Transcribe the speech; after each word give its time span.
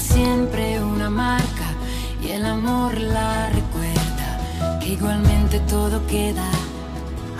Siempre 0.00 0.82
una 0.82 1.10
marca 1.10 1.74
y 2.22 2.30
el 2.30 2.46
amor 2.46 2.98
la 2.98 3.50
recuerda, 3.50 4.78
que 4.80 4.94
igualmente 4.94 5.60
todo 5.60 6.06
queda, 6.06 6.48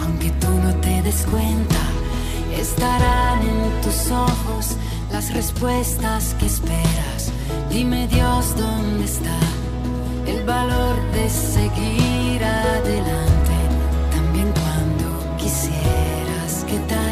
aunque 0.02 0.30
tú 0.32 0.48
no 0.48 0.74
te 0.76 1.00
des 1.02 1.24
cuenta, 1.30 1.80
estarán 2.54 3.40
en 3.40 3.80
tus 3.80 4.10
ojos 4.10 4.76
las 5.10 5.32
respuestas 5.32 6.34
que 6.38 6.46
esperas. 6.46 7.32
Dime 7.70 8.06
Dios 8.08 8.54
dónde 8.56 9.04
está 9.04 9.38
el 10.26 10.44
valor 10.44 10.96
de 11.12 11.30
seguir 11.30 12.44
adelante, 12.44 13.56
también 14.10 14.52
cuando 14.52 15.36
quisieras. 15.38 16.64
Quedarte 16.66 17.11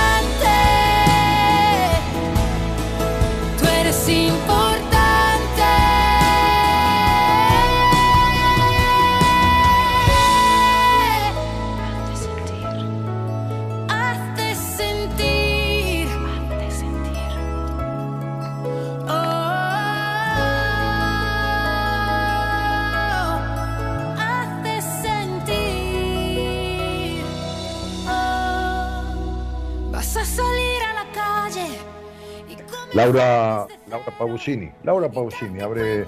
Laura, 32.93 33.67
Laura. 33.89 34.71
Laura 34.83 35.09
Pausini 35.09 35.61
abre 35.61 36.05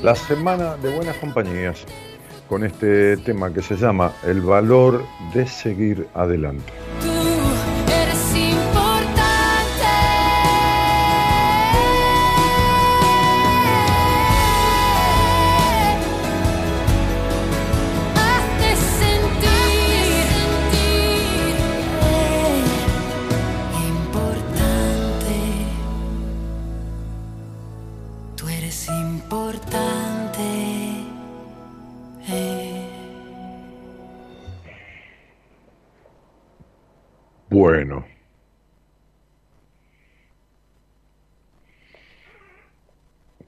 la 0.00 0.14
semana 0.14 0.76
de 0.78 0.94
buenas 0.94 1.16
compañías 1.16 1.84
con 2.48 2.64
este 2.64 3.18
tema 3.18 3.52
que 3.52 3.60
se 3.60 3.76
llama 3.76 4.12
El 4.24 4.40
valor 4.40 5.04
de 5.34 5.46
seguir 5.46 6.08
adelante. 6.14 6.79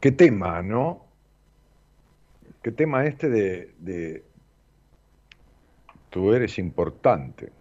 Qué 0.02 0.10
tema, 0.10 0.62
¿no? 0.62 1.06
Qué 2.60 2.72
tema 2.72 3.04
este 3.06 3.28
de, 3.30 4.24
tú 6.10 6.32
eres 6.32 6.58
importante. 6.58 7.52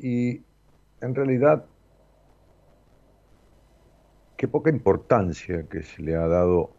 Y 0.00 0.42
en 1.00 1.14
realidad, 1.14 1.66
qué 4.36 4.48
poca 4.48 4.70
importancia 4.70 5.68
que 5.68 5.84
se 5.84 6.02
le 6.02 6.16
ha 6.16 6.26
dado 6.26 6.72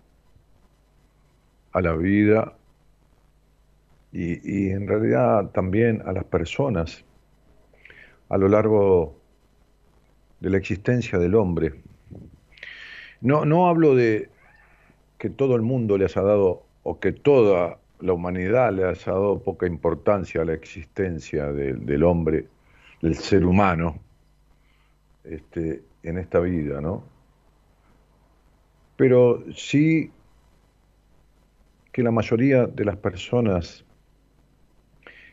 a 1.72 1.80
la 1.80 1.96
vida 1.96 2.58
y 4.12 4.70
en 4.70 4.86
realidad 4.86 5.52
también 5.52 6.02
a 6.06 6.12
las 6.12 6.26
personas 6.26 7.06
a 8.28 8.38
lo 8.38 8.50
largo 8.50 9.18
de 10.42 10.50
la 10.50 10.58
existencia 10.58 11.18
del 11.20 11.36
hombre. 11.36 11.87
No, 13.22 13.46
no 13.46 13.68
hablo 13.68 13.96
de 13.96 14.30
que 15.18 15.30
todo 15.30 15.56
el 15.56 15.62
mundo 15.62 15.98
le 15.98 16.06
haya 16.06 16.22
dado, 16.22 16.64
o 16.84 17.00
que 17.00 17.12
toda 17.12 17.80
la 18.00 18.14
humanidad 18.14 18.72
le 18.72 18.86
haya 18.86 19.12
dado 19.12 19.40
poca 19.40 19.66
importancia 19.66 20.42
a 20.42 20.46
la 20.46 20.54
existencia 20.54 21.52
del 21.52 22.04
hombre 22.04 22.48
del 23.02 23.16
ser 23.16 23.46
humano 23.46 24.00
este, 25.24 25.84
en 26.04 26.18
esta 26.18 26.40
vida, 26.40 26.82
¿no? 26.82 27.04
Pero 28.96 29.44
sí 29.54 30.12
que 31.92 32.04
la 32.04 32.12
mayoría 32.12 32.68
de 32.68 32.86
las 32.86 32.98
personas 32.98 33.84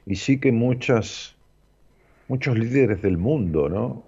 y 0.06 0.16
sí 0.16 0.38
que 0.38 0.52
muchas, 0.52 1.36
muchos 2.28 2.58
líderes 2.58 3.02
del 3.02 3.16
mundo, 3.16 3.68
¿no? 3.68 4.02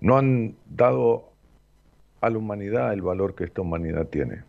No 0.00 0.18
han 0.18 0.56
dado 0.66 1.33
a 2.24 2.30
la 2.30 2.38
humanidad 2.38 2.94
el 2.94 3.02
valor 3.02 3.34
que 3.34 3.44
esta 3.44 3.60
humanidad 3.60 4.06
tiene. 4.06 4.42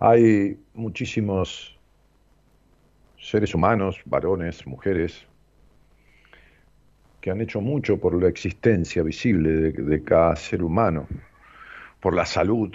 Hay 0.00 0.58
muchísimos 0.72 1.78
seres 3.18 3.54
humanos, 3.54 4.00
varones, 4.06 4.66
mujeres, 4.66 5.26
que 7.20 7.30
han 7.30 7.42
hecho 7.42 7.60
mucho 7.60 7.98
por 7.98 8.20
la 8.20 8.28
existencia 8.28 9.02
visible 9.02 9.50
de, 9.72 10.02
cada 10.02 10.34
ser 10.36 10.62
humano, 10.62 11.06
por 12.00 12.14
la 12.14 12.24
salud, 12.24 12.74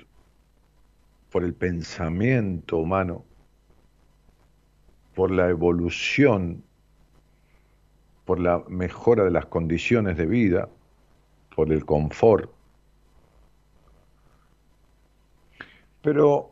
por 1.31 1.43
el 1.43 1.53
pensamiento 1.53 2.77
humano, 2.77 3.25
por 5.15 5.31
la 5.31 5.49
evolución, 5.49 6.63
por 8.23 8.39
la 8.39 8.63
mejora 8.69 9.23
de 9.23 9.31
las 9.31 9.47
condiciones 9.47 10.15
de 10.15 10.27
vida, 10.27 10.69
por 11.55 11.73
el 11.73 11.83
confort. 11.85 12.56
Pero 16.01 16.51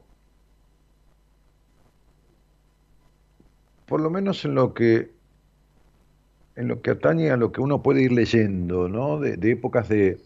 por 3.86 4.02
lo 4.02 4.10
menos 4.10 4.44
en 4.46 4.56
lo 4.56 4.74
que 4.74 5.16
en 6.56 6.70
lo 6.70 6.82
que 6.82 6.92
atañe 6.92 7.32
a 7.32 7.38
lo 7.38 7.52
que 7.52 7.62
uno 7.62 7.84
puede 7.84 8.02
ir 8.02 8.14
leyendo, 8.14 8.88
¿no? 8.88 9.20
De, 9.20 9.52
épocas 9.52 9.90
de, 9.90 10.20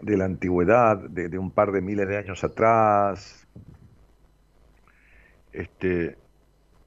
de, 0.00 0.16
la 0.16 0.24
antigüedad, 0.24 0.96
de, 0.96 1.38
un 1.38 1.50
par 1.50 1.72
de 1.72 1.80
miles 1.80 2.06
de 2.08 2.18
años 2.18 2.44
atrás, 2.44 3.48
este, 5.52 6.16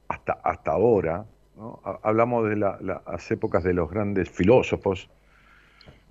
hasta, 0.08 0.32
hasta 0.32 0.70
ahora, 0.70 1.26
hablamos 2.02 2.48
de 2.48 2.56
las 2.56 3.30
épocas 3.30 3.62
de 3.64 3.74
los 3.74 3.90
grandes 3.90 4.30
filósofos 4.30 5.10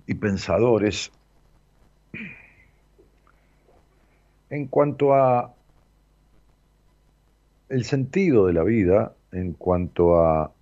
y 0.06 0.14
pensadores. 0.14 1.10
En 4.54 4.68
cuanto 4.68 5.12
a 5.12 5.52
el 7.68 7.84
sentido 7.84 8.46
de 8.46 8.52
la 8.52 8.62
vida, 8.62 9.12
en 9.32 9.54
cuanto 9.54 10.24
a 10.24 10.52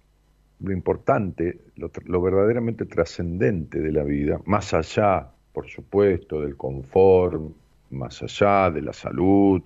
lo 0.60 0.72
importante, 0.72 1.60
lo, 1.76 2.22
verdaderamente 2.22 2.86
trascendente 2.86 3.80
de 3.80 3.92
la 3.92 4.02
vida, 4.02 4.40
más 4.46 4.72
allá, 4.72 5.28
por 5.52 5.68
supuesto, 5.68 6.40
del 6.40 6.56
confort, 6.56 7.42
más 7.90 8.22
allá 8.22 8.70
de 8.70 8.80
la 8.80 8.94
salud 8.94 9.60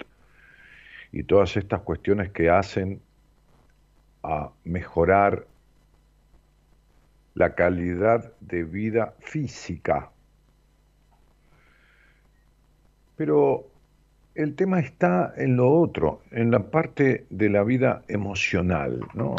y 1.13 1.23
todas 1.23 1.57
estas 1.57 1.83
cuestiones 1.83 2.33
que 2.33 2.51
hacen 2.51 3.01
a 4.25 4.51
mejorar 4.65 5.47
la 7.35 7.55
calidad 7.55 8.33
de 8.41 8.65
vida 8.65 9.15
física. 9.21 10.11
Pero 13.15 13.76
el 14.37 14.55
tema 14.55 14.81
está 14.81 15.33
en 15.37 15.57
lo 15.57 15.71
otro, 15.71 16.21
en 16.31 16.51
la 16.51 16.71
parte 16.71 17.27
de 17.31 17.49
la 17.49 17.65
vida 17.65 18.03
emocional, 18.09 19.01
¿no? 19.15 19.35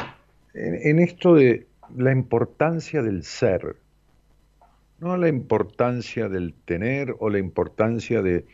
En, 0.53 0.97
esto 0.97 1.35
de 1.35 1.67
la 1.95 2.11
importancia 2.11 3.03
del 3.03 3.23
ser, 3.23 3.75
no 4.99 5.15
la 5.15 5.27
importancia 5.27 6.29
del 6.29 6.55
tener 6.65 7.15
o 7.19 7.29
la 7.29 7.37
importancia 7.37 8.23
de 8.23 8.45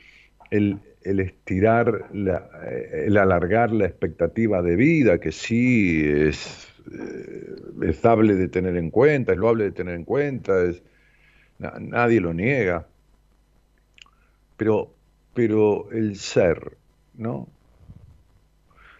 el, 0.52 0.82
estirar, 1.02 2.10
eh, 2.14 3.04
el 3.08 3.18
alargar 3.18 3.72
la 3.72 3.86
expectativa 3.86 4.62
de 4.62 4.76
vida, 4.76 5.20
que 5.20 5.32
sí 5.32 6.04
es, 6.06 6.68
eh, 6.92 7.56
es 7.84 8.02
dable 8.02 8.36
de 8.36 8.50
tener 8.50 8.76
en 8.76 8.90
cuenta, 8.90 9.32
es 9.32 9.38
loable 9.38 9.64
de 9.64 9.72
tener 9.72 9.96
en 9.96 10.04
cuenta, 10.04 10.62
es, 10.66 10.84
nadie 11.58 12.20
lo 12.20 12.34
niega, 12.34 12.86
pero 14.58 14.94
pero 15.34 15.90
el 15.92 16.16
ser, 16.16 16.78
¿no? 17.16 17.48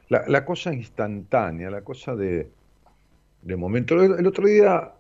La, 0.10 0.46
cosa 0.46 0.72
instantánea, 0.72 1.72
la 1.72 1.82
cosa 1.82 2.16
de, 2.16 2.48
de 3.42 3.56
momento. 3.56 4.02
El, 4.04 4.28
otro 4.28 4.46
día 4.46 4.92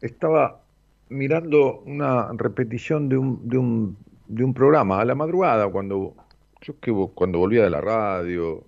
estaba 0.00 0.62
mirando 1.10 1.80
una 1.80 2.30
repetición 2.32 3.10
de 3.10 3.18
un, 3.18 3.46
de 3.46 3.58
un, 3.58 3.96
de 4.26 4.42
un 4.42 4.54
programa 4.54 5.00
a 5.00 5.04
la 5.04 5.14
madrugada, 5.14 5.68
cuando 5.68 6.14
yo 6.62 6.80
que 6.80 6.92
cuando 7.14 7.40
volvía 7.40 7.64
de 7.64 7.70
la 7.70 7.82
radio, 7.82 8.64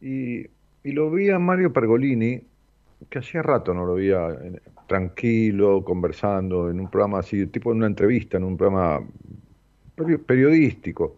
y, 0.00 0.40
y 0.82 0.92
lo 0.92 1.08
vi 1.12 1.30
a 1.30 1.38
Mario 1.38 1.72
Pergolini, 1.72 2.42
que 3.08 3.18
hacía 3.20 3.42
rato 3.42 3.72
no 3.74 3.86
lo 3.86 3.94
veía 3.94 4.36
tranquilo, 4.88 5.84
conversando 5.84 6.68
en 6.68 6.80
un 6.80 6.90
programa 6.90 7.20
así, 7.20 7.46
tipo 7.46 7.70
en 7.70 7.78
una 7.78 7.86
entrevista, 7.86 8.38
en 8.38 8.44
un 8.44 8.56
programa 8.56 9.00
periodístico. 10.24 11.16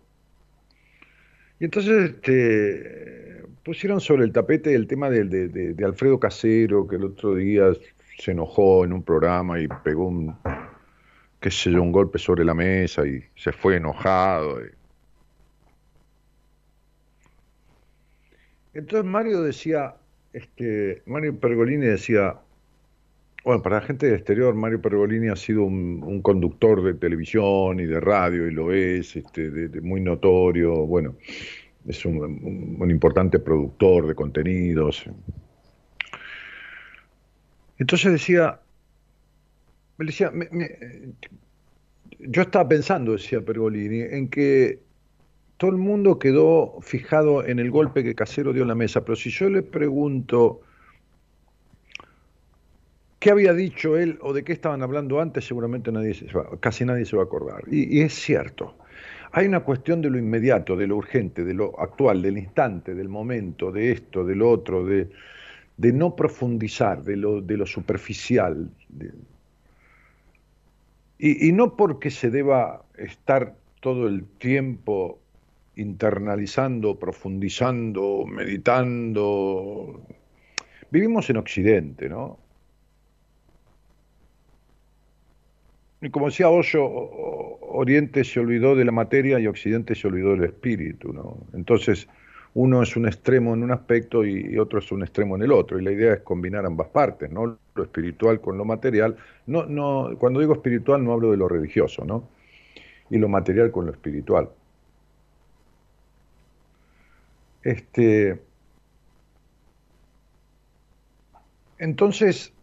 Y 1.60 1.64
entonces 1.64 2.10
este, 2.10 3.44
pusieron 3.64 4.00
sobre 4.00 4.24
el 4.24 4.32
tapete 4.32 4.74
el 4.74 4.86
tema 4.86 5.10
de, 5.10 5.74
Alfredo 5.84 6.18
Casero, 6.18 6.86
que 6.86 6.96
el 6.96 7.04
otro 7.04 7.34
día 7.34 7.72
se 8.18 8.32
enojó 8.32 8.84
en 8.84 8.92
un 8.92 9.02
programa 9.02 9.60
y 9.60 9.68
pegó 9.82 10.08
un, 10.08 10.36
qué 11.40 11.50
sé 11.50 11.70
yo, 11.70 11.82
un 11.82 11.92
golpe 11.92 12.18
sobre 12.18 12.44
la 12.44 12.54
mesa 12.54 13.06
y 13.06 13.22
se 13.36 13.52
fue 13.52 13.76
enojado. 13.76 14.60
Entonces 18.74 19.04
Mario 19.04 19.42
decía, 19.42 19.94
este, 20.32 21.02
Mario 21.06 21.38
Pergolini 21.38 21.86
decía, 21.86 22.40
bueno, 23.44 23.62
para 23.62 23.80
la 23.80 23.82
gente 23.82 24.06
del 24.06 24.14
exterior, 24.14 24.54
Mario 24.54 24.80
Pergolini 24.80 25.28
ha 25.28 25.36
sido 25.36 25.64
un, 25.64 26.22
conductor 26.22 26.82
de 26.82 26.94
televisión 26.94 27.78
y 27.78 27.84
de 27.84 28.00
radio, 28.00 28.48
y 28.48 28.50
lo 28.50 28.72
es, 28.72 29.16
este, 29.16 29.50
muy 29.82 30.00
notorio, 30.00 30.86
bueno, 30.86 31.16
es 31.86 32.06
un, 32.06 32.90
importante 32.90 33.38
productor 33.38 34.06
de 34.06 34.14
contenidos. 34.14 35.04
Entonces 37.78 38.12
decía, 38.12 38.60
me 39.98 40.06
decía, 40.06 40.32
yo 42.20 42.42
estaba 42.42 42.66
pensando, 42.66 43.12
decía 43.12 43.42
Pergolini, 43.42 44.00
en 44.00 44.28
que 44.28 44.80
todo 45.58 45.70
el 45.70 45.76
mundo 45.76 46.18
quedó 46.18 46.80
fijado 46.80 47.46
en 47.46 47.58
el 47.58 47.70
golpe 47.70 48.02
que 48.02 48.14
Casero 48.14 48.54
dio 48.54 48.62
en 48.62 48.68
la 48.68 48.74
mesa, 48.74 49.04
pero 49.04 49.16
si 49.16 49.28
yo 49.28 49.50
le 49.50 49.62
pregunto 49.62 50.62
qué 53.24 53.30
había 53.30 53.54
dicho 53.54 53.96
él 53.96 54.18
o 54.20 54.34
de 54.34 54.44
qué 54.44 54.52
estaban 54.52 54.82
hablando 54.82 55.18
antes, 55.18 55.46
seguramente 55.46 55.90
nadie 55.90 56.14
casi 56.60 56.84
nadie 56.84 57.06
se 57.06 57.16
va 57.16 57.22
a 57.22 57.24
acordar. 57.24 57.62
Y, 57.70 58.02
es 58.02 58.12
cierto. 58.12 58.76
Hay 59.32 59.46
una 59.46 59.60
cuestión 59.60 60.02
de 60.02 60.10
lo 60.10 60.18
inmediato, 60.18 60.76
de 60.76 60.86
lo 60.86 60.98
urgente, 60.98 61.42
de 61.42 61.54
lo 61.54 61.80
actual, 61.80 62.20
del 62.20 62.36
instante, 62.36 62.94
del 62.94 63.08
momento, 63.08 63.72
de 63.72 63.92
esto, 63.92 64.26
del 64.26 64.42
otro, 64.42 64.84
de, 64.84 65.08
no 65.78 66.14
profundizar, 66.14 67.02
de 67.02 67.16
lo, 67.16 67.40
de 67.40 67.56
lo 67.56 67.64
superficial. 67.64 68.68
y 71.18 71.50
no 71.52 71.76
porque 71.76 72.10
se 72.10 72.28
deba 72.28 72.84
estar 72.98 73.54
todo 73.80 74.06
el 74.06 74.26
tiempo 74.36 75.18
internalizando, 75.76 76.98
profundizando, 76.98 78.26
meditando. 78.26 80.02
Vivimos 80.90 81.30
en 81.30 81.38
Occidente, 81.38 82.10
¿no? 82.10 82.43
Como 86.10 86.26
decía 86.26 86.48
Osho, 86.48 86.84
Oriente 87.60 88.24
se 88.24 88.40
olvidó 88.40 88.74
de 88.74 88.84
la 88.84 88.92
materia 88.92 89.38
y 89.40 89.46
Occidente 89.46 89.94
se 89.94 90.06
olvidó 90.06 90.32
del 90.32 90.44
espíritu. 90.44 91.12
¿no? 91.12 91.38
Entonces, 91.52 92.08
uno 92.54 92.82
es 92.82 92.96
un 92.96 93.06
extremo 93.06 93.54
en 93.54 93.62
un 93.62 93.72
aspecto 93.72 94.24
y, 94.24 94.58
otro 94.58 94.78
es 94.78 94.92
un 94.92 95.02
extremo 95.02 95.36
en 95.36 95.42
el 95.42 95.52
otro. 95.52 95.78
Y 95.78 95.82
la 95.82 95.92
idea 95.92 96.14
es 96.14 96.20
combinar 96.20 96.64
ambas 96.64 96.88
partes, 96.88 97.30
¿no? 97.30 97.58
lo 97.74 97.82
espiritual 97.82 98.40
con 98.40 98.56
lo 98.56 98.64
material. 98.64 99.16
No, 99.46 99.66
no, 99.66 100.16
cuando 100.18 100.40
digo 100.40 100.54
espiritual 100.54 101.04
no 101.04 101.12
hablo 101.12 101.32
de 101.32 101.36
lo 101.36 101.48
religioso, 101.48 102.04
¿no? 102.04 102.28
y 103.10 103.18
lo 103.18 103.28
material 103.28 103.70
con 103.70 103.86
lo 103.86 103.92
espiritual. 103.92 104.50
Este, 107.62 108.40
entonces, 111.78 112.53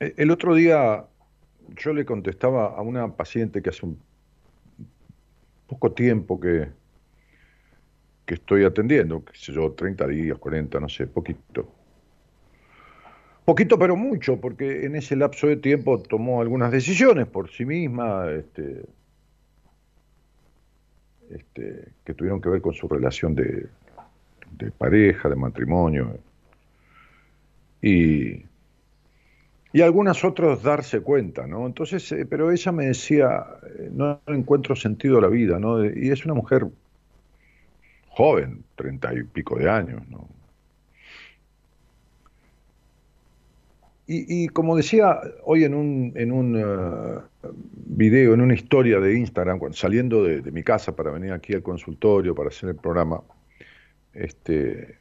el 0.00 0.30
otro 0.30 0.54
día 0.54 1.04
yo 1.76 1.92
le 1.92 2.04
contestaba 2.04 2.74
a 2.74 2.82
una 2.82 3.14
paciente 3.14 3.62
que 3.62 3.70
hace 3.70 3.86
un 3.86 4.00
poco 5.66 5.92
tiempo 5.92 6.40
que, 6.40 6.68
que 8.26 8.34
estoy 8.34 8.64
atendiendo, 8.64 9.24
qué 9.24 9.32
sé 9.36 9.52
yo, 9.52 9.72
30 9.72 10.06
días, 10.08 10.38
40, 10.38 10.80
no 10.80 10.88
sé, 10.88 11.06
poquito. 11.06 11.70
Poquito 13.44 13.78
pero 13.78 13.96
mucho, 13.96 14.40
porque 14.40 14.84
en 14.84 14.96
ese 14.96 15.16
lapso 15.16 15.46
de 15.46 15.56
tiempo 15.56 16.00
tomó 16.02 16.40
algunas 16.40 16.72
decisiones 16.72 17.26
por 17.26 17.50
sí 17.50 17.64
misma, 17.64 18.30
este, 18.30 18.84
este, 21.30 21.88
que 22.04 22.14
tuvieron 22.14 22.40
que 22.40 22.48
ver 22.48 22.60
con 22.60 22.74
su 22.74 22.88
relación 22.88 23.34
de, 23.34 23.66
de 24.52 24.70
pareja, 24.70 25.28
de 25.28 25.36
matrimonio. 25.36 26.18
Y, 27.82 28.44
y 29.72 29.82
algunas 29.82 30.24
otras 30.24 30.62
darse 30.62 31.00
cuenta, 31.00 31.46
¿no? 31.46 31.66
Entonces, 31.66 32.10
eh, 32.12 32.26
pero 32.28 32.50
ella 32.50 32.72
me 32.72 32.86
decía, 32.86 33.46
eh, 33.78 33.90
no 33.92 34.20
encuentro 34.26 34.74
sentido 34.74 35.18
a 35.18 35.20
la 35.20 35.28
vida, 35.28 35.58
¿no? 35.58 35.84
Y 35.84 36.10
es 36.10 36.24
una 36.24 36.34
mujer 36.34 36.66
joven, 38.08 38.64
treinta 38.74 39.14
y 39.14 39.22
pico 39.22 39.56
de 39.56 39.70
años, 39.70 40.02
¿no? 40.08 40.28
Y, 44.12 44.48
como 44.48 44.76
decía 44.76 45.20
hoy 45.44 45.62
en 45.62 45.72
un, 45.72 46.12
en 46.16 46.32
un 46.32 46.56
uh, 46.56 47.22
video, 47.86 48.34
en 48.34 48.40
una 48.40 48.54
historia 48.54 48.98
de 48.98 49.16
Instagram, 49.16 49.60
cuando, 49.60 49.76
saliendo 49.76 50.24
de, 50.24 50.50
mi 50.50 50.64
casa 50.64 50.96
para 50.96 51.12
venir 51.12 51.32
aquí 51.32 51.54
al 51.54 51.62
consultorio 51.62 52.34
para 52.34 52.48
hacer 52.48 52.70
el 52.70 52.74
programa, 52.74 53.22
este, 54.12 54.98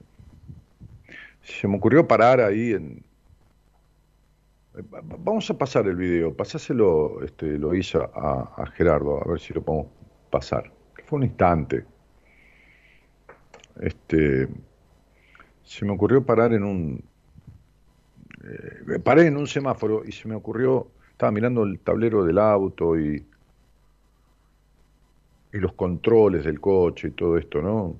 se 1.41 1.67
me 1.67 1.77
ocurrió 1.77 2.07
parar 2.07 2.39
ahí 2.39 2.73
en... 2.73 3.03
Vamos 4.73 5.49
a 5.49 5.57
pasar 5.57 5.87
el 5.87 5.95
video, 5.95 6.35
pasáselo, 6.35 7.23
este, 7.23 7.57
lo 7.57 7.73
hice 7.73 7.97
a, 7.97 8.53
a 8.55 8.65
Gerardo, 8.67 9.19
a 9.21 9.27
ver 9.27 9.39
si 9.39 9.53
lo 9.53 9.63
podemos 9.63 9.91
pasar. 10.29 10.71
Fue 11.05 11.17
un 11.17 11.23
instante. 11.23 11.85
Este, 13.81 14.47
se 15.63 15.85
me 15.85 15.91
ocurrió 15.91 16.23
parar 16.23 16.53
en 16.53 16.63
un, 16.63 17.03
eh, 18.43 18.99
paré 18.99 19.25
en 19.25 19.37
un 19.37 19.47
semáforo 19.47 20.05
y 20.05 20.11
se 20.11 20.27
me 20.27 20.35
ocurrió, 20.35 20.91
estaba 21.11 21.31
mirando 21.31 21.63
el 21.63 21.79
tablero 21.79 22.23
del 22.23 22.37
auto 22.37 22.97
y, 22.97 23.25
y 25.51 25.57
los 25.57 25.73
controles 25.73 26.43
del 26.45 26.59
coche 26.61 27.07
y 27.07 27.11
todo 27.11 27.37
esto, 27.37 27.61
¿no? 27.61 27.95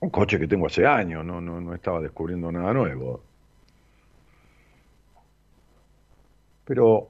Un 0.00 0.10
coche 0.10 0.38
que 0.38 0.48
tengo 0.48 0.66
hace 0.66 0.86
años, 0.86 1.24
no, 1.24 1.40
no, 1.40 1.60
no 1.60 1.74
estaba 1.74 2.00
descubriendo 2.00 2.50
nada 2.50 2.72
nuevo. 2.72 3.27
Pero 6.68 7.08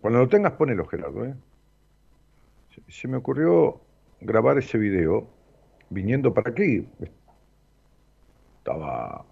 cuando 0.00 0.20
lo 0.20 0.28
tengas, 0.28 0.52
ponelo, 0.52 0.86
Gerardo. 0.86 1.26
¿eh? 1.26 1.34
Se 2.88 3.06
me 3.06 3.18
ocurrió 3.18 3.82
grabar 4.22 4.56
ese 4.56 4.78
video 4.78 5.28
viniendo 5.90 6.32
para 6.32 6.50
aquí. 6.50 6.88
Estaba. 8.58 9.26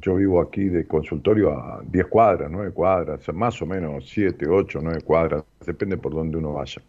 Yo 0.00 0.14
vivo 0.14 0.40
aquí 0.40 0.68
de 0.68 0.86
consultorio 0.86 1.50
a 1.50 1.82
10 1.84 2.06
cuadras, 2.06 2.50
9 2.50 2.70
cuadras, 2.70 3.28
más 3.34 3.60
o 3.60 3.66
menos 3.66 4.08
7, 4.08 4.46
8, 4.48 4.78
9 4.80 5.00
cuadras, 5.02 5.44
depende 5.66 5.96
por 5.96 6.14
donde 6.14 6.38
uno 6.38 6.52
vaya. 6.52 6.80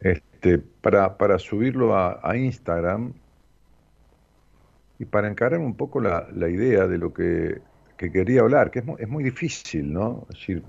Este, 0.00 0.58
para, 0.58 1.16
para 1.18 1.38
subirlo 1.38 1.94
a, 1.94 2.36
Instagram 2.36 3.12
y 4.98 5.04
para 5.04 5.28
encarar 5.28 5.60
un 5.60 5.74
poco 5.74 6.00
la, 6.00 6.28
la 6.34 6.48
idea 6.48 6.86
de 6.86 6.98
lo 6.98 7.12
que, 7.12 7.60
que, 7.96 8.12
quería 8.12 8.40
hablar, 8.40 8.70
que 8.70 8.80
es 8.80 8.84
muy, 8.84 8.96
es 9.00 9.08
muy 9.08 9.24
difícil, 9.24 9.92
¿no? 9.92 10.26
Es 10.30 10.38
decir, 10.38 10.62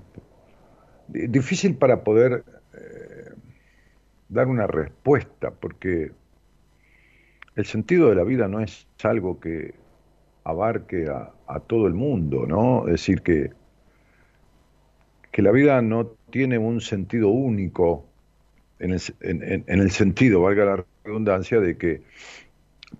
difícil 1.08 1.76
para 1.76 2.02
poder 2.02 2.44
eh, 2.72 3.32
dar 4.28 4.48
una 4.48 4.66
respuesta, 4.66 5.50
porque 5.50 6.12
el 7.56 7.66
sentido 7.66 8.08
de 8.08 8.16
la 8.16 8.24
vida 8.24 8.48
no 8.48 8.60
es 8.60 8.86
algo 9.02 9.38
que 9.38 9.74
abarque 10.44 11.08
a, 11.08 11.32
todo 11.66 11.86
el 11.86 11.94
mundo, 11.94 12.46
¿no? 12.46 12.86
Es 12.86 12.92
decir, 12.92 13.22
que, 13.22 13.50
que 15.30 15.42
la 15.42 15.52
vida 15.52 15.80
no 15.82 16.06
tiene 16.30 16.58
un 16.58 16.80
sentido 16.80 17.28
único 17.28 18.06
en 18.78 18.92
el, 18.92 19.00
en, 19.20 19.64
el 19.80 19.90
sentido, 19.90 20.42
valga 20.42 20.64
la 20.64 20.84
redundancia, 21.04 21.60
de 21.60 21.76
que 21.76 22.02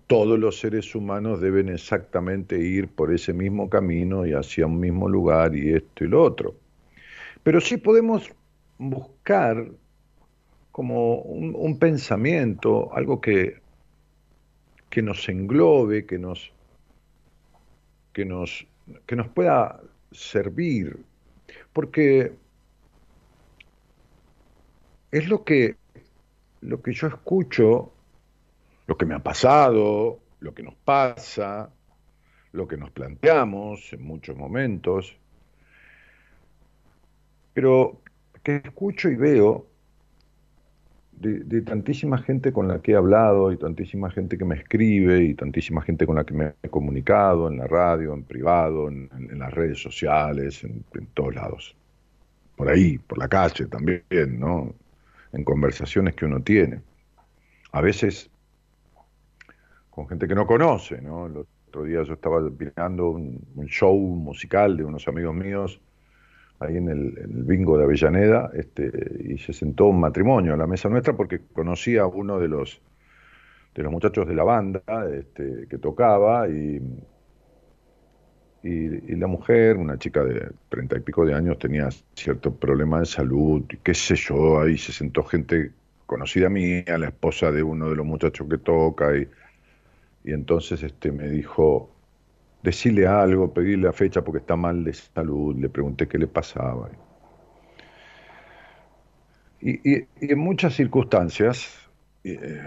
todos 0.06 0.38
los 0.38 0.58
seres 0.58 0.94
humanos 0.94 1.40
deben 1.40 1.68
exactamente 1.68 2.58
ir 2.58 2.88
por 2.88 3.12
ese 3.12 3.32
mismo 3.32 3.68
camino 3.68 4.26
y 4.26 4.32
hacia 4.32 4.66
un 4.66 4.80
mismo 4.80 5.08
lugar 5.08 5.54
y 5.54 5.74
esto 5.74 6.04
y 6.04 6.08
lo 6.08 6.22
otro. 6.22 6.54
Pero 7.42 7.60
sí 7.60 7.76
podemos 7.76 8.30
buscar 8.78 9.66
como 10.72 11.18
un 11.18 11.78
pensamiento, 11.78 12.92
algo 12.92 13.20
que 13.20 13.64
que 14.94 15.02
nos 15.02 15.28
englobe, 15.28 16.06
que 16.06 16.20
nos, 16.20 16.52
que 18.12 18.24
nos, 18.24 18.64
que 19.06 19.16
nos 19.16 19.26
pueda 19.26 19.80
servir, 20.12 21.00
porque 21.72 22.32
es 25.10 25.28
lo 25.28 25.42
que, 25.42 25.74
lo 26.60 26.80
que 26.80 26.92
yo 26.92 27.08
escucho, 27.08 27.92
lo 28.86 28.96
que 28.96 29.06
me 29.06 29.14
ha 29.14 29.20
pasado, 29.20 30.20
lo 30.40 30.54
que 30.54 30.62
nos 30.62 30.74
pasa, 30.74 31.70
lo 32.52 32.68
que 32.68 32.76
nos 32.76 32.90
planteamos 32.90 33.92
en 33.92 34.02
muchos 34.02 34.36
momentos, 34.36 35.16
pero 37.52 38.00
que 38.42 38.56
escucho 38.56 39.08
y 39.08 39.16
veo 39.16 39.66
de, 41.12 41.62
tantísima 41.62 42.18
gente 42.18 42.52
con 42.52 42.68
la 42.68 42.80
que 42.80 42.92
he 42.92 42.96
hablado 42.96 43.52
y 43.52 43.56
tantísima 43.56 44.10
gente 44.10 44.36
que 44.36 44.44
me 44.44 44.56
escribe 44.56 45.22
y 45.22 45.34
tantísima 45.34 45.80
gente 45.82 46.06
con 46.06 46.16
la 46.16 46.24
que 46.24 46.34
me 46.34 46.54
he 46.62 46.68
comunicado 46.68 47.48
en 47.48 47.58
la 47.58 47.66
radio, 47.66 48.12
en 48.12 48.24
privado, 48.24 48.88
en, 48.88 49.08
las 49.38 49.52
redes 49.52 49.80
sociales, 49.80 50.62
en, 50.64 50.84
todos 51.14 51.34
lados. 51.34 51.76
Por 52.56 52.68
ahí, 52.68 52.98
por 52.98 53.18
la 53.18 53.28
calle 53.28 53.66
también, 53.66 54.02
¿no? 54.10 54.74
En 55.32 55.44
conversaciones 55.44 56.14
que 56.14 56.26
uno 56.26 56.40
tiene. 56.40 56.80
A 57.72 57.80
veces 57.80 58.30
con 59.94 60.08
gente 60.08 60.26
que 60.26 60.34
no 60.34 60.46
conoce, 60.46 61.00
¿no? 61.00 61.26
El 61.26 61.36
otro 61.36 61.84
día 61.84 62.02
yo 62.02 62.14
estaba 62.14 62.40
mirando 62.40 63.10
un 63.10 63.66
show 63.66 63.96
musical 63.96 64.76
de 64.76 64.84
unos 64.84 65.06
amigos 65.08 65.34
míos 65.34 65.80
ahí 66.60 66.76
en 66.76 66.88
el, 66.88 67.44
bingo 67.44 67.76
de 67.78 67.84
Avellaneda, 67.84 68.50
este, 68.54 68.90
y 69.24 69.38
se 69.38 69.52
sentó 69.52 69.86
un 69.86 70.00
matrimonio 70.00 70.54
a 70.54 70.56
la 70.56 70.66
mesa 70.66 70.88
nuestra 70.88 71.14
porque 71.14 71.40
conocía 71.52 72.02
a 72.02 72.06
uno 72.06 72.38
de 72.38 72.48
los 72.48 72.80
de 73.74 73.82
los 73.82 73.90
muchachos 73.90 74.28
de 74.28 74.34
la 74.34 74.44
banda 74.44 74.82
este, 75.12 75.66
que 75.68 75.78
tocaba 75.78 76.48
y, 76.48 76.80
y, 78.62 79.16
la 79.16 79.26
mujer, 79.26 79.76
una 79.76 79.98
chica 79.98 80.22
de 80.22 80.52
treinta 80.68 80.96
y 80.96 81.00
pico 81.00 81.26
de 81.26 81.34
años, 81.34 81.58
tenía 81.58 81.88
cierto 82.14 82.54
problema 82.54 83.00
de 83.00 83.06
salud, 83.06 83.64
y 83.68 83.76
qué 83.78 83.92
sé 83.92 84.14
yo, 84.14 84.60
ahí 84.60 84.78
se 84.78 84.92
sentó 84.92 85.24
gente 85.24 85.72
conocida 86.06 86.48
mía, 86.48 86.96
la 86.98 87.08
esposa 87.08 87.50
de 87.50 87.64
uno 87.64 87.90
de 87.90 87.96
los 87.96 88.06
muchachos 88.06 88.46
que 88.48 88.58
toca, 88.58 89.16
y, 89.16 89.28
y 90.25 90.33
entonces 90.33 90.83
este, 90.83 91.12
me 91.12 91.28
dijo, 91.28 91.90
decirle 92.62 93.07
algo, 93.07 93.52
pedirle 93.52 93.87
la 93.87 93.93
fecha 93.93 94.25
porque 94.25 94.38
está 94.38 94.57
mal 94.57 94.83
de 94.83 94.95
salud, 94.95 95.54
le 95.54 95.69
pregunté 95.69 96.09
qué 96.09 96.16
le 96.16 96.26
pasaba. 96.26 96.90
Y, 99.61 100.07
en 100.21 100.38
muchas 100.38 100.75
circunstancias, 100.75 101.90
eh, 102.25 102.59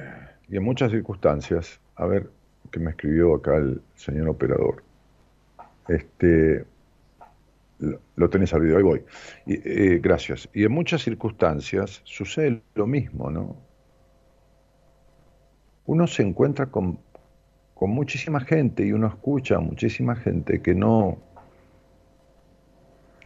y, 0.47 0.57
en 0.57 0.63
muchas 0.63 0.91
circunstancias, 0.91 1.81
a 1.95 2.05
ver 2.05 2.29
qué 2.71 2.79
me 2.79 2.91
escribió 2.91 3.35
acá 3.35 3.57
el 3.57 3.81
señor 3.95 4.29
operador. 4.29 4.83
Este, 5.87 6.63
lo, 8.15 8.29
tenés 8.29 8.53
al 8.53 8.61
video, 8.61 8.77
ahí 8.77 8.83
voy. 8.83 9.03
Y, 9.47 9.55
eh, 9.63 9.99
gracias. 9.99 10.47
Y 10.53 10.63
en 10.63 10.71
muchas 10.71 11.01
circunstancias 11.01 12.01
sucede 12.03 12.61
lo 12.75 12.85
mismo, 12.85 13.31
¿no? 13.31 13.55
Uno 15.87 16.05
se 16.05 16.21
encuentra 16.21 16.65
con 16.65 16.99
con 17.77 17.91
muchísima 17.91 18.39
gente 18.39 18.83
y 18.85 18.91
uno 18.91 19.07
escucha 19.07 19.57
a 19.57 19.59
muchísima 19.59 20.15
gente 20.15 20.61
que 20.61 20.73
no 20.73 21.19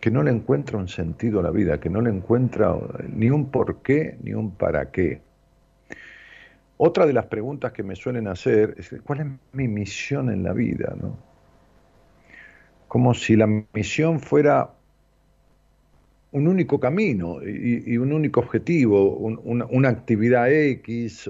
que 0.02 0.12
no 0.12 0.24
le 0.24 0.32
encuentra 0.32 0.78
un 0.80 0.88
sentido 0.88 1.40
a 1.40 1.44
la 1.44 1.52
vida, 1.52 1.80
que 1.80 1.90
no 1.90 2.02
le 2.02 2.10
encuentra 2.10 2.76
ni 3.08 3.30
un 3.30 3.52
por 3.52 3.84
qué 3.84 4.18
ni 4.24 4.34
un 4.34 4.52
para 4.52 4.90
qué. 4.90 5.22
Otra 6.78 7.06
de 7.06 7.14
las 7.14 7.28
preguntas 7.28 7.72
que 7.72 7.84
me 7.84 7.96
suelen 7.96 8.28
hacer 8.28 8.76
es 8.78 8.94
¿cuál 9.04 9.20
es 9.20 9.28
mi 9.54 9.68
misión 9.68 10.32
en 10.32 10.44
la 10.44 10.54
vida? 10.54 10.96
¿no? 11.00 11.18
Como 12.88 13.14
si 13.14 13.36
la 13.36 13.48
misión 13.74 14.20
fuera 14.20 14.72
un 16.32 16.48
único 16.48 16.80
camino 16.80 17.38
y, 17.44 17.96
un 17.98 18.12
único 18.12 18.40
objetivo, 18.40 19.16
una, 19.16 19.66
una, 19.66 19.90
actividad 19.90 20.52
X, 20.52 21.30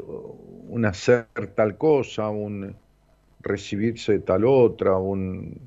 un 0.70 0.86
hacer 0.86 1.28
tal 1.56 1.78
cosa, 1.78 2.30
un, 2.30 2.76
recibirse 3.42 4.20
tal 4.20 4.46
otra, 4.46 4.98
un, 4.98 5.60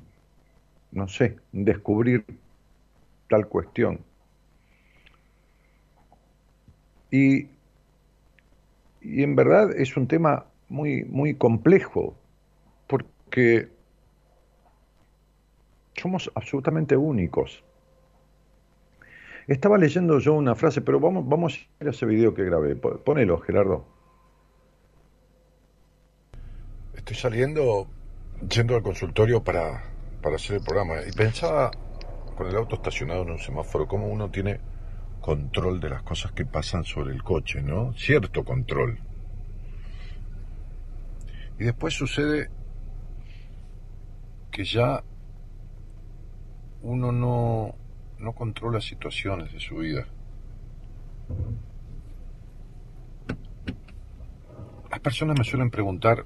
no 0.92 1.08
sé, 1.08 1.36
descubrir 1.52 2.24
tal 3.28 3.48
cuestión. 3.48 4.00
Y, 7.10 7.48
y 9.00 9.22
en 9.22 9.36
verdad 9.36 9.70
es 9.76 9.96
un 9.96 10.08
tema 10.08 10.46
muy, 10.68 11.04
muy 11.04 11.34
complejo, 11.34 12.16
que 13.34 13.68
somos 15.96 16.30
absolutamente 16.36 16.96
únicos. 16.96 17.64
Estaba 19.48 19.76
leyendo 19.76 20.20
yo 20.20 20.34
una 20.34 20.54
frase, 20.54 20.80
pero 20.80 21.00
vamos, 21.00 21.28
vamos 21.28 21.54
a 21.54 21.82
ir 21.82 21.88
a 21.88 21.90
ese 21.90 22.06
video 22.06 22.32
que 22.32 22.44
grabé. 22.44 22.76
Ponelo, 22.76 23.38
Gerardo. 23.40 23.93
Estoy 27.04 27.16
saliendo, 27.16 27.86
yendo 28.48 28.76
al 28.76 28.82
consultorio 28.82 29.44
para, 29.44 29.84
para 30.22 30.36
hacer 30.36 30.56
el 30.56 30.62
programa 30.62 30.94
y 31.06 31.12
pensaba 31.12 31.70
con 32.34 32.46
el 32.46 32.56
auto 32.56 32.76
estacionado 32.76 33.24
en 33.24 33.32
un 33.32 33.38
semáforo, 33.38 33.86
cómo 33.86 34.08
uno 34.08 34.30
tiene 34.30 34.58
control 35.20 35.80
de 35.80 35.90
las 35.90 36.02
cosas 36.02 36.32
que 36.32 36.46
pasan 36.46 36.82
sobre 36.84 37.12
el 37.12 37.22
coche, 37.22 37.60
¿no? 37.60 37.92
Cierto 37.92 38.42
control. 38.42 39.00
Y 41.58 41.64
después 41.64 41.92
sucede 41.92 42.48
que 44.50 44.64
ya 44.64 45.04
uno 46.80 47.12
no, 47.12 47.74
no 48.18 48.32
controla 48.32 48.80
situaciones 48.80 49.52
de 49.52 49.60
su 49.60 49.76
vida. 49.76 50.06
Las 54.90 55.00
personas 55.00 55.38
me 55.38 55.44
suelen 55.44 55.68
preguntar, 55.68 56.24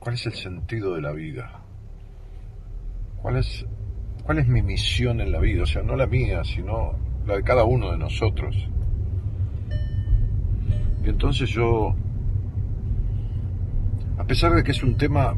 ¿cuál 0.00 0.14
es 0.14 0.26
el 0.26 0.32
sentido 0.32 0.94
de 0.94 1.02
la 1.02 1.12
vida? 1.12 1.62
¿Cuál 3.22 3.36
es, 3.36 3.66
¿Cuál 4.24 4.38
es 4.38 4.48
mi 4.48 4.62
misión 4.62 5.20
en 5.20 5.30
la 5.30 5.38
vida? 5.38 5.62
O 5.62 5.66
sea, 5.66 5.82
no 5.82 5.94
la 5.94 6.06
mía, 6.06 6.42
sino 6.42 6.98
la 7.26 7.36
de 7.36 7.44
cada 7.44 7.64
uno 7.64 7.92
de 7.92 7.98
nosotros. 7.98 8.56
Y 11.04 11.08
entonces 11.08 11.50
yo, 11.50 11.94
a 14.18 14.24
pesar 14.24 14.54
de 14.54 14.64
que 14.64 14.72
es 14.72 14.82
un 14.82 14.96
tema 14.96 15.36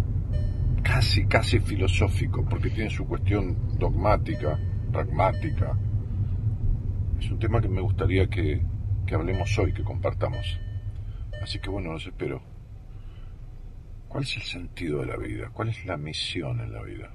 casi, 0.83 1.27
casi 1.27 1.59
filosófico, 1.59 2.45
porque 2.45 2.71
tiene 2.71 2.91
su 2.91 3.07
cuestión 3.07 3.79
dogmática, 3.79 4.59
pragmática. 4.93 5.77
Es 7.19 7.31
un 7.31 7.39
tema 7.39 7.61
que 7.61 7.69
me 7.69 7.81
gustaría 7.81 8.29
que, 8.29 8.63
que 9.07 9.15
hablemos 9.15 9.59
hoy, 9.59 9.73
que 9.73 9.83
compartamos. 9.83 10.61
Así 11.43 11.59
que 11.59 11.71
bueno, 11.71 11.93
los 11.93 12.07
espero. 12.07 12.52
¿Cuál 14.13 14.25
es 14.25 14.37
el 14.37 14.43
sentido 14.43 15.01
de 15.01 15.07
la 15.07 15.17
vida? 15.17 15.49
¿Cuál 15.55 15.71
es 15.71 15.87
la 15.87 15.97
misión 15.97 16.61
en 16.61 16.71
la 16.71 16.83
vida? 16.83 17.11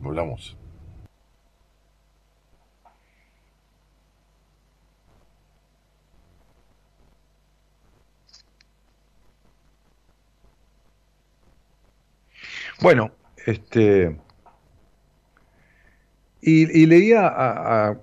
Volvamos. 0.00 0.56
Bueno, 12.80 13.12
este. 13.46 14.18
Y, 16.40 16.86
leía 16.86 17.28
a, 17.28 17.96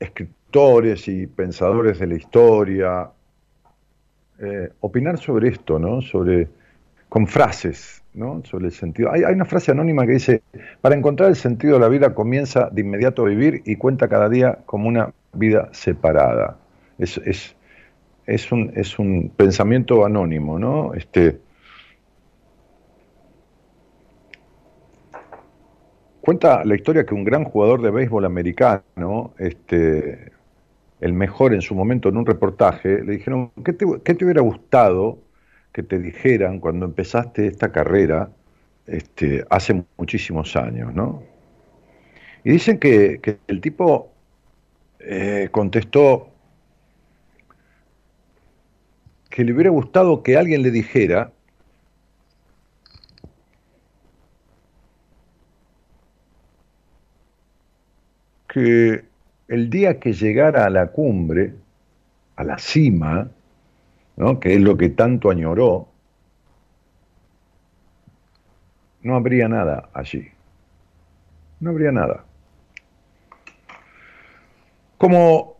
escritores 0.00 1.06
y 1.06 1.26
pensadores 1.26 1.98
de 1.98 2.06
la 2.06 2.14
historia 2.14 3.13
eh, 4.38 4.70
opinar 4.80 5.18
sobre 5.18 5.48
esto, 5.48 5.78
¿no? 5.78 6.00
Sobre. 6.00 6.48
con 7.08 7.26
frases, 7.26 8.02
¿no? 8.14 8.42
Sobre 8.44 8.66
el 8.66 8.72
sentido. 8.72 9.10
Hay, 9.12 9.22
una 9.22 9.44
frase 9.44 9.72
anónima 9.72 10.06
que 10.06 10.12
dice: 10.12 10.42
Para 10.80 10.96
encontrar 10.96 11.30
el 11.30 11.36
sentido 11.36 11.74
de 11.74 11.80
la 11.80 11.88
vida, 11.88 12.14
comienza 12.14 12.68
de 12.70 12.80
inmediato 12.80 13.22
a 13.22 13.28
vivir 13.28 13.62
y 13.64 13.76
cuenta 13.76 14.08
cada 14.08 14.28
día 14.28 14.58
como 14.66 14.88
una 14.88 15.12
vida 15.32 15.68
separada. 15.72 16.58
Es, 16.98 17.18
es, 17.18 17.56
es, 18.26 18.52
un, 18.52 18.72
es 18.74 18.98
un 18.98 19.30
pensamiento 19.36 20.04
anónimo, 20.04 20.58
¿no? 20.58 20.94
Este 20.94 21.40
Cuenta 26.24 26.64
la 26.64 26.74
historia 26.74 27.04
que 27.04 27.12
un 27.12 27.22
gran 27.22 27.44
jugador 27.44 27.82
de 27.82 27.90
béisbol 27.90 28.24
americano, 28.24 29.34
este, 29.36 30.32
el 31.04 31.12
mejor 31.12 31.52
en 31.52 31.60
su 31.60 31.74
momento 31.74 32.08
en 32.08 32.16
un 32.16 32.24
reportaje, 32.24 33.04
le 33.04 33.12
dijeron, 33.12 33.50
¿qué 33.62 33.74
te, 33.74 34.24
hubiera 34.24 34.40
gustado 34.40 35.18
que 35.70 35.82
te 35.82 35.98
dijeran 35.98 36.60
cuando 36.60 36.86
empezaste 36.86 37.46
esta 37.46 37.70
carrera 37.70 38.30
este, 38.86 39.44
hace 39.50 39.84
muchísimos 39.98 40.56
años? 40.56 40.94
¿no? 40.94 41.22
Y 42.42 42.52
dicen 42.52 42.78
que, 42.78 43.20
el 43.46 43.60
tipo 43.60 44.14
eh, 44.98 45.50
contestó 45.50 46.30
que 49.28 49.44
le 49.44 49.52
hubiera 49.52 49.68
gustado 49.68 50.22
que 50.22 50.38
alguien 50.38 50.62
le 50.62 50.70
dijera 50.70 51.32
que 58.48 59.04
el 59.48 59.70
día 59.70 60.00
que 60.00 60.12
llegara 60.12 60.64
a 60.64 60.70
la 60.70 60.88
cumbre, 60.88 61.54
a 62.36 62.44
la 62.44 62.58
cima, 62.58 63.28
¿no? 64.16 64.40
que 64.40 64.54
es 64.54 64.60
lo 64.60 64.76
que 64.76 64.90
tanto 64.90 65.30
añoró, 65.30 65.88
no 69.02 69.16
habría 69.16 69.48
nada 69.48 69.88
allí. 69.92 70.28
No 71.60 71.70
habría 71.70 71.92
nada. 71.92 72.24
Como 74.98 75.54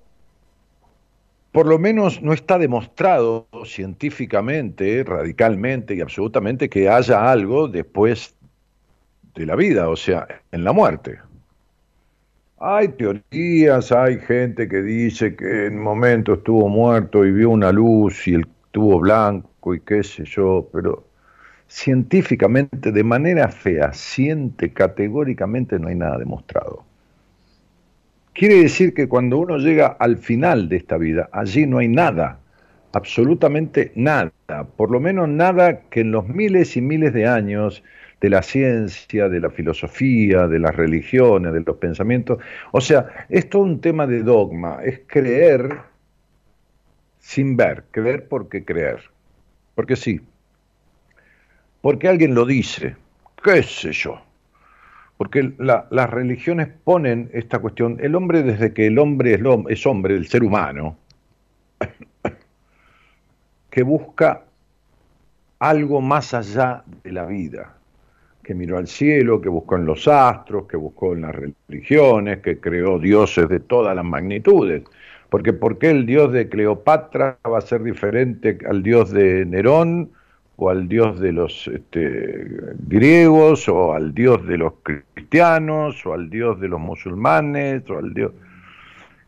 por 1.53 1.66
lo 1.66 1.79
menos 1.79 2.20
no 2.20 2.33
está 2.33 2.59
demostrado 2.59 3.47
científicamente, 3.64 5.05
radicalmente 5.05 5.94
y 5.94 6.01
absolutamente 6.01 6.68
que 6.68 6.88
haya 6.88 7.31
algo 7.31 7.68
después 7.68 8.35
de 9.37 9.47
la 9.47 9.55
vida, 9.55 9.88
o 9.88 9.94
sea, 9.94 10.27
en 10.51 10.64
la 10.64 10.73
muerte. 10.73 11.18
Hay 12.59 12.88
teorías, 12.88 13.90
hay 13.93 14.19
gente 14.19 14.69
que 14.69 14.83
dice 14.83 15.35
que 15.35 15.67
en 15.67 15.79
un 15.79 15.85
momento 15.85 16.35
estuvo 16.35 16.69
muerto 16.69 17.25
y 17.25 17.33
vio 17.33 17.51
una 17.51 17.73
luz 17.73 18.27
y 18.29 18.35
el 18.35 18.47
tuvo 18.71 19.01
blanco 19.01 19.75
y 19.75 19.81
qué 19.81 20.03
sé 20.03 20.25
yo, 20.25 20.69
pero 20.73 21.05
científicamente, 21.69 22.93
de 22.93 23.05
manera 23.05 23.49
fehaciente, 23.49 24.73
categóricamente 24.73 25.79
no 25.79 25.88
hay 25.88 25.95
nada 25.95 26.19
demostrado. 26.19 26.85
Quiere 28.33 28.62
decir 28.62 28.95
que 28.95 29.09
cuando 29.09 29.38
uno 29.38 29.59
llega 29.59 29.97
al 29.99 30.19
final 30.19 30.69
de 30.69 30.77
esta 30.77 30.97
vida, 30.97 31.29
allí 31.33 31.67
no 31.67 31.79
hay 31.79 31.88
nada, 31.88 32.40
absolutamente 32.93 33.93
nada, 33.95 34.33
por 34.77 34.90
lo 34.90 34.99
menos 34.99 35.29
nada 35.29 35.83
que 35.90 36.01
en 36.01 36.11
los 36.11 36.27
miles 36.29 36.77
y 36.77 36.81
miles 36.81 37.12
de 37.12 37.27
años 37.27 37.83
de 38.25 38.31
la 38.31 38.41
ciencia, 38.41 39.29
de 39.29 39.39
la 39.39 39.51
filosofía, 39.51 40.49
de 40.49 40.59
las 40.59 40.75
religiones, 40.75 41.53
de 41.53 41.61
los 41.61 41.77
pensamientos. 41.77 42.39
O 42.73 42.81
sea, 42.81 43.27
es 43.29 43.51
todo 43.51 43.61
un 43.61 43.83
tema 43.83 44.07
de 44.07 44.23
dogma, 44.23 44.83
es 44.83 45.03
creer 45.07 45.81
sin 47.19 47.55
ver, 47.55 47.85
creer 47.91 48.27
porque 48.27 48.65
creer. 48.65 49.01
Porque 49.75 49.95
sí, 49.95 50.23
porque 51.83 52.09
alguien 52.09 52.35
lo 52.35 52.47
dice, 52.47 52.97
qué 53.43 53.63
sé 53.63 53.93
yo. 53.93 54.23
Porque 55.19 55.53
las 55.59 56.11
religiones 56.11 56.69
ponen 56.83 57.29
esta 57.35 57.59
cuestión, 57.59 57.99
el 58.01 58.15
hombre 58.15 58.43
desde 58.43 58.73
que 58.73 58.87
el 58.87 58.99
hombre 58.99 59.35
es, 59.35 59.41
es 59.69 59.87
hombre, 59.87 60.15
el 60.15 60.29
ser 60.29 60.45
humano, 60.45 60.97
que 63.71 63.83
busca 63.83 64.45
algo 65.59 66.01
más 66.01 66.33
allá 66.33 66.85
de 67.03 67.13
la 67.13 67.27
vida 67.27 67.75
que 68.45 68.55
miró 68.55 68.79
al 68.79 68.87
cielo, 68.87 69.41
que 69.41 69.49
buscó 69.49 69.77
en 69.77 69.87
los 69.87 70.07
astros, 70.07 70.67
que 70.69 70.77
buscó 70.77 71.15
en 71.15 71.23
las 71.23 71.35
religiones, 71.35 72.39
que 72.39 72.61
creó 72.61 72.99
dioses 72.99 73.49
de 73.49 73.59
todas 73.59 73.97
las 73.97 74.05
magnitudes. 74.05 74.85
Porque 75.31 75.53
¿por 75.53 75.79
qué 75.79 75.91
el 75.91 76.07
dios 76.07 76.33
de 76.33 76.49
Cleopatra 76.49 77.39
va 77.45 77.59
a 77.59 77.63
ser 77.63 77.83
diferente 77.83 78.59
al 78.69 78.85
dios 78.85 79.11
de 79.11 79.45
Nerón 79.47 80.11
o 80.57 80.71
al 80.71 80.87
dios 80.87 81.19
de 81.19 81.33
los 81.33 81.67
este, 81.67 82.47
griegos 82.87 83.69
o 83.69 83.95
al 83.95 84.15
dios 84.15 84.47
de 84.47 84.59
los 84.59 84.75
cristianos 84.85 86.07
o 86.07 86.13
al 86.13 86.31
dios 86.31 86.61
de 86.61 86.69
los 86.69 86.81
musulmanes 86.81 87.89
o 87.91 87.99
al 87.99 88.15
dios... 88.15 88.33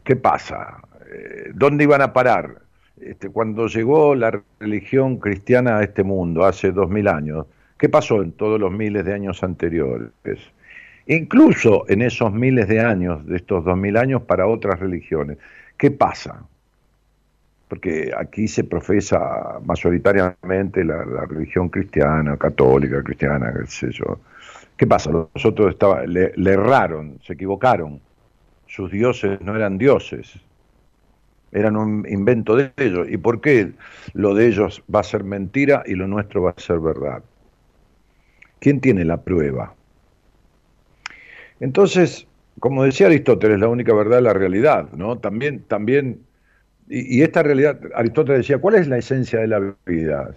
¿Qué 0.05 0.15
pasa? 0.15 0.77
Eh, 1.11 1.51
¿Dónde 1.53 1.83
iban 1.83 2.03
a 2.03 2.13
parar? 2.13 2.63
Este, 3.01 3.29
cuando 3.29 3.67
llegó 3.67 4.15
la 4.15 4.41
religión 4.61 5.17
cristiana 5.17 5.79
a 5.79 5.83
este 5.83 6.05
mundo 6.05 6.45
hace 6.45 6.71
dos 6.71 6.89
mil 6.89 7.09
años, 7.09 7.47
¿Qué 7.79 7.89
pasó 7.91 8.23
en 8.23 8.33
todos 8.33 8.59
los 8.59 8.73
miles 8.73 9.05
de 9.05 9.13
años 9.13 9.43
anteriores? 9.43 10.11
Incluso 11.07 11.85
en 11.89 12.03
esos 12.03 12.33
miles 12.33 12.69
de 12.69 12.81
años, 12.81 13.25
de 13.27 13.37
estos 13.37 13.65
dos 13.65 13.77
mil 13.77 13.97
años, 13.97 14.23
para 14.23 14.47
otras 14.47 14.81
religiones. 14.81 15.39
¿Qué 15.77 15.91
pasa? 15.91 16.43
Porque 17.69 18.13
aquí 18.17 18.49
se 18.49 18.65
profesa 18.65 19.59
mayoritariamente 19.65 20.85
la, 20.85 21.05
religión 21.27 21.69
cristiana, 21.69 22.37
católica, 22.37 23.03
cristiana, 23.03 23.53
qué 23.53 23.67
sé 23.67 23.91
yo. 23.93 24.21
¿Qué 24.77 24.87
pasa? 24.87 25.11
Los 25.11 25.45
otros 25.45 25.77
le, 26.07 26.33
le 26.35 26.51
erraron, 26.53 27.19
se 27.23 27.35
equivocaron. 27.35 28.01
Sus 28.67 28.91
dioses 28.91 29.41
no 29.43 29.55
eran 29.55 29.79
dioses, 29.79 30.41
eran 31.53 31.77
un 31.77 32.07
invento 32.09 32.57
de 32.57 32.73
ellos. 32.77 33.07
¿Y 33.09 33.17
por 33.17 33.41
qué 33.41 33.73
lo 34.13 34.35
de 34.35 34.49
ellos 34.49 34.83
va 34.93 35.01
a 35.01 35.05
ser 35.05 35.25
mentira 35.25 35.83
y 35.87 35.95
lo 35.95 36.09
nuestro 36.09 36.43
va 36.43 36.55
a 36.57 36.61
ser 36.61 36.81
verdad? 36.81 37.23
¿Quién 38.59 38.81
tiene 38.81 39.05
la 39.05 39.23
prueba? 39.23 39.75
Entonces, 41.61 42.27
como 42.61 42.85
decía 42.85 43.07
Aristóteles, 43.07 43.61
la 43.61 43.69
única 43.69 43.95
verdad 43.95 44.19
es 44.19 44.25
la 44.25 44.33
realidad, 44.33 44.89
¿no? 44.93 45.19
También, 45.19 45.61
también, 45.69 46.21
y, 46.89 47.23
esta 47.23 47.43
realidad, 47.43 47.79
Aristóteles 47.95 48.41
decía, 48.41 48.59
¿cuál 48.59 48.77
es 48.77 48.89
la 48.89 48.99
esencia 48.99 49.41
de 49.41 49.47
la 49.47 49.75
vida? 49.85 50.35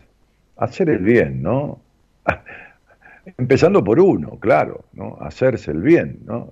Hacer 0.58 0.90
el 0.90 1.00
bien, 1.00 1.42
¿no? 1.42 1.80
Empezando 3.38 3.84
por 3.84 4.00
uno, 4.00 4.38
claro, 4.40 4.86
¿no? 4.94 5.18
Hacerse 5.22 5.72
el 5.72 5.82
bien, 5.82 6.20
¿no? 6.26 6.52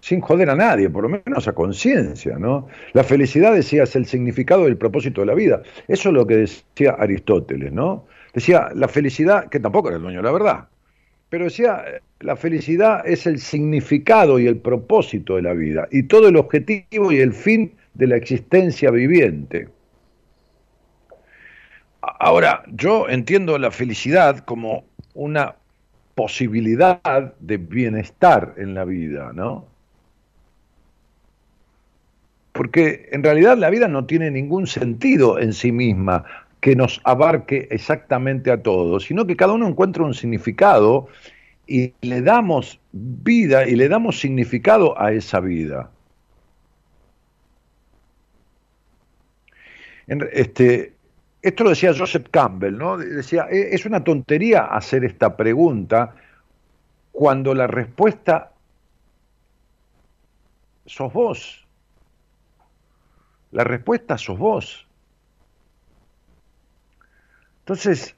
Sin 0.00 0.20
joder 0.20 0.50
a 0.50 0.56
nadie, 0.56 0.90
por 0.90 1.04
lo 1.04 1.08
menos 1.08 1.46
a 1.46 1.52
conciencia, 1.52 2.36
¿no? 2.38 2.66
La 2.92 3.04
felicidad, 3.04 3.54
decía, 3.54 3.84
es 3.84 3.94
el 3.94 4.06
significado 4.06 4.64
y 4.64 4.70
el 4.72 4.76
propósito 4.76 5.20
de 5.20 5.28
la 5.28 5.34
vida. 5.34 5.62
Eso 5.86 6.08
es 6.08 6.14
lo 6.14 6.26
que 6.26 6.36
decía 6.38 6.96
Aristóteles, 6.98 7.72
¿no? 7.72 8.06
Decía, 8.34 8.70
la 8.74 8.88
felicidad, 8.88 9.48
que 9.48 9.60
tampoco 9.60 9.88
era 9.88 9.98
el 9.98 10.02
dueño 10.02 10.18
de 10.18 10.24
la 10.24 10.32
verdad, 10.32 10.68
pero 11.32 11.44
decía, 11.44 11.82
la 12.20 12.36
felicidad 12.36 13.08
es 13.08 13.26
el 13.26 13.38
significado 13.38 14.38
y 14.38 14.46
el 14.46 14.58
propósito 14.58 15.36
de 15.36 15.40
la 15.40 15.54
vida, 15.54 15.88
y 15.90 16.02
todo 16.02 16.28
el 16.28 16.36
objetivo 16.36 17.10
y 17.10 17.20
el 17.20 17.32
fin 17.32 17.72
de 17.94 18.06
la 18.06 18.16
existencia 18.16 18.90
viviente. 18.90 19.70
Ahora, 22.02 22.64
yo 22.74 23.08
entiendo 23.08 23.56
la 23.56 23.70
felicidad 23.70 24.40
como 24.40 24.84
una 25.14 25.56
posibilidad 26.14 27.00
de 27.40 27.56
bienestar 27.56 28.52
en 28.58 28.74
la 28.74 28.84
vida, 28.84 29.32
¿no? 29.32 29.64
Porque 32.52 33.08
en 33.10 33.22
realidad 33.22 33.56
la 33.56 33.70
vida 33.70 33.88
no 33.88 34.04
tiene 34.04 34.30
ningún 34.30 34.66
sentido 34.66 35.38
en 35.38 35.54
sí 35.54 35.72
misma 35.72 36.26
que 36.62 36.76
nos 36.76 37.00
abarque 37.02 37.66
exactamente 37.72 38.52
a 38.52 38.62
todos, 38.62 39.06
sino 39.06 39.26
que 39.26 39.34
cada 39.34 39.52
uno 39.52 39.66
encuentra 39.66 40.04
un 40.04 40.14
significado 40.14 41.08
y 41.66 41.92
le 42.02 42.22
damos 42.22 42.78
vida 42.92 43.66
y 43.66 43.74
le 43.74 43.88
damos 43.88 44.20
significado 44.20 44.96
a 44.96 45.10
esa 45.10 45.40
vida. 45.40 45.90
Este, 50.06 50.94
esto 51.42 51.64
lo 51.64 51.70
decía 51.70 51.94
Joseph 51.98 52.28
Campbell, 52.30 52.78
¿no? 52.78 52.96
Decía, 52.96 53.48
e, 53.50 53.74
es 53.74 53.84
una 53.84 54.04
tontería 54.04 54.66
hacer 54.66 55.04
esta 55.04 55.36
pregunta 55.36 56.14
cuando 57.10 57.54
la 57.54 57.66
respuesta 57.66 58.52
sos 60.86 61.12
vos. 61.12 61.66
La 63.50 63.64
respuesta 63.64 64.16
sos 64.16 64.38
vos. 64.38 64.86
Entonces, 67.72 68.14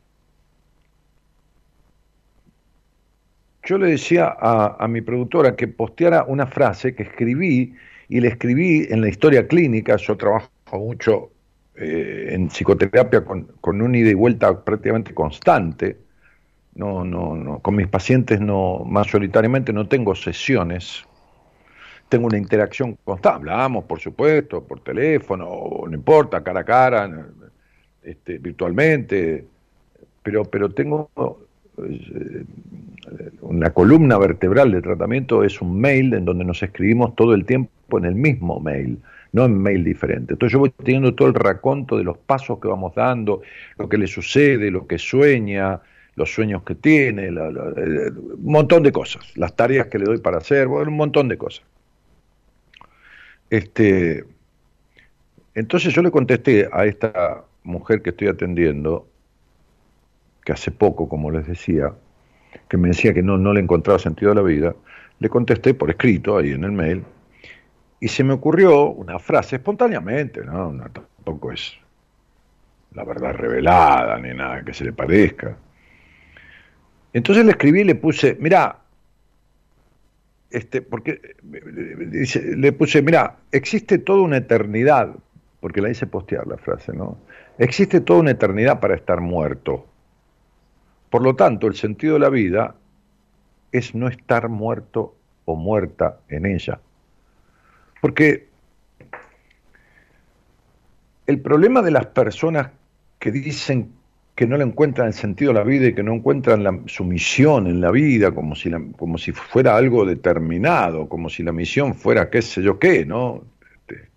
yo 3.63 3.79
le 3.79 3.91
decía 3.91 4.37
a, 4.37 4.89
mi 4.89 5.01
productora 5.01 5.55
que 5.55 5.69
posteara 5.69 6.25
una 6.25 6.49
frase 6.49 6.97
que 6.97 7.05
escribí 7.05 7.73
y 8.09 8.19
le 8.19 8.27
escribí 8.27 8.89
en 8.91 9.01
la 9.01 9.09
historia 9.09 9.47
clínica, 9.47 9.95
yo 9.95 10.17
trabajo 10.17 10.51
mucho 10.73 11.31
eh, 11.77 12.31
en 12.33 12.49
psicoterapia 12.49 13.25
con, 13.25 13.45
con, 13.61 13.81
un 13.81 13.95
ida 13.95 14.11
y 14.11 14.15
vuelta 14.15 14.65
prácticamente 14.65 15.15
constante. 15.15 15.99
No, 16.75 17.05
no, 17.05 17.37
no, 17.37 17.61
con 17.61 17.77
mis 17.77 17.87
pacientes 17.87 18.41
no, 18.41 18.83
mayoritariamente 18.85 19.73
no 19.73 19.87
tengo 19.87 20.17
sesiones. 20.17 21.05
Tengo 22.09 22.27
una 22.27 22.39
interacción 22.39 22.99
constante. 23.05 23.37
Hablamos, 23.37 23.85
por 23.85 24.01
supuesto, 24.01 24.65
por 24.65 24.81
teléfono, 24.81 25.47
no 25.87 25.95
importa, 25.95 26.43
cara 26.43 26.61
a 26.61 26.65
cara, 26.65 27.09
este, 28.05 28.39
virtualmente, 28.39 29.45
pero, 30.23 30.45
pero 30.45 30.71
tengo 30.71 31.11
eh, 31.79 32.45
una 33.43 33.71
columna 33.71 34.19
vertebral 34.19 34.73
de 34.73 34.83
tratamiento, 34.83 35.45
es 35.45 35.61
un 35.61 35.81
mail 35.81 36.15
en 36.15 36.25
donde 36.25 36.45
nos 36.45 36.63
escribimos 36.63 37.15
todo 37.15 37.35
el 37.35 37.45
tiempo 37.45 37.99
en 37.99 38.05
el 38.05 38.15
mismo 38.15 38.61
mail 38.61 38.99
no 39.35 39.47
en 39.47 39.59
mail 39.59 39.83
diferente. 39.83 40.35
Entonces 40.35 40.53
yo 40.53 40.61
voy 40.61 40.71
teniendo 40.71 41.13
todo 41.13 41.27
el 41.27 41.35
raconto 41.35 41.99
de 41.99 42.05
los 42.05 42.17
pasos 42.17 42.61
que 42.61 42.69
vamos 42.69 42.95
dando, 42.95 43.43
lo 43.77 43.89
que 43.89 43.99
le 43.99 44.07
sucede, 44.07 44.71
lo 44.71 44.87
que 44.87 44.97
sueña, 44.97 45.81
los 46.15 46.33
sueños 46.33 46.63
que 46.63 46.77
tiene, 46.77 47.31
un 47.31 48.39
montón 48.45 48.85
de 48.85 48.93
cosas, 48.93 49.37
las 49.37 49.57
tareas 49.57 49.89
que 49.89 49.99
le 49.99 50.05
doy 50.05 50.19
para 50.19 50.39
hacer, 50.39 50.69
un 50.69 50.97
montón 50.97 51.29
de 51.29 51.37
cosas. 51.37 51.65
Este, 53.51 54.25
entonces 55.57 55.93
yo 55.93 56.03
le 56.03 56.13
contesté 56.13 56.69
a 56.73 56.87
esta 56.87 57.43
mujer 57.65 58.03
que 58.03 58.11
estoy 58.11 58.29
atendiendo, 58.29 59.09
que 60.45 60.53
hace 60.53 60.71
poco, 60.71 61.09
como 61.09 61.31
les 61.31 61.47
decía, 61.47 61.93
que 62.69 62.77
me 62.77 62.89
decía 62.89 63.13
que 63.13 63.23
no, 63.23 63.37
no 63.39 63.53
le 63.53 63.61
encontraba 63.61 63.99
sentido 63.99 64.33
a 64.33 64.35
la 64.35 64.43
vida, 64.43 64.75
le 65.19 65.29
contesté 65.29 65.75
por 65.75 65.91
escrito 65.91 66.37
ahí 66.37 66.53
en 66.53 66.65
el 66.65 66.73
mail, 66.73 67.05
y 68.01 68.09
se 68.09 68.23
me 68.23 68.35
ocurrió 68.35 68.91
una 68.91 69.19
frase 69.19 69.57
espontáneamente, 69.57 70.45
¿no? 70.45 70.73
tampoco 70.93 71.53
es 71.53 71.73
la 72.93 73.05
verdad 73.05 73.35
revelada 73.35 74.19
ni 74.19 74.35
nada 74.35 74.63
que 74.65 74.73
se 74.73 74.85
le 74.85 74.93
parezca. 74.93 75.57
Entonces 77.13 77.45
le 77.45 77.53
escribí 77.53 77.81
y 77.81 77.85
le 77.85 77.95
puse, 77.95 78.37
mira, 78.41 78.79
este, 80.51 80.83
porque 80.83 81.37
le 81.43 82.73
puse, 82.73 83.03
mira, 83.03 83.37
existe 83.51 83.99
toda 83.99 84.23
una 84.23 84.37
eternidad, 84.37 85.15
porque 85.61 85.81
la 85.81 85.91
hice 85.91 86.07
postear 86.07 86.47
la 86.47 86.59
frase, 86.59 86.93
¿no? 86.93 87.19
Existe 87.59 88.01
toda 88.01 88.21
una 88.21 88.33
eternidad 88.33 88.81
para 88.81 88.95
estar 88.95 89.21
muerto. 89.21 89.87
Por 91.11 91.23
lo 91.23 91.37
tanto, 91.37 91.67
el 91.67 91.77
sentido 91.77 92.15
de 92.15 92.21
la 92.21 92.29
vida 92.29 92.75
es 93.71 93.95
no 93.95 94.09
estar 94.09 94.49
muerto 94.49 95.15
o 95.45 95.55
muerta 95.55 96.19
en 96.29 96.47
ella. 96.47 96.81
Porque 98.01 98.49
el 101.27 101.41
problema 101.41 101.83
de 101.83 101.91
las 101.91 102.07
personas 102.07 102.71
que 103.19 103.31
dicen 103.31 103.93
que 104.35 104.47
no 104.47 104.57
le 104.57 104.65
encuentran 104.65 105.07
el 105.07 105.15
sentido 105.15 105.53
a 105.53 105.55
la 105.55 105.63
vida 105.63 105.87
y 105.87 105.95
que 105.95 106.03
no 106.03 106.13
encuentran 106.13 106.89
su 106.89 107.05
misión 107.05 107.69
en 107.69 107.81
la 107.81 107.93
vida 107.93 108.33
como 108.33 108.57
si, 108.57 108.71
como 108.97 109.17
si 109.17 109.33
fuera 109.33 109.77
algo 109.77 110.05
determinado, 110.05 111.09
como 111.09 111.31
si 111.31 111.45
la 111.45 111.53
misión 111.53 111.95
fuera 111.95 112.31
qué 112.31 112.43
sé 112.43 112.63
yo 112.63 112.79
qué, 112.79 113.07
¿no? 113.07 113.45
Este, 113.77 114.09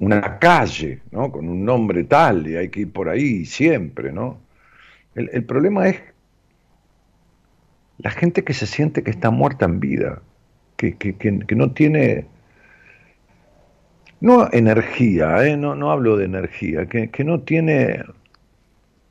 una, 0.00 0.38
calle, 0.38 1.02
¿no? 1.10 1.30
Con 1.30 1.48
un 1.48 1.64
nombre 1.64 2.04
tal 2.04 2.46
y 2.48 2.56
hay 2.56 2.68
que 2.70 2.80
ir 2.80 2.92
por 2.92 3.08
ahí 3.08 3.44
siempre, 3.44 4.12
¿no? 4.12 4.40
El, 5.14 5.44
problema 5.44 5.88
es 5.88 6.00
la 7.98 8.10
gente 8.10 8.42
que 8.44 8.54
se 8.54 8.66
siente 8.66 9.02
que 9.02 9.10
está 9.10 9.30
muerta 9.30 9.66
en 9.66 9.80
vida 9.80 10.22
que, 10.88 11.54
no 11.54 11.72
tiene, 11.72 12.26
no 14.20 14.48
energía, 14.52 15.46
¿eh? 15.46 15.56
no, 15.56 15.74
no 15.74 15.90
hablo 15.90 16.16
de 16.16 16.24
energía, 16.24 16.86
que, 16.86 17.24
no 17.24 17.40
tiene 17.40 18.02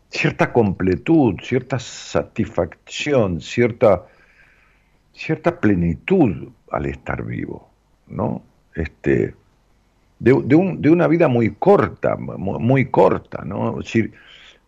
cierta 0.09 0.51
completud, 0.51 1.35
cierta 1.43 1.77
satisfacción, 1.77 3.41
cierta, 3.41 4.05
cierta 5.13 5.59
plenitud 5.59 6.49
al 6.71 6.87
estar 6.87 7.23
vivo, 7.23 7.69
¿no? 8.07 8.41
Este, 8.73 9.35
de, 10.19 10.41
de, 10.43 10.89
una 10.89 11.07
vida 11.07 11.27
muy 11.27 11.55
corta, 11.55 12.17
muy, 12.17 12.85
corta, 12.85 13.43
¿no? 13.45 13.77
decir, 13.77 14.13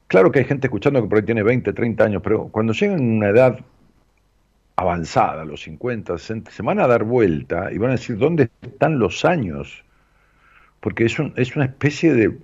claro 0.08 0.32
que 0.32 0.40
hay 0.40 0.46
gente 0.46 0.68
escuchando 0.68 1.02
que 1.02 1.10
por 1.10 1.18
ahí 1.18 1.26
tiene 1.26 1.44
20, 1.44 1.74
30 1.74 2.04
años, 2.04 2.22
pero 2.24 2.48
cuando 2.48 2.74
llegan 2.74 3.00
a 3.00 3.04
una 3.04 3.30
edad 3.30 3.60
avanzada, 4.78 5.44
los 5.46 5.62
50, 5.64 6.18
60, 6.18 6.52
se 6.52 6.64
van 6.64 6.80
a 6.80 6.88
dar 6.88 7.04
vuelta 7.04 7.72
y 7.72 7.78
van 7.78 7.90
a 7.92 7.94
decir, 7.94 8.18
¿dónde 8.18 8.50
están 8.62 8.98
los 8.98 9.26
años? 9.26 9.84
Porque 10.80 11.06
es, 11.06 11.20
un, 11.20 11.34
es 11.36 11.56
una 11.56 11.66
especie 11.66 12.14
de, 12.14 12.38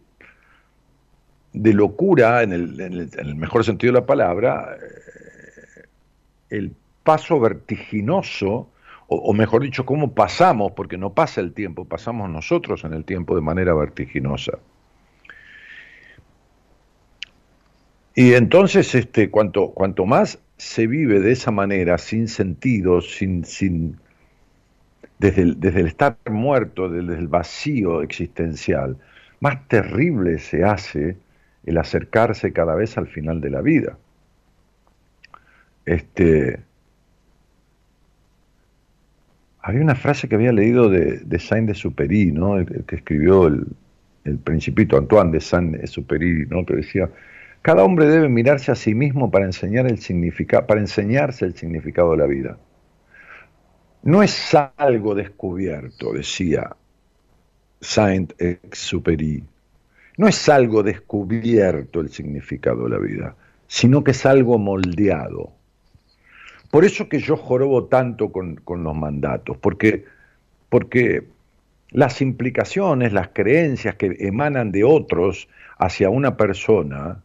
de 1.54 1.74
locura, 1.74 2.44
en 2.44 2.52
el, 2.52 2.80
en, 2.80 3.10
el, 3.18 3.36
mejor 3.36 3.64
sentido 3.64 3.94
de 3.94 4.00
la 4.02 4.06
palabra, 4.06 4.78
eh, 4.78 5.86
el 6.50 6.74
paso 7.04 7.40
vertiginoso, 7.40 8.70
o, 9.10 9.34
mejor 9.34 9.64
dicho, 9.64 9.86
cómo 9.86 10.14
pasamos, 10.14 10.74
porque 10.74 10.98
no 10.98 11.14
pasa 11.14 11.40
el 11.40 11.54
tiempo, 11.54 11.86
pasamos 11.86 12.30
nosotros 12.30 12.84
en 12.84 12.94
el 12.94 13.06
tiempo 13.06 13.36
de 13.36 13.42
manera 13.42 13.74
vertiginosa. 13.74 14.60
Y 18.16 18.34
entonces, 18.34 18.94
este, 18.96 19.30
cuanto, 19.30 19.70
cuanto 19.70 20.06
más 20.06 20.40
se 20.58 20.88
vive 20.88 21.20
de 21.22 21.32
esa 21.32 21.52
manera, 21.52 21.98
sin 21.98 22.28
sentido, 22.28 23.00
sin, 23.00 23.46
sin, 23.46 23.98
desde, 25.20 25.44
el, 25.44 25.60
desde 25.60 25.82
el 25.82 25.88
estar 25.88 26.18
muerto, 26.30 26.90
desde 26.90 27.16
el 27.16 27.28
vacío 27.28 28.02
existencial, 28.02 28.98
más 29.40 29.68
terrible 29.70 30.40
se 30.40 30.66
hace 30.66 31.16
el 31.66 31.78
acercarse 31.78 32.52
cada 32.52 32.76
vez 32.76 32.98
al 32.98 33.08
final 33.08 33.40
de 33.40 33.50
la 33.52 33.62
vida. 33.62 33.98
Este, 35.86 36.60
Había 39.68 39.82
una 39.82 39.96
frase 39.96 40.30
que 40.30 40.36
había 40.36 40.54
leído 40.54 40.90
de, 40.90 41.20
de 41.26 41.40
Saint-Exupéry, 41.40 42.32
¿no? 42.32 42.58
El, 42.58 42.86
que 42.86 42.96
escribió 42.96 43.48
el, 43.48 43.68
Principito, 44.42 44.98
Antoine 44.98 45.30
de 45.30 45.42
Saint-Exupéry, 45.42 46.46
¿no? 46.50 46.66
Que 46.66 46.78
decía, 46.78 47.10
cada 47.62 47.84
hombre 47.84 48.06
debe 48.06 48.30
mirarse 48.30 48.72
a 48.72 48.76
sí 48.76 48.96
mismo 48.96 49.30
para, 49.30 49.46
el 49.46 49.52
para 50.68 50.80
enseñarse 50.80 51.44
el 51.44 51.54
significado 51.54 52.12
de 52.12 52.18
la 52.18 52.28
vida. 52.28 52.58
No 54.04 54.24
es 54.24 54.56
algo 54.78 55.16
descubierto, 55.16 56.14
decía 56.14 56.74
Saint-Exupéry. 57.82 59.44
No 60.18 60.30
es 60.30 60.48
algo 60.48 60.82
descubierto 60.82 62.00
el 62.00 62.10
significado 62.10 62.86
de 62.86 62.90
la 62.90 63.00
vida, 63.00 63.36
sino 63.68 64.02
que 64.02 64.12
es 64.12 64.26
algo 64.26 64.58
moldeado. 64.58 65.57
Por 66.72 66.84
eso 66.86 67.08
que 67.08 67.20
yo 67.20 67.38
jorobo 67.38 67.86
tanto 67.86 68.32
con, 68.32 68.60
los 68.66 68.96
mandatos, 68.96 69.58
porque, 69.58 70.06
porque 70.70 71.24
las 71.92 72.22
implicaciones, 72.22 73.14
las 73.14 73.30
creencias 73.30 73.96
que 73.96 74.16
emanan 74.20 74.72
de 74.72 74.84
otros 74.84 75.48
hacia 75.78 76.10
una 76.10 76.36
persona, 76.36 77.24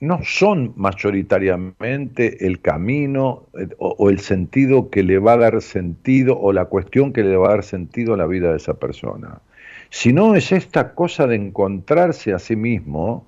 no 0.00 0.20
son 0.24 0.72
mayoritariamente 0.76 2.46
el 2.46 2.60
camino 2.60 3.44
eh, 3.58 3.68
o, 3.78 4.08
el 4.08 4.18
sentido 4.20 4.88
que 4.88 5.02
le 5.02 5.18
va 5.18 5.34
a 5.34 5.36
dar 5.36 5.60
sentido 5.60 6.38
o 6.40 6.52
la 6.52 6.64
cuestión 6.64 7.12
que 7.12 7.22
le 7.22 7.36
va 7.36 7.48
a 7.48 7.50
dar 7.50 7.64
sentido 7.64 8.14
a 8.14 8.16
la 8.16 8.26
vida 8.26 8.50
de 8.50 8.56
esa 8.56 8.74
persona, 8.74 9.42
sino 9.90 10.34
es 10.34 10.52
esta 10.52 10.94
cosa 10.94 11.26
de 11.26 11.36
encontrarse 11.36 12.32
a 12.32 12.38
sí 12.38 12.56
mismo 12.56 13.26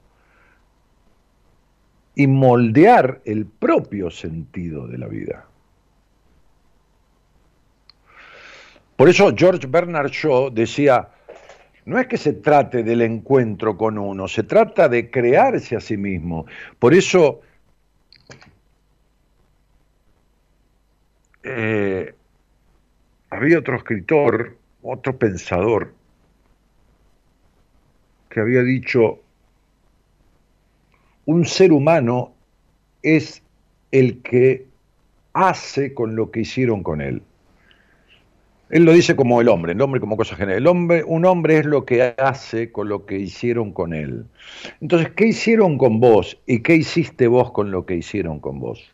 y 2.14 2.26
moldear 2.26 3.20
el 3.24 3.46
propio 3.46 4.10
sentido 4.10 4.86
de 4.86 4.98
la 4.98 5.08
vida. 5.08 5.46
Por 8.96 9.08
eso 9.08 9.32
George 9.36 9.66
Bernard 9.66 10.10
Shaw 10.10 10.50
decía, 10.50 11.08
no 11.86 11.98
es 11.98 12.06
que 12.06 12.18
se 12.18 12.34
trate 12.34 12.82
del 12.82 13.02
encuentro 13.02 13.76
con 13.76 13.98
uno, 13.98 14.28
se 14.28 14.44
trata 14.44 14.88
de 14.88 15.10
crearse 15.10 15.74
a 15.74 15.80
sí 15.80 15.96
mismo. 15.96 16.46
Por 16.78 16.94
eso 16.94 17.40
eh, 21.42 22.14
había 23.30 23.58
otro 23.58 23.76
escritor, 23.76 24.56
otro 24.82 25.18
pensador, 25.18 25.94
que 28.28 28.40
había 28.40 28.62
dicho, 28.62 29.20
un 31.32 31.44
ser 31.44 31.72
humano 31.72 32.32
es 33.02 33.42
el 33.90 34.22
que 34.22 34.66
hace 35.32 35.94
con 35.94 36.14
lo 36.14 36.30
que 36.30 36.40
hicieron 36.40 36.82
con 36.82 37.00
él. 37.00 37.22
Él 38.70 38.84
lo 38.84 38.92
dice 38.92 39.14
como 39.16 39.40
el 39.42 39.48
hombre, 39.48 39.72
el 39.72 39.80
hombre 39.82 40.00
como 40.00 40.16
cosa 40.16 40.34
general. 40.34 40.62
El 40.62 40.66
hombre, 40.66 41.04
un 41.04 41.26
hombre 41.26 41.58
es 41.58 41.66
lo 41.66 41.84
que 41.84 42.14
hace 42.16 42.72
con 42.72 42.88
lo 42.88 43.04
que 43.04 43.18
hicieron 43.18 43.70
con 43.70 43.92
él. 43.92 44.24
Entonces, 44.80 45.10
¿qué 45.10 45.26
hicieron 45.26 45.76
con 45.76 46.00
vos 46.00 46.40
y 46.46 46.60
qué 46.60 46.76
hiciste 46.76 47.26
vos 47.26 47.52
con 47.52 47.70
lo 47.70 47.84
que 47.84 47.96
hicieron 47.96 48.40
con 48.40 48.60
vos? 48.60 48.90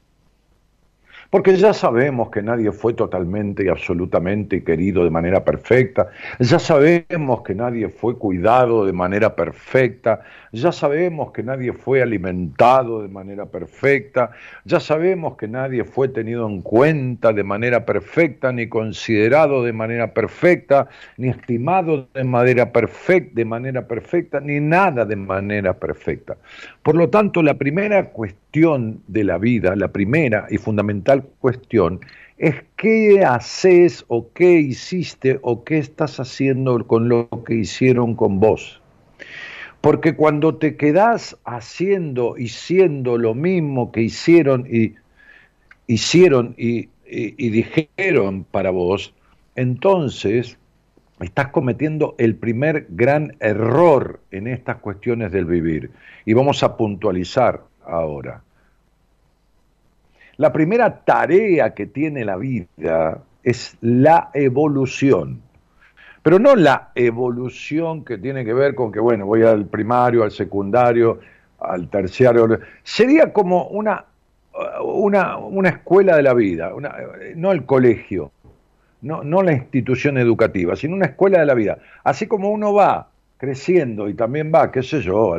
Porque 1.30 1.56
ya 1.56 1.74
sabemos 1.74 2.30
que 2.30 2.42
nadie 2.42 2.72
fue 2.72 2.94
totalmente 2.94 3.64
y 3.64 3.68
absolutamente 3.68 4.64
querido 4.64 5.04
de 5.04 5.10
manera 5.10 5.44
perfecta, 5.44 6.08
ya 6.40 6.58
sabemos 6.58 7.42
que 7.42 7.54
nadie 7.54 7.90
fue 7.90 8.16
cuidado 8.16 8.86
de 8.86 8.94
manera 8.94 9.36
perfecta, 9.36 10.22
ya 10.52 10.72
sabemos 10.72 11.32
que 11.32 11.42
nadie 11.42 11.72
fue 11.72 12.02
alimentado 12.02 13.02
de 13.02 13.08
manera 13.08 13.46
perfecta, 13.46 14.30
ya 14.64 14.80
sabemos 14.80 15.36
que 15.36 15.48
nadie 15.48 15.84
fue 15.84 16.08
tenido 16.08 16.48
en 16.48 16.62
cuenta 16.62 17.32
de 17.32 17.44
manera 17.44 17.84
perfecta, 17.84 18.52
ni 18.52 18.68
considerado 18.68 19.62
de 19.62 19.72
manera 19.72 20.14
perfecta, 20.14 20.88
ni 21.16 21.28
estimado 21.28 22.08
de 22.14 22.24
manera 22.24 22.72
perfecta, 22.72 23.32
de 23.34 23.44
manera 23.44 23.86
perfecta, 23.86 24.40
ni 24.40 24.60
nada 24.60 25.04
de 25.04 25.16
manera 25.16 25.74
perfecta. 25.74 26.36
Por 26.82 26.96
lo 26.96 27.08
tanto, 27.10 27.42
la 27.42 27.54
primera 27.54 28.10
cuestión 28.10 29.02
de 29.06 29.24
la 29.24 29.38
vida, 29.38 29.76
la 29.76 29.88
primera 29.88 30.46
y 30.50 30.58
fundamental 30.58 31.24
cuestión, 31.40 32.00
es 32.38 32.54
qué 32.76 33.24
haces 33.24 34.04
o 34.08 34.32
qué 34.32 34.60
hiciste 34.60 35.38
o 35.42 35.64
qué 35.64 35.78
estás 35.78 36.20
haciendo 36.20 36.86
con 36.86 37.08
lo 37.08 37.28
que 37.44 37.54
hicieron 37.54 38.14
con 38.14 38.38
vos. 38.38 38.80
Porque 39.88 40.16
cuando 40.16 40.56
te 40.56 40.76
quedás 40.76 41.38
haciendo 41.46 42.36
y 42.36 42.48
siendo 42.48 43.16
lo 43.16 43.34
mismo 43.34 43.90
que 43.90 44.02
hicieron 44.02 44.66
y 44.70 44.96
hicieron 45.86 46.54
y, 46.58 46.90
dijeron 47.06 48.44
para 48.44 48.68
vos, 48.68 49.14
entonces 49.56 50.58
estás 51.20 51.48
cometiendo 51.48 52.14
el 52.18 52.36
primer 52.36 52.86
gran 52.90 53.34
error 53.40 54.20
en 54.30 54.48
estas 54.48 54.76
cuestiones 54.76 55.32
del 55.32 55.46
vivir. 55.46 55.90
Y 56.26 56.34
vamos 56.34 56.62
a 56.62 56.76
puntualizar 56.76 57.62
ahora. 57.86 58.42
La 60.36 60.52
primera 60.52 61.02
tarea 61.02 61.72
que 61.72 61.86
tiene 61.86 62.26
la 62.26 62.36
vida 62.36 63.22
es 63.42 63.78
la 63.80 64.28
evolución. 64.34 65.40
Pero 66.28 66.38
no 66.38 66.54
la 66.56 66.90
evolución 66.94 68.04
que 68.04 68.18
tiene 68.18 68.44
que 68.44 68.52
ver 68.52 68.74
con 68.74 68.92
que, 68.92 69.00
bueno, 69.00 69.24
voy 69.24 69.44
al 69.44 69.64
primario, 69.64 70.24
al 70.24 70.30
secundario, 70.30 71.20
al 71.58 71.88
terciario. 71.88 72.60
Sería 72.82 73.32
como 73.32 73.66
una, 73.68 74.04
una, 74.84 75.38
una 75.38 75.70
escuela 75.70 76.16
de 76.16 76.22
la 76.22 76.34
vida, 76.34 76.70
no 77.34 77.50
el 77.50 77.64
colegio, 77.64 78.30
no, 79.00 79.24
no 79.24 79.42
la 79.42 79.54
institución 79.54 80.18
educativa, 80.18 80.76
sino 80.76 80.96
una 80.96 81.06
escuela 81.06 81.40
de 81.40 81.46
la 81.46 81.54
vida. 81.54 81.78
Así 82.04 82.26
como 82.26 82.50
uno 82.50 82.74
va 82.74 83.08
creciendo 83.38 84.06
y 84.06 84.12
también 84.12 84.52
va, 84.54 84.70
qué 84.70 84.82
sé 84.82 85.00
yo, 85.00 85.34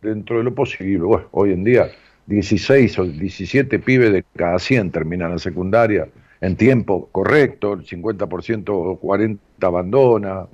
dentro 0.00 0.38
de 0.38 0.42
lo 0.42 0.52
posible. 0.52 1.04
hoy 1.30 1.52
en 1.52 1.62
día 1.62 1.86
16 2.26 2.98
o 2.98 3.04
17 3.04 3.78
pibes 3.78 4.12
de 4.12 4.24
cada 4.34 4.58
100 4.58 4.90
terminan 4.90 5.30
la 5.30 5.38
secundaria 5.38 6.08
en 6.40 6.56
tiempo 6.56 7.08
correcto, 7.12 7.74
el 7.74 7.86
50% 7.86 8.70
o 8.70 8.96
40 8.96 9.40
abandona, 9.68 10.46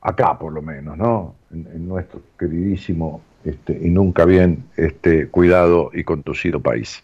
acá 0.00 0.38
por 0.38 0.52
lo 0.52 0.62
menos, 0.62 0.96
¿no? 0.96 1.34
En, 1.50 1.88
nuestro 1.88 2.20
queridísimo 2.38 3.22
este, 3.44 3.78
y 3.80 3.90
nunca 3.90 4.24
bien 4.24 4.64
este, 4.76 5.28
cuidado 5.28 5.90
y 5.92 6.04
conducido 6.04 6.60
país. 6.60 7.02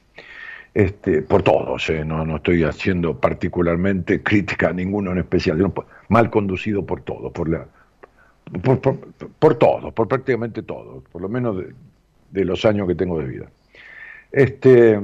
Este, 0.75 1.23
por 1.23 1.43
todos, 1.43 1.89
¿eh? 1.89 2.05
no, 2.05 2.25
no 2.25 2.37
estoy 2.37 2.65
haciendo 2.65 3.21
particularmente 3.21 4.23
crítica 4.23 4.71
a 4.71 4.73
ninguno 4.73 5.13
en 5.13 5.19
especial, 5.19 5.73
mal 6.09 6.31
conducido 6.31 6.85
por 6.85 7.01
todos, 7.03 7.33
por, 7.33 7.49
la, 7.49 7.65
por, 9.39 9.55
todos, 9.55 9.95
por 9.95 10.09
prácticamente 10.09 10.65
todos, 10.65 11.05
por 11.13 11.23
lo 11.23 11.29
menos 11.29 11.63
de 12.33 12.45
los 12.45 12.65
años 12.65 12.89
que 12.89 12.97
tengo 12.97 13.21
de 13.21 13.27
vida. 13.27 13.47
Este, 14.33 14.99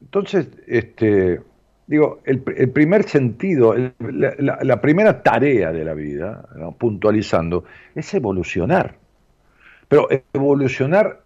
entonces, 0.00 0.48
este, 0.66 1.40
digo, 1.92 2.22
el, 2.24 2.40
primer 2.40 3.02
sentido, 3.02 3.74
la, 3.98 4.80
primera 4.80 5.22
tarea 5.22 5.72
de 5.72 5.84
la 5.84 5.92
vida, 5.92 6.42
puntualizando, 6.78 7.64
es 7.94 8.14
evolucionar. 8.14 8.96
Pero 9.88 10.08
evolucionar 10.32 11.20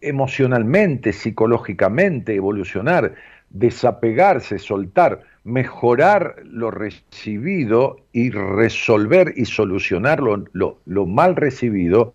emocionalmente, 0.00 1.12
psicológicamente, 1.12 2.34
evolucionar, 2.34 3.14
desapegarse, 3.48 4.58
soltar, 4.58 5.20
mejorar 5.44 6.34
lo 6.42 6.72
recibido 6.72 7.98
y 8.10 8.32
resolver 8.32 9.34
y 9.36 9.44
solucionar 9.44 10.18
lo 10.20 11.06
mal 11.06 11.36
recibido 11.36 12.12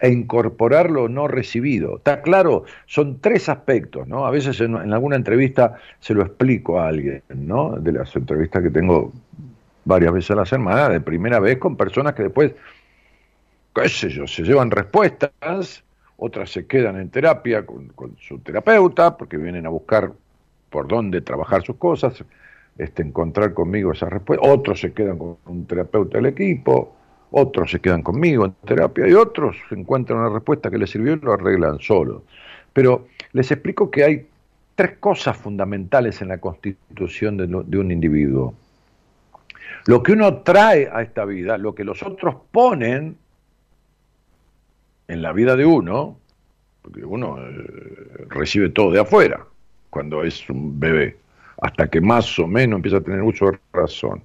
e 0.00 0.10
incorporar 0.10 0.90
lo 0.90 1.08
no 1.08 1.28
recibido. 1.28 1.96
Está 1.96 2.22
claro, 2.22 2.64
son 2.86 3.20
tres 3.20 3.48
aspectos, 3.48 4.06
¿no? 4.06 4.26
A 4.26 4.30
veces 4.30 4.60
en, 4.60 4.76
alguna 4.76 5.16
entrevista 5.16 5.74
se 6.00 6.14
lo 6.14 6.22
explico 6.22 6.80
a 6.80 6.88
alguien, 6.88 7.22
¿no? 7.34 7.76
De 7.76 7.92
las 7.92 8.14
entrevistas 8.14 8.62
que 8.62 8.70
tengo 8.70 9.12
varias 9.84 10.12
veces 10.12 10.30
a 10.32 10.36
la 10.36 10.46
semana, 10.46 10.88
de 10.88 11.00
primera 11.00 11.40
vez 11.40 11.58
con 11.58 11.76
personas 11.76 12.14
que 12.14 12.24
después, 12.24 12.52
qué 13.74 13.88
sé 13.88 14.10
yo, 14.10 14.26
se 14.26 14.42
llevan 14.42 14.70
respuestas, 14.70 15.82
otras 16.16 16.50
se 16.50 16.66
quedan 16.66 16.96
en 16.96 17.10
terapia 17.10 17.64
con, 17.64 17.92
su 18.20 18.38
terapeuta 18.40 19.16
porque 19.16 19.36
vienen 19.36 19.66
a 19.66 19.70
buscar 19.70 20.12
por 20.70 20.86
dónde 20.86 21.22
trabajar 21.22 21.62
sus 21.62 21.76
cosas, 21.76 22.22
este, 22.76 23.02
encontrar 23.02 23.54
conmigo 23.54 23.92
esas 23.92 24.10
respuestas, 24.10 24.48
otros 24.48 24.80
se 24.80 24.92
quedan 24.92 25.18
con 25.18 25.38
un 25.46 25.66
terapeuta 25.66 26.18
del 26.18 26.26
equipo, 26.26 26.97
otros 27.30 27.70
se 27.70 27.80
quedan 27.80 28.02
conmigo 28.02 28.44
en 28.44 28.54
terapia 28.64 29.06
y 29.06 29.12
otros 29.12 29.56
encuentran 29.70 30.18
una 30.18 30.30
respuesta 30.30 30.70
que 30.70 30.78
les 30.78 30.90
sirvió 30.90 31.14
y 31.14 31.20
lo 31.20 31.32
arreglan 31.32 31.78
solo. 31.80 32.24
Pero 32.72 33.06
les 33.32 33.50
explico 33.50 33.90
que 33.90 34.04
hay 34.04 34.26
tres 34.74 34.98
cosas 34.98 35.36
fundamentales 35.36 36.22
en 36.22 36.28
la 36.28 36.38
constitución 36.38 37.36
de, 37.36 37.78
un 37.78 37.90
individuo. 37.90 38.54
Lo 39.86 40.02
que 40.02 40.12
uno 40.12 40.38
trae 40.38 40.88
a 40.92 41.02
esta 41.02 41.24
vida, 41.24 41.58
lo 41.58 41.74
que 41.74 41.82
los 41.82 42.02
otros 42.02 42.36
ponen 42.52 43.16
en 45.08 45.22
la 45.22 45.32
vida 45.32 45.56
de 45.56 45.66
uno, 45.66 46.16
porque 46.82 47.04
uno 47.04 47.38
eh, 47.40 48.26
recibe 48.28 48.68
todo 48.68 48.92
de 48.92 49.00
afuera, 49.00 49.44
cuando 49.90 50.22
es 50.22 50.48
un 50.48 50.78
bebé, 50.78 51.16
hasta 51.60 51.88
que 51.88 52.00
más 52.00 52.38
o 52.38 52.46
menos 52.46 52.76
empieza 52.76 52.98
a 52.98 53.00
tener 53.00 53.22
uso 53.22 53.50
de 53.50 53.58
razón. 53.72 54.22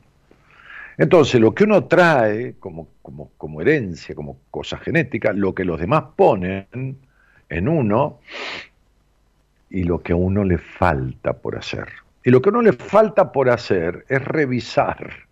Entonces, 0.98 1.40
lo 1.40 1.54
que 1.54 1.64
uno 1.64 1.86
trae 1.86 2.56
como, 2.60 2.88
como, 3.02 3.32
como 3.38 3.62
herencia, 3.62 4.14
como 4.16 4.40
cosa 4.52 4.78
genética, 4.78 5.34
lo 5.34 5.54
que 5.54 5.66
los 5.66 5.80
demás 5.80 6.04
ponen 6.16 6.98
en 7.50 7.68
uno 7.68 8.20
y 9.70 9.84
lo 9.84 10.02
que 10.02 10.14
a 10.14 10.16
uno 10.16 10.44
le 10.44 10.58
falta 10.58 11.34
por 11.34 11.58
hacer. 11.58 11.88
Y 12.24 12.32
lo 12.32 12.42
que 12.42 12.50
a 12.50 12.52
uno 12.52 12.62
le 12.62 12.74
falta 12.74 13.32
por 13.32 13.50
hacer 13.50 14.06
es 14.08 14.24
revisar 14.24 15.28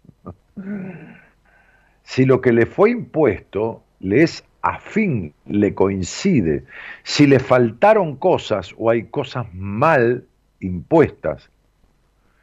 si 2.03 2.25
lo 2.25 2.41
que 2.41 2.51
le 2.51 2.65
fue 2.65 2.91
impuesto 2.91 3.83
le 3.99 4.23
es 4.23 4.43
afín, 4.61 5.33
le 5.45 5.73
coincide, 5.73 6.65
si 7.03 7.25
le 7.25 7.39
faltaron 7.39 8.15
cosas 8.15 8.73
o 8.77 8.89
hay 8.89 9.03
cosas 9.03 9.45
mal 9.53 10.25
impuestas. 10.59 11.49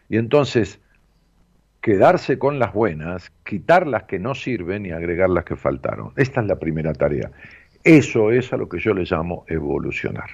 Y 0.08 0.16
entonces 0.16 0.80
quedarse 1.88 2.38
con 2.38 2.58
las 2.58 2.74
buenas, 2.74 3.32
quitar 3.46 3.86
las 3.86 4.02
que 4.02 4.18
no 4.18 4.34
sirven 4.34 4.84
y 4.84 4.90
agregar 4.90 5.30
las 5.30 5.46
que 5.46 5.56
faltaron. 5.56 6.12
Esta 6.16 6.42
es 6.42 6.46
la 6.46 6.56
primera 6.56 6.92
tarea. 6.92 7.30
Eso 7.82 8.30
es 8.30 8.52
a 8.52 8.58
lo 8.58 8.68
que 8.68 8.78
yo 8.78 8.92
le 8.92 9.04
llamo 9.04 9.46
evolucionar. 9.48 10.28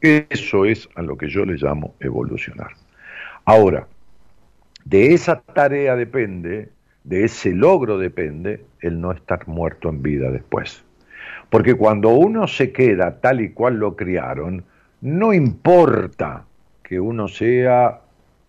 Eso 0.00 0.64
es 0.64 0.88
a 0.96 1.02
lo 1.02 1.16
que 1.16 1.28
yo 1.28 1.44
le 1.44 1.54
llamo 1.54 1.94
evolucionar. 2.00 2.72
Ahora, 3.44 3.86
de 4.84 5.14
esa 5.14 5.42
tarea 5.42 5.94
depende, 5.94 6.70
de 7.04 7.22
ese 7.22 7.52
logro 7.52 7.98
depende 7.98 8.64
el 8.80 9.00
no 9.00 9.12
estar 9.12 9.46
muerto 9.46 9.90
en 9.90 10.02
vida 10.02 10.32
después. 10.32 10.82
Porque 11.50 11.76
cuando 11.76 12.08
uno 12.08 12.48
se 12.48 12.72
queda 12.72 13.20
tal 13.20 13.40
y 13.40 13.50
cual 13.50 13.76
lo 13.76 13.94
criaron, 13.94 14.64
no 15.02 15.32
importa 15.32 16.46
que 16.82 16.98
uno 16.98 17.28
sea 17.28 18.00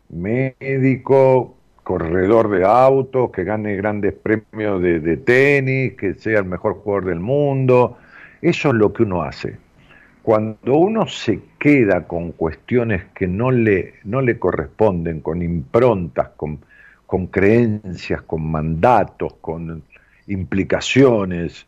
médico, 0.09 1.55
corredor 1.83 2.49
de 2.49 2.65
autos, 2.65 3.31
que 3.31 3.43
gane 3.43 3.75
grandes 3.75 4.13
premios 4.13 4.81
de, 4.81 5.17
tenis, 5.17 5.93
que 5.93 6.13
sea 6.15 6.39
el 6.39 6.45
mejor 6.45 6.75
jugador 6.75 7.05
del 7.05 7.19
mundo. 7.19 7.97
Eso 8.41 8.69
es 8.69 8.75
lo 8.75 8.93
que 8.93 9.03
uno 9.03 9.23
hace. 9.23 9.57
Cuando 10.21 10.75
uno 10.75 11.07
se 11.07 11.39
queda 11.57 12.05
con 12.05 12.33
cuestiones 12.33 13.05
que 13.15 13.27
no 13.27 13.51
le, 13.51 13.95
no 14.03 14.21
le 14.21 14.37
corresponden, 14.37 15.21
con 15.21 15.41
improntas, 15.41 16.29
con, 16.35 16.59
con 17.05 17.27
creencias, 17.27 18.21
con 18.21 18.51
mandatos, 18.51 19.33
con 19.41 19.81
implicaciones, 20.27 21.65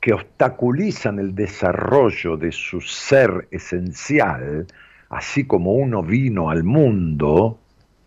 que 0.00 0.12
obstaculizan 0.12 1.18
el 1.18 1.34
desarrollo 1.34 2.36
de 2.36 2.52
su 2.52 2.80
ser 2.80 3.48
esencial, 3.50 4.66
así 5.08 5.44
como 5.44 5.72
uno 5.72 6.02
vino 6.02 6.50
al 6.50 6.64
mundo, 6.64 7.58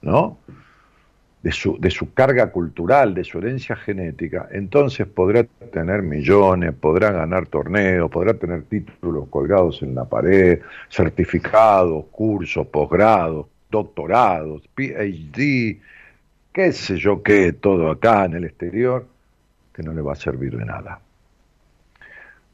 ¿no? 0.02 0.38
De 1.42 1.54
su, 1.54 1.78
de 1.80 1.90
su, 1.90 2.14
carga 2.14 2.52
cultural, 2.52 3.14
de 3.14 3.24
su 3.24 3.38
herencia 3.38 3.78
genética, 3.78 4.50
entonces 4.52 5.08
podrá 5.08 5.46
tener 5.72 6.02
millones, 6.02 6.74
podrá 6.74 7.12
ganar 7.12 7.48
torneos, 7.48 8.12
podrá 8.12 8.34
tener 8.34 8.64
títulos 8.64 9.30
colgados 9.30 9.82
en 9.82 9.96
la 9.96 10.04
pared, 10.04 10.60
certificados, 10.90 12.06
cursos, 12.12 12.68
posgrados, 12.68 13.46
doctorados, 13.70 14.68
PhD, 14.76 15.80
qué 16.52 16.74
sé 16.74 16.98
yo 16.98 17.24
qué, 17.24 17.54
todo 17.54 17.90
acá 17.90 18.26
en 18.26 18.34
el 18.34 18.44
exterior, 18.44 19.08
que 19.74 19.82
no 19.82 19.94
le 19.94 20.02
va 20.02 20.14
a 20.14 20.18
servir 20.18 20.58
de 20.58 20.66
nada. 20.66 21.00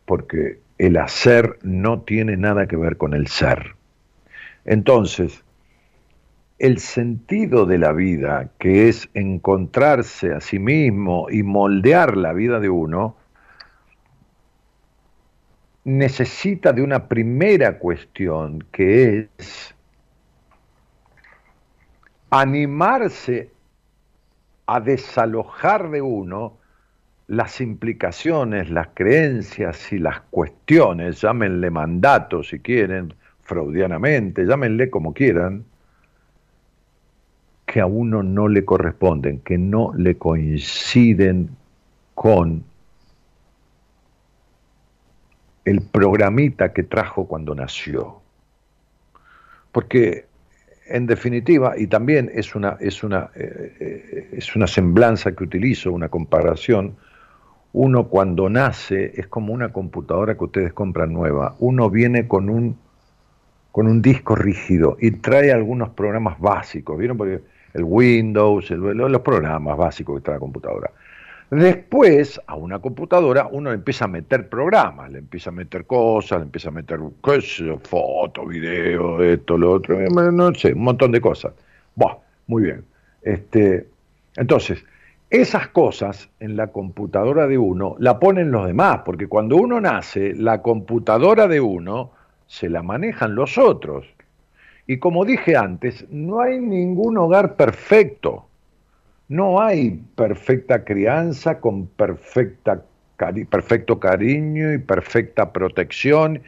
Porque 0.05 0.59
el 0.77 0.97
hacer 0.97 1.57
no 1.63 2.01
tiene 2.01 2.37
nada 2.37 2.67
que 2.67 2.75
ver 2.75 2.97
con 2.97 3.15
el 3.15 3.27
ser. 3.27 3.74
Entonces, 4.65 5.43
el 6.57 6.79
sentido 6.79 7.65
de 7.65 7.77
la 7.77 7.91
vida, 7.91 8.49
que 8.59 8.89
es 8.89 9.09
encontrarse 9.13 10.33
a 10.33 10.41
sí 10.41 10.57
mismo 10.57 11.27
y 11.29 11.43
moldear 11.43 12.17
la 12.17 12.33
vida 12.33 12.59
de 12.59 12.69
uno, 12.69 13.15
necesita 15.83 16.73
de 16.73 16.81
una 16.81 17.07
primera 17.07 17.77
cuestión 17.77 18.65
que 18.71 19.29
es 19.37 19.75
animarse 22.31 23.51
a 24.65 24.79
desalojar 24.79 25.91
de 25.91 26.01
uno 26.01 26.57
las 27.27 27.61
implicaciones, 27.61 28.69
las 28.69 28.89
creencias 28.93 29.91
y 29.93 29.99
las 29.99 30.21
cuestiones, 30.21 31.21
llámenle 31.21 31.69
mandatos 31.69 32.49
si 32.49 32.59
quieren, 32.59 33.13
freudianamente, 33.45 34.45
llámenle 34.45 34.89
como 34.89 35.13
quieran, 35.13 35.63
que 37.65 37.79
a 37.79 37.85
uno 37.85 38.23
no 38.23 38.47
le 38.47 38.65
corresponden, 38.65 39.39
que 39.39 39.57
no 39.57 39.93
le 39.95 40.17
coinciden 40.17 41.49
con 42.13 42.63
el 45.63 45.81
programita 45.81 46.73
que 46.73 46.83
trajo 46.83 47.27
cuando 47.27 47.55
nació. 47.55 48.21
Porque 49.71 50.25
en 50.87 51.07
definitiva, 51.07 51.77
y 51.77 51.87
también 51.87 52.31
es 52.33 52.55
una, 52.55 52.77
es 52.79 53.03
una, 53.03 53.29
eh, 53.35 53.75
eh, 53.79 54.29
es 54.33 54.55
una 54.55 54.67
semblanza 54.67 55.35
que 55.35 55.43
utilizo, 55.43 55.91
una 55.91 56.09
comparación, 56.09 56.95
uno 57.73 58.07
cuando 58.07 58.49
nace 58.49 59.11
es 59.19 59.27
como 59.27 59.53
una 59.53 59.73
computadora 59.73 60.37
que 60.37 60.43
ustedes 60.45 60.73
compran 60.73 61.11
nueva. 61.11 61.55
Uno 61.59 61.89
viene 61.89 62.27
con 62.27 62.49
un 62.49 62.77
con 63.75 63.87
un 63.87 64.01
disco 64.01 64.37
rígido 64.37 64.95
y 65.01 65.11
trae 65.11 65.51
algunos 65.51 65.89
programas 65.89 66.39
básicos, 66.39 66.97
¿vieron? 66.97 67.17
Porque 67.17 67.41
el 67.73 67.83
Windows, 67.83 68.69
los 68.69 69.19
programas 69.19 69.77
básicos 69.77 70.15
que 70.15 70.23
trae 70.23 70.37
la 70.37 70.39
computadora. 70.39 70.91
Después, 71.51 72.39
a 72.47 72.55
una 72.55 72.79
computadora, 72.79 73.49
uno 73.51 73.73
empieza 73.73 74.05
a 74.05 74.07
meter 74.07 74.47
programas, 74.47 75.11
le 75.11 75.19
empieza 75.19 75.49
a 75.49 75.53
meter 75.53 75.83
cosas, 75.85 76.39
le 76.39 76.45
empieza 76.45 76.69
a 76.69 76.71
meter 76.71 77.01
fotos, 77.83 78.47
videos, 78.47 79.21
esto, 79.21 79.57
lo 79.57 79.73
otro, 79.73 79.99
no 79.99 80.53
sé, 80.53 80.71
un 80.71 80.83
montón 80.83 81.11
de 81.11 81.19
cosas. 81.19 81.51
Buah, 81.95 82.15
muy 82.47 82.63
bien. 82.63 82.85
Este, 83.23 83.87
entonces, 84.37 84.85
esas 85.29 85.67
cosas 85.67 86.29
en 86.39 86.55
la 86.55 86.67
computadora 86.67 87.45
de 87.45 87.57
uno 87.57 87.97
la 87.99 88.19
ponen 88.21 88.51
los 88.51 88.67
demás, 88.67 89.01
porque 89.03 89.27
cuando 89.27 89.57
uno 89.57 89.81
nace, 89.81 90.33
la 90.33 90.61
computadora 90.61 91.49
de 91.49 91.59
uno 91.59 92.11
se 92.47 92.69
la 92.69 92.83
manejan 92.83 93.35
los 93.35 93.57
otros. 93.57 94.05
Y 94.87 94.97
como 94.97 95.25
dije 95.25 95.55
antes, 95.55 96.05
no 96.09 96.41
hay 96.41 96.59
ningún 96.59 97.17
hogar 97.17 97.55
perfecto. 97.55 98.47
No 99.27 99.59
hay 99.59 99.99
perfecta 100.15 100.83
crianza 100.83 101.59
con 101.59 101.87
perfecta, 101.87 102.83
perfecto 103.49 103.99
cariño 103.99 104.73
y 104.73 104.77
perfecta 104.77 105.51
protección 105.51 106.43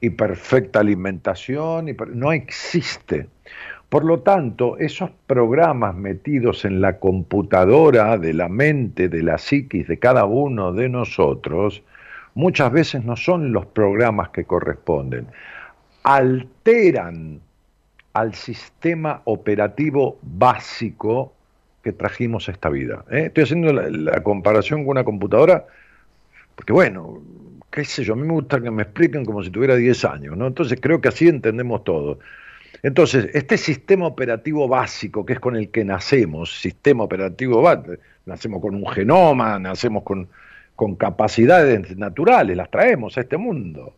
y 0.00 0.10
perfecta 0.10 0.80
alimentación. 0.80 1.88
Y 1.88 1.96
no 2.12 2.32
existe. 2.32 3.26
Por 3.88 4.04
lo 4.04 4.20
tanto, 4.20 4.76
esos 4.76 5.10
programas 5.26 5.94
metidos 5.94 6.66
en 6.66 6.82
la 6.82 6.98
computadora 6.98 8.18
de 8.18 8.34
la 8.34 8.50
mente, 8.50 9.08
de 9.08 9.22
la 9.22 9.38
psiquis 9.38 9.88
de 9.88 9.98
cada 9.98 10.26
uno 10.26 10.74
de 10.74 10.90
nosotros, 10.90 11.82
muchas 12.38 12.70
veces 12.70 13.04
no 13.04 13.16
son 13.16 13.52
los 13.52 13.66
programas 13.66 14.28
que 14.28 14.44
corresponden. 14.44 15.26
Alteran 16.04 17.40
al 18.12 18.32
sistema 18.34 19.22
operativo 19.24 20.20
básico 20.22 21.32
que 21.82 21.92
trajimos 21.92 22.48
a 22.48 22.52
esta 22.52 22.68
vida. 22.68 23.04
¿eh? 23.10 23.24
Estoy 23.26 23.42
haciendo 23.42 23.72
la, 23.72 24.22
comparación 24.22 24.82
con 24.82 24.90
una 24.90 25.02
computadora, 25.02 25.66
porque 26.54 26.72
bueno, 26.72 27.20
qué 27.72 27.84
sé 27.84 28.04
yo, 28.04 28.12
a 28.12 28.16
mí 28.16 28.22
me 28.22 28.34
gusta 28.34 28.60
que 28.60 28.70
me 28.70 28.84
expliquen 28.84 29.24
como 29.24 29.42
si 29.42 29.50
tuviera 29.50 29.74
10 29.74 30.04
años, 30.04 30.36
¿no? 30.36 30.46
Entonces 30.46 30.78
creo 30.80 31.00
que 31.00 31.08
así 31.08 31.26
entendemos 31.26 31.82
todo. 31.82 32.20
Entonces, 32.84 33.30
este 33.34 33.58
sistema 33.58 34.06
operativo 34.06 34.68
básico, 34.68 35.26
que 35.26 35.32
es 35.32 35.40
con 35.40 35.56
el 35.56 35.70
que 35.70 35.84
nacemos, 35.84 36.60
sistema 36.60 37.02
operativo 37.02 37.68
nacemos 38.26 38.62
con 38.62 38.76
un 38.76 38.86
genoma, 38.86 39.58
nacemos 39.58 40.04
con 40.04 40.28
con 40.78 40.94
capacidades 40.94 41.96
naturales, 41.96 42.56
las 42.56 42.70
traemos 42.70 43.18
a 43.18 43.22
este 43.22 43.36
mundo. 43.36 43.96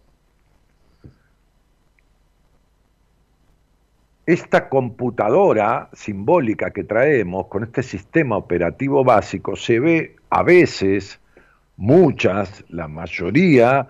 Esta 4.25 4.71
computadora 4.71 5.91
simbólica 5.93 6.71
que 6.71 6.85
traemos 6.85 7.49
con 7.49 7.65
este 7.65 7.83
sistema 7.83 8.39
operativo 8.39 9.05
básico 9.05 9.57
se 9.57 9.79
ve 9.79 10.17
a 10.31 10.43
veces, 10.43 11.21
muchas, 11.77 12.65
la 12.71 12.89
mayoría, 12.89 13.87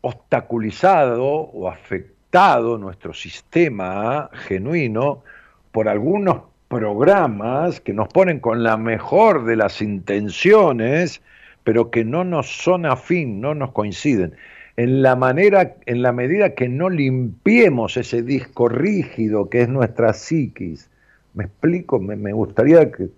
obstaculizado 0.00 1.24
o 1.24 1.68
afectado 1.68 2.76
nuestro 2.76 3.14
sistema 3.14 4.30
genuino 4.32 5.22
por 5.70 5.88
algunos 5.88 6.55
programas 6.68 7.80
que 7.80 7.92
nos 7.92 8.08
ponen 8.08 8.40
con 8.40 8.62
la 8.62 8.76
mejor 8.76 9.44
de 9.44 9.56
las 9.56 9.80
intenciones, 9.80 11.22
pero 11.64 11.90
que 11.90 12.04
no 12.04 12.24
nos 12.24 12.46
son 12.46 12.86
afín, 12.86 13.40
no 13.40 13.54
nos 13.54 13.72
coinciden. 13.72 14.34
en 14.78 15.00
la 15.02 15.16
manera, 15.16 15.74
en 15.86 16.02
la 16.02 16.12
medida 16.12 16.54
que 16.54 16.68
no 16.68 16.90
limpiemos 16.90 17.96
ese 17.96 18.22
disco 18.22 18.68
rígido 18.68 19.48
que 19.48 19.62
es 19.62 19.68
nuestra 19.70 20.12
psiquis. 20.12 20.90
Me 21.32 21.44
explico, 21.44 21.98
me, 21.98 22.32
gustaría 22.32 22.92
que 22.92 23.08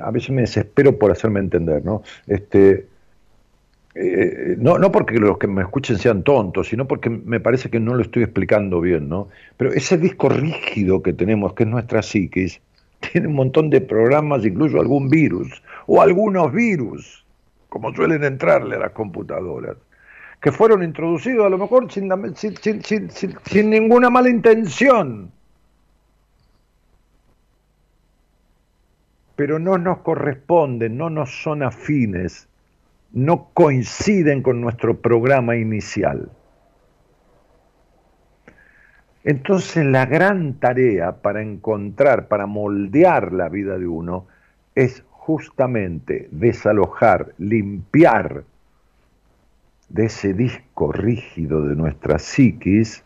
a 0.00 0.10
veces 0.12 0.30
me 0.30 0.42
desespero 0.42 0.98
por 0.98 1.10
hacerme 1.10 1.40
entender, 1.40 1.84
¿no? 1.84 2.02
Este, 2.28 2.86
eh, 3.98 4.56
no, 4.58 4.78
no 4.78 4.92
porque 4.92 5.18
los 5.18 5.38
que 5.38 5.46
me 5.46 5.62
escuchen 5.62 5.96
sean 5.96 6.22
tontos, 6.22 6.68
sino 6.68 6.86
porque 6.86 7.08
me 7.08 7.40
parece 7.40 7.70
que 7.70 7.80
no 7.80 7.94
lo 7.94 8.02
estoy 8.02 8.24
explicando 8.24 8.78
bien, 8.82 9.08
¿no? 9.08 9.28
Pero 9.56 9.72
ese 9.72 9.96
disco 9.96 10.28
rígido 10.28 11.02
que 11.02 11.14
tenemos, 11.14 11.54
que 11.54 11.62
es 11.62 11.68
nuestra 11.70 12.02
psiquis, 12.02 12.60
tiene 13.00 13.28
un 13.28 13.34
montón 13.34 13.70
de 13.70 13.80
programas, 13.80 14.44
incluso 14.44 14.78
algún 14.78 15.08
virus, 15.08 15.62
o 15.86 16.02
algunos 16.02 16.52
virus, 16.52 17.24
como 17.70 17.94
suelen 17.94 18.22
entrarle 18.24 18.76
a 18.76 18.80
las 18.80 18.92
computadoras, 18.92 19.78
que 20.42 20.52
fueron 20.52 20.82
introducidos 20.82 21.46
a 21.46 21.48
lo 21.48 21.56
mejor 21.56 21.90
sin, 21.90 22.10
sin 22.84 23.70
ninguna 23.70 24.10
mala 24.10 24.28
intención. 24.28 25.32
Pero 29.36 29.58
no 29.58 29.78
nos 29.78 29.98
corresponden, 29.98 30.98
no 30.98 31.08
nos 31.08 31.42
son 31.42 31.62
afines 31.62 32.46
no 33.16 33.48
coinciden 33.54 34.42
con 34.42 34.60
nuestro 34.60 35.00
programa 35.00 35.56
inicial. 35.56 36.28
Entonces 39.24 39.86
la 39.86 40.04
gran 40.04 40.60
tarea 40.60 41.22
para 41.22 41.40
encontrar, 41.40 42.28
para 42.28 42.44
moldear 42.44 43.32
la 43.32 43.48
vida 43.48 43.78
de 43.78 43.86
uno, 43.86 44.26
es 44.74 45.02
justamente 45.08 46.28
desalojar, 46.30 47.32
limpiar 47.38 48.44
de 49.88 50.04
ese 50.04 50.34
disco 50.34 50.92
rígido 50.92 51.66
de 51.66 51.74
nuestra 51.74 52.18
psiquis 52.18 53.02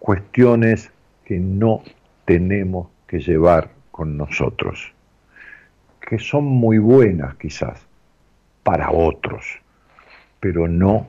cuestiones 0.00 0.90
que 1.24 1.38
no 1.38 1.84
tenemos 2.24 2.88
que 3.06 3.20
llevar 3.20 3.70
con 3.92 4.16
nosotros, 4.16 4.92
que 6.00 6.18
son 6.18 6.46
muy 6.46 6.78
buenas 6.78 7.36
quizás, 7.36 7.86
para 8.70 8.92
otros, 8.92 9.44
pero 10.38 10.68
no 10.68 11.08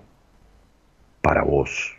para 1.21 1.43
vos. 1.43 1.93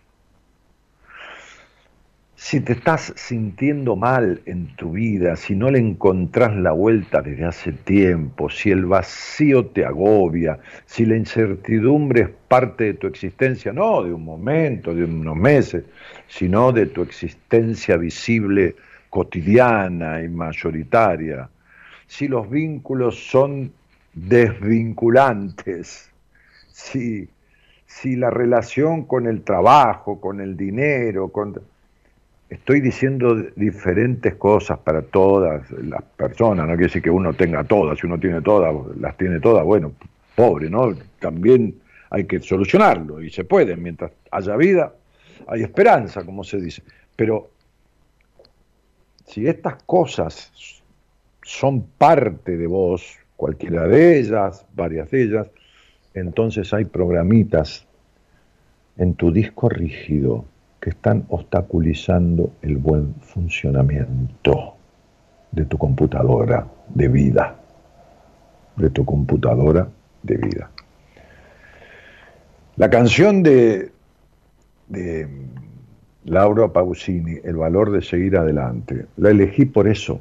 Si 2.35 2.61
te 2.61 2.73
estás 2.73 3.13
sintiendo 3.15 3.95
mal 3.95 4.43
en 4.47 4.75
tu 4.75 4.91
vida, 4.91 5.37
si 5.37 5.55
no 5.55 5.71
le 5.71 5.79
encontrás 5.79 6.57
la 6.57 6.73
vuelta 6.73 7.23
desde 7.23 7.45
hace 7.45 7.71
tiempo, 7.71 8.51
si 8.51 8.73
el 8.73 8.87
vacío 8.87 9.67
te 9.67 9.85
agobia, 9.85 10.59
si 10.85 11.07
la 11.07 11.15
incertidumbre 11.15 12.23
es 12.23 12.31
parte 12.49 12.83
de 12.83 12.95
tu 12.95 13.07
existencia, 13.07 13.73
no 13.73 14.03
de 14.03 14.13
un 14.13 14.25
momento, 14.25 14.93
de 14.93 15.05
unos 15.05 15.37
meses, 15.37 15.85
sino 16.27 16.73
de 16.73 16.87
tu 16.87 17.03
existencia 17.03 17.97
visible 17.97 18.75
cotidiana 19.11 20.21
y 20.25 20.29
mayoritaria, 20.29 21.49
si 22.09 22.27
los 22.27 22.51
vínculos 22.51 23.17
son 23.31 23.71
desvinculantes. 24.15 26.11
Si, 26.69 27.29
si 27.87 28.17
la 28.17 28.31
relación 28.31 29.05
con 29.05 29.27
el 29.27 29.43
trabajo, 29.43 30.21
con 30.21 30.41
el 30.41 30.57
dinero, 30.57 31.29
con... 31.29 31.61
Estoy 32.49 32.83
diciendo 32.83 33.35
diferentes 33.57 34.35
cosas 34.35 34.79
para 34.79 35.01
todas 35.01 35.71
las 35.71 36.03
personas, 36.03 36.67
no 36.67 36.73
quiere 36.73 36.85
decir 36.85 37.01
que 37.01 37.11
uno 37.11 37.33
tenga 37.33 37.65
todas, 37.65 37.99
si 37.99 38.07
uno 38.07 38.21
tiene 38.21 38.43
todas, 38.43 38.75
las 38.99 39.17
tiene 39.17 39.41
todas, 39.41 39.65
bueno, 39.65 39.93
pobre, 40.37 40.69
¿no? 40.69 40.95
También 41.19 41.81
hay 42.11 42.25
que 42.25 42.41
solucionarlo 42.41 43.23
y 43.23 43.31
se 43.31 43.45
puede, 43.45 43.75
mientras 43.75 44.13
haya 44.31 44.55
vida, 44.57 44.93
hay 45.47 45.63
esperanza, 45.63 46.25
como 46.25 46.45
se 46.45 46.61
dice. 46.61 46.83
Pero 47.17 47.51
si 49.25 49.47
estas 49.47 49.83
cosas 49.85 50.53
son 51.43 51.83
parte 51.97 52.59
de 52.59 52.67
vos, 52.67 53.19
cualquiera 53.37 53.87
de 53.89 54.19
ellas, 54.19 54.65
varias 54.75 55.11
de 55.11 55.23
ellas, 55.23 55.51
entonces 56.15 56.73
hay 56.73 56.85
programitas 56.85 57.87
en 58.97 59.15
tu 59.15 59.33
disco 59.33 59.69
rígido 59.69 60.45
que 60.81 60.91
están 60.91 61.25
obstaculizando 61.29 62.53
el 62.63 62.77
buen 62.77 63.15
funcionamiento 63.21 64.75
de 65.51 65.65
tu 65.65 65.79
computadora 65.79 66.67
de 66.89 67.09
vida, 67.09 67.57
de 68.77 68.91
tu 68.91 69.05
computadora 69.05 69.89
de 70.23 70.37
vida. 70.37 70.71
La 72.77 72.91
canción 72.91 73.43
de, 73.43 73.93
de 74.89 75.29
Laura 76.25 76.69
Pausini, 76.69 77.39
El 77.45 77.57
valor 77.57 77.91
de 77.91 78.03
seguir 78.03 78.37
adelante, 78.37 79.07
la 79.17 79.31
elegí 79.31 79.67
por 79.67 79.89
eso, 79.89 80.21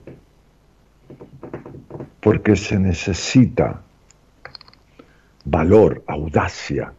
porque 2.22 2.56
se 2.56 2.80
necesita 2.80 3.82
valor, 5.44 6.04
audacia 6.08 6.94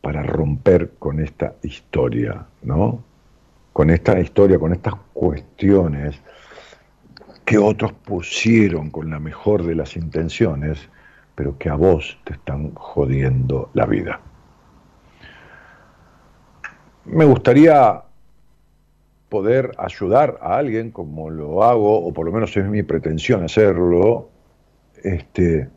para 0.00 0.22
romper 0.22 0.92
con 0.98 1.20
esta 1.20 1.54
historia, 1.62 2.46
¿no? 2.62 3.02
Con 3.72 3.90
esta 3.90 4.18
historia, 4.20 4.58
con 4.58 4.72
estas 4.72 4.94
cuestiones 5.12 6.20
que 7.44 7.58
otros 7.58 7.92
pusieron 7.92 8.90
con 8.90 9.10
la 9.10 9.18
mejor 9.18 9.64
de 9.64 9.74
las 9.74 9.96
intenciones, 9.96 10.88
pero 11.34 11.58
que 11.58 11.68
a 11.68 11.74
vos 11.74 12.18
te 12.24 12.34
están 12.34 12.72
jodiendo 12.74 13.70
la 13.74 13.86
vida. 13.86 14.20
Me 17.04 17.24
gustaría 17.24 18.02
poder 19.28 19.72
ayudar 19.78 20.38
a 20.40 20.56
alguien 20.56 20.90
como 20.90 21.30
lo 21.30 21.62
hago, 21.62 22.04
o 22.06 22.12
por 22.12 22.26
lo 22.26 22.32
menos 22.32 22.56
es 22.56 22.64
mi 22.66 22.82
pretensión 22.82 23.44
hacerlo, 23.44 24.30
este, 25.06 25.68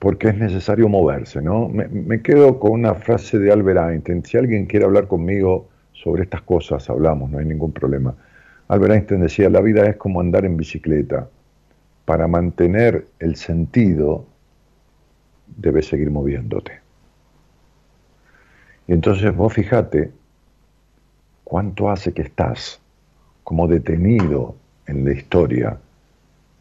porque 0.00 0.30
es 0.30 0.36
necesario 0.36 0.88
moverse, 0.88 1.40
¿no? 1.40 1.68
Me, 1.68 2.20
quedo 2.20 2.58
con 2.58 2.72
una 2.72 2.94
frase 2.94 3.38
de 3.38 3.52
Albert 3.52 3.90
Einstein, 3.90 4.24
si 4.24 4.36
alguien 4.36 4.66
quiere 4.66 4.84
hablar 4.84 5.06
conmigo 5.06 5.68
sobre 5.92 6.24
estas 6.24 6.42
cosas, 6.42 6.90
hablamos, 6.90 7.30
no 7.30 7.38
hay 7.38 7.44
ningún 7.44 7.72
problema. 7.72 8.16
Albert 8.66 8.94
Einstein 8.94 9.20
decía, 9.20 9.48
la 9.48 9.60
vida 9.60 9.86
es 9.86 9.96
como 9.96 10.20
andar 10.20 10.44
en 10.44 10.56
bicicleta, 10.56 11.28
para 12.04 12.26
mantener 12.26 13.06
el 13.20 13.36
sentido 13.36 14.26
debes 15.46 15.86
seguir 15.86 16.10
moviéndote. 16.10 16.80
Y 18.88 18.94
entonces 18.94 19.34
vos 19.36 19.52
fíjate 19.52 20.10
cuánto 21.44 21.88
hace 21.88 22.12
que 22.12 22.22
estás 22.22 22.81
como 23.44 23.68
detenido 23.68 24.56
en 24.86 25.04
la 25.04 25.12
historia 25.12 25.78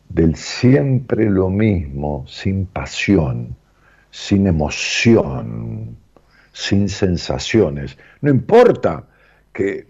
del 0.09 0.35
siempre 0.35 1.29
lo 1.29 1.49
mismo, 1.49 2.25
sin 2.27 2.65
pasión, 2.65 3.55
sin 4.09 4.47
emoción, 4.47 5.95
sin 6.51 6.89
sensaciones. 6.89 7.97
No 8.21 8.29
importa 8.29 9.05
que 9.53 9.87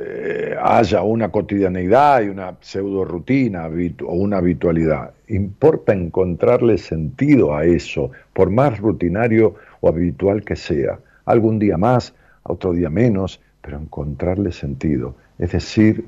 eh, 0.00 0.56
haya 0.60 1.02
una 1.02 1.30
cotidianeidad 1.30 2.22
y 2.22 2.28
una 2.28 2.56
pseudo 2.60 3.04
rutina 3.04 3.66
o 3.66 4.12
una 4.12 4.38
habitualidad. 4.38 5.12
Importa 5.28 5.92
encontrarle 5.92 6.78
sentido 6.78 7.54
a 7.54 7.64
eso, 7.64 8.10
por 8.32 8.50
más 8.50 8.78
rutinario 8.78 9.54
o 9.80 9.88
habitual 9.88 10.44
que 10.44 10.56
sea. 10.56 10.98
Algún 11.24 11.58
día 11.58 11.76
más, 11.76 12.14
otro 12.42 12.72
día 12.72 12.90
menos, 12.90 13.40
pero 13.60 13.78
encontrarle 13.78 14.50
sentido. 14.50 15.14
Es 15.38 15.52
decir, 15.52 16.06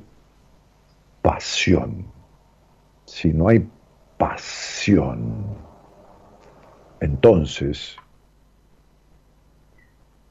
pasión. 1.22 2.06
Si 3.04 3.32
no 3.32 3.48
hay 3.48 3.68
pasión, 4.18 5.44
entonces 7.00 7.96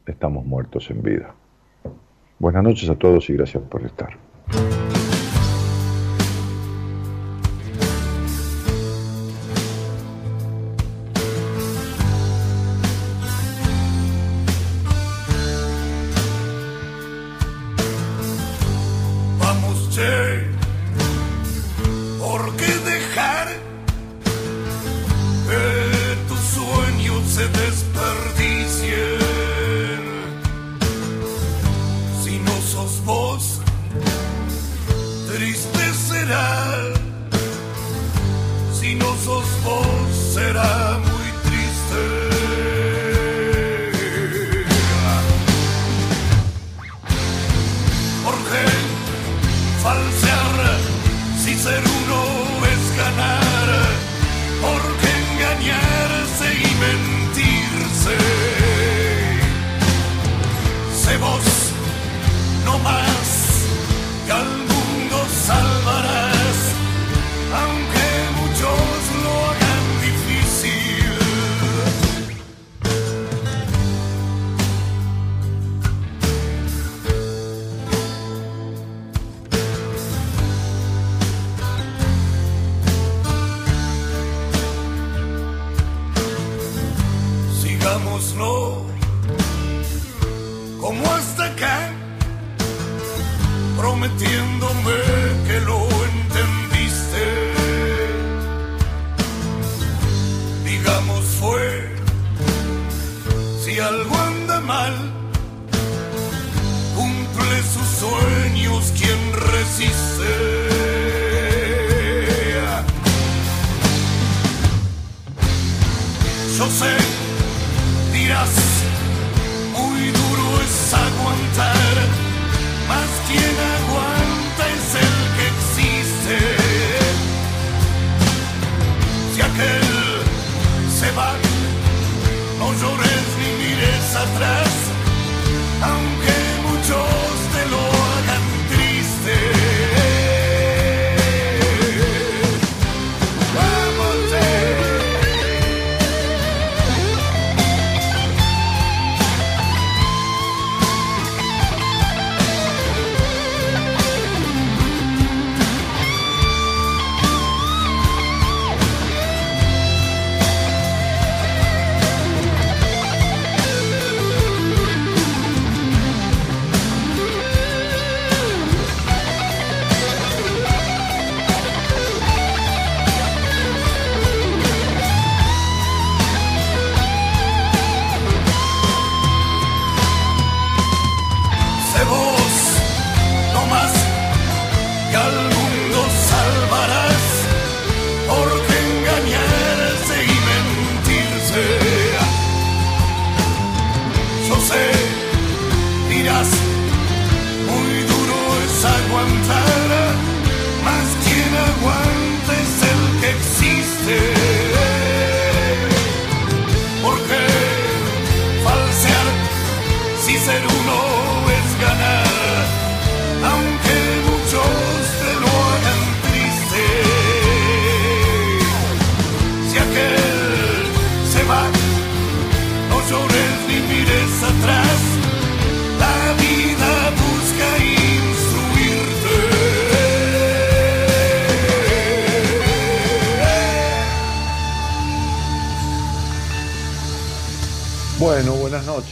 estamos 0.05 0.45
muertos 0.45 0.89
en 0.89 1.01
vida. 1.01 1.33
Buenas 2.39 2.63
noches 2.63 2.89
a 2.89 2.95
todos 2.95 3.29
y 3.29 3.33
gracias 3.33 3.63
por 3.63 3.83
estar. 3.85 4.17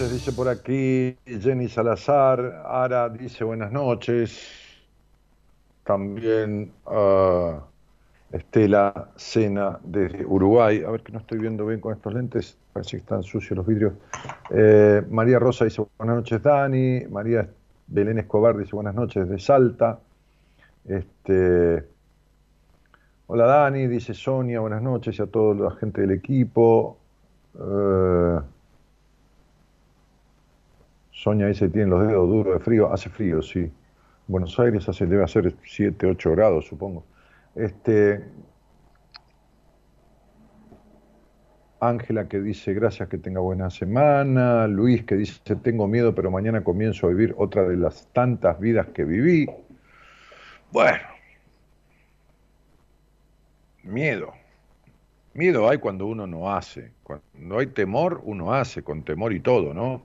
Dice 0.10 0.32
por 0.32 0.48
aquí 0.48 1.18
Jenny 1.26 1.68
Salazar. 1.68 2.64
Ara 2.66 3.10
dice 3.10 3.44
buenas 3.44 3.72
noches. 3.72 4.40
También 5.84 6.72
ah, 6.86 7.62
Estela 8.32 9.10
Sena 9.16 9.80
desde 9.84 10.26
Uruguay. 10.26 10.84
A 10.86 10.92
ver 10.92 11.02
que 11.02 11.12
no 11.12 11.20
estoy 11.20 11.40
viendo 11.40 11.66
bien 11.66 11.82
con 11.82 11.94
estos 11.94 12.14
lentes. 12.14 12.58
Parece 12.72 12.92
que 12.92 12.98
están 12.98 13.24
sucios 13.24 13.58
los 13.58 13.66
vidrios. 13.66 13.94
Eh, 14.50 15.04
María 15.10 15.40
Rosa 15.40 15.66
dice 15.66 15.84
buenas 15.98 16.18
noches, 16.18 16.42
Dani. 16.42 17.02
María 17.10 17.50
Belén 17.88 18.20
Escobar 18.20 18.58
dice 18.58 18.76
buenas 18.76 18.96
noches 18.96 19.28
desde 19.28 19.40
Salta. 19.44 20.00
Este, 20.86 21.84
hola 23.28 23.46
Dani, 23.46 23.88
dice 23.88 24.14
Sonia, 24.14 24.62
buenas 24.62 24.82
noches 24.82 25.20
y 25.20 25.22
a 25.22 25.26
toda 25.26 25.70
la 25.70 25.76
gente 25.76 26.02
del 26.02 26.12
equipo. 26.12 26.98
Eh, 27.60 28.40
Sonia 31.18 31.48
dice 31.48 31.68
tienen 31.70 31.90
los 31.90 32.08
dedos 32.08 32.30
duros 32.30 32.54
de 32.54 32.60
frío. 32.64 32.94
Hace 32.94 33.10
frío, 33.10 33.42
sí. 33.42 33.72
Buenos 34.28 34.60
Aires 34.60 34.88
hace, 34.88 35.08
debe 35.08 35.24
hacer 35.24 35.56
7, 35.66 36.06
8 36.06 36.32
grados, 36.32 36.68
supongo. 36.68 37.06
Este, 37.56 38.24
Ángela 41.80 42.28
que 42.28 42.40
dice 42.40 42.76
gracias, 42.76 43.10
que 43.10 43.18
tenga 43.18 43.40
buena 43.40 43.72
semana. 43.72 44.68
Luis 44.68 45.06
que 45.06 45.16
dice 45.16 45.56
tengo 45.56 45.88
miedo, 45.88 46.14
pero 46.14 46.30
mañana 46.30 46.64
comienzo 46.64 47.08
a 47.08 47.10
vivir 47.10 47.34
otra 47.40 47.64
de 47.64 47.78
las 47.78 48.08
tantas 48.14 48.60
vidas 48.60 48.86
que 48.90 49.04
viví. 49.04 49.48
Bueno, 50.72 51.08
miedo. 53.82 54.34
Miedo 55.34 55.68
hay 55.68 55.80
cuando 55.80 56.06
uno 56.06 56.28
no 56.28 56.54
hace. 56.54 56.92
Cuando 57.02 57.58
hay 57.58 57.66
temor, 57.66 58.22
uno 58.24 58.54
hace, 58.54 58.84
con 58.84 59.02
temor 59.02 59.34
y 59.34 59.40
todo, 59.40 59.74
¿no? 59.74 60.04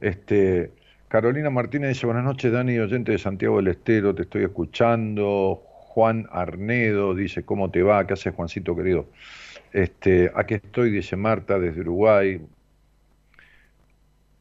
Este, 0.00 0.70
Carolina 1.08 1.50
Martínez 1.50 1.90
dice, 1.90 2.06
buenas 2.06 2.24
noches, 2.24 2.52
Dani, 2.52 2.78
oyente 2.78 3.12
de 3.12 3.18
Santiago 3.18 3.56
del 3.56 3.68
Estero, 3.68 4.14
te 4.14 4.22
estoy 4.22 4.44
escuchando. 4.44 5.62
Juan 5.64 6.28
Arnedo 6.30 7.14
dice, 7.14 7.44
¿cómo 7.44 7.70
te 7.70 7.82
va? 7.82 8.06
¿Qué 8.06 8.12
haces, 8.12 8.34
Juancito 8.34 8.76
querido? 8.76 9.06
Este, 9.72 10.30
aquí 10.34 10.54
estoy, 10.54 10.90
dice 10.90 11.16
Marta, 11.16 11.58
desde 11.58 11.80
Uruguay. 11.80 12.40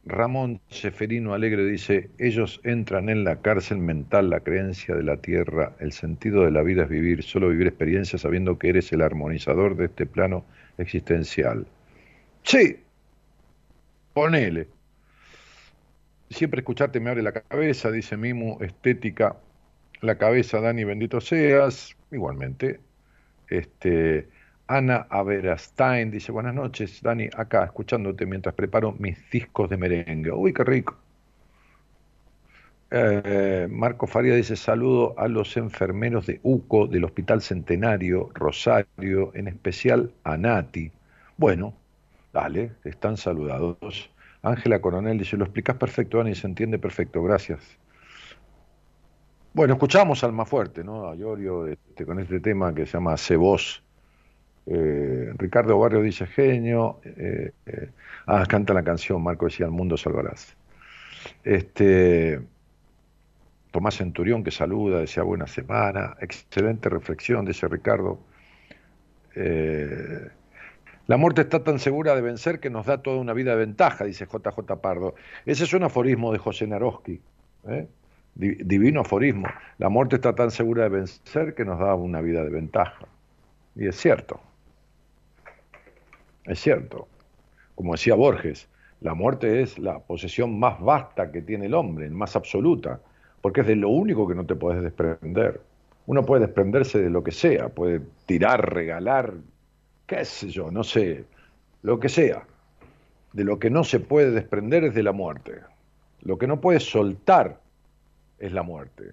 Ramón 0.05 0.62
Seferino 0.70 1.34
Alegre 1.34 1.66
dice, 1.66 2.10
ellos 2.18 2.62
entran 2.64 3.10
en 3.10 3.24
la 3.24 3.41
cárcel 3.41 3.80
mental, 3.80 4.30
la 4.30 4.39
creencia 4.39 4.95
de 4.95 5.03
la 5.03 5.18
tierra, 5.18 5.74
el 5.80 5.91
sentido 5.91 6.45
de 6.45 6.51
la 6.51 6.62
vida 6.64 6.84
es 6.84 6.89
vivir, 6.89 7.24
solo 7.24 7.49
vivir 7.49 7.68
experiencias 7.68 8.22
sabiendo 8.22 8.58
que 8.58 8.70
eres 8.70 8.91
el 8.93 9.01
armonizador 9.01 9.76
de 9.76 9.86
este 9.86 10.05
plano 10.05 10.45
existencial. 10.78 11.66
Sí, 12.43 12.78
ponele. 14.14 14.68
Siempre 16.30 16.59
escucharte 16.59 16.99
me 16.99 17.09
abre 17.09 17.21
la 17.21 17.32
cabeza, 17.32 17.91
dice 17.91 18.17
Mimu, 18.17 18.57
estética, 18.61 19.38
la 20.01 20.17
cabeza, 20.17 20.59
Dani, 20.59 20.84
bendito 20.84 21.21
seas, 21.21 21.95
igualmente. 22.11 22.80
Este, 23.49 24.28
Ana 24.67 25.07
Averastain 25.09 26.11
dice, 26.11 26.32
buenas 26.32 26.53
noches, 26.53 27.01
Dani, 27.01 27.30
acá 27.36 27.63
escuchándote 27.63 28.25
mientras 28.25 28.53
preparo 28.55 28.93
mis 28.99 29.17
discos 29.32 29.69
de 29.69 29.78
merengue. 29.78 30.32
Uy, 30.32 30.53
qué 30.53 30.63
rico. 30.63 30.97
Eh, 32.89 33.67
Marco 33.69 34.07
Faría 34.07 34.36
dice 34.36 34.55
saludo 34.55 35.13
a 35.17 35.28
los 35.28 35.57
enfermeros 35.57 36.25
de 36.25 36.39
UCO 36.43 36.88
del 36.88 37.03
Hospital 37.03 37.41
Centenario, 37.41 38.30
Rosario, 38.34 39.32
en 39.34 39.47
especial 39.47 40.13
a 40.23 40.38
Nati. 40.38 40.91
Bueno, 41.38 41.73
dale, 42.34 42.71
están 42.86 43.17
saludados. 43.17 44.09
Ángela 44.42 44.80
Coronel 44.80 45.18
dice, 45.18 45.38
lo 45.38 45.46
explicas 45.46 45.76
perfecto, 45.78 46.18
Dani, 46.18 46.36
se 46.36 46.48
entiende 46.48 46.80
perfecto, 46.80 47.24
gracias. 47.24 47.60
Bueno, 49.54 49.74
escuchamos 49.74 50.24
al 50.24 50.34
más 50.34 50.48
fuerte, 50.48 50.84
¿no? 50.84 51.08
A 51.08 51.16
Llorio 51.16 51.66
este, 51.68 52.06
con 52.06 52.20
este 52.20 52.40
tema 52.40 52.74
que 52.76 52.86
se 52.86 52.94
llama 52.94 53.18
Cebos. 53.18 53.84
Eh, 54.68 55.32
Ricardo 55.36 55.80
Barrio 55.80 56.02
dice 56.02 56.28
genio. 56.28 57.00
Eh, 57.04 57.52
ah, 58.28 58.46
canta 58.48 58.74
la 58.74 58.84
canción, 58.84 59.24
Marco 59.24 59.46
decía, 59.46 59.66
el 59.66 59.72
mundo 59.72 59.98
salvarás. 59.98 60.56
Este, 61.44 62.40
Tomás 63.72 63.98
Centurión 63.98 64.44
que 64.44 64.52
saluda, 64.52 65.00
desea 65.00 65.24
buena 65.24 65.48
semana, 65.48 66.16
excelente 66.22 66.90
reflexión, 66.90 67.44
dice 67.44 67.68
Ricardo. 67.68 68.20
La 71.08 71.18
muerte 71.18 71.41
está 71.41 71.64
tan 71.64 71.80
segura 71.80 72.16
de 72.16 72.22
vencer 72.22 72.60
que 72.60 72.70
nos 72.70 72.86
da 72.86 73.01
toda 73.01 73.18
una 73.18 73.34
vida 73.34 73.51
de 73.51 73.58
ventaja, 73.58 74.03
dice 74.03 74.26
JJ 74.26 74.76
Pardo. 74.82 75.16
Ese 75.45 75.64
es 75.64 75.74
un 75.74 75.84
aforismo 75.84 76.32
de 76.32 76.38
José 76.38 76.68
Naroski, 76.68 77.22
¿eh? 77.70 77.88
divino 78.36 79.01
aforismo. 79.01 79.47
La 79.78 79.89
muerte 79.89 80.18
está 80.18 80.36
tan 80.36 80.51
segura 80.51 80.84
de 80.84 80.89
vencer 80.89 81.55
que 81.55 81.66
nos 81.66 81.80
da 81.80 81.95
una 81.95 82.22
vida 82.22 82.43
de 82.43 82.49
ventaja. 82.49 83.08
Y 83.76 83.88
es 83.88 83.95
cierto, 83.95 84.39
es 86.45 86.60
cierto. 86.60 87.08
Como 87.76 87.93
decía 87.93 88.16
Borges, 88.16 88.68
la 89.01 89.14
muerte 89.14 89.62
es 89.62 89.80
la 89.80 89.99
posesión 89.99 90.60
más 90.60 90.80
vasta 90.80 91.32
que 91.32 91.41
tiene 91.41 91.68
el 91.68 91.74
hombre, 91.74 92.10
más 92.10 92.36
absoluta 92.36 92.99
porque 93.41 93.62
es 93.62 93.68
de 93.68 93.76
lo 93.76 93.89
único 93.89 94.28
que 94.28 94.36
no 94.36 94.45
te 94.45 94.55
puedes 94.55 94.82
desprender. 94.82 95.62
Uno 96.05 96.26
puede 96.26 96.45
desprenderse 96.45 96.99
de 96.99 97.10
lo 97.10 97.24
que 97.24 97.32
sea, 97.32 97.70
puede 97.70 98.01
tirar, 98.26 98.74
regalar, 98.74 99.36
qué 100.08 100.26
sé 100.26 100.49
yo, 100.49 100.72
no 100.72 100.84
sé, 100.84 101.26
lo 101.84 101.99
que 101.99 102.10
sea. 102.10 102.45
De 103.34 103.43
lo 103.43 103.60
que 103.60 103.70
no 103.70 103.84
se 103.84 103.99
puede 103.99 104.32
desprender 104.32 104.86
es 104.86 104.95
de 104.95 105.03
la 105.03 105.12
muerte. 105.12 105.62
Lo 106.22 106.38
que 106.38 106.47
no 106.47 106.60
puedes 106.60 106.89
soltar 106.89 107.60
es 108.39 108.51
la 108.51 108.64
muerte. 108.64 109.12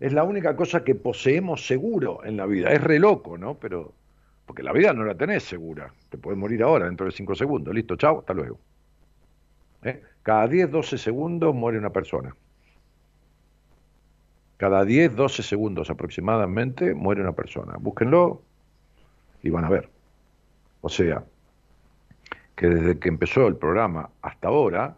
Es 0.00 0.12
la 0.12 0.22
única 0.22 0.56
cosa 0.56 0.84
que 0.84 0.94
poseemos 0.94 1.66
seguro 1.66 2.24
en 2.24 2.36
la 2.36 2.46
vida. 2.46 2.70
Es 2.70 2.80
re 2.80 2.98
loco, 2.98 3.36
¿no? 3.36 3.54
Pero, 3.58 3.92
porque 4.46 4.62
la 4.62 4.72
vida 4.72 4.92
no 4.94 5.04
la 5.04 5.16
tenés 5.16 5.42
segura. 5.42 5.92
Te 6.08 6.16
puedes 6.16 6.38
morir 6.38 6.62
ahora, 6.62 6.86
dentro 6.86 7.04
de 7.04 7.12
cinco 7.12 7.34
segundos. 7.34 7.74
Listo, 7.74 7.96
chao, 7.96 8.20
hasta 8.20 8.32
luego. 8.32 8.58
¿Eh? 9.82 10.02
Cada 10.22 10.46
10, 10.46 10.70
12 10.70 10.98
segundos 10.98 11.54
muere 11.54 11.78
una 11.78 11.90
persona. 11.90 12.34
Cada 14.56 14.84
10, 14.84 15.14
12 15.14 15.42
segundos 15.42 15.90
aproximadamente 15.90 16.94
muere 16.94 17.22
una 17.22 17.32
persona. 17.32 17.76
Búsquenlo 17.78 18.42
y 19.42 19.50
van 19.50 19.64
a 19.64 19.68
ver. 19.68 19.97
O 20.80 20.88
sea, 20.88 21.24
que 22.54 22.66
desde 22.68 22.98
que 22.98 23.08
empezó 23.08 23.46
el 23.46 23.56
programa 23.56 24.10
hasta 24.22 24.48
ahora, 24.48 24.96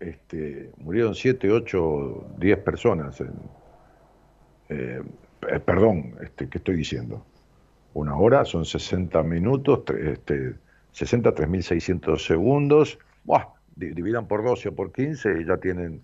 este, 0.00 0.70
murieron 0.78 1.14
7, 1.14 1.50
8, 1.50 2.26
10 2.38 2.58
personas. 2.58 3.20
En, 3.20 3.32
eh, 4.68 5.02
eh, 5.48 5.60
perdón, 5.60 6.16
este, 6.22 6.48
¿qué 6.48 6.58
estoy 6.58 6.76
diciendo? 6.76 7.24
Una 7.94 8.16
hora 8.16 8.44
son 8.44 8.64
60 8.64 9.22
minutos, 9.22 9.82
este, 9.98 10.54
60, 10.92 11.34
3.600 11.34 12.18
segundos. 12.18 12.98
Dividan 13.76 14.26
por 14.26 14.44
12 14.44 14.68
o 14.68 14.74
por 14.74 14.92
15 14.92 15.40
y 15.40 15.44
ya 15.46 15.56
tienen, 15.56 16.02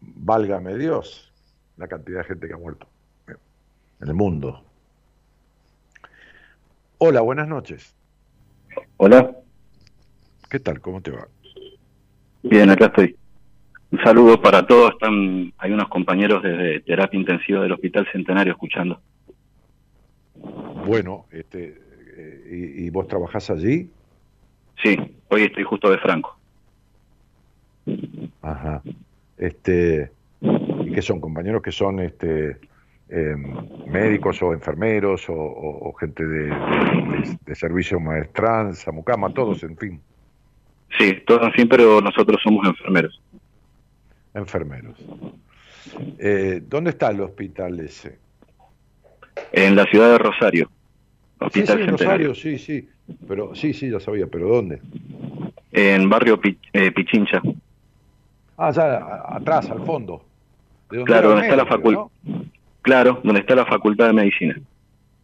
válgame 0.00 0.76
Dios, 0.76 1.32
la 1.76 1.86
cantidad 1.86 2.18
de 2.18 2.24
gente 2.24 2.48
que 2.48 2.54
ha 2.54 2.58
muerto 2.58 2.86
en 4.00 4.08
el 4.08 4.14
mundo. 4.14 4.64
Hola, 6.98 7.20
buenas 7.20 7.48
noches. 7.48 7.94
Hola. 8.96 9.36
¿Qué 10.48 10.60
tal? 10.60 10.80
¿Cómo 10.80 11.00
te 11.00 11.10
va? 11.10 11.26
Bien, 12.42 12.70
acá 12.70 12.86
estoy. 12.86 13.16
Un 13.90 13.98
saludo 14.02 14.40
para 14.40 14.66
todos. 14.66 14.92
Están, 14.92 15.52
hay 15.58 15.72
unos 15.72 15.88
compañeros 15.88 16.42
desde 16.42 16.80
terapia 16.80 17.18
intensiva 17.18 17.62
del 17.62 17.72
Hospital 17.72 18.06
Centenario 18.12 18.52
escuchando. 18.52 19.00
Bueno, 20.86 21.26
este, 21.30 21.80
eh, 22.16 22.74
¿y, 22.76 22.90
vos 22.90 23.08
trabajás 23.08 23.50
allí? 23.50 23.90
Sí, 24.82 24.96
hoy 25.28 25.42
estoy 25.42 25.64
justo 25.64 25.90
de 25.90 25.98
Franco. 25.98 26.38
Ajá. 28.42 28.82
Este, 29.36 30.10
que 30.94 31.02
son 31.02 31.20
compañeros 31.20 31.62
que 31.62 31.72
son 31.72 32.00
este, 32.00 32.58
em, 33.08 33.44
médicos 33.86 34.42
o 34.42 34.52
enfermeros 34.52 35.26
o, 35.28 35.92
gente 35.98 36.24
de, 36.24 37.36
de, 37.44 37.54
servicio 37.54 38.00
maestranza, 38.00 38.92
mucama, 38.92 39.32
todos, 39.32 39.62
en 39.62 39.76
fin. 39.76 40.00
Sí, 40.98 41.22
todos 41.26 41.42
en 41.42 41.52
fin, 41.52 41.68
pero 41.68 42.00
nosotros 42.00 42.40
somos 42.42 42.66
enfermeros. 42.66 43.20
Enfermeros. 44.34 44.98
Eh, 46.18 46.62
¿Dónde 46.66 46.90
está 46.90 47.10
el 47.10 47.20
hospital 47.20 47.78
ese? 47.80 48.18
En 49.52 49.76
la 49.76 49.84
ciudad 49.84 50.10
de 50.10 50.18
Rosario. 50.18 50.70
Hospital 51.38 51.78
sí, 51.78 51.86
Rosario, 51.86 52.34
sí, 52.34 52.58
sí. 52.58 52.88
Pero, 53.28 53.54
sí, 53.54 53.74
sí, 53.74 53.90
ya 53.90 54.00
sabía, 54.00 54.26
pero 54.26 54.48
¿dónde? 54.48 54.80
En 55.72 56.08
barrio 56.08 56.40
eh, 56.72 56.90
Pichincha. 56.92 57.42
Ah, 58.56 58.70
ya 58.70 59.24
atrás, 59.28 59.70
al 59.70 59.84
fondo 59.84 60.24
claro, 61.04 61.30
donde 61.30 61.44
está 61.44 61.56
la 61.56 61.66
facultad. 61.66 62.02
Claro, 62.84 63.18
donde 63.24 63.40
está 63.40 63.54
la 63.54 63.64
Facultad 63.64 64.08
de 64.08 64.12
Medicina. 64.12 64.60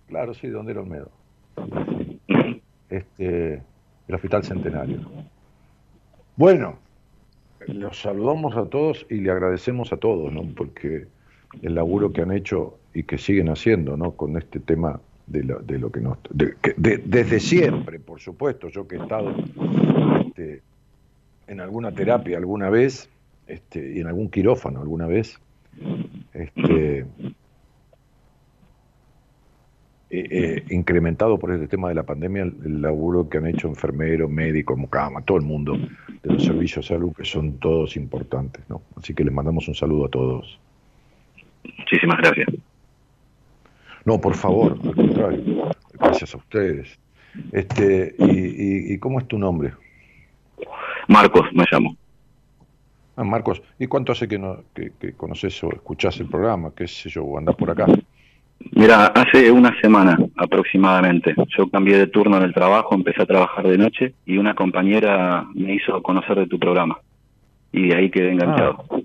Claro, 0.09 0.33
sí, 0.33 0.49
donde 0.49 0.73
era 0.73 0.81
Olmedo. 0.81 1.11
Este, 2.89 3.63
el 4.09 4.15
Hospital 4.15 4.43
Centenario. 4.45 5.01
Bueno, 6.37 6.79
los 7.67 8.01
saludamos 8.01 8.57
a 8.57 8.65
todos 8.65 9.07
y 9.11 9.17
le 9.17 9.31
agradecemos 9.31 9.93
a 9.93 9.99
todos, 9.99 10.33
¿no? 10.33 10.43
Porque 10.57 11.07
el 11.61 11.75
laburo 11.75 12.15
que 12.15 12.23
han 12.23 12.33
hecho 12.33 12.79
y 12.95 13.03
que 13.03 13.19
siguen 13.19 13.51
haciendo, 13.51 13.95
¿no? 13.95 14.13
Con 14.13 14.39
este 14.39 14.59
tema 14.59 14.99
de 15.27 15.45
lo, 15.45 15.61
de 15.61 15.79
lo 15.79 15.93
que 15.93 16.01
nos... 16.01 16.17
desde 16.33 17.41
siempre, 17.41 18.01
por 18.01 18.21
supuesto, 18.21 18.69
yo 18.69 18.89
que 18.89 18.97
he 18.97 19.03
estado 19.03 19.35
este, 20.27 20.63
en 21.47 21.61
alguna 21.61 21.93
terapia 21.93 22.39
alguna 22.39 22.71
vez 22.71 23.11
este, 23.47 23.97
y 23.97 24.01
en 24.01 24.07
algún 24.07 24.31
quirófano 24.31 24.81
alguna 24.81 25.07
vez, 25.07 25.39
este, 26.33 27.05
eh, 30.11 30.27
eh, 30.31 30.65
incrementado 30.71 31.39
por 31.39 31.53
este 31.53 31.69
tema 31.69 31.89
de 31.89 31.95
la 31.95 32.03
pandemia 32.03 32.43
el, 32.43 32.83
laburo 32.83 33.29
que 33.29 33.39
han 33.39 33.47
hecho 33.47 33.69
enfermeros, 33.69 34.31
médicos, 34.31 34.77
mucama, 34.77 35.23
todo 35.23 35.39
el 35.39 35.45
mundo 35.45 35.77
de 35.77 36.33
los 36.33 36.45
servicios 36.45 36.85
de 36.89 36.95
salud, 36.95 37.13
que 37.15 37.25
son 37.25 37.59
todos 37.59 37.97
importantes. 37.97 38.63
¿no? 38.69 38.83
Así 38.97 39.15
que 39.15 39.25
les 39.25 39.33
mandamos 39.33 39.69
un 39.69 39.75
saludo 39.75 40.07
a 40.07 40.09
todos. 40.09 40.59
Muchísimas 41.79 42.19
gracias. 42.19 42.49
No, 44.05 44.21
por 44.21 44.35
favor, 44.35 44.79
al 44.83 44.95
contrario. 44.95 45.71
Gracias 45.93 46.35
a 46.35 46.39
ustedes. 46.39 46.99
Este, 47.53 48.15
y, 48.19 48.95
y 48.95 48.99
cómo 48.99 49.21
es 49.21 49.29
tu 49.29 49.39
nombre? 49.39 49.73
Marcos, 51.07 51.47
me 51.53 51.65
llamo. 51.71 51.97
Ah, 53.17 53.25
Marcos, 53.25 53.63
¿y 53.79 53.87
cuánto 53.87 54.13
hace 54.13 54.27
que, 54.27 54.39
no, 54.39 54.63
que, 54.75 55.13
conoces 55.13 55.63
o 55.63 55.71
escuchás 55.73 56.19
el 56.21 56.29
programa? 56.29 56.73
¿Qué 56.75 56.89
sé 56.89 57.11
yo? 57.11 57.37
¿Andás 57.37 57.55
por 57.57 57.71
acá? 57.71 57.87
Mira, 58.73 59.07
hace 59.07 59.51
una 59.51 59.79
semana 59.81 60.19
aproximadamente. 60.37 61.35
Yo 61.57 61.69
cambié 61.69 61.99
de 61.99 62.07
turno 62.07 62.37
en 62.37 62.45
el 62.45 62.55
trabajo, 62.55 62.95
empecé 62.95 63.23
a 63.23 63.27
trabajar 63.27 63.67
de 63.67 63.79
noche 63.79 64.15
y 64.27 64.37
una 64.37 64.55
compañera 64.55 65.47
me 65.55 65.75
hizo 65.75 66.03
conocer 66.03 66.39
de 66.39 66.47
tu 66.47 66.59
programa. 66.59 66.99
Y 67.73 67.89
de 67.89 67.97
ahí 67.97 68.11
quedé 68.11 68.33
enganchado. 68.33 68.85
Ah. 68.91 68.97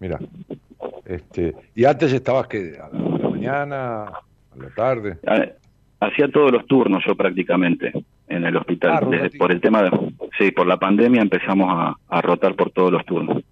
Mira, 0.00 0.18
este, 1.04 1.54
¿y 1.74 1.84
antes 1.84 2.12
estabas 2.12 2.46
que 2.46 2.76
a 2.80 2.88
la 2.88 3.28
mañana, 3.28 4.04
a 4.04 4.56
la 4.56 4.70
tarde? 4.74 5.18
Hacía 6.00 6.28
todos 6.28 6.52
los 6.52 6.66
turnos 6.66 7.02
yo 7.06 7.14
prácticamente 7.14 7.92
en 8.28 8.44
el 8.44 8.56
hospital. 8.56 9.08
Ah, 9.12 9.28
por 9.38 9.52
el 9.52 9.60
tema 9.60 9.82
de, 9.82 9.90
sí, 10.38 10.50
por 10.52 10.66
la 10.66 10.78
pandemia 10.78 11.22
empezamos 11.22 11.96
a, 12.08 12.20
rotar 12.22 12.54
por 12.54 12.70
todos 12.70 12.92
los 12.92 13.04
turnos. 13.04 13.42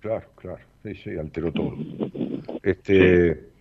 Claro, 0.00 0.26
claro, 0.36 0.58
sí, 0.82 0.94
sí, 0.94 1.10
alteró 1.18 1.52
todo. 1.52 1.76
Este, 2.62 3.55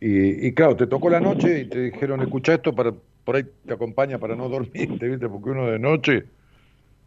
y, 0.00 0.46
y, 0.46 0.54
claro, 0.54 0.76
te 0.76 0.86
tocó 0.86 1.10
la 1.10 1.20
noche 1.20 1.60
y 1.60 1.68
te 1.68 1.90
dijeron, 1.90 2.20
escucha 2.20 2.54
esto, 2.54 2.74
para, 2.74 2.92
por 3.24 3.36
ahí 3.36 3.44
te 3.66 3.74
acompaña 3.74 4.18
para 4.18 4.34
no 4.34 4.48
dormirte, 4.48 5.08
¿viste? 5.08 5.28
Porque 5.28 5.50
uno 5.50 5.66
de 5.66 5.78
noche... 5.78 6.24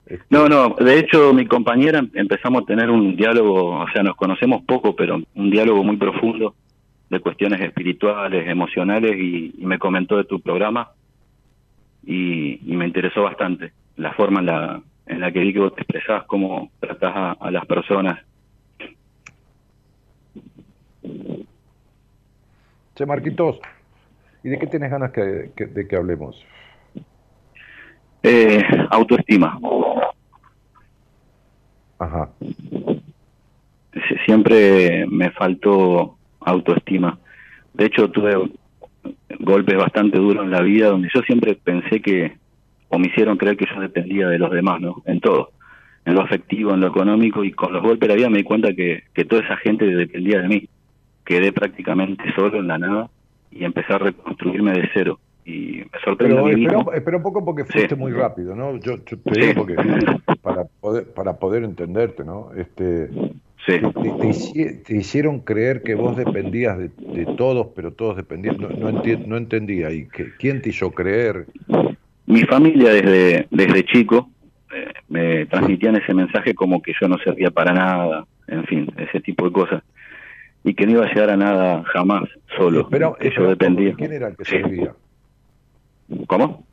Este, 0.06 0.26
no, 0.30 0.50
no, 0.50 0.76
de 0.76 1.00
hecho 1.00 1.34
mi 1.34 1.46
compañera 1.46 2.06
empezamos 2.14 2.64
a 2.64 2.66
tener 2.66 2.90
un 2.90 3.16
diálogo, 3.16 3.80
o 3.80 3.88
sea, 3.94 4.04
nos 4.04 4.16
conocemos 4.18 4.64
poco, 4.64 4.96
pero 4.96 5.22
un 5.34 5.50
diálogo 5.50 5.82
muy 5.84 5.96
profundo 5.96 6.56
de 7.10 7.20
cuestiones 7.20 7.62
espirituales, 7.62 8.48
emocionales, 8.48 9.18
y, 9.18 9.54
me 9.60 9.80
comentó 9.80 10.18
de 10.18 10.26
tu 10.26 10.42
programa 10.42 10.92
y, 12.06 12.60
me 12.64 12.86
interesó 12.86 13.24
bastante 13.24 13.72
la 13.96 14.14
forma 14.14 14.40
en 14.40 14.46
la, 14.48 14.82
en 15.06 15.20
la 15.22 15.32
que 15.32 15.40
vi 15.40 15.54
que 15.54 15.60
vos 15.60 15.76
te 15.76 15.82
expresás, 15.82 16.24
cómo 16.26 16.72
tratás 16.80 17.38
a, 17.40 17.52
las 17.52 17.66
personas. 17.66 18.20
Che, 22.96 23.08
Marquitos, 23.08 23.60
¿y 24.44 24.50
de 24.50 24.60
qué 24.60 24.68
tienes 24.68 24.92
ganas 24.92 25.12
que, 25.12 25.22
de 25.22 25.88
que 25.88 25.96
hablemos? 25.96 26.40
Eh, 28.22 28.62
autoestima. 28.92 29.60
Ajá. 31.98 32.30
Siempre 34.26 35.08
me 35.08 35.32
faltó 35.32 36.18
autoestima. 36.42 37.18
De 37.74 37.86
hecho, 37.86 38.12
tuve 38.12 38.52
golpes 39.40 39.76
bastante 39.76 40.20
duros 40.20 40.46
en 40.46 40.52
la 40.52 40.62
vida 40.62 40.90
donde 40.90 41.10
yo 41.14 41.22
siempre 41.22 41.56
pensé 41.56 42.00
que, 42.00 42.38
o 42.90 43.00
me 43.00 43.08
hicieron 43.08 43.38
creer 43.38 43.58
que 43.58 43.66
yo 43.74 43.82
dependía 43.82 44.28
de 44.28 44.38
los 44.38 44.52
demás, 44.52 44.80
¿no? 44.82 45.02
En 45.06 45.20
todo, 45.20 45.52
en 46.06 46.14
lo 46.14 46.22
afectivo, 46.22 46.76
en 46.76 46.82
lo 46.82 46.88
económico, 46.88 47.44
y 47.44 47.52
con 47.52 47.74
los 47.74 47.82
golpes 47.82 48.08
de 48.08 48.14
la 48.14 48.18
vida 48.18 48.30
me 48.30 48.38
di 48.38 48.44
cuenta 48.44 48.74
que, 48.74 49.06
que 49.16 49.26
toda 49.26 49.42
esa 49.42 49.58
gente 49.58 49.86
dependía 49.86 50.42
de 50.42 50.48
mí. 50.48 50.70
Quedé 51.34 51.52
prácticamente 51.52 52.24
solo 52.36 52.60
en 52.60 52.68
la 52.68 52.78
nada 52.78 53.10
y 53.50 53.64
empecé 53.64 53.92
a 53.92 53.98
reconstruirme 53.98 54.72
de 54.74 54.88
cero. 54.94 55.20
Y 55.44 55.78
me 55.78 56.00
sorprendió. 56.06 56.94
Espera, 56.94 57.18
un 57.18 57.24
poco 57.24 57.44
porque 57.44 57.66
fuiste 57.66 57.96
muy 57.96 58.12
rápido, 58.12 58.56
¿no? 58.56 58.78
Yo, 58.78 59.00
te 59.02 59.40
digo 59.40 59.54
porque 59.56 59.76
para 60.44 60.66
poder, 60.80 61.12
para 61.12 61.34
poder 61.40 61.64
entenderte, 61.64 62.24
¿no? 62.24 62.52
Este, 62.56 63.10
te, 63.66 64.96
hicieron 64.96 65.40
creer 65.40 65.82
que 65.82 65.96
vos 65.96 66.16
dependías 66.16 66.78
de, 66.78 67.26
todos, 67.36 67.70
pero 67.76 67.92
todos 67.92 68.16
dependían. 68.16 68.58
No, 68.60 68.70
no, 68.70 69.02
no 69.02 69.38
entendía. 69.38 69.92
¿Y 69.92 70.06
quién 70.38 70.62
te 70.62 70.70
hizo 70.70 70.92
creer? 70.92 71.48
Mi 72.28 72.44
familia 72.44 72.94
desde, 72.94 73.48
desde 73.50 73.86
chico 73.86 74.30
eh, 74.72 74.94
me 75.10 75.48
transmitían 75.48 75.96
ese 75.96 76.14
mensaje 76.14 76.54
como 76.54 76.80
que 76.80 76.94
yo 77.02 77.08
no 77.08 77.18
servía 77.18 77.50
para 77.50 77.74
nada, 77.74 78.28
en 78.48 78.66
fin, 78.66 78.94
ese 78.98 79.20
tipo 79.20 79.46
de 79.46 79.52
cosas. 79.52 79.84
Y 80.64 80.74
que 80.74 80.86
no 80.86 80.94
iba 80.94 81.06
a 81.06 81.10
llegar 81.10 81.30
a 81.30 81.38
nada 81.38 81.84
jamás 81.94 82.24
solo. 82.56 82.88
pero, 82.90 83.18
yo 83.20 83.48
dependía. 83.50 83.94
¿Quién 83.96 84.14
era 84.14 84.28
el 84.28 84.38
que 84.38 84.46
servía? 84.46 84.94
¿Cómo? 86.28 86.66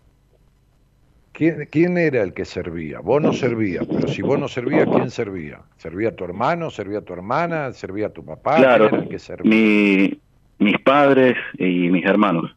¿Quién, 1.33 1.97
era 1.97 2.23
el 2.23 2.35
que 2.35 2.45
servía? 2.45 3.01
Vos 3.01 3.23
no 3.23 3.33
servías, 3.33 3.87
pero 3.87 4.09
si 4.09 4.21
vos 4.21 4.39
no 4.39 4.47
servías, 4.47 4.87
¿quién 4.87 5.11
servía? 5.11 5.61
¿Servía 5.79 6.15
tu 6.15 6.25
hermano? 6.25 6.69
¿Servía 6.69 7.01
tu 7.01 7.15
hermana? 7.15 7.73
¿Servía 7.73 8.11
tu 8.11 8.23
papá? 8.23 8.57
Claro, 8.57 8.95
el 8.95 9.09
que 9.09 9.19
servía? 9.19 10.19
mis 10.59 10.79
padres 10.81 11.37
y 11.59 11.89
mis 11.89 12.05
hermanos. 12.05 12.55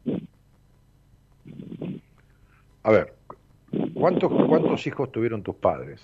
A 2.84 2.92
ver, 2.92 3.14
¿cuántos, 3.94 4.30
¿cuántos 4.48 4.86
hijos 4.86 5.12
tuvieron 5.14 5.42
tus 5.42 5.56
padres? 5.56 6.04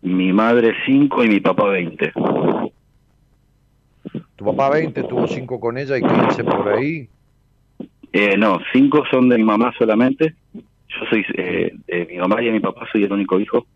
Mi 0.00 0.32
madre 0.32 0.72
cinco 0.86 1.22
y 1.22 1.28
mi 1.28 1.40
papá 1.40 1.68
veinte. 1.68 2.10
¿Tu 4.36 4.44
papá 4.44 4.70
veinte 4.70 5.02
tuvo 5.02 5.26
cinco 5.26 5.58
con 5.58 5.78
ella 5.78 5.96
y 5.96 6.02
quince 6.02 6.44
por 6.44 6.68
ahí? 6.68 7.08
Eh, 8.12 8.36
no, 8.36 8.58
cinco 8.72 9.02
son 9.10 9.28
de 9.28 9.38
mi 9.38 9.44
mamá 9.44 9.72
solamente 9.78 10.34
yo 10.88 11.06
soy 11.10 11.24
eh, 11.36 11.72
de 11.86 12.06
mi 12.06 12.18
mamá 12.18 12.42
y 12.42 12.46
de 12.46 12.52
mi 12.52 12.60
papá, 12.60 12.86
soy 12.90 13.04
el 13.04 13.12
único 13.12 13.38
hijo, 13.40 13.66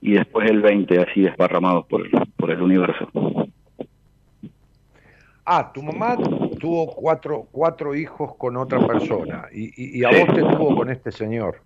y 0.00 0.12
después 0.12 0.50
el 0.50 0.60
20 0.60 0.98
así 0.98 1.22
desparramados 1.22 1.86
por, 1.86 2.08
por 2.36 2.50
el 2.50 2.62
universo. 2.62 3.08
Ah, 5.44 5.70
tu 5.72 5.82
mamá 5.82 6.16
tuvo 6.60 6.86
cuatro, 6.94 7.48
cuatro 7.50 7.94
hijos 7.94 8.36
con 8.36 8.56
otra 8.56 8.86
persona 8.86 9.46
y, 9.52 9.98
y, 9.98 10.04
a 10.04 10.10
vos 10.10 10.34
te 10.34 10.42
tuvo 10.42 10.76
con 10.76 10.90
este 10.90 11.10
señor. 11.10 11.60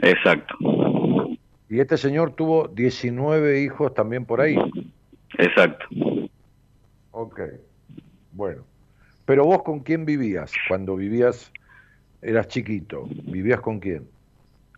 Exacto. 0.00 0.56
Y 1.68 1.80
este 1.80 1.98
señor 1.98 2.32
tuvo 2.32 2.68
19 2.68 3.60
hijos 3.60 3.92
también 3.92 4.24
por 4.24 4.40
ahí. 4.40 4.56
Exacto. 5.36 5.84
Ok, 7.10 7.40
bueno. 8.32 8.62
Pero 9.24 9.44
vos 9.44 9.62
con 9.62 9.80
quién 9.80 10.04
vivías 10.04 10.52
cuando 10.68 10.96
vivías 10.96 11.52
Eras 12.20 12.48
chiquito. 12.48 13.08
¿Vivías 13.24 13.60
con 13.60 13.78
quién? 13.78 14.08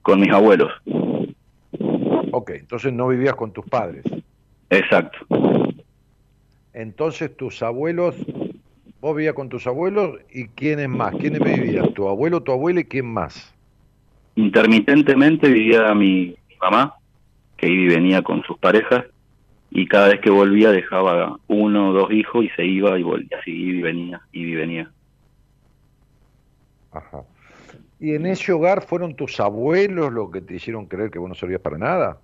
Con 0.03 0.21
mis 0.21 0.31
abuelos. 0.31 0.71
Ok, 2.33 2.51
entonces 2.51 2.93
no 2.93 3.09
vivías 3.09 3.35
con 3.35 3.53
tus 3.53 3.65
padres. 3.67 4.05
Exacto. 4.69 5.19
Entonces 6.73 7.35
tus 7.37 7.63
abuelos, 7.63 8.15
vos 9.01 9.17
vivías 9.17 9.35
con 9.35 9.49
tus 9.49 9.67
abuelos 9.67 10.19
y 10.33 10.49
quiénes 10.49 10.89
más, 10.89 11.15
quiénes 11.17 11.41
vivían, 11.41 11.93
tu 11.95 12.09
abuelo, 12.09 12.43
tu 12.43 12.53
abuela 12.53 12.81
y 12.81 12.85
quién 12.85 13.07
más. 13.07 13.55
Intermitentemente 14.37 15.49
vivía 15.49 15.93
mi, 15.95 16.37
mamá, 16.61 16.95
que 17.57 17.69
iba 17.69 17.83
y 17.83 17.97
venía 17.97 18.23
con 18.23 18.43
sus 18.45 18.59
parejas, 18.59 19.07
y 19.71 19.87
cada 19.87 20.09
vez 20.09 20.21
que 20.21 20.31
volvía 20.31 20.71
dejaba 20.71 21.39
uno 21.47 21.91
o 21.91 21.93
dos 21.93 22.11
hijos 22.13 22.45
y 22.45 22.49
se 22.51 22.65
iba 22.65 22.99
y 22.99 23.03
volvía, 23.03 23.39
así 23.41 23.53
y 23.53 23.81
venía, 23.81 24.21
y 24.33 24.55
venía. 24.55 24.91
Ajá. 26.93 27.23
¿Y 28.01 28.15
en 28.15 28.27
ese 28.27 28.53
hogar 28.53 28.83
fueron 28.83 29.15
tus 29.15 29.39
abuelos 29.41 30.13
los 30.13 30.31
que 30.31 30.41
te 30.41 30.57
hicieron 30.57 30.87
creer 30.87 31.11
que 31.11 31.19
vos 31.19 31.29
no 31.29 31.35
servías 31.35 31.61
para 31.61 31.79
nada? 31.79 32.19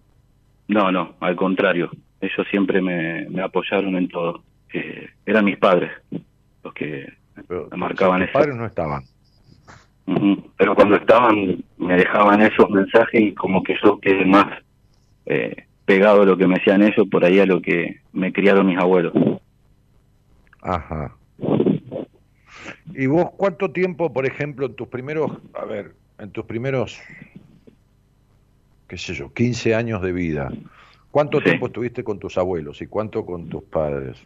No, 0.68 0.90
no, 0.90 1.14
al 1.20 1.36
contrario. 1.36 1.90
Ellos 2.20 2.46
siempre 2.50 2.80
me, 2.80 3.26
apoyaron 3.42 3.94
en 3.94 4.08
todo. 4.08 4.42
eran 5.26 5.44
mis 5.44 5.58
padres 5.58 5.92
los 6.64 6.74
que 6.74 7.12
me 7.48 7.76
marcaban 7.76 8.22
eso. 8.22 8.32
Padres 8.32 8.56
no 8.56 8.66
estaban. 8.66 9.04
Pero 10.56 10.74
cuando 10.74 10.96
estaban 10.96 11.62
me 11.76 11.96
dejaban 11.96 12.40
esos 12.40 12.70
mensajes 12.70 13.20
y 13.20 13.34
como 13.34 13.62
que 13.62 13.76
yo 13.84 14.00
quedé 14.00 14.24
más 14.24 14.46
eh, 15.26 15.65
pegado 15.86 16.22
a 16.22 16.26
lo 16.26 16.36
que 16.36 16.46
me 16.46 16.56
decían 16.56 16.82
ellos 16.82 17.06
por 17.10 17.24
ahí 17.24 17.38
a 17.38 17.46
lo 17.46 17.62
que 17.62 18.00
me 18.12 18.32
criaron 18.32 18.66
mis 18.66 18.76
abuelos. 18.76 19.14
Ajá. 20.60 21.14
¿Y 22.92 23.06
vos 23.06 23.28
cuánto 23.36 23.70
tiempo, 23.70 24.12
por 24.12 24.26
ejemplo, 24.26 24.66
en 24.66 24.74
tus 24.74 24.88
primeros, 24.88 25.30
a 25.54 25.64
ver, 25.64 25.92
en 26.18 26.30
tus 26.30 26.44
primeros, 26.44 27.00
qué 28.88 28.98
sé 28.98 29.14
yo, 29.14 29.32
15 29.32 29.74
años 29.74 30.02
de 30.02 30.12
vida, 30.12 30.50
cuánto 31.10 31.40
tiempo 31.40 31.66
estuviste 31.66 32.02
con 32.02 32.18
tus 32.18 32.36
abuelos 32.36 32.82
y 32.82 32.86
cuánto 32.86 33.24
con 33.24 33.48
tus 33.48 33.62
padres? 33.62 34.16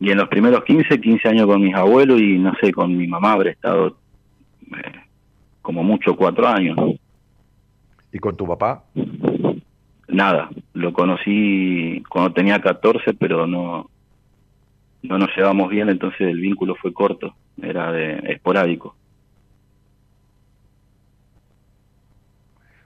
Y 0.00 0.10
en 0.10 0.18
los 0.18 0.28
primeros 0.28 0.64
15, 0.64 1.00
15 1.00 1.28
años 1.28 1.46
con 1.46 1.62
mis 1.62 1.74
abuelos 1.74 2.20
y 2.20 2.38
no 2.38 2.52
sé, 2.60 2.72
con 2.72 2.96
mi 2.96 3.06
mamá 3.06 3.32
habré 3.32 3.50
estado 3.50 3.88
eh, 3.88 4.92
como 5.62 5.82
mucho 5.82 6.16
cuatro 6.16 6.46
años. 6.46 6.76
¿Y 8.12 8.18
con 8.18 8.36
tu 8.36 8.46
papá? 8.46 8.84
Nada, 10.08 10.50
lo 10.74 10.92
conocí 10.92 12.02
cuando 12.08 12.32
tenía 12.32 12.60
14, 12.60 13.14
pero 13.14 13.46
no, 13.46 13.90
no 15.02 15.18
nos 15.18 15.34
llevamos 15.36 15.70
bien, 15.70 15.88
entonces 15.88 16.22
el 16.22 16.40
vínculo 16.40 16.74
fue 16.74 16.92
corto, 16.92 17.34
era 17.60 17.92
de 17.92 18.20
esporádico. 18.28 18.96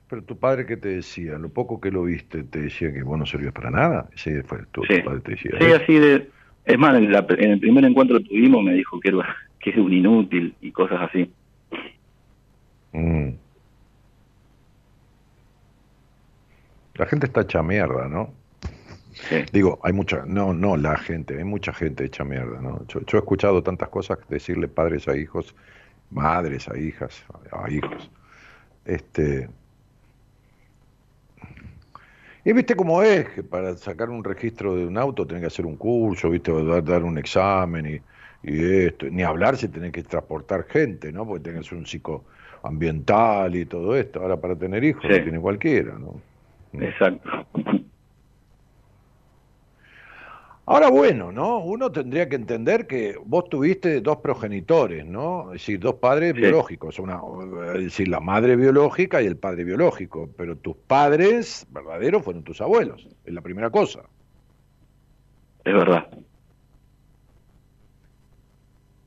Pero 0.09 0.23
tu 0.23 0.39
padre, 0.39 0.65
¿qué 0.65 0.77
te 0.77 0.89
decía? 0.89 1.37
Lo 1.39 1.51
poco 1.51 1.81
que 1.81 1.91
lo 1.91 2.05
viste, 2.05 2.43
¿te 2.43 2.63
decía 2.63 2.93
que 2.93 3.03
vos 3.03 3.19
no 3.19 3.27
servías 3.27 3.53
para 3.53 3.71
nada? 3.71 4.09
Sí, 4.15 4.31
fue 4.45 4.61
tu, 4.73 4.83
padre 5.05 5.21
te 5.21 5.33
decía. 5.33 5.51
Sí, 5.59 5.73
así 5.73 5.99
de... 5.99 6.31
Es 6.65 6.79
más, 6.79 6.97
en, 6.97 7.15
el 7.15 7.61
primer 7.61 7.85
encuentro 7.85 8.19
que 8.19 8.25
tuvimos 8.25 8.63
me 8.63 8.75
dijo 8.75 8.99
que 9.01 9.09
era, 9.09 9.37
que 9.61 9.71
es 9.71 9.77
un 9.77 9.93
inútil 9.93 10.55
y 10.61 10.71
cosas 10.71 11.03
así. 11.03 11.31
Mm. 12.93 13.31
La 16.99 17.07
gente 17.07 17.27
está 17.27 17.43
hecha 17.43 17.63
mierda, 17.63 18.09
¿no? 18.09 18.35
Digo, 19.53 19.79
hay 19.83 19.93
mucha, 19.93 20.25
no, 20.27 20.53
no 20.53 20.77
la 20.77 20.97
gente, 20.97 21.39
hay 21.39 21.45
mucha 21.45 21.73
gente 21.73 22.05
hecha 22.05 22.25
mierda, 22.25 22.61
¿no? 22.61 22.85
Yo, 22.87 23.01
he 23.01 23.17
escuchado 23.17 23.63
tantas 23.63 23.89
cosas 23.89 24.19
decirle 24.29 24.69
padres 24.69 25.09
a 25.09 25.17
hijos, 25.17 25.55
madres 26.11 26.69
a 26.69 26.77
hijas, 26.77 27.25
a 27.53 27.71
hijos. 27.71 28.11
Este. 28.85 29.49
Y 32.45 32.53
viste 32.53 32.75
cómo 32.75 33.03
es, 33.03 33.29
que 33.31 33.43
para 33.43 33.77
sacar 33.77 34.11
un 34.11 34.25
registro 34.25 34.77
de 34.77 34.87
un 34.87 34.97
auto 34.97 35.27
tenés 35.27 35.43
que 35.43 35.47
hacer 35.49 35.67
un 35.67 35.77
curso, 35.77 36.31
viste, 36.31 36.53
dar, 36.65 36.83
dar 36.85 37.05
un 37.05 37.19
examen 37.19 37.87
y, 38.43 38.49
y 38.51 38.85
esto, 38.87 39.07
ni 39.11 39.23
hablar 39.23 39.57
si 39.57 39.69
tenés 39.69 39.93
que 39.93 40.03
transportar 40.03 40.65
gente, 40.65 41.13
¿no? 41.13 41.27
Porque 41.27 41.51
tenés 41.51 41.71
un 41.73 41.85
psicoambiental 41.85 43.55
y 43.55 43.67
todo 43.67 43.97
esto. 43.97 44.21
Ahora 44.21 44.37
para 44.41 44.57
tener 44.57 44.83
hijos 44.83 45.05
lo 45.05 45.23
tiene 45.23 45.41
cualquiera, 45.41 45.93
¿no? 45.99 46.28
Exacto. 46.81 47.47
Ahora 50.71 50.91
bueno, 50.91 51.33
¿no? 51.33 51.61
Uno 51.61 51.91
tendría 51.91 52.29
que 52.29 52.37
entender 52.37 52.87
que 52.87 53.17
vos 53.25 53.49
tuviste 53.49 54.03
dos 54.03 54.19
progenitores, 54.19 55.07
¿no? 55.07 55.47
Es 55.55 55.63
decir, 55.63 55.81
dos 55.81 55.95
padres 55.95 56.35
biológicos, 56.35 56.99
una, 56.99 57.23
es 57.75 57.85
decir, 57.85 58.09
la 58.09 58.21
madre 58.21 58.55
biológica 58.55 59.23
y 59.23 59.27
el 59.27 59.39
padre 59.39 59.65
biológico, 59.65 60.29
pero 60.37 60.57
tus 60.57 60.77
padres 60.77 61.67
verdaderos 61.71 62.23
fueron 62.23 62.43
tus 62.43 62.61
abuelos, 62.61 63.09
es 63.25 63.33
la 63.33 63.41
primera 63.41 63.71
cosa. 63.71 64.03
Es 65.65 65.73
verdad. 65.73 66.07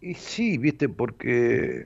Y 0.01 0.15
sí, 0.15 0.57
viste, 0.57 0.89
porque, 0.89 1.85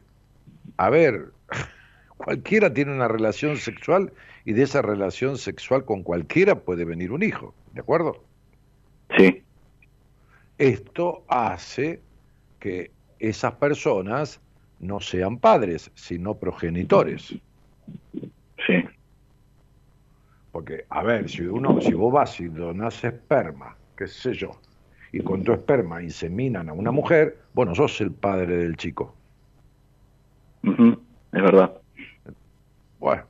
a 0.78 0.90
ver, 0.90 1.34
cualquiera 2.16 2.74
tiene 2.74 2.94
una 2.94 3.10
relación 3.10 3.58
sexual 3.58 4.14
y 4.46 4.54
de 4.54 4.64
esa 4.64 4.82
relación 4.82 5.38
sexual 5.38 5.86
con 5.86 6.04
cualquiera 6.04 6.60
puede 6.60 6.86
venir 6.86 7.12
un 7.12 7.24
hijo, 7.24 7.54
¿de 7.74 7.82
acuerdo? 7.82 8.24
Sí. 9.18 9.44
Esto 10.58 11.24
hace 11.28 12.00
que 12.60 12.92
esas 13.20 13.54
personas 13.56 14.40
no 14.80 15.00
sean 15.00 15.40
padres, 15.40 15.92
sino 15.96 16.36
progenitores. 16.36 17.36
Sí. 18.66 18.86
Porque, 20.52 20.86
a 20.90 21.04
ver, 21.04 21.28
si 21.28 21.42
uno, 21.42 21.82
si 21.82 21.94
vos 21.94 22.14
vas 22.14 22.40
y 22.40 22.46
donás 22.46 23.04
esperma, 23.04 23.76
qué 23.98 24.08
sé 24.08 24.34
yo, 24.34 24.52
y 25.12 25.22
con 25.22 25.44
tu 25.44 25.54
esperma 25.54 26.02
inseminan 26.04 26.70
a 26.70 26.74
una 26.74 26.92
mujer, 26.92 27.40
bueno, 27.54 27.74
sos 27.74 28.00
el 28.02 28.12
padre 28.12 28.58
del 28.58 28.78
chico. 28.78 29.14
Es 30.64 31.42
verdad. 31.42 31.78
Bueno, 33.00 33.24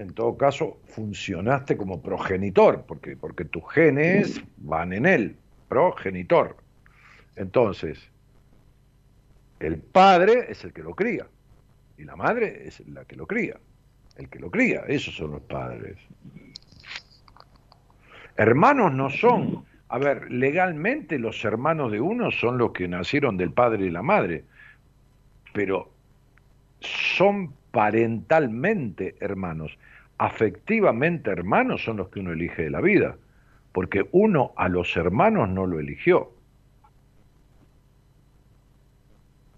en 0.00 0.14
todo 0.14 0.34
caso, 0.34 0.80
funcionaste 0.86 1.76
como 1.76 2.00
progenitor, 2.00 2.84
porque, 2.88 3.18
porque 3.18 3.44
tus 3.44 3.62
genes 3.70 4.42
van 4.56 4.94
en 4.94 5.04
él, 5.04 5.36
progenitor. 5.68 6.56
Entonces, 7.36 8.10
el 9.60 9.76
padre 9.76 10.46
es 10.48 10.64
el 10.64 10.72
que 10.72 10.82
lo 10.82 10.94
cría, 10.94 11.26
y 11.98 12.04
la 12.04 12.16
madre 12.16 12.66
es 12.66 12.80
la 12.88 13.04
que 13.04 13.14
lo 13.14 13.26
cría. 13.26 13.58
El 14.16 14.30
que 14.30 14.38
lo 14.38 14.50
cría, 14.50 14.84
esos 14.88 15.14
son 15.14 15.32
los 15.32 15.42
padres. 15.42 15.98
Hermanos 18.36 18.94
no 18.94 19.10
son. 19.10 19.66
A 19.88 19.98
ver, 19.98 20.30
legalmente 20.32 21.18
los 21.18 21.44
hermanos 21.44 21.92
de 21.92 22.00
uno 22.00 22.30
son 22.30 22.56
los 22.56 22.72
que 22.72 22.88
nacieron 22.88 23.36
del 23.36 23.52
padre 23.52 23.84
y 23.84 23.90
la 23.90 24.02
madre, 24.02 24.44
pero 25.52 25.92
son 26.80 27.52
parentalmente 27.70 29.16
hermanos. 29.20 29.76
Afectivamente 30.20 31.30
hermanos 31.30 31.82
son 31.82 31.96
los 31.96 32.10
que 32.10 32.20
uno 32.20 32.32
elige 32.32 32.64
de 32.64 32.70
la 32.70 32.82
vida, 32.82 33.16
porque 33.72 34.06
uno 34.12 34.52
a 34.54 34.68
los 34.68 34.94
hermanos 34.94 35.48
no 35.48 35.66
lo 35.66 35.80
eligió. 35.80 36.30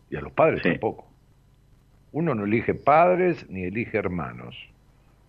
Y 0.08 0.14
a 0.14 0.20
los 0.20 0.32
padres 0.32 0.60
Sí. 0.62 0.68
tampoco. 0.70 1.08
Uno 2.12 2.36
no 2.36 2.44
elige 2.44 2.74
padres 2.74 3.44
ni 3.50 3.64
elige 3.64 3.98
hermanos. 3.98 4.56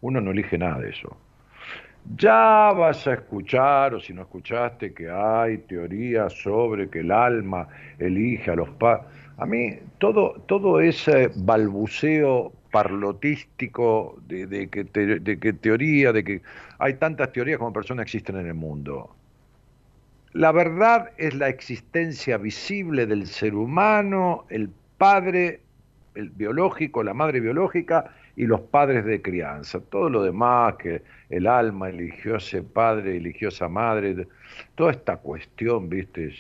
Uno 0.02 0.22
no 0.22 0.30
elige 0.30 0.56
nada 0.60 0.78
de 0.80 0.92
eso. 0.92 1.18
Ya 2.16 2.72
vas 2.76 3.08
a 3.08 3.14
escuchar, 3.14 3.96
o 3.96 4.00
si 4.00 4.14
no 4.14 4.22
escuchaste, 4.22 4.94
que 4.94 5.10
hay 5.10 5.58
teorías 5.60 6.32
sobre 6.34 6.92
que 6.92 7.00
el 7.00 7.12
alma 7.12 7.68
elige 7.98 8.52
a 8.52 8.56
los 8.56 8.70
padres. 8.70 9.08
A 9.38 9.48
mí 9.48 9.80
todo, 9.98 10.34
todo 10.46 10.80
ese 10.80 11.32
balbuceo 11.38 12.52
parlotístico 12.74 14.18
de, 14.28 14.48
de 14.48 14.68
que 14.68 15.54
teoría, 15.54 16.12
de 16.12 16.24
que 16.24 16.42
hay 16.80 16.96
tantas 16.96 17.32
teorías 17.32 17.60
como 17.60 17.72
personas 17.72 18.04
existen 18.04 18.38
en 18.38 18.48
el 18.48 18.56
mundo. 18.56 19.16
La 20.34 20.52
verdad 20.52 21.12
es 21.20 21.36
la 21.36 21.50
existencia 21.50 22.38
visible 22.38 23.06
del 23.06 23.28
ser 23.28 23.54
humano, 23.54 24.46
el 24.50 24.72
padre 24.98 25.62
el 26.16 26.30
biológico, 26.30 27.04
la 27.04 27.14
madre 27.14 27.40
biológica 27.40 28.12
y 28.36 28.48
los 28.48 28.62
padres 28.62 29.06
de 29.06 29.22
crianza. 29.22 29.80
Todo 29.80 30.10
lo 30.10 30.24
demás, 30.24 30.76
que 30.76 31.04
el 31.30 31.46
alma 31.46 31.90
eligió 31.90 32.38
ese 32.38 32.64
padre, 32.64 33.18
eligió 33.18 33.50
esa 33.50 33.70
madre, 33.70 34.28
toda 34.74 34.92
esta 34.92 35.18
cuestión, 35.18 35.90
viste, 35.90 36.34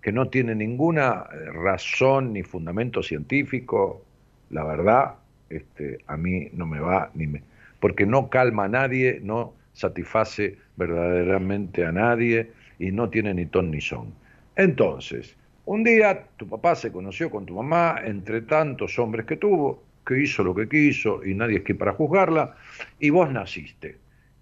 que 0.00 0.12
no 0.12 0.28
tiene 0.28 0.54
ninguna 0.54 1.24
razón 1.52 2.32
ni 2.32 2.42
fundamento 2.42 3.02
científico, 3.02 4.04
la 4.50 4.64
verdad, 4.64 5.14
este, 5.56 5.98
a 6.06 6.16
mí 6.16 6.48
no 6.52 6.66
me 6.66 6.80
va 6.80 7.10
ni 7.14 7.26
me, 7.26 7.42
porque 7.80 8.06
no 8.06 8.28
calma 8.30 8.64
a 8.64 8.68
nadie, 8.68 9.20
no 9.22 9.54
satisface 9.72 10.58
verdaderamente 10.76 11.84
a 11.84 11.92
nadie 11.92 12.50
y 12.78 12.92
no 12.92 13.08
tiene 13.08 13.34
ni 13.34 13.46
ton 13.46 13.70
ni 13.70 13.80
son. 13.80 14.12
Entonces, 14.56 15.36
un 15.64 15.84
día 15.84 16.26
tu 16.36 16.48
papá 16.48 16.74
se 16.74 16.90
conoció 16.90 17.30
con 17.30 17.46
tu 17.46 17.54
mamá 17.54 18.00
entre 18.04 18.42
tantos 18.42 18.98
hombres 18.98 19.26
que 19.26 19.36
tuvo, 19.36 19.82
que 20.06 20.20
hizo 20.20 20.42
lo 20.42 20.54
que 20.54 20.68
quiso 20.68 21.24
y 21.24 21.34
nadie 21.34 21.58
es 21.58 21.62
que 21.62 21.74
para 21.74 21.92
juzgarla, 21.92 22.56
y 22.98 23.10
vos 23.10 23.30
naciste. 23.30 23.98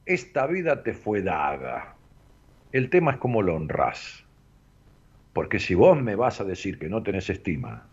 Esta 0.06 0.46
vida 0.46 0.82
te 0.82 0.94
fue 0.94 1.22
dada. 1.22 1.94
El 2.72 2.88
tema 2.88 3.12
es 3.12 3.16
cómo 3.18 3.42
lo 3.42 3.54
honrás. 3.54 4.24
Porque 5.32 5.58
si 5.60 5.74
vos 5.74 6.00
me 6.00 6.16
vas 6.16 6.40
a 6.40 6.44
decir 6.44 6.78
que 6.78 6.88
no 6.88 7.02
tenés 7.02 7.30
estima, 7.30 7.86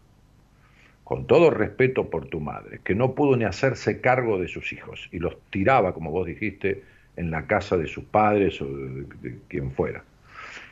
con 1.07 1.25
todo 1.25 1.51
respeto 1.51 2.09
por 2.09 2.25
tu 2.25 2.41
madre, 2.41 2.81
que 2.83 2.93
no 2.93 3.15
pudo 3.15 3.37
ni 3.37 3.45
hacerse 3.45 4.01
cargo 4.01 4.37
de 4.39 4.49
sus 4.49 4.73
hijos 4.73 5.07
y 5.13 5.19
los 5.19 5.37
tiraba, 5.51 5.93
como 5.93 6.11
vos 6.11 6.27
dijiste, 6.27 6.83
en 7.15 7.31
la 7.31 7.47
casa 7.47 7.77
de 7.77 7.87
sus 7.87 8.03
padres 8.03 8.61
o 8.61 8.65
de, 8.65 9.37
quien 9.47 9.71
fuera. 9.71 10.03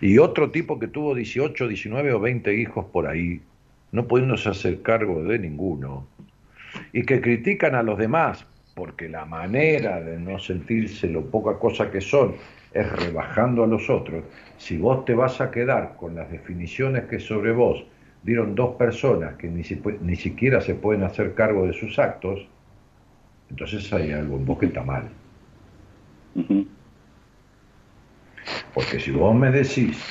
Y 0.01 0.17
otro 0.17 0.51
tipo 0.51 0.77
que 0.77 0.89
tuvo 0.89 1.15
18, 1.15 1.69
19 1.69 2.11
o 2.11 2.19
20 2.19 2.53
hijos 2.53 2.85
por 2.91 3.07
ahí, 3.07 3.39
no 3.93 4.09
pudiéndose 4.09 4.49
hacer 4.49 4.81
cargo 4.81 5.23
de 5.23 5.39
ninguno, 5.39 6.05
y 6.91 7.03
que 7.03 7.21
critican 7.21 7.73
a 7.73 7.81
los 7.81 7.97
demás 7.97 8.45
porque 8.73 9.07
la 9.07 9.23
manera 9.23 10.01
de 10.01 10.19
no 10.19 10.37
sentirse 10.37 11.07
lo 11.07 11.23
poca 11.27 11.57
cosa 11.59 11.89
que 11.89 12.01
son 12.01 12.35
es 12.73 12.91
rebajando 12.91 13.63
a 13.63 13.67
los 13.67 13.89
otros, 13.89 14.25
si 14.57 14.75
vos 14.75 15.05
te 15.05 15.15
vas 15.15 15.39
a 15.39 15.49
quedar 15.49 15.95
con 15.95 16.13
las 16.13 16.29
definiciones 16.29 17.05
que 17.05 17.21
sobre 17.21 17.53
vos 17.53 17.85
dieron 18.25 18.55
dos 18.55 18.75
personas 18.75 19.35
que 19.35 19.47
ni, 19.47 19.63
si- 19.63 19.81
ni 20.01 20.15
siquiera 20.15 20.59
se 20.59 20.73
pueden 20.73 21.03
hacer 21.03 21.35
cargo 21.35 21.67
de 21.67 21.73
sus 21.73 21.99
actos, 21.99 22.47
entonces 23.49 23.93
hay 23.93 24.11
algo 24.11 24.35
en 24.37 24.45
vos 24.45 24.57
que 24.57 24.65
está 24.65 24.81
mal. 24.81 25.09
Porque 28.73 28.99
si 28.99 29.11
vos 29.11 29.35
me 29.35 29.51
decís 29.51 30.03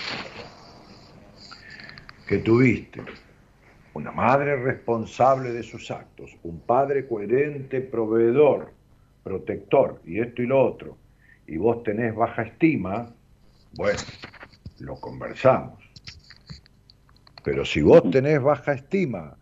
que 2.28 2.38
tuviste 2.38 3.02
una 3.94 4.12
madre 4.12 4.56
responsable 4.56 5.52
de 5.52 5.62
sus 5.62 5.90
actos, 5.90 6.30
un 6.44 6.60
padre 6.60 7.06
coherente, 7.06 7.80
proveedor, 7.80 8.72
protector, 9.22 10.00
y 10.06 10.20
esto 10.20 10.40
y 10.42 10.46
lo 10.46 10.64
otro, 10.64 10.96
y 11.46 11.56
vos 11.56 11.82
tenés 11.82 12.14
baja 12.14 12.42
estima, 12.42 13.12
bueno, 13.72 13.98
lo 14.78 15.00
conversamos. 15.00 15.83
Pero 17.44 17.64
si 17.64 17.82
vos 17.82 18.10
tenés 18.10 18.42
baja 18.42 18.72
estima 18.72 19.36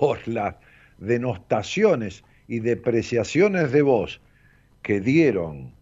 por 0.00 0.26
las 0.26 0.56
denostaciones 0.98 2.24
y 2.48 2.60
depreciaciones 2.60 3.72
de 3.72 3.82
vos 3.82 4.20
que 4.82 5.00
dieron 5.00 5.72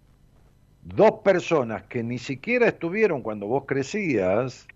dos 0.83 1.21
personas 1.25 1.85
que 1.85 2.03
ni 2.03 2.19
siquiera 2.19 2.69
estuvieron 2.69 3.23
cuando 3.23 3.47
vos 3.47 3.65
crecías 3.67 4.67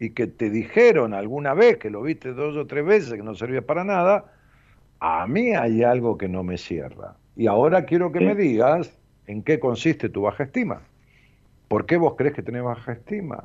y 0.00 0.10
que 0.10 0.26
te 0.26 0.50
dijeron 0.50 1.14
alguna 1.14 1.54
vez 1.54 1.76
que 1.78 1.90
lo 1.90 2.02
viste 2.02 2.32
dos 2.32 2.56
o 2.56 2.66
tres 2.66 2.84
veces 2.84 3.12
que 3.14 3.22
no 3.22 3.34
servía 3.34 3.62
para 3.62 3.84
nada, 3.84 4.32
a 5.00 5.26
mí 5.26 5.54
hay 5.54 5.82
algo 5.82 6.18
que 6.18 6.28
no 6.28 6.42
me 6.42 6.58
cierra. 6.58 7.16
Y 7.36 7.46
ahora 7.46 7.84
quiero 7.84 8.12
que 8.12 8.20
Sí. 8.20 8.24
me 8.24 8.34
digas 8.34 8.98
en 9.26 9.42
qué 9.42 9.60
consiste 9.60 10.08
tu 10.08 10.22
baja 10.22 10.44
estima. 10.44 10.82
¿Por 11.68 11.86
qué 11.86 11.96
vos 11.96 12.14
crees 12.16 12.34
que 12.34 12.42
tenés 12.42 12.62
baja 12.62 12.92
estima? 12.92 13.44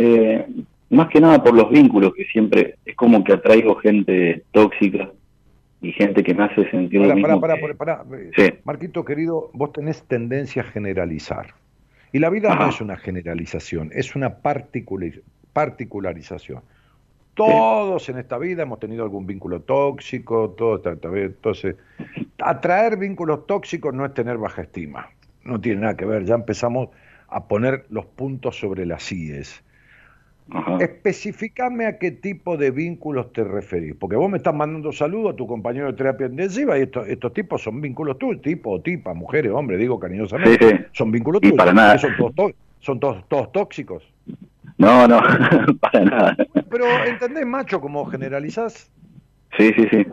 Eh, 0.00 0.46
más 0.90 1.08
que 1.08 1.20
nada 1.20 1.42
por 1.42 1.54
los 1.54 1.68
vínculos, 1.70 2.14
que 2.14 2.24
siempre 2.26 2.76
es 2.86 2.94
como 2.94 3.22
que 3.24 3.32
atraigo 3.32 3.74
gente 3.76 4.44
tóxica 4.52 5.10
y 5.82 5.92
gente 5.92 6.22
que 6.22 6.34
me 6.34 6.44
hace 6.44 6.70
sentir 6.70 7.00
lo 7.00 7.08
Pará, 7.08 7.14
mismo 7.16 7.40
pará, 7.40 7.56
pará, 7.60 7.74
pará. 7.74 8.04
Sí. 8.36 8.54
Marquito 8.64 9.04
querido, 9.04 9.50
vos 9.52 9.72
tenés 9.72 10.02
tendencia 10.04 10.62
a 10.62 10.64
generalizar. 10.66 11.54
Y 12.12 12.20
la 12.20 12.30
vida 12.30 12.54
no 12.54 12.68
es 12.70 12.80
una 12.80 12.96
generalización, 12.96 13.90
es 13.92 14.14
una 14.16 14.36
particular- 14.36 15.20
particularización. 15.52 16.62
Todos 17.34 18.08
en 18.08 18.18
esta 18.18 18.38
vida 18.38 18.62
hemos 18.62 18.80
tenido 18.80 19.02
algún 19.04 19.26
vínculo 19.26 19.60
tóxico, 19.60 20.50
todo, 20.56 20.80
entonces, 21.16 21.76
atraer 22.38 22.96
vínculos 22.96 23.46
tóxicos 23.46 23.92
no 23.94 24.04
es 24.06 24.14
tener 24.14 24.38
baja 24.38 24.62
estima, 24.62 25.08
no 25.44 25.60
tiene 25.60 25.82
nada 25.82 25.96
que 25.96 26.04
ver, 26.04 26.24
ya 26.24 26.34
empezamos 26.34 26.88
a 27.28 27.46
poner 27.46 27.84
los 27.90 28.06
puntos 28.06 28.58
sobre 28.58 28.86
las 28.86 29.12
IES. 29.12 29.62
Ajá. 30.50 30.78
Especificame 30.80 31.86
a 31.86 31.98
qué 31.98 32.10
tipo 32.10 32.56
de 32.56 32.70
vínculos 32.70 33.32
te 33.34 33.44
referís, 33.44 33.94
porque 33.96 34.16
vos 34.16 34.30
me 34.30 34.38
estás 34.38 34.54
mandando 34.54 34.92
saludos 34.92 35.34
a 35.34 35.36
tu 35.36 35.46
compañero 35.46 35.86
de 35.88 35.92
terapia 35.92 36.26
intensiva 36.26 36.78
y 36.78 36.82
estos, 36.82 37.06
estos 37.06 37.32
tipos 37.34 37.62
son 37.62 37.80
vínculos 37.82 38.18
tuyos, 38.18 38.40
tipo 38.40 38.70
o 38.70 38.80
tipa, 38.80 39.12
mujeres, 39.12 39.52
hombres, 39.52 39.78
digo 39.78 40.00
cariñosamente, 40.00 40.68
Sí, 40.70 40.76
sí. 40.76 40.84
son 40.92 41.10
vínculos 41.10 41.42
tuyos. 41.42 41.56
para 41.56 41.72
nada. 41.74 41.92
¿Que 41.94 41.98
Son 41.98 42.34
todos, 42.34 42.52
son 42.80 42.98
todos, 43.00 43.28
todos 43.28 43.52
tóxicos. 43.52 44.02
No, 44.78 45.06
no, 45.06 45.20
para 45.80 46.04
nada. 46.04 46.36
Pero 46.70 47.04
¿entendés, 47.04 47.44
macho, 47.46 47.80
cómo 47.80 48.06
generalizás? 48.06 48.90
Sí, 49.56 49.72
sí, 49.76 49.86
sí. 49.90 50.06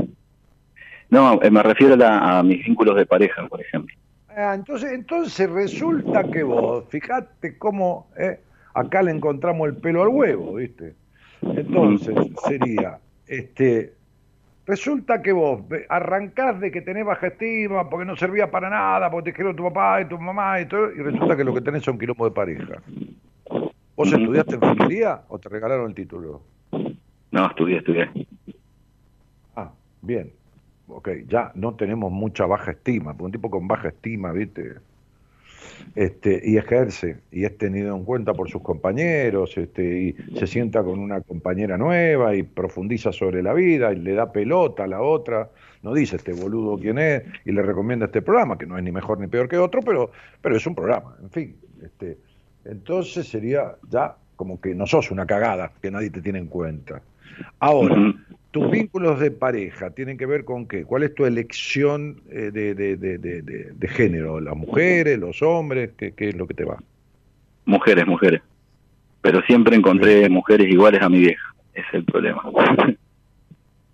No, 1.09 1.41
eh, 1.41 1.51
me 1.51 1.63
refiero 1.63 1.93
a, 1.93 1.97
la- 1.97 2.39
a 2.39 2.43
mis 2.43 2.65
vínculos 2.65 2.95
de 2.95 3.05
pareja, 3.05 3.47
por 3.47 3.61
ejemplo. 3.61 3.95
Ah, 4.35 4.53
entonces, 4.53 4.91
entonces 4.91 5.49
resulta 5.49 6.23
que 6.29 6.43
vos, 6.43 6.83
fíjate 6.89 7.57
cómo, 7.57 8.07
eh, 8.17 8.39
acá 8.75 9.01
le 9.01 9.11
encontramos 9.11 9.67
el 9.67 9.77
pelo 9.77 10.03
al 10.03 10.09
huevo, 10.09 10.55
¿viste? 10.55 10.93
Entonces 11.41 12.13
sería, 12.45 12.99
este, 13.25 13.93
resulta 14.65 15.21
que 15.21 15.31
vos 15.31 15.61
arrancás 15.89 16.59
de 16.59 16.71
que 16.71 16.81
tenés 16.81 17.05
baja 17.05 17.27
estima 17.27 17.89
porque 17.89 18.05
no 18.05 18.15
servía 18.15 18.51
para 18.51 18.69
nada, 18.69 19.09
porque 19.09 19.31
te 19.31 19.37
dijeron 19.37 19.55
tu 19.55 19.63
papá 19.63 20.01
y 20.01 20.05
tu 20.05 20.19
mamá 20.19 20.59
y 20.59 20.65
todo, 20.67 20.91
y 20.91 20.97
resulta 20.97 21.37
que 21.37 21.43
lo 21.43 21.53
que 21.53 21.61
tenés 21.61 21.83
son 21.83 21.97
quilombos 21.97 22.29
de 22.29 22.35
pareja. 22.35 22.81
¿Vos 23.95 24.11
estudiaste 24.11 24.55
enfermería 24.55 25.21
o 25.29 25.39
te 25.39 25.47
regalaron 25.47 25.89
el 25.89 25.95
título? 25.95 26.41
No, 27.31 27.47
estudié, 27.47 27.77
estudié. 27.77 28.09
Ah, 29.55 29.71
bien. 30.01 30.33
Ok, 30.87 31.09
ya 31.27 31.51
no 31.55 31.75
tenemos 31.75 32.11
mucha 32.11 32.45
baja 32.45 32.71
estima, 32.71 33.13
porque 33.13 33.23
un 33.23 33.31
tipo 33.31 33.49
con 33.49 33.67
baja 33.67 33.87
estima, 33.87 34.33
¿viste? 34.33 34.75
Este, 35.95 36.41
y 36.43 36.57
ejerce 36.57 37.17
y 37.31 37.45
es 37.45 37.57
tenido 37.57 37.95
en 37.95 38.03
cuenta 38.03 38.33
por 38.33 38.49
sus 38.49 38.61
compañeros 38.61 39.57
este, 39.57 40.01
y 40.01 40.15
se 40.37 40.47
sienta 40.47 40.83
con 40.83 40.99
una 40.99 41.21
compañera 41.21 41.77
nueva 41.77 42.35
y 42.35 42.43
profundiza 42.43 43.11
sobre 43.11 43.41
la 43.41 43.53
vida 43.53 43.93
y 43.93 43.97
le 43.97 44.13
da 44.13 44.31
pelota 44.31 44.83
a 44.83 44.87
la 44.87 45.01
otra, 45.01 45.49
no 45.83 45.93
dice 45.93 46.17
este 46.17 46.33
boludo 46.33 46.77
quién 46.77 46.97
es 46.97 47.23
y 47.45 47.51
le 47.51 47.61
recomienda 47.61 48.05
este 48.05 48.21
programa, 48.21 48.57
que 48.57 48.65
no 48.65 48.77
es 48.77 48.83
ni 48.83 48.91
mejor 48.91 49.19
ni 49.19 49.27
peor 49.27 49.47
que 49.47 49.57
otro, 49.57 49.81
pero, 49.81 50.11
pero 50.41 50.55
es 50.55 50.65
un 50.65 50.75
programa, 50.75 51.15
en 51.21 51.29
fin. 51.29 51.55
Este, 51.83 52.17
entonces 52.65 53.27
sería 53.27 53.75
ya 53.89 54.15
como 54.35 54.59
que 54.59 54.75
no 54.75 54.85
sos 54.85 55.11
una 55.11 55.25
cagada, 55.25 55.71
que 55.81 55.91
nadie 55.91 56.09
te 56.09 56.21
tiene 56.21 56.39
en 56.39 56.47
cuenta. 56.47 57.01
Ahora, 57.59 57.95
tus 58.55 58.71
vínculos 58.71 59.19
de 59.19 59.31
pareja 59.31 59.89
tienen 59.89 60.17
que 60.17 60.25
ver 60.25 60.45
con 60.45 60.65
qué? 60.65 60.85
¿Cuál 60.85 61.03
es 61.03 61.13
tu 61.13 61.25
elección 61.25 62.21
eh, 62.29 62.51
de, 62.53 62.73
de, 62.73 62.95
de, 62.95 63.17
de, 63.19 63.87
género? 63.89 64.39
¿Las 64.39 64.55
mujeres, 64.55 65.19
los 65.19 65.41
hombres? 65.41 65.91
¿Qué, 65.97 66.13
¿Qué, 66.13 66.29
es 66.29 66.37
lo 66.37 66.47
que 66.47 66.53
te 66.53 66.63
va? 66.63 66.81
Mujeres, 67.65 68.07
mujeres. 68.07 68.41
Pero 69.21 69.41
siempre 69.41 69.75
encontré 69.75 70.29
mujeres 70.29 70.71
iguales 70.71 71.01
a 71.01 71.09
mi 71.09 71.19
vieja. 71.19 71.53
Ese 71.73 71.85
es 71.85 71.93
el 71.95 72.05
problema. 72.05 72.41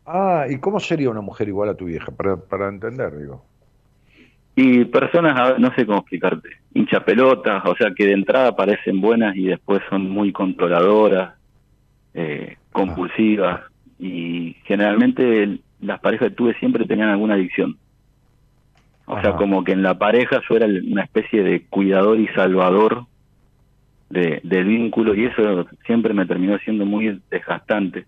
Ah, 0.05 0.45
¿y 0.49 0.57
cómo 0.57 0.79
sería 0.79 1.09
una 1.09 1.21
mujer 1.21 1.47
igual 1.47 1.69
a 1.69 1.75
tu 1.75 1.85
vieja? 1.85 2.11
Para, 2.11 2.35
para 2.35 2.67
entender, 2.67 3.17
digo. 3.17 3.45
Y 4.55 4.83
personas, 4.85 5.57
no 5.57 5.73
sé 5.73 5.85
cómo 5.85 5.99
explicarte, 5.99 6.49
hinchapelotas, 6.73 7.63
o 7.65 7.75
sea 7.75 7.93
que 7.95 8.07
de 8.07 8.13
entrada 8.13 8.53
parecen 8.55 8.99
buenas 8.99 9.37
y 9.37 9.45
después 9.45 9.81
son 9.89 10.09
muy 10.09 10.33
controladoras, 10.33 11.35
eh, 12.13 12.57
compulsivas 12.73 13.70
y 14.01 14.55
generalmente 14.63 15.59
las 15.79 15.99
parejas 15.99 16.29
que 16.29 16.35
tuve 16.35 16.55
siempre 16.55 16.85
tenían 16.85 17.09
alguna 17.09 17.35
adicción. 17.35 17.77
O 19.05 19.21
sea, 19.21 19.35
como 19.35 19.63
que 19.63 19.73
en 19.73 19.83
la 19.83 19.99
pareja 19.99 20.41
yo 20.49 20.55
era 20.55 20.65
una 20.65 21.03
especie 21.03 21.43
de 21.43 21.65
cuidador 21.65 22.19
y 22.19 22.27
salvador 22.29 23.05
de, 24.09 24.39
del 24.43 24.65
vínculo 24.65 25.13
y 25.13 25.25
eso 25.25 25.67
siempre 25.85 26.13
me 26.13 26.25
terminó 26.25 26.57
siendo 26.59 26.85
muy 26.85 27.21
desgastante. 27.29 28.05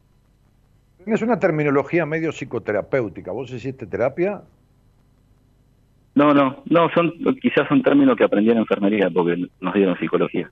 Es 1.05 1.21
una 1.21 1.39
terminología 1.39 2.05
medio 2.05 2.31
psicoterapéutica. 2.31 3.31
¿Vos 3.31 3.51
hiciste 3.51 3.85
terapia? 3.85 4.41
No, 6.15 6.33
no, 6.33 6.63
no, 6.65 6.89
son 6.91 7.11
quizás 7.41 7.67
son 7.67 7.83
términos 7.83 8.15
que 8.15 8.23
aprendí 8.23 8.49
en 8.49 8.59
enfermería 8.59 9.09
porque 9.11 9.47
nos 9.59 9.73
dieron 9.73 9.97
psicología. 9.99 10.49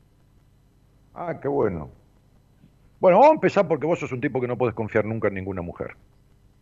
Ah, 1.15 1.39
qué 1.41 1.47
bueno. 1.47 1.89
Bueno, 3.01 3.17
vamos 3.17 3.31
a 3.31 3.33
empezar 3.33 3.67
porque 3.67 3.87
vos 3.87 3.99
sos 3.99 4.11
un 4.11 4.21
tipo 4.21 4.39
que 4.39 4.47
no 4.47 4.59
puedes 4.59 4.75
confiar 4.75 5.05
nunca 5.05 5.27
en 5.27 5.33
ninguna 5.33 5.63
mujer. 5.63 5.95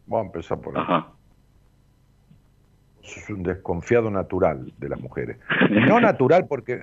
Vamos 0.07 0.23
a 0.23 0.27
empezar 0.27 0.57
por 0.61 0.77
ahí. 0.77 0.83
Ajá. 0.87 1.09
Sos 3.01 3.29
un 3.29 3.43
desconfiado 3.43 4.09
natural 4.09 4.71
de 4.77 4.89
las 4.89 5.01
mujeres. 5.01 5.37
No 5.69 5.99
natural 5.99 6.47
porque... 6.47 6.81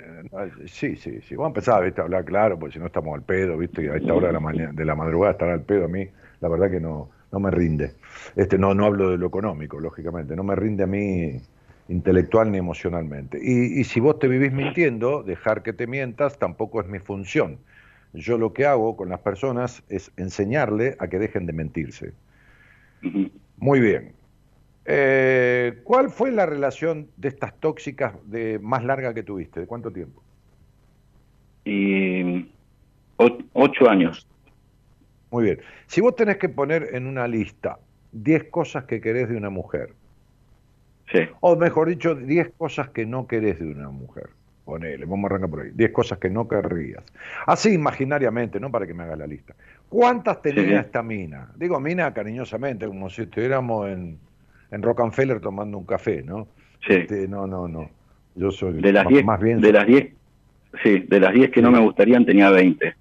Sí, 0.67 0.97
sí, 0.97 1.23
sí. 1.23 1.35
Vamos 1.37 1.47
a 1.47 1.53
empezar 1.53 1.85
¿viste? 1.85 2.03
a 2.03 2.05
hablar 2.05 2.27
claro, 2.27 2.59
porque 2.59 2.75
si 2.75 2.79
no 2.79 2.87
estamos 2.87 3.15
al 3.15 3.23
pedo, 3.23 3.57
¿viste? 3.57 3.91
A 3.91 3.97
esta 3.97 4.13
hora 4.13 4.27
de 4.27 4.35
la, 4.35 4.41
mañana, 4.41 4.73
de 4.75 4.85
la 4.85 4.95
madrugada 4.95 5.33
estar 5.33 5.49
al 5.49 5.63
pedo 5.63 5.87
a 5.87 5.89
mí, 5.89 6.07
la 6.41 6.49
verdad 6.51 6.71
que 6.71 6.81
no, 6.81 7.09
no 7.33 7.41
me 7.41 7.51
rinde. 7.51 7.95
Este, 8.37 8.59
no, 8.59 8.75
no 8.75 8.85
hablo 8.85 9.09
de 9.09 9.17
lo 9.17 9.27
económico, 9.27 9.81
lógicamente. 9.81 10.37
No 10.37 10.45
me 10.45 10.55
rinde 10.55 10.85
a 10.85 10.87
mí 10.87 11.41
intelectual 11.89 12.53
ni 12.53 12.59
emocionalmente. 12.59 13.39
Y, 13.43 13.81
y 13.81 13.85
si 13.85 14.01
vos 14.01 14.19
te 14.19 14.29
vivís 14.29 14.53
mintiendo, 14.53 15.23
dejar 15.23 15.63
que 15.63 15.73
te 15.73 15.87
mientas 15.87 16.39
tampoco 16.39 16.83
es 16.83 16.87
mi 16.89 16.99
función 16.99 17.59
yo 18.13 18.39
lo 18.39 18.53
que 18.53 18.67
hago 18.67 18.97
con 18.97 19.09
las 19.09 19.21
personas 19.21 19.83
es 19.89 20.11
enseñarle 20.17 20.97
a 20.99 21.09
que 21.09 21.19
dejen 21.19 21.47
de 21.47 21.53
mentirse. 21.53 22.13
Muy 23.59 23.81
bien. 23.81 24.13
Eh, 24.85 25.81
¿Cuál 25.85 26.11
fue 26.11 26.31
la 26.31 26.47
relación 26.47 27.09
de 27.17 27.29
estas 27.29 27.59
tóxicas 27.59 28.15
de 28.25 28.59
más 28.61 28.85
larga 28.85 29.13
que 29.13 29.23
tuviste? 29.23 29.61
¿De 29.61 29.67
cuánto 29.67 29.91
tiempo? 29.93 30.23
Y, 31.65 32.49
ocho 33.19 33.91
años. 33.91 34.27
Muy 35.31 35.45
bien. 35.45 35.61
Si 35.87 36.01
vos 36.01 36.15
tenés 36.15 36.37
que 36.37 36.49
poner 36.49 36.91
en 36.93 37.07
una 37.07 37.27
lista 37.27 37.79
diez 38.13 38.45
cosas 38.45 38.85
que 38.85 39.01
querés 39.01 39.29
de 39.29 39.37
una 39.37 39.51
mujer, 39.51 39.93
sí. 41.13 41.21
o 41.41 41.57
mejor 41.57 41.89
dicho, 41.89 42.15
diez 42.15 42.51
cosas 42.57 42.91
que 42.91 43.05
no 43.05 43.27
querés 43.27 43.59
de 43.59 43.67
una 43.67 43.91
mujer, 43.91 44.31
Ponele, 44.67 45.07
vamos 45.07 45.31
a 45.31 45.35
arrancar 45.35 45.49
por 45.49 45.61
ahí. 45.61 45.71
Diez 45.73 45.93
cosas 45.93 46.19
que 46.19 46.29
no 46.29 46.49
querrías. 46.49 47.05
Así 47.47 47.73
imaginariamente, 47.73 48.59
no 48.59 48.69
para 48.69 48.85
que 48.85 48.95
me 48.95 49.05
haga 49.05 49.15
la 49.15 49.27
lista. 49.27 49.55
¿Cuántas 49.89 50.43
tenía 50.43 50.81
esta 50.81 51.05
mina? 51.05 51.53
Digo 51.55 51.79
mina 51.79 52.13
cariñosamente, 52.13 52.85
como 52.89 53.09
si 53.09 53.23
estuviéramos 53.23 53.89
en, 53.89 54.19
en 54.73 54.83
Rockefeller 54.83 55.39
tomando 55.39 55.79
un 55.79 55.87
café, 55.87 56.25
¿no? 56.25 56.49
Sí. 56.85 56.95
Este, 56.95 57.29
no, 57.29 57.47
no, 57.47 57.69
no. 57.69 57.89
Yo 58.35 58.51
soy 58.51 58.81
de 58.81 58.93
las 58.93 59.07
diez, 59.07 59.25
más 59.25 59.41
bien. 59.41 59.61
De 59.61 59.73
las 59.73 59.87
diez, 59.87 60.13
sí, 60.83 60.99
de 60.99 61.21
las 61.21 61.33
diez 61.33 61.53
que 61.53 61.63
no 61.63 61.71
me 61.71 61.79
gustarían 61.79 62.27
tenía 62.27 62.51
veinte. 62.51 62.97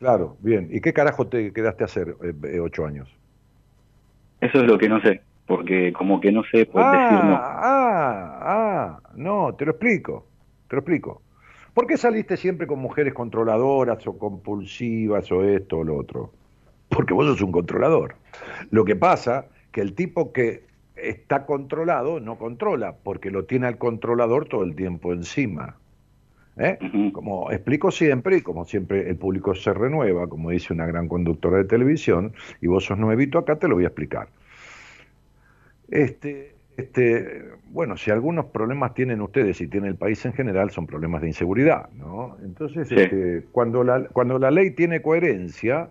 Claro, 0.00 0.36
bien. 0.40 0.68
¿Y 0.72 0.80
qué 0.80 0.92
carajo 0.92 1.28
te 1.28 1.52
quedaste 1.52 1.84
a 1.84 1.86
hacer 1.86 2.16
eh, 2.20 2.34
eh, 2.42 2.58
ocho 2.58 2.84
años? 2.84 3.08
Eso 4.40 4.60
es 4.60 4.66
lo 4.66 4.76
que 4.76 4.88
no 4.88 5.00
sé, 5.02 5.22
porque 5.46 5.92
como 5.92 6.20
que 6.20 6.32
no 6.32 6.42
sé 6.50 6.66
por 6.66 6.82
ah, 6.82 6.90
decir 6.90 7.24
no. 7.24 7.34
Ah, 7.36 8.40
ah, 8.42 9.00
no, 9.14 9.54
te 9.54 9.64
lo 9.64 9.70
explico. 9.70 10.26
Te 10.68 10.76
lo 10.76 10.80
explico. 10.80 11.22
¿Por 11.74 11.86
qué 11.86 11.96
saliste 11.96 12.36
siempre 12.36 12.66
con 12.66 12.78
mujeres 12.78 13.14
controladoras 13.14 14.06
o 14.06 14.18
compulsivas 14.18 15.30
o 15.32 15.44
esto 15.44 15.78
o 15.78 15.84
lo 15.84 15.96
otro? 15.96 16.32
Porque 16.88 17.14
vos 17.14 17.26
sos 17.26 17.40
un 17.42 17.52
controlador. 17.52 18.16
Lo 18.70 18.84
que 18.84 18.96
pasa 18.96 19.46
que 19.72 19.80
el 19.80 19.94
tipo 19.94 20.32
que 20.32 20.64
está 20.96 21.46
controlado 21.46 22.20
no 22.20 22.36
controla, 22.36 22.96
porque 23.02 23.30
lo 23.30 23.44
tiene 23.44 23.66
al 23.66 23.78
controlador 23.78 24.48
todo 24.48 24.64
el 24.64 24.74
tiempo 24.74 25.12
encima. 25.12 25.76
¿Eh? 26.56 26.76
Como 27.12 27.52
explico 27.52 27.92
siempre, 27.92 28.38
y 28.38 28.40
como 28.42 28.64
siempre 28.64 29.08
el 29.08 29.16
público 29.16 29.54
se 29.54 29.72
renueva, 29.72 30.26
como 30.26 30.50
dice 30.50 30.72
una 30.72 30.86
gran 30.86 31.06
conductora 31.06 31.58
de 31.58 31.64
televisión, 31.64 32.32
y 32.60 32.66
vos 32.66 32.84
sos 32.84 32.98
nuevito 32.98 33.38
acá, 33.38 33.56
te 33.56 33.68
lo 33.68 33.76
voy 33.76 33.84
a 33.84 33.88
explicar. 33.88 34.28
Este, 35.88 36.57
este, 36.78 37.42
bueno, 37.70 37.96
si 37.96 38.12
algunos 38.12 38.46
problemas 38.46 38.94
tienen 38.94 39.20
ustedes 39.20 39.60
y 39.60 39.66
tiene 39.66 39.88
el 39.88 39.96
país 39.96 40.24
en 40.24 40.32
general, 40.32 40.70
son 40.70 40.86
problemas 40.86 41.22
de 41.22 41.26
inseguridad, 41.26 41.90
¿no? 41.90 42.36
Entonces, 42.44 42.90
este, 42.92 43.44
cuando, 43.50 43.82
la, 43.82 44.04
cuando 44.04 44.38
la 44.38 44.52
ley 44.52 44.70
tiene 44.70 45.02
coherencia, 45.02 45.90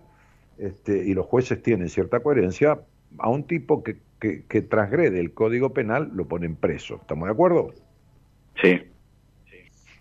este, 0.57 0.97
y 1.05 1.13
los 1.13 1.25
jueces 1.25 1.61
tienen 1.61 1.89
cierta 1.89 2.21
coherencia, 2.21 2.79
a 3.17 3.29
un 3.29 3.43
tipo 3.43 3.83
que, 3.83 3.97
que, 4.21 4.61
transgrede 4.61 5.19
el 5.19 5.33
código 5.33 5.73
penal 5.73 6.09
lo 6.13 6.25
ponen 6.25 6.55
preso. 6.55 6.99
¿Estamos 7.01 7.27
de 7.27 7.33
acuerdo? 7.33 7.73
Sí. 8.61 8.81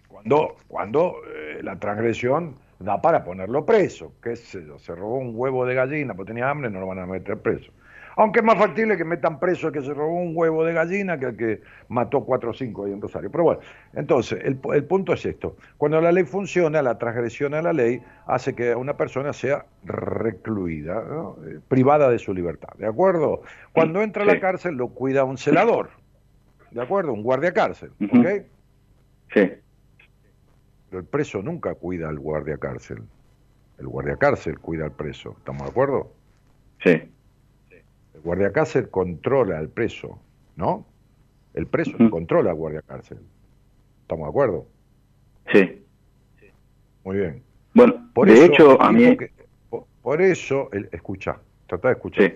Cuando, 0.06 0.54
cuando 0.68 1.16
eh, 1.34 1.64
la 1.64 1.80
transgresión 1.80 2.54
da 2.78 3.02
para 3.02 3.24
ponerlo 3.24 3.66
preso, 3.66 4.12
que 4.22 4.36
se, 4.36 4.64
se 4.78 4.94
robó 4.94 5.18
un 5.18 5.32
huevo 5.34 5.66
de 5.66 5.74
gallina 5.74 6.14
porque 6.14 6.30
tenía 6.30 6.48
hambre, 6.48 6.70
no 6.70 6.78
lo 6.78 6.86
van 6.86 7.00
a 7.00 7.06
meter 7.06 7.38
preso. 7.38 7.72
Aunque 8.18 8.38
es 8.40 8.44
más 8.44 8.58
factible 8.58 8.96
que 8.96 9.04
metan 9.04 9.38
preso 9.38 9.66
el 9.68 9.74
que 9.74 9.82
se 9.82 9.92
robó 9.92 10.20
un 10.20 10.32
huevo 10.34 10.64
de 10.64 10.72
gallina 10.72 11.18
que 11.18 11.26
el 11.26 11.36
que 11.36 11.60
mató 11.88 12.24
cuatro 12.24 12.50
o 12.50 12.54
cinco 12.54 12.86
ahí 12.86 12.92
en 12.92 13.00
Rosario. 13.00 13.30
Pero 13.30 13.44
bueno, 13.44 13.60
entonces, 13.92 14.40
el, 14.42 14.56
punto 14.56 15.12
es 15.12 15.26
esto. 15.26 15.56
Cuando 15.76 16.00
la 16.00 16.10
ley 16.10 16.24
funciona, 16.24 16.80
la 16.80 16.96
transgresión 16.96 17.52
a 17.52 17.60
la 17.60 17.74
ley 17.74 18.00
hace 18.26 18.54
que 18.54 18.74
una 18.74 18.96
persona 18.96 19.34
sea 19.34 19.66
recluida, 19.84 21.04
eh, 21.46 21.60
privada 21.68 22.08
de 22.08 22.18
su 22.18 22.32
libertad. 22.32 22.70
¿De 22.78 22.86
acuerdo? 22.86 23.42
Cuando 23.72 24.02
entra 24.02 24.22
a 24.22 24.26
la 24.26 24.40
cárcel 24.40 24.76
lo 24.76 24.88
cuida 24.88 25.24
un 25.24 25.36
celador. 25.36 25.90
¿De 26.70 26.82
acuerdo? 26.82 27.12
Un 27.12 27.22
guardia 27.22 27.52
cárcel. 27.52 27.90
¿Ok? 28.00 28.26
Sí. 29.34 29.52
Pero 30.88 31.00
el 31.00 31.04
preso 31.04 31.42
nunca 31.42 31.74
cuida 31.74 32.08
al 32.08 32.18
guardia 32.18 32.56
cárcel. 32.56 33.02
El 33.78 33.88
guardia 33.88 34.16
cárcel 34.16 34.58
cuida 34.58 34.86
al 34.86 34.92
preso. 34.92 35.34
¿Estamos 35.38 35.64
de 35.64 35.68
acuerdo? 35.68 36.12
Sí. 36.82 37.12
El 38.16 38.22
guardia 38.22 38.50
cárcel 38.52 38.88
controla 38.88 39.58
al 39.58 39.68
preso, 39.68 40.18
¿no? 40.56 40.86
El 41.54 41.66
preso 41.66 41.92
controla 42.10 42.50
al 42.50 42.56
guardia 42.56 42.82
cárcel. 42.82 43.18
¿Estamos 44.02 44.26
de 44.26 44.30
acuerdo? 44.30 44.66
Sí. 45.52 45.82
Muy 47.04 47.18
bien. 47.18 47.42
Bueno, 47.74 48.10
por 48.14 48.26
de 48.26 48.44
hecho, 48.44 48.80
a 48.80 48.90
mí... 48.90 49.16
por, 50.02 50.22
eso, 50.22 50.70
el, 50.72 50.88
escucha, 50.92 51.38
trata 51.66 51.88
de 51.88 51.94
escuchar. 51.94 52.32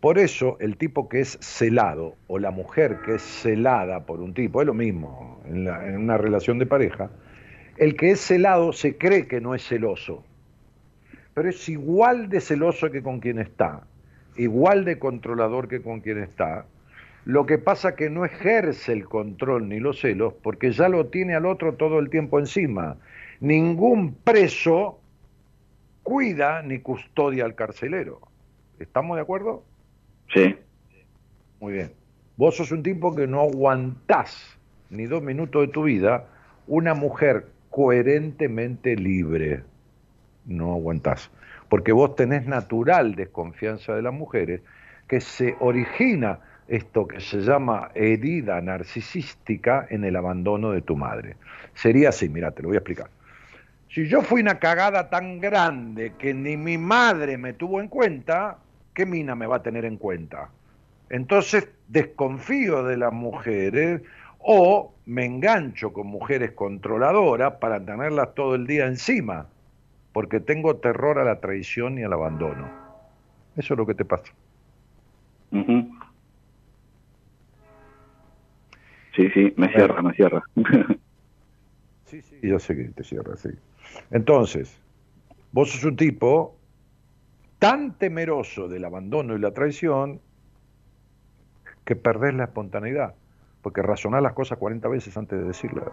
Por 0.00 0.18
eso, 0.18 0.56
el 0.60 0.76
tipo 0.76 1.08
que 1.08 1.20
es 1.20 1.38
celado 1.40 2.14
o 2.28 2.38
la 2.38 2.50
mujer 2.50 3.00
que 3.04 3.16
es 3.16 3.22
celada 3.22 4.04
por 4.04 4.20
un 4.20 4.34
tipo, 4.34 4.60
es 4.60 4.66
lo 4.66 4.74
mismo 4.74 5.40
en, 5.46 5.66
en 5.66 5.96
una 5.96 6.18
relación 6.18 6.58
de 6.58 6.66
pareja, 6.66 7.10
El 7.76 7.96
que 7.96 8.10
es 8.12 8.20
celado 8.20 8.72
se 8.72 8.96
cree 8.96 9.26
que 9.26 9.40
no 9.40 9.54
es 9.54 9.66
celoso, 9.66 10.22
pero 11.34 11.48
es 11.48 11.68
igual 11.68 12.28
de 12.28 12.40
celoso 12.40 12.90
que 12.90 13.02
con 13.02 13.20
quien 13.20 13.38
está, 13.38 13.82
igual 14.38 14.84
de 14.84 14.98
controlador 14.98 15.68
que 15.68 15.82
con 15.82 16.00
quien 16.00 16.18
está. 16.18 16.64
Lo 17.24 17.44
que 17.44 17.58
pasa 17.58 17.94
que 17.94 18.08
no 18.08 18.24
ejerce 18.24 18.92
el 18.92 19.04
control 19.04 19.68
ni 19.68 19.80
los 19.80 20.00
celos 20.00 20.32
porque 20.42 20.72
ya 20.72 20.88
lo 20.88 21.06
tiene 21.08 21.34
al 21.34 21.44
otro 21.44 21.74
todo 21.74 21.98
el 21.98 22.08
tiempo 22.08 22.38
encima. 22.38 22.96
Ningún 23.40 24.14
preso 24.14 24.98
cuida 26.02 26.62
ni 26.62 26.78
custodia 26.78 27.44
al 27.44 27.54
carcelero. 27.54 28.20
¿Estamos 28.78 29.16
de 29.16 29.22
acuerdo? 29.22 29.64
Sí. 30.32 30.56
Muy 31.60 31.74
bien. 31.74 31.92
Vos 32.36 32.56
sos 32.56 32.72
un 32.72 32.82
tipo 32.82 33.14
que 33.14 33.26
no 33.26 33.42
aguantás 33.42 34.58
ni 34.90 35.06
dos 35.06 35.22
minutos 35.22 35.66
de 35.66 35.72
tu 35.72 35.82
vida 35.82 36.26
una 36.66 36.94
mujer 36.94 37.48
coherentemente 37.70 38.96
libre. 38.96 39.64
No 40.46 40.72
aguantás. 40.72 41.30
Porque 41.68 41.92
vos 41.92 42.16
tenés 42.16 42.46
natural 42.46 43.14
desconfianza 43.14 43.94
de 43.94 44.02
las 44.02 44.12
mujeres 44.12 44.62
que 45.06 45.20
se 45.20 45.56
origina 45.60 46.40
esto 46.68 47.08
que 47.08 47.20
se 47.20 47.40
llama 47.40 47.90
herida 47.94 48.60
narcisística 48.60 49.86
en 49.88 50.04
el 50.04 50.16
abandono 50.16 50.70
de 50.70 50.82
tu 50.82 50.96
madre. 50.96 51.36
Sería 51.74 52.10
así, 52.10 52.28
mira, 52.28 52.50
te 52.50 52.62
lo 52.62 52.68
voy 52.68 52.76
a 52.76 52.80
explicar. 52.80 53.08
Si 53.90 54.06
yo 54.06 54.20
fui 54.20 54.42
una 54.42 54.58
cagada 54.58 55.08
tan 55.08 55.40
grande 55.40 56.12
que 56.18 56.34
ni 56.34 56.58
mi 56.58 56.76
madre 56.76 57.38
me 57.38 57.54
tuvo 57.54 57.80
en 57.80 57.88
cuenta, 57.88 58.58
¿qué 58.92 59.06
mina 59.06 59.34
me 59.34 59.46
va 59.46 59.56
a 59.56 59.62
tener 59.62 59.86
en 59.86 59.96
cuenta? 59.96 60.50
Entonces 61.08 61.70
desconfío 61.88 62.84
de 62.84 62.98
las 62.98 63.12
mujeres 63.14 64.02
o 64.40 64.94
me 65.06 65.24
engancho 65.24 65.92
con 65.94 66.06
mujeres 66.06 66.52
controladoras 66.52 67.54
para 67.54 67.82
tenerlas 67.82 68.34
todo 68.34 68.54
el 68.54 68.66
día 68.66 68.86
encima, 68.86 69.46
porque 70.18 70.40
tengo 70.40 70.78
terror 70.78 71.20
a 71.20 71.24
la 71.24 71.38
traición 71.38 71.96
y 71.96 72.02
al 72.02 72.12
abandono. 72.12 72.68
Eso 73.56 73.74
es 73.74 73.78
lo 73.78 73.86
que 73.86 73.94
te 73.94 74.04
pasa. 74.04 74.32
Sí, 79.14 79.30
sí, 79.32 79.54
me 79.56 79.68
cierra, 79.68 80.02
me 80.02 80.12
cierra. 80.14 80.42
sí, 82.06 82.20
sí, 82.20 82.40
yo 82.42 82.58
sé 82.58 82.74
que 82.74 82.88
te 82.88 83.04
cierra, 83.04 83.36
sí. 83.36 83.50
Entonces, 84.10 84.82
vos 85.52 85.70
sos 85.70 85.84
un 85.84 85.94
tipo 85.94 86.56
tan 87.60 87.96
temeroso 87.96 88.66
del 88.66 88.86
abandono 88.86 89.36
y 89.36 89.38
la 89.38 89.52
traición 89.52 90.20
que 91.84 91.94
perdés 91.94 92.34
la 92.34 92.46
espontaneidad, 92.46 93.14
porque 93.62 93.82
razonás 93.82 94.20
las 94.20 94.32
cosas 94.32 94.58
40 94.58 94.88
veces 94.88 95.16
antes 95.16 95.38
de 95.38 95.44
decirlas. 95.46 95.86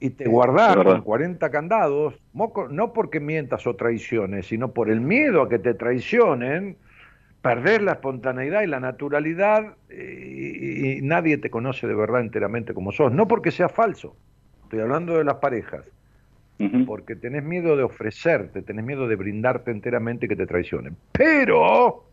Y 0.00 0.10
te 0.10 0.28
guardás 0.28 0.76
con 0.76 1.02
40 1.02 1.50
candados, 1.50 2.14
no 2.70 2.92
porque 2.92 3.18
mientas 3.18 3.66
o 3.66 3.74
traiciones, 3.74 4.46
sino 4.46 4.72
por 4.72 4.90
el 4.90 5.00
miedo 5.00 5.42
a 5.42 5.48
que 5.48 5.58
te 5.58 5.74
traicionen, 5.74 6.76
perder 7.42 7.82
la 7.82 7.92
espontaneidad 7.92 8.62
y 8.62 8.66
la 8.66 8.78
naturalidad 8.78 9.74
y, 9.90 11.00
nadie 11.02 11.38
te 11.38 11.50
conoce 11.50 11.86
de 11.86 11.94
verdad 11.94 12.20
enteramente 12.20 12.74
como 12.74 12.92
sos. 12.92 13.12
No 13.12 13.26
porque 13.26 13.50
sea 13.50 13.68
falso, 13.68 14.16
estoy 14.64 14.80
hablando 14.80 15.18
de 15.18 15.24
las 15.24 15.36
parejas, 15.36 15.84
porque 16.86 17.16
tenés 17.16 17.42
miedo 17.42 17.76
de 17.76 17.82
ofrecerte, 17.82 18.62
tenés 18.62 18.84
miedo 18.84 19.08
de 19.08 19.16
brindarte 19.16 19.72
enteramente 19.72 20.26
y 20.26 20.28
que 20.28 20.36
te 20.36 20.46
traicionen. 20.46 20.96
Pero 21.10 22.04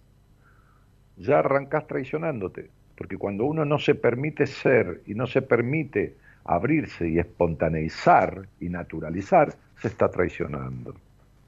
ya 1.18 1.40
arrancás 1.40 1.86
traicionándote, 1.86 2.70
porque 2.98 3.18
cuando 3.18 3.46
uno 3.46 3.64
no 3.64 3.78
se 3.78 3.94
permite 3.94 4.48
ser 4.48 5.02
y 5.06 5.14
no 5.14 5.28
se 5.28 5.44
permite 5.44 6.16
abrirse 6.46 7.10
y 7.10 7.20
espontaneizar 7.20 8.48
y 8.60 8.70
naturalizar, 8.70 9.56
se 9.82 9.88
está 9.90 10.10
traicionando, 10.10 10.96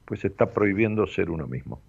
pues 0.04 0.20
se 0.20 0.28
está 0.28 0.52
prohibiendo 0.52 1.06
ser 1.06 1.30
uno 1.30 1.46
mismo. 1.46 1.80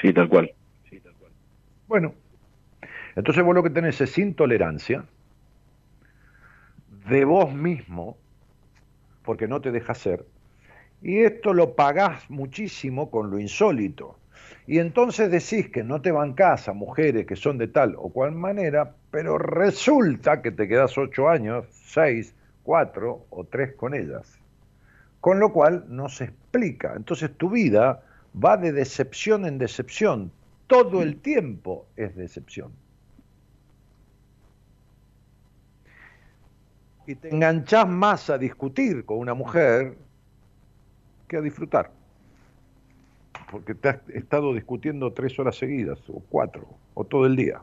Sí, 0.00 0.12
tal 0.12 0.28
cual. 0.28 0.50
Sí, 0.88 1.00
tal 1.00 1.14
cual. 1.14 1.32
Bueno, 1.86 2.14
entonces 3.16 3.44
vos 3.44 3.54
lo 3.54 3.62
que 3.62 3.70
tenés 3.70 4.00
es 4.00 4.18
intolerancia, 4.18 5.04
de 7.08 7.24
vos 7.24 7.52
mismo, 7.54 8.16
porque 9.22 9.48
no 9.48 9.60
te 9.60 9.70
deja 9.70 9.94
ser, 9.94 10.26
y 11.02 11.20
esto 11.20 11.54
lo 11.54 11.76
pagás 11.76 12.30
muchísimo 12.30 13.10
con 13.10 13.30
lo 13.30 13.40
insólito. 13.40 14.19
Y 14.70 14.78
entonces 14.78 15.32
decís 15.32 15.68
que 15.68 15.82
no 15.82 16.00
te 16.00 16.12
bancás 16.12 16.68
a 16.68 16.72
mujeres 16.72 17.26
que 17.26 17.34
son 17.34 17.58
de 17.58 17.66
tal 17.66 17.96
o 17.98 18.08
cual 18.10 18.30
manera, 18.30 18.94
pero 19.10 19.36
resulta 19.36 20.42
que 20.42 20.52
te 20.52 20.68
quedas 20.68 20.96
ocho 20.96 21.28
años, 21.28 21.66
seis, 21.72 22.36
cuatro 22.62 23.26
o 23.30 23.42
tres 23.42 23.74
con 23.74 23.94
ellas. 23.94 24.38
Con 25.18 25.40
lo 25.40 25.52
cual 25.52 25.86
no 25.88 26.08
se 26.08 26.26
explica. 26.26 26.92
Entonces 26.94 27.36
tu 27.36 27.50
vida 27.50 28.04
va 28.32 28.56
de 28.58 28.70
decepción 28.70 29.44
en 29.44 29.58
decepción. 29.58 30.30
Todo 30.68 31.02
el 31.02 31.16
tiempo 31.16 31.86
es 31.96 32.14
decepción. 32.14 32.70
y 37.08 37.16
te 37.16 37.28
enganchás 37.34 37.88
más 37.88 38.30
a 38.30 38.38
discutir 38.38 39.04
con 39.04 39.18
una 39.18 39.34
mujer 39.34 39.98
que 41.26 41.38
a 41.38 41.40
disfrutar. 41.40 41.99
Porque 43.50 43.74
te 43.74 43.88
has 43.88 44.08
estado 44.10 44.54
discutiendo 44.54 45.12
tres 45.12 45.38
horas 45.38 45.56
seguidas, 45.56 45.98
o 46.08 46.22
cuatro, 46.28 46.66
o 46.94 47.04
todo 47.04 47.26
el 47.26 47.36
día. 47.36 47.60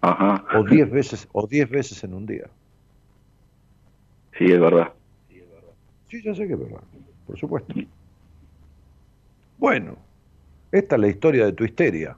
O 0.00 0.64
diez 0.64 0.90
veces, 0.90 1.28
o 1.32 1.46
diez 1.46 1.68
veces 1.68 2.04
en 2.04 2.14
un 2.14 2.26
día. 2.26 2.46
Sí, 4.38 4.44
es 4.44 4.60
verdad. 4.60 4.92
Sí, 6.08 6.22
ya 6.22 6.34
sé 6.34 6.46
que 6.46 6.52
es 6.52 6.58
verdad, 6.58 6.82
por 7.26 7.38
supuesto. 7.38 7.74
Bueno, 9.58 9.96
esta 10.70 10.96
es 10.96 11.00
la 11.00 11.08
historia 11.08 11.46
de 11.46 11.52
tu 11.52 11.64
histeria. 11.64 12.16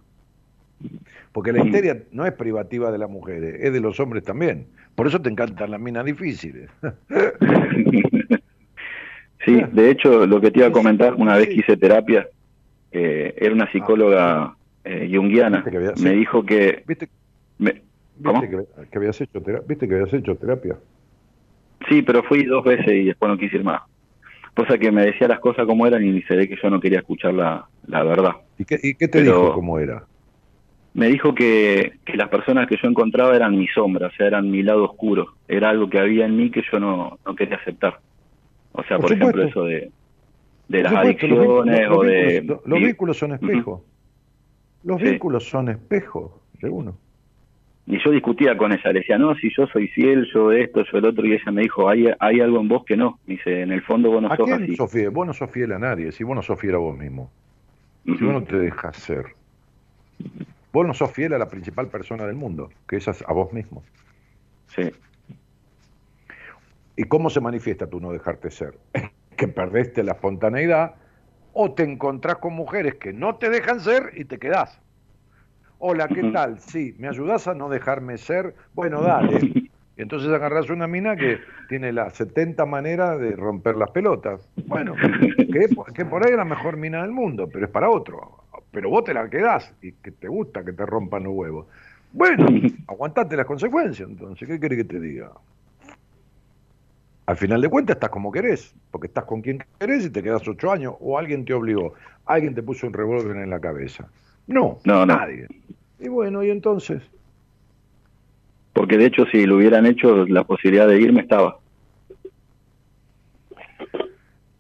Porque 1.33 1.53
la 1.53 1.65
histeria 1.65 2.03
no 2.13 2.27
es 2.27 2.33
privativa 2.33 2.91
de 2.91 2.99
las 2.99 3.09
mujeres, 3.09 3.61
es 3.61 3.73
de 3.73 3.81
los 3.81 3.99
hombres 4.01 4.25
también. 4.25 4.67
Por 4.95 5.07
eso 5.07 5.21
te 5.21 5.31
encantan 5.31 5.71
las 5.71 5.81
minas 5.81 6.05
difíciles. 6.05 6.71
sí, 9.45 9.63
de 9.73 9.91
hecho, 9.91 10.27
lo 10.27 10.41
que 10.41 10.51
te 10.51 10.59
iba 10.59 10.69
a 10.69 10.73
comentar, 10.73 11.15
una 11.15 11.37
vez 11.37 11.49
que 11.49 11.55
hice 11.55 11.77
terapia, 11.77 12.27
eh, 12.97 13.35
era 13.37 13.55
una 13.55 13.71
psicóloga 13.71 14.57
eh, 14.85 15.11
junguiana, 15.13 15.65
me 16.03 16.11
dijo 16.13 16.45
que... 16.45 16.83
¿Viste, 16.87 17.09
que, 17.09 18.97
habías 18.97 19.21
hecho 19.21 19.41
¿Viste 19.69 19.89
que 19.89 19.95
habías 19.95 20.13
hecho 20.15 20.37
terapia? 20.37 20.77
Sí, 21.89 22.03
pero 22.03 22.23
fui 22.23 22.45
dos 22.45 22.65
veces 22.65 22.89
y 22.89 23.05
después 23.05 23.31
no 23.31 23.39
quise 23.39 23.57
ir 23.57 23.65
más. 23.65 23.83
Cosa 24.55 24.79
que 24.79 24.91
me 24.91 25.05
decía 25.05 25.29
las 25.29 25.41
cosas 25.41 25.67
como 25.67 25.87
eran 25.87 26.03
y 26.05 26.23
se 26.23 26.35
ve 26.35 26.49
que 26.49 26.57
yo 26.61 26.71
no 26.71 26.81
quería 26.81 27.01
escuchar 27.01 27.35
la, 27.35 27.67
la 27.87 28.03
verdad. 28.03 28.33
¿Y 28.59 28.65
qué, 28.65 28.79
y 28.83 28.95
qué 28.95 29.09
te 29.09 29.23
dijo 29.23 29.53
cómo 29.53 29.79
era? 29.79 30.05
me 30.97 31.09
dijo 31.09 31.35
que, 31.35 31.93
las 32.15 32.31
personas 32.31 32.67
que 32.67 32.79
yo 32.83 32.89
encontraba 32.89 33.37
eran 33.37 33.55
mi 33.55 33.69
sombra, 33.69 34.07
o 34.07 34.11
sea, 34.13 34.29
eran 34.29 34.51
mi 34.51 34.63
lado 34.63 34.85
oscuro. 34.85 35.35
Era 35.47 35.69
algo 35.69 35.91
que 35.91 35.99
había 35.99 36.25
en 36.25 36.35
mí 36.35 36.51
que 36.51 36.63
yo 36.73 36.81
no, 36.81 37.19
no 37.25 37.37
quería 37.37 37.57
aceptar. 37.57 38.01
O 38.73 38.83
sea, 38.85 38.99
por, 38.99 39.13
ejemplo, 39.13 39.43
eso 39.43 39.65
de, 39.65 39.91
de 40.69 40.83
las 40.83 40.93
adicciones 40.93 41.89
o 41.91 42.03
de... 42.03 42.43
Los, 42.65 42.81
vínculos 42.81 43.19
son 43.19 43.33
espejos. 43.33 43.83
Los 44.83 45.01
vínculos 45.01 45.49
son 45.49 45.69
espejos 45.69 46.33
de 46.61 46.69
uno. 46.69 46.97
Y 47.89 48.03
yo 48.03 48.11
discutía 48.11 48.57
con 48.57 48.73
ella, 48.73 48.93
le 48.93 48.99
decía, 48.99 49.17
no, 49.17 49.37
si 49.37 49.49
yo 49.57 49.69
soy 49.69 49.87
fiel, 49.89 50.27
yo 50.35 50.51
esto, 50.51 50.83
yo 50.91 50.99
el 50.99 51.07
otro, 51.07 51.25
y 51.25 51.35
ella 51.35 51.53
me 51.53 51.63
dijo, 51.63 51.89
hay, 51.89 52.07
hay 52.19 52.41
algo 52.41 52.61
en 52.61 52.67
vos 52.67 52.85
que 52.85 52.97
no. 52.97 53.21
Dice, 53.27 53.63
en 53.63 53.71
el 53.71 53.81
fondo 53.83 54.11
vos 54.11 54.21
no 54.21 54.33
¿A 54.33 54.37
sos 54.37 54.47
quién 54.47 54.77
Sos 54.77 54.91
fiel? 54.91 55.11
Vos 55.11 55.25
no 55.25 55.33
sos 55.33 55.51
fiel 55.51 55.71
a 55.71 55.79
nadie, 55.79 56.11
si 56.11 56.25
vos 56.25 56.35
no 56.35 56.43
sos 56.43 56.61
fiel 56.61 56.75
a 56.75 56.79
vos 56.79 56.99
mismo. 56.99 57.31
Si 58.05 58.13
vos 58.25 58.33
no 58.33 58.43
te 58.43 58.59
dejas 58.59 58.97
ser. 58.97 59.27
Vos 60.73 60.87
no 60.87 60.95
sos 60.95 61.13
fiel 61.13 61.33
a 61.35 61.39
la 61.39 61.49
principal 61.49 61.89
persona 61.89 62.27
del 62.27 62.35
mundo, 62.35 62.71
que 62.89 62.97
es 62.97 63.09
a 63.09 63.33
vos 63.33 63.53
mismo. 63.53 63.85
Sí. 64.67 64.91
¿Y 66.97 67.05
cómo 67.05 67.31
se 67.31 67.41
manifiesta 67.41 67.87
tu 67.87 68.01
no 68.01 68.11
dejarte 68.11 68.51
ser? 68.51 68.75
Que 69.37 69.49
perdiste 69.49 70.03
la 70.03 70.13
espontaneidad 70.13 70.95
o 71.53 71.73
te 71.73 71.85
encontrás 71.85 72.37
con 72.37 72.55
mujeres 72.55 72.97
que 72.97 73.13
no 73.13 73.37
te 73.37 73.51
dejan 73.51 73.81
ser 73.81 74.13
y 74.17 74.25
te 74.25 74.39
quedás. 74.39 74.81
Hola, 75.79 76.09
¿qué 76.09 76.25
tal? 76.33 76.59
Sí, 76.59 76.95
¿me 76.99 77.09
ayudás 77.09 77.47
a 77.49 77.55
no 77.55 77.69
dejarme 77.69 78.19
ser? 78.19 78.55
Bueno, 78.75 79.03
dale. 79.03 79.39
Y 79.99 80.03
entonces 80.03 80.29
agarrás 80.29 80.69
una 80.69 80.87
mina 80.87 81.17
que 81.17 81.39
tiene 81.71 81.91
las 81.91 82.13
70 82.17 82.67
maneras 82.67 83.19
de 83.19 83.31
romper 83.31 83.77
las 83.77 83.91
pelotas. 83.93 84.47
Bueno, 84.67 84.95
que, 84.95 85.69
que 85.95 86.05
por 86.05 86.23
ahí 86.23 86.33
es 86.33 86.37
la 86.37 86.45
mejor 86.45 86.77
mina 86.77 87.01
del 87.01 87.13
mundo, 87.13 87.49
pero 87.51 87.65
es 87.65 87.71
para 87.71 87.89
otro 87.89 88.47
pero 88.77 88.91
vos 88.91 89.05
te 89.05 89.15
la 89.15 89.31
quedás 89.31 89.73
y 89.81 89.93
que 89.93 90.11
te 90.11 90.29
gusta 90.29 90.63
que 90.63 90.75
te 90.75 90.85
rompan 90.85 91.25
los 91.25 91.33
huevos. 91.33 91.67
Bueno, 92.13 92.47
aguantate 92.89 93.35
las 93.35 93.47
consecuencias, 93.47 94.07
entonces, 94.07 94.47
¿qué 94.47 94.61
querés 94.61 94.81
que 94.81 94.85
te 94.85 95.01
diga? 95.01 95.31
Al 97.27 97.37
final 97.37 97.61
de 97.61 97.69
cuentas 97.69 97.97
estás 97.97 98.11
como 98.11 98.31
querés, 98.31 98.73
porque 98.93 99.09
estás 99.09 99.25
con 99.25 99.43
quien 99.43 99.65
querés 99.81 100.07
y 100.07 100.11
te 100.11 100.23
quedas 100.23 100.47
ocho 100.47 100.71
años, 100.71 100.95
o 101.01 101.19
alguien 101.19 101.45
te 101.45 101.53
obligó, 101.53 101.95
alguien 102.25 102.55
te 102.55 102.63
puso 102.63 102.87
un 102.87 102.93
revólver 102.93 103.37
en 103.37 103.51
la 103.51 103.61
cabeza. 103.61 104.09
No, 104.47 104.79
no, 104.85 105.05
nadie. 105.05 105.49
Y 105.99 106.09
bueno, 106.09 106.45
y 106.45 106.51
entonces, 106.51 107.03
porque 108.73 108.97
de 108.97 109.07
hecho 109.07 109.25
si 109.27 109.45
lo 109.45 109.57
hubieran 109.57 109.87
hecho, 109.87 110.25
la 110.27 110.45
posibilidad 110.45 110.87
de 110.87 111.01
irme 111.01 111.23
estaba. 111.23 111.59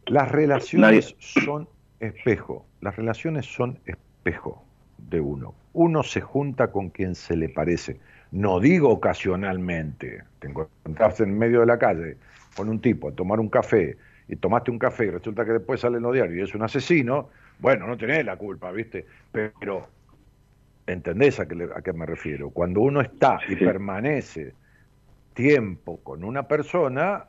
Las 0.06 0.32
relaciones 0.32 1.14
son 1.18 1.68
espejo, 2.00 2.64
las 2.80 2.96
relaciones 2.96 3.46
son 3.46 3.78
espejo 3.86 4.64
de 4.98 5.20
uno. 5.20 5.54
Uno 5.72 6.02
se 6.02 6.20
junta 6.20 6.72
con 6.72 6.90
quien 6.90 7.14
se 7.14 7.36
le 7.36 7.48
parece. 7.48 8.00
No 8.32 8.58
digo 8.58 8.90
ocasionalmente, 8.90 10.24
te 10.40 10.48
encontraste 10.48 11.22
en 11.22 11.38
medio 11.38 11.60
de 11.60 11.66
la 11.66 11.78
calle 11.78 12.16
con 12.56 12.68
un 12.68 12.80
tipo 12.80 13.08
a 13.08 13.12
tomar 13.12 13.38
un 13.38 13.48
café 13.48 13.96
y 14.28 14.36
tomaste 14.36 14.70
un 14.70 14.78
café 14.78 15.06
y 15.06 15.10
resulta 15.10 15.44
que 15.44 15.52
después 15.52 15.80
sale 15.80 15.98
en 15.98 16.02
los 16.02 16.12
diarios 16.12 16.36
y 16.36 16.42
es 16.42 16.54
un 16.54 16.62
asesino, 16.62 17.30
bueno, 17.58 17.86
no 17.86 17.96
tenés 17.96 18.24
la 18.24 18.36
culpa, 18.36 18.72
¿viste? 18.72 19.06
Pero, 19.30 19.88
¿entendés 20.86 21.38
a 21.38 21.46
qué, 21.46 21.68
a 21.74 21.82
qué 21.82 21.92
me 21.92 22.06
refiero? 22.06 22.50
Cuando 22.50 22.80
uno 22.80 23.00
está 23.00 23.38
y 23.48 23.56
permanece 23.56 24.52
tiempo 25.34 25.98
con 26.02 26.24
una 26.24 26.48
persona, 26.48 27.26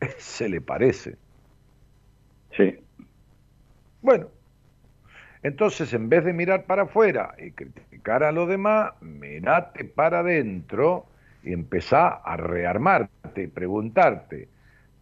se 0.18 0.48
le 0.48 0.60
parece. 0.60 1.16
Sí. 2.56 2.78
Bueno, 4.00 4.28
entonces 5.42 5.92
en 5.92 6.08
vez 6.08 6.24
de 6.24 6.32
mirar 6.32 6.64
para 6.64 6.82
afuera 6.82 7.34
y 7.38 7.50
criticar 7.50 8.22
a 8.22 8.32
los 8.32 8.48
demás, 8.48 8.92
mirate 9.00 9.84
para 9.84 10.20
adentro 10.20 11.06
y 11.42 11.52
empezá 11.52 12.08
a 12.08 12.36
rearmarte 12.36 13.42
y 13.42 13.46
preguntarte 13.48 14.48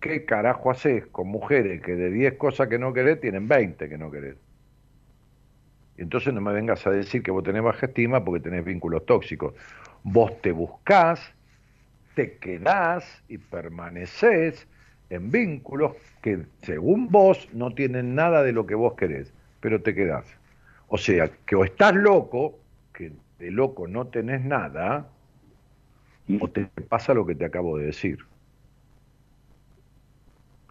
qué 0.01 0.25
carajo 0.25 0.71
haces 0.71 1.07
con 1.07 1.29
mujeres 1.29 1.83
que 1.83 1.95
de 1.95 2.11
10 2.11 2.35
cosas 2.35 2.69
que 2.69 2.79
no 2.79 2.93
querés 2.93 3.21
tienen 3.21 3.49
20 3.49 3.89
que 3.89 3.99
no 3.99 4.11
querés. 4.11 4.37
Y 5.97 6.03
entonces 6.03 6.35
no 6.35 6.41
me 6.41 6.53
vengas 6.53 6.87
a 6.87 6.91
decir 6.91 7.23
que 7.23 7.31
vos 7.31 7.43
tenés 7.43 7.63
baja 7.63 7.87
estima 7.87 8.25
porque 8.25 8.43
tenés 8.43 8.65
vínculos 8.65 9.07
tóxicos. 9.07 9.55
Vos 10.03 10.41
te 10.43 10.53
buscás, 10.53 11.21
te 12.15 12.37
quedás 12.39 13.23
y 13.29 13.39
permaneces 13.39 14.67
en 15.09 15.31
vínculos 15.31 15.93
que 16.21 16.45
según 16.63 17.09
vos 17.09 17.49
no 17.53 17.75
tienen 17.75 18.15
nada 18.15 18.43
de 18.43 18.53
lo 18.53 18.67
que 18.67 18.75
vos 18.75 18.95
querés, 18.95 19.33
pero 19.61 19.81
te 19.81 19.95
quedás. 19.95 20.27
O 20.89 20.99
sea, 20.99 21.31
que 21.47 21.57
o 21.57 21.65
estás 21.65 21.95
loco, 21.95 22.59
que 22.93 23.13
de 23.39 23.51
loco 23.51 23.89
no 23.89 24.07
tenés 24.09 24.45
nada, 24.45 25.09
o 26.41 26.49
te 26.49 26.67
pasa 26.89 27.15
lo 27.15 27.25
que 27.25 27.35
te 27.35 27.45
acabo 27.45 27.79
de 27.79 27.87
decir. 27.87 28.19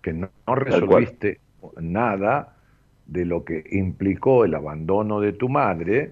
Que 0.05 0.13
no, 0.13 0.29
no 0.45 0.53
resolviste 0.53 1.39
nada 1.81 2.53
de 3.07 3.25
lo 3.25 3.43
que 3.43 3.63
implicó 3.71 4.45
el 4.45 4.53
abandono 4.53 5.19
de 5.19 5.33
tu 5.33 5.49
madre, 5.49 6.11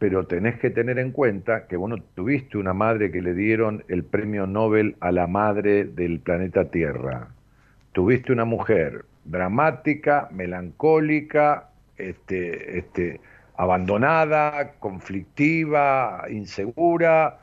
pero 0.00 0.26
tenés 0.26 0.58
que 0.58 0.70
tener 0.70 0.98
en 0.98 1.12
cuenta 1.12 1.68
que 1.68 1.76
vos 1.76 1.88
no 1.88 1.98
tuviste 2.16 2.58
una 2.58 2.72
madre 2.72 3.12
que 3.12 3.22
le 3.22 3.34
dieron 3.34 3.84
el 3.86 4.02
premio 4.02 4.48
Nobel 4.48 4.96
a 4.98 5.12
la 5.12 5.28
madre 5.28 5.84
del 5.84 6.18
planeta 6.18 6.72
Tierra. 6.72 7.28
Tuviste 7.92 8.32
una 8.32 8.44
mujer 8.44 9.04
dramática, 9.26 10.28
melancólica, 10.32 11.68
este, 11.96 12.78
este, 12.78 13.20
abandonada, 13.56 14.72
conflictiva, 14.80 16.24
insegura, 16.28 17.38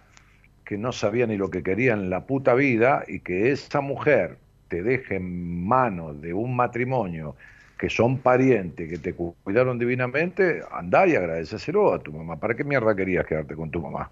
que 0.65 0.77
no 0.77 0.91
sabía 0.91 1.27
ni 1.27 1.37
lo 1.37 1.49
que 1.49 1.63
quería 1.63 1.93
en 1.93 2.09
la 2.09 2.25
puta 2.25 2.55
vida 2.55 3.05
y 3.07 3.21
que 3.21 3.51
esa 3.51 3.79
mujer 3.79 4.37
te 4.69 4.81
deje 4.83 5.17
en 5.17 5.67
manos 5.67 6.21
de 6.21 6.33
un 6.33 6.55
matrimonio 6.55 7.35
que 7.77 7.89
son 7.89 8.19
parientes, 8.19 8.89
que 8.89 8.97
te 8.97 9.13
cuidaron 9.13 9.79
divinamente, 9.79 10.61
andá 10.71 11.07
y 11.07 11.15
agradeceselo 11.15 11.93
a 11.93 11.99
tu 11.99 12.11
mamá. 12.11 12.37
¿Para 12.37 12.53
qué 12.55 12.63
mierda 12.63 12.95
querías 12.95 13.25
quedarte 13.25 13.55
con 13.55 13.71
tu 13.71 13.81
mamá? 13.81 14.11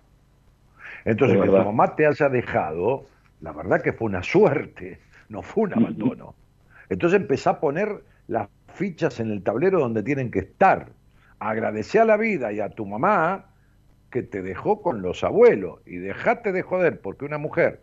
Entonces, 1.05 1.39
que 1.39 1.47
tu 1.47 1.51
mamá 1.51 1.95
te 1.95 2.05
haya 2.05 2.29
dejado, 2.29 3.05
la 3.41 3.51
verdad 3.51 3.81
que 3.81 3.93
fue 3.93 4.07
una 4.07 4.23
suerte, 4.23 4.99
no 5.29 5.41
fue 5.41 5.65
un 5.65 5.73
abandono. 5.73 6.33
Entonces 6.89 7.19
empezá 7.19 7.51
a 7.51 7.59
poner 7.59 8.03
las 8.27 8.47
fichas 8.73 9.19
en 9.19 9.31
el 9.31 9.43
tablero 9.43 9.79
donde 9.79 10.03
tienen 10.03 10.31
que 10.31 10.39
estar. 10.39 10.87
Agradece 11.39 11.99
a 11.99 12.05
la 12.05 12.17
vida 12.17 12.51
y 12.51 12.59
a 12.59 12.69
tu 12.69 12.85
mamá 12.85 13.45
que 14.09 14.23
te 14.23 14.41
dejó 14.41 14.81
con 14.81 15.01
los 15.01 15.23
abuelos 15.23 15.79
y 15.85 15.97
dejate 15.97 16.51
de 16.51 16.61
joder 16.61 17.01
porque 17.01 17.25
una 17.25 17.37
mujer 17.37 17.81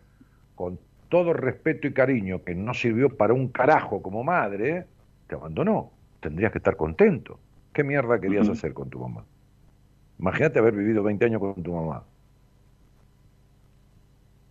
con 0.55 0.79
todo 1.15 1.31
respeto 1.31 1.87
y 1.87 1.93
cariño 1.93 2.43
que 2.43 2.53
no 2.53 2.73
sirvió 2.73 3.07
para 3.07 3.33
un 3.33 3.47
carajo 3.47 4.01
como 4.01 4.21
madre, 4.21 4.85
te 5.27 5.35
abandonó. 5.35 5.93
Tendrías 6.19 6.51
que 6.51 6.57
estar 6.57 6.75
contento. 6.75 7.39
¿Qué 7.71 7.85
mierda 7.85 8.19
querías 8.19 8.49
hacer 8.49 8.73
con 8.73 8.89
tu 8.89 8.99
mamá? 8.99 9.23
Imagínate 10.19 10.59
haber 10.59 10.73
vivido 10.73 11.03
20 11.03 11.23
años 11.23 11.39
con 11.39 11.63
tu 11.63 11.73
mamá. 11.73 12.03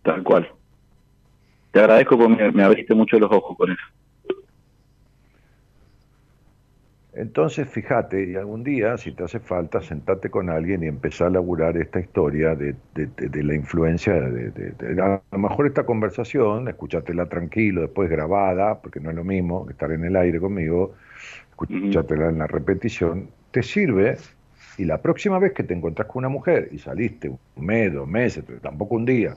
Tal 0.01 0.23
cual. 0.23 0.49
Te 1.69 1.81
agradezco 1.81 2.17
porque 2.17 2.51
me, 2.51 2.63
abriste 2.63 2.95
mucho 2.95 3.19
los 3.19 3.31
ojos 3.31 3.55
con 3.55 3.69
eso. 3.71 3.85
Entonces, 7.15 7.69
fíjate, 7.69 8.31
y 8.31 8.35
algún 8.35 8.65
día, 8.65 8.97
si 8.97 9.13
te 9.13 9.23
hace 9.23 9.39
falta, 9.39 9.81
sentate 9.81 10.29
con 10.29 10.49
alguien 10.49 10.83
y 10.83 10.87
empezar 10.87 11.27
a 11.27 11.29
laburar 11.29 11.77
esta 11.77 12.01
historia 12.01 12.55
de, 12.55 12.75
de, 12.93 13.43
la 13.43 13.55
influencia. 13.55 14.13
De, 14.13 15.01
a 15.01 15.21
lo 15.31 15.37
mejor 15.37 15.67
esta 15.67 15.85
conversación, 15.85 16.67
escúchatela 16.67 17.27
tranquilo, 17.27 17.81
después 17.81 18.09
grabada, 18.09 18.81
porque 18.81 18.99
no 18.99 19.11
es 19.11 19.15
lo 19.15 19.23
mismo 19.23 19.65
estar 19.69 19.93
en 19.93 20.03
el 20.03 20.17
aire 20.17 20.41
conmigo, 20.41 20.93
escúchatela 21.51 22.27
en 22.27 22.37
la 22.37 22.47
repetición, 22.47 23.29
te 23.51 23.63
sirve. 23.63 24.17
Y 24.77 24.83
la 24.83 25.01
próxima 25.01 25.39
vez 25.39 25.53
que 25.53 25.63
te 25.63 25.73
encontrás 25.73 26.09
con 26.09 26.19
una 26.19 26.29
mujer 26.29 26.67
y 26.73 26.79
saliste 26.79 27.29
un 27.29 27.65
mes, 27.65 27.93
dos 27.93 28.09
meses, 28.09 28.43
tampoco 28.61 28.95
un 28.95 29.05
día, 29.05 29.35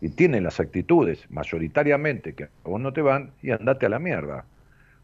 y 0.00 0.08
tiene 0.08 0.40
las 0.40 0.58
actitudes 0.58 1.30
mayoritariamente 1.30 2.32
que 2.32 2.44
a 2.44 2.48
vos 2.64 2.80
no 2.80 2.92
te 2.92 3.00
van, 3.00 3.30
y 3.42 3.52
andate 3.52 3.86
a 3.86 3.90
la 3.90 4.00
mierda 4.00 4.44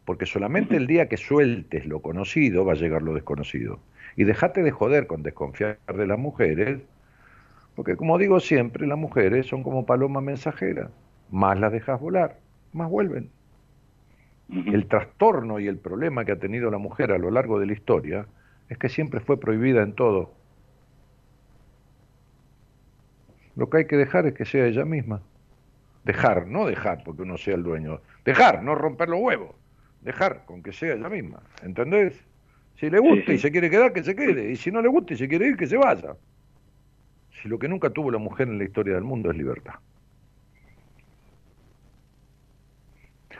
porque 0.09 0.25
solamente 0.25 0.75
el 0.75 0.87
día 0.87 1.07
que 1.07 1.17
sueltes 1.17 1.85
lo 1.85 2.01
conocido 2.01 2.65
va 2.65 2.73
a 2.73 2.75
llegar 2.75 3.03
lo 3.03 3.13
desconocido. 3.13 3.77
Y 4.15 4.23
dejate 4.23 4.63
de 4.63 4.71
joder 4.71 5.05
con 5.05 5.21
desconfiar 5.21 5.77
de 5.85 6.07
las 6.07 6.17
mujeres, 6.17 6.81
porque 7.75 7.95
como 7.95 8.17
digo 8.17 8.39
siempre, 8.39 8.87
las 8.87 8.97
mujeres 8.97 9.45
son 9.45 9.61
como 9.61 9.85
palomas 9.85 10.23
mensajeras. 10.23 10.89
Más 11.29 11.59
las 11.59 11.71
dejas 11.71 12.01
volar, 12.01 12.39
más 12.73 12.89
vuelven. 12.89 13.29
El 14.49 14.87
trastorno 14.87 15.59
y 15.59 15.67
el 15.67 15.77
problema 15.77 16.25
que 16.25 16.31
ha 16.31 16.39
tenido 16.39 16.71
la 16.71 16.79
mujer 16.79 17.11
a 17.11 17.19
lo 17.19 17.29
largo 17.29 17.59
de 17.59 17.67
la 17.67 17.73
historia 17.73 18.25
es 18.67 18.79
que 18.79 18.89
siempre 18.89 19.19
fue 19.19 19.39
prohibida 19.39 19.83
en 19.83 19.93
todo. 19.93 20.33
Lo 23.55 23.69
que 23.69 23.77
hay 23.77 23.85
que 23.85 23.97
dejar 23.97 24.25
es 24.25 24.33
que 24.33 24.45
sea 24.45 24.65
ella 24.65 24.85
misma. 24.85 25.21
Dejar, 26.03 26.47
no 26.47 26.65
dejar 26.65 27.03
porque 27.03 27.21
uno 27.21 27.37
sea 27.37 27.53
el 27.53 27.61
dueño. 27.61 28.01
Dejar, 28.25 28.63
no 28.63 28.73
romper 28.73 29.09
los 29.09 29.19
huevos 29.19 29.58
dejar 30.01 30.45
con 30.45 30.63
que 30.63 30.71
sea 30.71 30.93
ella 30.93 31.09
misma, 31.09 31.41
¿entendés? 31.63 32.23
Si 32.79 32.89
le 32.89 32.99
gusta 32.99 33.33
y 33.33 33.37
se 33.37 33.51
quiere 33.51 33.69
quedar, 33.69 33.91
que 33.91 34.03
se 34.03 34.15
quede, 34.15 34.51
y 34.51 34.55
si 34.55 34.71
no 34.71 34.81
le 34.81 34.87
gusta 34.87 35.13
y 35.13 35.17
se 35.17 35.27
quiere 35.27 35.47
ir, 35.47 35.57
que 35.57 35.67
se 35.67 35.77
vaya. 35.77 36.15
Si 37.41 37.49
lo 37.49 37.59
que 37.59 37.67
nunca 37.67 37.89
tuvo 37.89 38.11
la 38.11 38.17
mujer 38.17 38.47
en 38.47 38.57
la 38.57 38.63
historia 38.63 38.95
del 38.95 39.03
mundo 39.03 39.29
es 39.31 39.37
libertad. 39.37 39.75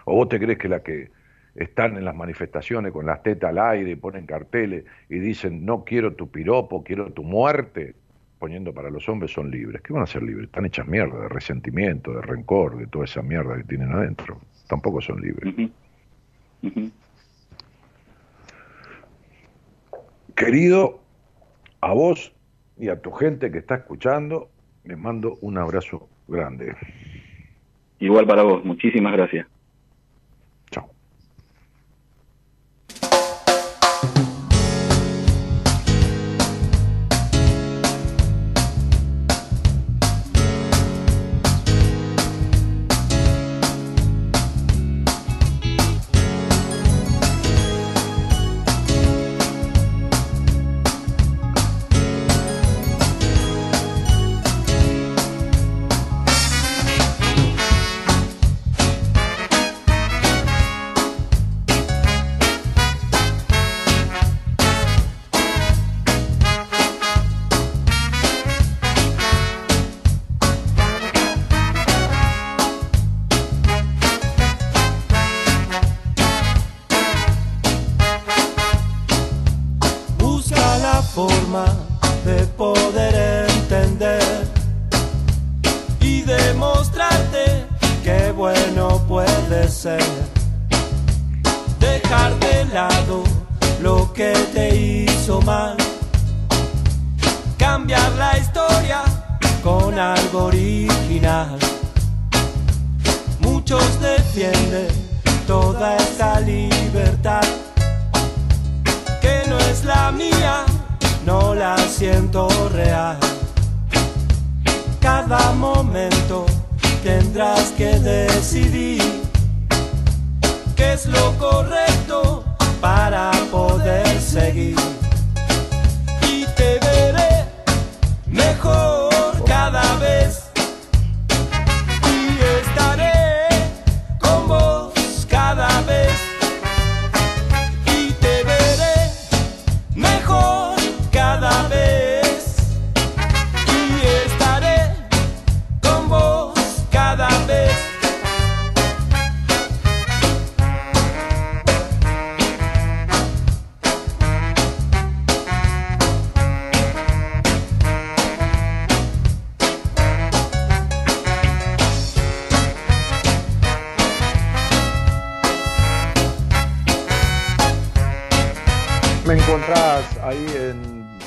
¿O 0.05 0.15
vos 0.15 0.29
te 0.29 0.39
crees 0.39 0.57
que 0.57 0.67
la 0.67 0.81
que 0.81 1.09
están 1.55 1.97
en 1.97 2.05
las 2.05 2.15
manifestaciones 2.15 2.91
con 2.91 3.05
las 3.05 3.21
tetas 3.23 3.49
al 3.49 3.59
aire 3.59 3.91
y 3.91 3.95
ponen 3.95 4.25
carteles 4.25 4.85
y 5.09 5.19
dicen 5.19 5.65
no 5.65 5.83
quiero 5.83 6.15
tu 6.15 6.29
piropo, 6.29 6.83
quiero 6.83 7.11
tu 7.11 7.23
muerte, 7.23 7.95
poniendo 8.39 8.73
para 8.73 8.89
los 8.89 9.07
hombres 9.07 9.31
son 9.31 9.51
libres? 9.51 9.81
¿Qué 9.81 9.93
van 9.93 10.03
a 10.03 10.07
ser 10.07 10.23
libres? 10.23 10.45
Están 10.45 10.65
hechas 10.65 10.87
mierda 10.87 11.21
de 11.21 11.29
resentimiento, 11.29 12.13
de 12.13 12.21
rencor, 12.21 12.77
de 12.77 12.87
toda 12.87 13.05
esa 13.05 13.21
mierda 13.21 13.57
que 13.57 13.63
tienen 13.63 13.91
adentro. 13.91 14.39
Tampoco 14.67 15.01
son 15.01 15.21
libres. 15.21 15.53
Querido, 20.35 21.01
a 21.81 21.93
vos 21.93 22.33
y 22.77 22.89
a 22.89 23.01
tu 23.01 23.11
gente 23.11 23.51
que 23.51 23.57
está 23.57 23.75
escuchando, 23.75 24.49
les 24.83 24.97
mando 24.97 25.37
un 25.41 25.57
abrazo 25.57 26.09
grande. 26.27 26.75
Igual 27.99 28.25
para 28.25 28.43
vos, 28.43 28.63
muchísimas 28.63 29.13
gracias. 29.13 29.47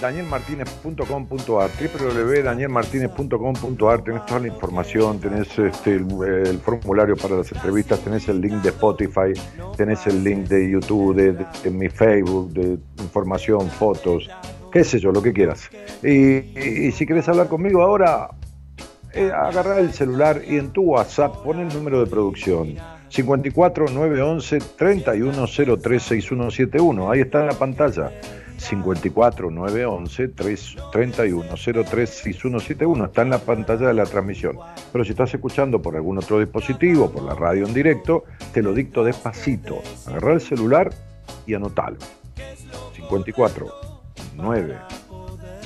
danielmartinez.com.ar, 0.03 1.71
www.danielmartinez.com.ar, 1.71 4.03
tenés 4.03 4.27
toda 4.27 4.41
la 4.41 4.49
información, 4.49 5.21
tenés 5.21 5.57
este, 5.59 5.95
el, 5.95 6.59
formulario 6.59 7.17
para 7.17 7.37
las 7.37 7.53
entrevistas, 7.53 8.01
tenés 8.01 8.29
el 8.29 8.41
link 8.41 8.55
de 8.63 8.71
Spotify, 8.71 9.33
tenés 9.77 10.05
el 10.09 10.25
link 10.25 10.49
de 10.49 10.71
YouTube, 10.71 11.15
de, 11.15 11.47
mi 11.71 11.89
Facebook, 11.89 12.53
de 12.53 12.81
información, 12.99 13.71
fotos, 13.71 14.29
qué 14.73 14.83
sé 14.83 14.99
yo, 14.99 15.13
lo 15.13 15.23
que 15.23 15.33
quieras. 15.33 15.71
Y, 16.03 16.91
si 16.91 17.07
querés 17.07 17.29
hablar 17.29 17.47
conmigo 17.49 17.83
ahora, 17.83 18.31
eh, 19.13 19.31
agarrar 19.33 19.79
el 19.79 19.93
celular 19.93 20.43
y 20.47 20.59
en 20.59 20.73
tu 20.73 20.83
WhatsApp 20.83 21.37
pon 21.45 21.61
el 21.61 21.69
número 21.69 22.01
de 22.01 22.07
producción. 22.07 22.75
54 23.13 23.91
911 23.91 24.59
3103 24.79 26.03
6171. 26.03 27.11
Ahí 27.11 27.21
está 27.21 27.41
en 27.41 27.47
la 27.47 27.53
pantalla. 27.53 28.11
54 28.57 29.51
911 29.51 30.29
331 30.29 31.45
03 31.85 32.09
6171. 32.09 33.05
Está 33.05 33.21
en 33.21 33.31
la 33.31 33.39
pantalla 33.39 33.89
de 33.89 33.95
la 33.95 34.07
transmisión. 34.07 34.57
Pero 34.91 35.05
si 35.05 35.11
estás 35.11 35.35
escuchando 35.35 35.83
por 35.83 35.95
algún 35.95 36.17
otro 36.17 36.41
dispositivo, 36.41 37.11
por 37.11 37.25
la 37.25 37.35
radio 37.35 37.67
en 37.67 37.75
directo, 37.75 38.25
te 38.55 38.63
lo 38.63 38.73
dicto 38.73 39.05
despacito. 39.05 39.83
Agarra 40.07 40.33
el 40.33 40.41
celular 40.41 40.91
y 41.47 41.53
anotalo. 41.53 41.99
54 42.97 43.67
9 44.37 44.79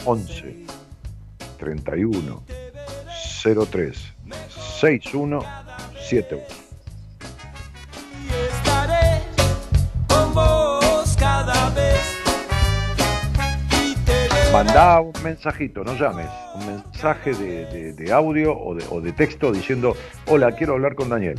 11 0.04 0.66
31 1.58 2.42
03 3.70 4.14
6171. 4.80 6.65
Mandá 14.56 15.02
un 15.02 15.12
mensajito, 15.22 15.84
no 15.84 15.92
llames, 15.96 16.30
un 16.54 16.66
mensaje 16.66 17.34
de, 17.34 18.10
audio 18.10 18.58
o 18.58 18.74
de, 18.74 19.02
de 19.02 19.12
texto 19.12 19.52
diciendo, 19.52 19.94
hola, 20.28 20.52
quiero 20.52 20.72
hablar 20.72 20.94
con 20.94 21.10
Daniel. 21.10 21.38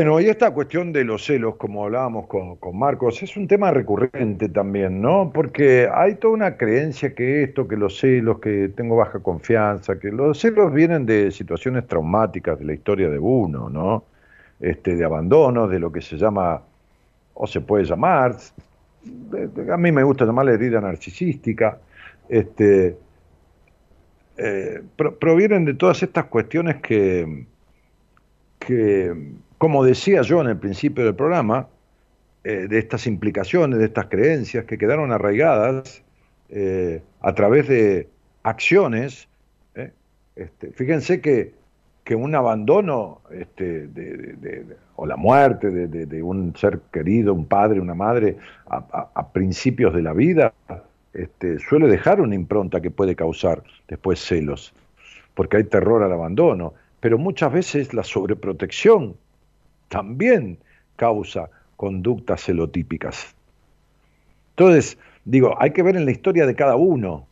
Bueno, 0.00 0.18
y 0.18 0.30
esta 0.30 0.50
cuestión 0.52 0.94
de 0.94 1.04
los 1.04 1.26
celos, 1.26 1.56
como 1.56 1.84
hablábamos 1.84 2.26
con, 2.26 2.56
Marcos, 2.72 3.22
es 3.22 3.36
un 3.36 3.46
tema 3.46 3.70
recurrente 3.70 4.48
también, 4.48 5.02
¿no? 5.02 5.30
Porque 5.30 5.90
hay 5.92 6.14
toda 6.14 6.32
una 6.32 6.56
creencia 6.56 7.14
que 7.14 7.42
esto, 7.42 7.68
que 7.68 7.76
los 7.76 7.98
celos, 7.98 8.38
que 8.38 8.70
tengo 8.74 8.96
baja 8.96 9.18
confianza, 9.18 10.00
que 10.00 10.10
los 10.10 10.40
celos 10.40 10.72
vienen 10.72 11.04
de 11.04 11.30
situaciones 11.30 11.86
traumáticas 11.86 12.58
de 12.58 12.64
la 12.64 12.72
historia 12.72 13.10
de 13.10 13.18
uno, 13.18 13.68
¿no? 13.68 14.04
Este, 14.58 14.96
de 14.96 15.04
abandono, 15.04 15.68
de 15.68 15.78
lo 15.78 15.92
que 15.92 16.00
se 16.00 16.16
llama, 16.16 16.62
o 17.34 17.46
se 17.46 17.60
puede 17.60 17.84
llamar, 17.84 18.36
a 19.70 19.76
mí 19.76 19.92
me 19.92 20.02
gusta 20.02 20.24
llamarle 20.24 20.54
herida 20.54 20.80
narcisística, 20.80 21.78
este, 22.26 22.96
eh, 24.38 24.82
provienen 24.96 25.66
de 25.66 25.74
todas 25.74 26.02
estas 26.02 26.24
cuestiones 26.24 26.76
que, 26.76 27.44
que 28.58 29.14
como 29.60 29.84
decía 29.84 30.22
yo 30.22 30.40
en 30.40 30.46
el 30.46 30.56
principio 30.56 31.04
del 31.04 31.14
programa, 31.14 31.68
eh, 32.44 32.66
de 32.66 32.78
estas 32.78 33.06
implicaciones, 33.06 33.78
de 33.78 33.84
estas 33.84 34.06
creencias 34.06 34.64
que 34.64 34.78
quedaron 34.78 35.12
arraigadas 35.12 36.02
eh, 36.48 37.02
a 37.20 37.34
través 37.34 37.68
de 37.68 38.08
acciones. 38.42 39.28
¿eh? 39.74 39.92
Este, 40.34 40.70
fíjense 40.72 41.20
que, 41.20 41.52
que, 42.04 42.14
un 42.14 42.34
abandono 42.34 43.20
este, 43.30 43.86
o 44.96 45.04
la 45.04 45.16
muerte 45.16 45.68
de, 45.68 46.22
un 46.22 46.56
ser 46.56 46.80
querido, 46.90 47.34
un 47.34 47.44
padre, 47.44 47.80
una 47.80 47.94
madre, 47.94 48.38
a, 48.66 49.28
principios 49.34 49.92
de 49.92 50.00
la 50.00 50.14
vida, 50.14 50.54
este, 51.12 51.58
suele 51.58 51.86
dejar 51.86 52.22
una 52.22 52.34
impronta 52.34 52.80
que 52.80 52.90
puede 52.90 53.14
causar 53.14 53.62
después 53.88 54.20
celos, 54.20 54.72
porque 55.34 55.58
hay 55.58 55.64
terror 55.64 56.02
al 56.02 56.14
abandono, 56.14 56.72
pero 57.00 57.18
muchas 57.18 57.52
veces 57.52 57.92
la 57.92 58.04
sobreprotección 58.04 59.16
también 59.90 60.58
causa 60.96 61.50
conductas 61.76 62.42
celotípicas. 62.44 63.34
Entonces, 64.50 64.96
digo, 65.24 65.54
hay 65.60 65.72
que 65.72 65.82
ver 65.82 65.96
en 65.96 66.06
la 66.06 66.12
historia 66.12 66.46
de 66.46 66.54
cada 66.54 66.76
uno. 66.76 67.26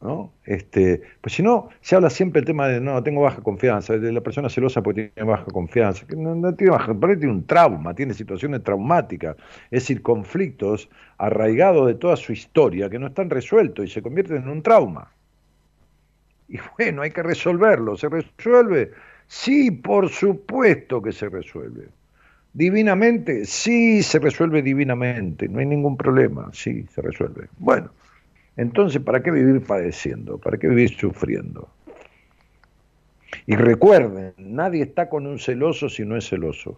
¿no? 0.00 0.32
Este, 0.44 1.02
pues 1.20 1.34
si 1.34 1.42
no, 1.42 1.70
se 1.80 1.96
habla 1.96 2.08
siempre 2.08 2.40
el 2.40 2.46
tema 2.46 2.68
de 2.68 2.80
no, 2.80 3.02
tengo 3.02 3.22
baja 3.22 3.42
confianza, 3.42 3.98
de 3.98 4.12
la 4.12 4.20
persona 4.20 4.48
celosa 4.48 4.80
porque 4.80 5.10
tiene 5.14 5.28
baja 5.28 5.46
confianza, 5.46 6.06
que 6.06 6.14
no, 6.14 6.54
tiene 6.54 6.70
baja, 6.70 6.94
tiene 6.94 7.30
un 7.30 7.44
trauma, 7.44 7.94
tiene 7.94 8.14
situaciones 8.14 8.62
traumáticas, 8.62 9.36
es 9.70 9.82
decir, 9.82 10.00
conflictos 10.00 10.88
arraigados 11.18 11.88
de 11.88 11.94
toda 11.94 12.16
su 12.16 12.32
historia 12.32 12.88
que 12.88 12.98
no 12.98 13.08
están 13.08 13.28
resueltos 13.28 13.84
y 13.84 13.88
se 13.88 14.00
convierten 14.00 14.36
en 14.36 14.48
un 14.48 14.62
trauma. 14.62 15.10
Y 16.48 16.58
bueno, 16.78 17.02
hay 17.02 17.10
que 17.10 17.22
resolverlo, 17.22 17.96
¿se 17.96 18.08
resuelve? 18.08 18.92
Sí, 19.26 19.70
por 19.72 20.08
supuesto 20.08 21.02
que 21.02 21.12
se 21.12 21.28
resuelve. 21.28 21.88
Divinamente, 22.58 23.44
sí, 23.44 24.02
se 24.02 24.18
resuelve 24.18 24.62
divinamente, 24.62 25.48
no 25.48 25.60
hay 25.60 25.66
ningún 25.66 25.96
problema, 25.96 26.50
sí, 26.52 26.84
se 26.92 27.00
resuelve. 27.00 27.46
Bueno, 27.56 27.90
entonces, 28.56 29.00
¿para 29.00 29.22
qué 29.22 29.30
vivir 29.30 29.62
padeciendo? 29.62 30.38
¿Para 30.38 30.58
qué 30.58 30.66
vivir 30.66 30.90
sufriendo? 30.90 31.68
Y 33.46 33.54
recuerden, 33.54 34.34
nadie 34.38 34.82
está 34.82 35.08
con 35.08 35.28
un 35.28 35.38
celoso 35.38 35.88
si 35.88 36.04
no 36.04 36.16
es 36.16 36.28
celoso. 36.28 36.76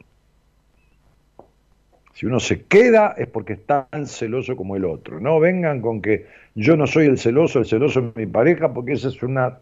Si 2.12 2.27
uno 2.27 2.40
se 2.40 2.65
queda 2.65 3.15
es 3.16 3.28
porque 3.28 3.55
está 3.55 3.86
tan 3.86 4.07
celoso 4.07 4.57
como 4.57 4.77
el 4.77 4.85
otro. 4.85 5.19
No 5.19 5.40
vengan 5.40 5.81
con 5.81 6.02
que 6.02 6.27
yo 6.55 6.77
no 6.77 6.86
soy 6.86 7.07
el 7.07 7.16
celoso, 7.16 7.59
el 7.59 7.65
celoso 7.65 8.01
es 8.01 8.16
mi 8.16 8.27
pareja, 8.27 8.74
porque 8.74 8.93
esa 8.93 9.09
es 9.09 9.23
una 9.23 9.57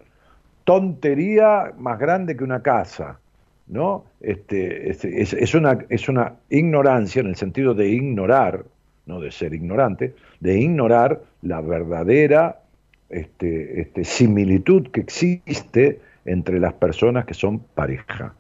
tontería 0.65 1.75
más 1.79 1.97
grande 1.97 2.37
que 2.37 2.43
una 2.43 2.61
casa. 2.61 3.21
¿No? 3.69 4.05
Este, 4.21 4.91
este 4.91 5.21
es, 5.23 5.55
una, 5.55 5.79
es 5.89 6.09
una 6.09 6.35
ignorancia 6.51 7.21
en 7.21 7.29
el 7.29 7.37
sentido 7.37 7.75
de 7.75 7.89
ignorar, 7.89 8.65
no 9.07 9.21
de 9.21 9.31
ser 9.31 9.55
ignorante, 9.55 10.15
de 10.41 10.59
ignorar 10.59 11.23
la 11.43 11.61
verdadera 11.61 12.61
este, 13.09 13.81
este, 13.81 14.05
similitud 14.05 14.89
que 14.89 15.01
existe 15.01 16.01
entre 16.25 16.61
las 16.61 16.75
personas 16.75 17.25
que 17.25 17.35
son 17.35 17.61
pareja. 17.61 18.35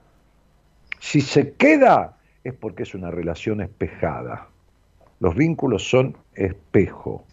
Si 0.98 1.20
se 1.20 1.52
queda 1.52 2.16
es 2.44 2.54
porque 2.54 2.82
es 2.82 2.94
una 2.94 3.10
relación 3.10 3.60
espejada. 3.60 4.48
Los 5.20 5.34
vínculos 5.34 5.88
son 5.88 6.16
espejo. 6.34 7.24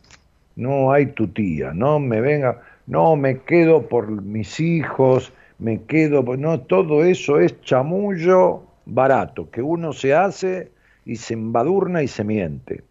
No 0.56 0.92
hay 0.92 1.08
tutía, 1.08 1.74
no 1.74 2.00
me 2.00 2.22
venga, 2.22 2.62
no 2.88 3.16
me 3.16 3.40
quedo 3.40 3.88
por 3.88 4.10
mis 4.10 4.60
hijos, 4.60 5.34
me 5.60 5.84
quedo, 5.84 6.24
no, 6.38 6.62
todo 6.62 7.04
eso 7.04 7.40
es 7.40 7.60
chamullo 7.62 8.64
barato, 8.86 9.50
que 9.50 9.62
uno 9.62 9.94
se 9.94 10.14
hace 10.14 10.72
y 11.06 11.16
se 11.16 11.34
embadurna 11.34 12.04
y 12.04 12.08
se 12.08 12.24
miente. 12.24 12.84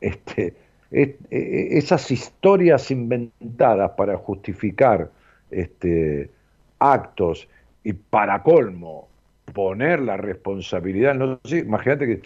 Este, 0.00 0.54
e, 0.90 1.16
e, 1.30 1.78
esas 1.78 2.10
historias 2.10 2.90
inventadas 2.90 3.92
para 3.92 4.16
justificar 4.16 5.10
este, 5.50 6.30
actos 6.78 7.48
y 7.84 7.92
para 7.92 8.42
colmo 8.42 9.08
poner 9.52 10.00
la 10.00 10.16
responsabilidad 10.16 11.14
no 11.14 11.40
imagínate 11.44 12.06
que 12.06 12.22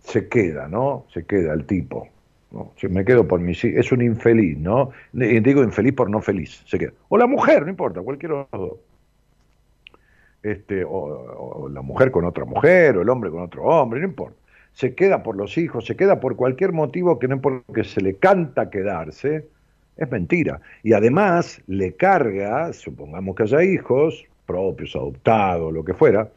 se 0.00 0.28
queda, 0.28 0.68
¿no? 0.68 1.06
Se 1.12 1.24
queda 1.24 1.54
el 1.54 1.64
tipo. 1.64 2.08
¿No? 2.52 2.72
Si 2.76 2.88
me 2.88 3.04
quedo 3.04 3.26
por 3.26 3.40
mi 3.40 3.52
es 3.52 3.92
un 3.92 4.02
infeliz, 4.02 4.58
¿no? 4.58 4.90
Digo 5.12 5.62
infeliz 5.62 5.94
por 5.94 6.10
no 6.10 6.20
feliz, 6.20 6.62
se 6.66 6.78
queda. 6.78 6.92
O 7.08 7.16
la 7.16 7.26
mujer, 7.26 7.64
no 7.64 7.70
importa, 7.70 8.00
cualquiera 8.02 8.34
de 8.34 8.46
los 8.52 8.60
dos. 8.60 8.78
Este, 10.42 10.84
o 10.84 11.68
la 11.68 11.82
mujer 11.82 12.10
con 12.10 12.24
otra 12.24 12.44
mujer, 12.44 12.96
o 12.96 13.02
el 13.02 13.08
hombre 13.08 13.30
con 13.30 13.42
otro 13.42 13.62
hombre, 13.62 14.00
no 14.00 14.06
importa 14.06 14.36
se 14.72 14.94
queda 14.94 15.22
por 15.22 15.36
los 15.36 15.58
hijos, 15.58 15.86
se 15.86 15.96
queda 15.96 16.20
por 16.20 16.36
cualquier 16.36 16.72
motivo 16.72 17.18
que 17.18 17.28
no 17.28 17.40
porque 17.40 17.84
se 17.84 18.00
le 18.00 18.16
canta 18.16 18.70
quedarse, 18.70 19.46
es 19.96 20.10
mentira. 20.10 20.60
Y 20.82 20.94
además 20.94 21.60
le 21.66 21.94
carga, 21.94 22.72
supongamos 22.72 23.36
que 23.36 23.42
haya 23.44 23.62
hijos, 23.62 24.24
propios, 24.46 24.96
adoptados, 24.96 25.72
lo 25.72 25.84
que 25.84 25.94
fuera, 25.94 26.30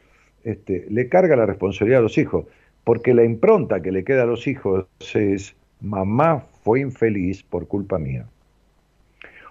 este, 0.44 0.86
le 0.90 1.08
carga 1.08 1.36
la 1.36 1.46
responsabilidad 1.46 2.00
a 2.00 2.02
los 2.02 2.18
hijos, 2.18 2.44
porque 2.84 3.14
la 3.14 3.24
impronta 3.24 3.80
que 3.80 3.90
le 3.90 4.04
queda 4.04 4.22
a 4.22 4.26
los 4.26 4.46
hijos 4.46 4.86
es 5.14 5.56
mamá 5.80 6.44
fue 6.62 6.80
infeliz 6.80 7.42
por 7.42 7.66
culpa 7.68 7.98
mía. 7.98 8.26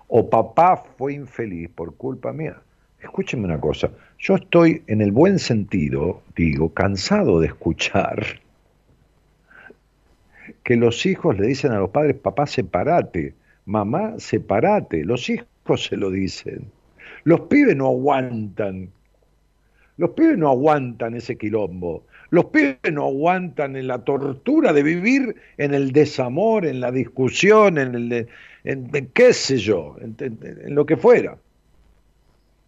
O 0.07 0.29
papá 0.29 0.77
fue 0.97 1.13
infeliz 1.13 1.69
por 1.69 1.95
culpa 1.95 2.31
mía. 2.31 2.61
Escúchenme 3.01 3.45
una 3.45 3.59
cosa, 3.59 3.91
yo 4.17 4.35
estoy 4.35 4.83
en 4.87 5.01
el 5.01 5.11
buen 5.11 5.37
sentido, 5.37 6.21
digo, 6.35 6.73
cansado 6.73 7.39
de 7.39 7.47
escuchar 7.47 8.39
que 10.63 10.75
los 10.75 11.05
hijos 11.05 11.37
le 11.37 11.47
dicen 11.47 11.71
a 11.71 11.79
los 11.79 11.91
padres, 11.91 12.15
papá, 12.15 12.47
separate, 12.47 13.35
mamá, 13.65 14.15
separate. 14.17 15.05
Los 15.05 15.29
hijos 15.29 15.85
se 15.85 15.95
lo 15.95 16.09
dicen. 16.09 16.71
Los 17.23 17.41
pibes 17.41 17.75
no 17.75 17.87
aguantan. 17.87 18.89
Los 19.97 20.11
pibes 20.11 20.37
no 20.37 20.49
aguantan 20.49 21.15
ese 21.15 21.37
quilombo. 21.37 22.03
Los 22.35 22.47
pibes 22.47 22.91
no 22.91 23.05
aguantan 23.05 23.77
en 23.77 23.87
la 23.87 23.99
tortura 23.99 24.73
de 24.73 24.83
vivir 24.83 25.37
en 25.57 25.73
el 25.73 25.93
desamor, 25.93 26.65
en 26.65 26.81
la 26.81 26.91
discusión, 26.91 27.77
en 27.77 27.95
el 27.95 28.27
en, 28.65 28.89
qué 29.13 29.31
sé 29.31 29.57
yo, 29.57 29.95
en, 30.01 30.17
en, 30.19 30.75
lo 30.75 30.85
que 30.85 30.97
fuera. 30.97 31.37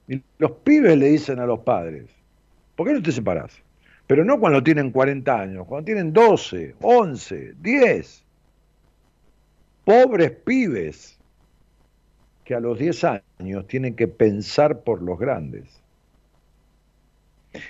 Y 0.08 0.22
los 0.38 0.52
pibes 0.64 0.98
le 0.98 1.10
dicen 1.10 1.40
a 1.40 1.46
los 1.46 1.60
padres, 1.60 2.06
¿por 2.78 2.88
qué 2.88 2.94
no 2.94 3.04
te 3.04 3.12
separás? 3.12 3.62
Pero 4.08 4.24
no 4.24 4.40
cuando 4.40 4.64
tienen 4.64 4.90
40 4.90 5.38
años, 5.38 5.68
cuando 5.68 5.84
tienen 5.84 6.14
12, 6.14 6.76
11, 6.80 7.56
10. 7.60 8.24
Pobres 9.84 10.32
pibes 10.32 11.20
que 12.46 12.56
a 12.56 12.62
los 12.62 12.80
10 12.80 13.04
años 13.04 13.68
tienen 13.68 13.98
que 13.98 14.08
pensar 14.08 14.80
por 14.80 15.02
los 15.02 15.20
grandes. 15.20 15.84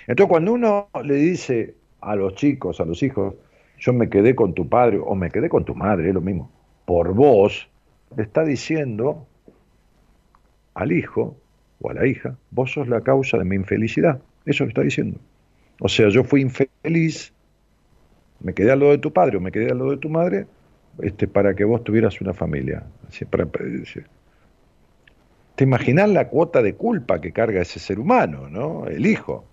Entonces 0.06 0.28
cuando 0.28 0.52
uno 0.52 0.88
le 1.02 1.14
dice 1.14 1.74
a 2.00 2.16
los 2.16 2.34
chicos, 2.34 2.80
a 2.80 2.84
los 2.84 3.02
hijos, 3.02 3.34
yo 3.78 3.92
me 3.92 4.08
quedé 4.08 4.34
con 4.34 4.54
tu 4.54 4.68
padre 4.68 4.98
o 5.04 5.14
me 5.14 5.30
quedé 5.30 5.48
con 5.48 5.64
tu 5.64 5.74
madre, 5.74 6.08
es 6.08 6.14
lo 6.14 6.20
mismo, 6.20 6.50
por 6.84 7.14
vos, 7.14 7.68
le 8.16 8.22
está 8.22 8.44
diciendo 8.44 9.26
al 10.74 10.92
hijo 10.92 11.36
o 11.80 11.90
a 11.90 11.94
la 11.94 12.06
hija, 12.06 12.36
vos 12.50 12.72
sos 12.72 12.88
la 12.88 13.02
causa 13.02 13.38
de 13.38 13.44
mi 13.44 13.56
infelicidad. 13.56 14.20
Eso 14.46 14.64
lo 14.64 14.68
está 14.68 14.82
diciendo. 14.82 15.18
O 15.80 15.88
sea, 15.88 16.08
yo 16.08 16.24
fui 16.24 16.40
infeliz, 16.40 17.32
me 18.40 18.54
quedé 18.54 18.72
al 18.72 18.80
lado 18.80 18.92
de 18.92 18.98
tu 18.98 19.12
padre 19.12 19.36
o 19.36 19.40
me 19.40 19.52
quedé 19.52 19.70
al 19.70 19.78
lado 19.78 19.90
de 19.90 19.98
tu 19.98 20.08
madre, 20.08 20.46
este, 21.02 21.28
para 21.28 21.54
que 21.54 21.64
vos 21.64 21.84
tuvieras 21.84 22.20
una 22.20 22.32
familia. 22.32 22.84
Así, 23.08 23.24
para, 23.24 23.46
¿Te 25.54 25.64
imaginas 25.64 26.08
la 26.10 26.28
cuota 26.28 26.62
de 26.62 26.74
culpa 26.74 27.20
que 27.20 27.32
carga 27.32 27.60
ese 27.60 27.78
ser 27.78 27.98
humano, 27.98 28.48
¿no? 28.48 28.86
El 28.86 29.06
hijo. 29.06 29.44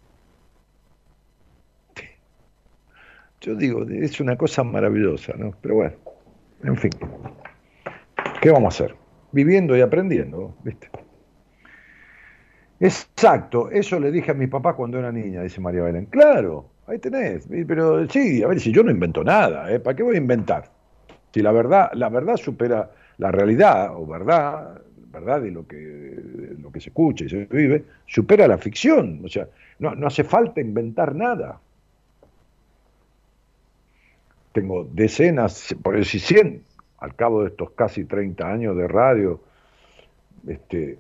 Yo 3.45 3.53
digo, 3.53 3.85
es 3.88 4.19
una 4.19 4.35
cosa 4.35 4.63
maravillosa, 4.63 5.34
¿no? 5.38 5.51
Pero 5.61 5.76
bueno, 5.76 5.93
en 6.63 6.76
fin. 6.77 6.89
¿Qué 8.41 8.49
vamos 8.49 8.73
a 8.73 8.85
hacer? 8.85 8.95
Viviendo 9.31 9.77
y 9.77 9.81
aprendiendo, 9.81 10.55
¿viste? 10.63 10.89
Exacto, 12.80 13.69
eso 13.69 13.99
le 13.99 14.11
dije 14.11 14.31
a 14.31 14.34
mi 14.34 14.47
papá 14.47 14.73
cuando 14.73 14.97
era 14.97 15.11
niña, 15.11 15.43
dice 15.43 15.61
María 15.61 15.84
Belén. 15.84 16.07
Claro, 16.07 16.72
ahí 16.88 16.97
tenés, 16.97 17.47
pero 17.67 18.09
sí, 18.09 18.41
a 18.41 18.47
ver, 18.47 18.59
si 18.59 18.72
yo 18.72 18.81
no 18.81 18.89
invento 18.89 19.23
nada, 19.23 19.72
¿eh? 19.72 19.80
¿para 19.80 19.95
qué 19.95 20.01
voy 20.01 20.15
a 20.15 20.19
inventar? 20.19 20.72
Si 21.31 21.43
la 21.43 21.51
verdad, 21.51 21.91
la 21.93 22.09
verdad 22.09 22.38
supera 22.38 22.89
la 23.19 23.31
realidad, 23.31 23.95
o 23.95 24.07
verdad, 24.07 24.81
verdad 25.13 25.41
de 25.41 25.51
lo 25.51 25.67
que, 25.67 26.55
lo 26.57 26.72
que 26.72 26.81
se 26.81 26.89
escucha 26.89 27.26
y 27.26 27.30
se 27.30 27.45
vive, 27.45 27.84
supera 28.07 28.47
la 28.47 28.57
ficción, 28.57 29.22
o 29.23 29.27
sea, 29.27 29.47
no, 29.77 29.93
no 29.93 30.07
hace 30.07 30.23
falta 30.23 30.61
inventar 30.61 31.13
nada. 31.13 31.59
Tengo 34.56 34.88
decenas, 34.90 35.76
por 35.84 35.98
decir 35.98 36.22
cien, 36.22 36.64
al 36.99 37.14
cabo 37.14 37.41
de 37.44 37.49
estos 37.49 37.72
casi 37.72 38.06
30 38.06 38.49
años 38.49 38.77
de 38.77 38.88
radio, 38.88 39.41
este, 40.48 40.98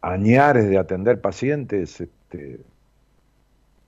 añares 0.00 0.68
de 0.68 0.78
atender 0.78 1.20
pacientes 1.20 2.00
este, 2.00 2.58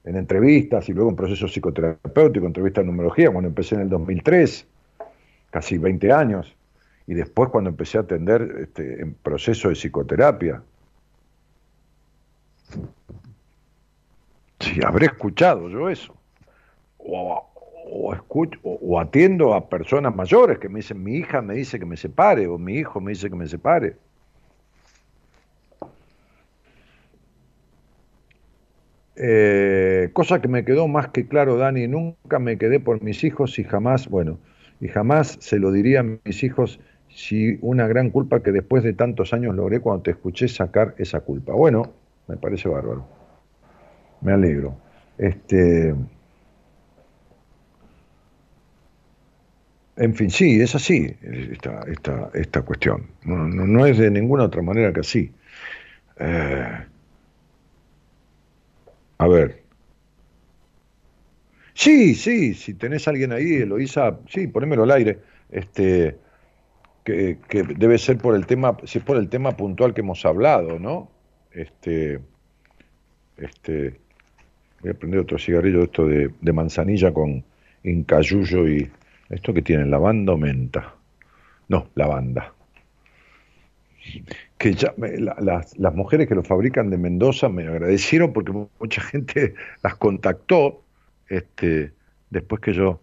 en 0.04 0.16
entrevistas 0.16 0.88
y 0.88 0.92
luego 0.92 1.10
en 1.10 1.16
proceso 1.16 1.48
psicoterapéutico, 1.48 2.46
entrevistas 2.46 2.82
en 2.82 2.86
numerología, 2.86 3.32
cuando 3.32 3.48
empecé 3.48 3.74
en 3.74 3.80
el 3.80 3.88
2003, 3.88 4.64
casi 5.50 5.76
20 5.76 6.12
años, 6.12 6.56
y 7.08 7.14
después 7.14 7.50
cuando 7.50 7.70
empecé 7.70 7.98
a 7.98 8.02
atender 8.02 8.58
este, 8.60 9.02
en 9.02 9.14
proceso 9.14 9.70
de 9.70 9.74
psicoterapia. 9.74 10.62
Si 14.60 14.84
habré 14.84 15.06
escuchado 15.06 15.68
yo 15.68 15.90
eso. 15.90 16.14
O, 17.86 18.14
escucho, 18.14 18.58
o 18.62 18.98
atiendo 18.98 19.54
a 19.54 19.68
personas 19.68 20.14
mayores 20.14 20.58
que 20.58 20.68
me 20.68 20.80
dicen, 20.80 21.02
mi 21.02 21.16
hija 21.16 21.42
me 21.42 21.54
dice 21.54 21.78
que 21.78 21.86
me 21.86 21.96
separe, 21.96 22.46
o 22.46 22.58
mi 22.58 22.74
hijo 22.74 23.00
me 23.00 23.12
dice 23.12 23.28
que 23.28 23.36
me 23.36 23.46
separe. 23.46 23.96
Eh, 29.16 30.10
cosa 30.12 30.40
que 30.40 30.48
me 30.48 30.64
quedó 30.64 30.88
más 30.88 31.08
que 31.08 31.28
claro, 31.28 31.56
Dani, 31.56 31.86
nunca 31.86 32.38
me 32.38 32.58
quedé 32.58 32.80
por 32.80 33.02
mis 33.02 33.22
hijos 33.22 33.58
y 33.58 33.64
jamás, 33.64 34.08
bueno, 34.08 34.38
y 34.80 34.88
jamás 34.88 35.36
se 35.40 35.58
lo 35.58 35.70
diría 35.70 36.00
a 36.00 36.02
mis 36.02 36.42
hijos 36.42 36.80
si 37.08 37.58
una 37.62 37.86
gran 37.86 38.10
culpa 38.10 38.42
que 38.42 38.50
después 38.50 38.82
de 38.82 38.92
tantos 38.92 39.32
años 39.32 39.54
logré 39.54 39.80
cuando 39.80 40.02
te 40.02 40.10
escuché 40.10 40.48
sacar 40.48 40.94
esa 40.98 41.20
culpa. 41.20 41.52
Bueno, 41.52 41.92
me 42.26 42.36
parece 42.36 42.68
bárbaro. 42.68 43.06
Me 44.20 44.32
alegro. 44.32 44.74
Este, 45.16 45.94
en 49.96 50.14
fin, 50.14 50.30
sí, 50.30 50.60
es 50.60 50.74
así 50.74 51.14
esta, 51.22 51.82
esta, 51.86 52.30
esta 52.34 52.62
cuestión. 52.62 53.06
No, 53.24 53.46
no, 53.46 53.86
es 53.86 53.98
de 53.98 54.10
ninguna 54.10 54.44
otra 54.44 54.62
manera 54.62 54.92
que 54.92 55.00
así. 55.00 55.30
Eh, 56.18 56.84
a 59.18 59.28
ver. 59.28 59.62
Sí, 61.74 62.14
sí, 62.14 62.54
si 62.54 62.74
tenés 62.74 63.06
a 63.06 63.10
alguien 63.10 63.32
ahí, 63.32 63.54
Eloisa, 63.54 64.18
sí, 64.28 64.46
ponémelo 64.48 64.84
al 64.84 64.90
aire. 64.92 65.18
Este, 65.50 66.16
que, 67.04 67.38
debe 67.76 67.98
ser 67.98 68.18
por 68.18 68.34
el 68.34 68.46
tema, 68.46 68.76
si 68.84 68.98
es 68.98 69.04
por 69.04 69.16
el 69.16 69.28
tema 69.28 69.56
puntual 69.56 69.94
que 69.94 70.00
hemos 70.00 70.24
hablado, 70.24 70.78
¿no? 70.78 71.10
Este, 71.52 72.20
este, 73.36 74.00
voy 74.80 74.90
a 74.90 74.94
prender 74.94 75.20
otro 75.20 75.38
cigarrillo 75.38 75.84
esto 75.84 76.06
de, 76.06 76.30
de 76.40 76.52
manzanilla 76.52 77.12
con 77.12 77.44
incayuyo 77.84 78.68
y 78.68 78.90
esto 79.34 79.52
que 79.52 79.62
tienen 79.62 79.90
lavanda 79.90 80.32
o 80.32 80.36
menta. 80.36 80.94
No, 81.68 81.88
lavanda. 81.94 82.52
Que 84.58 84.74
ya 84.74 84.94
las, 84.96 85.94
mujeres 85.94 86.28
que 86.28 86.34
lo 86.34 86.42
fabrican 86.42 86.90
de 86.90 86.98
Mendoza 86.98 87.48
me 87.48 87.66
agradecieron 87.66 88.32
porque 88.32 88.52
mucha 88.52 89.00
gente 89.02 89.54
las 89.82 89.96
contactó 89.96 90.82
este, 91.28 91.92
después 92.30 92.60
que 92.60 92.74
yo 92.74 93.00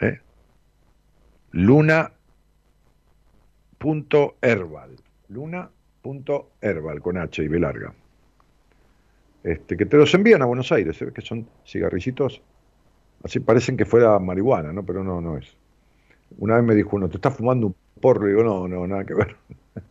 ¿eh? 0.00 0.20
Luna 1.52 2.12
punto 3.78 4.36
luna 5.28 5.70
con 6.02 7.18
H 7.18 7.42
y 7.42 7.48
B 7.48 7.58
larga 7.58 7.94
este, 9.44 9.76
que 9.76 9.86
te 9.86 9.96
los 9.96 10.14
envían 10.14 10.42
a 10.42 10.46
Buenos 10.46 10.70
Aires, 10.72 11.00
¿eh? 11.02 11.10
que 11.12 11.20
son 11.20 11.48
cigarrillitos, 11.66 12.42
así 13.24 13.40
parecen 13.40 13.76
que 13.76 13.84
fuera 13.84 14.18
marihuana, 14.18 14.72
¿no? 14.72 14.84
Pero 14.84 15.02
no, 15.04 15.20
no 15.20 15.38
es. 15.38 15.56
Una 16.38 16.56
vez 16.56 16.64
me 16.64 16.74
dijo 16.74 16.96
uno, 16.96 17.08
¿te 17.08 17.16
estás 17.16 17.36
fumando 17.36 17.68
un 17.68 17.74
porro? 18.00 18.26
Y 18.26 18.30
digo, 18.30 18.42
no, 18.42 18.68
no, 18.68 18.86
nada 18.86 19.04
que 19.04 19.14
ver. 19.14 19.36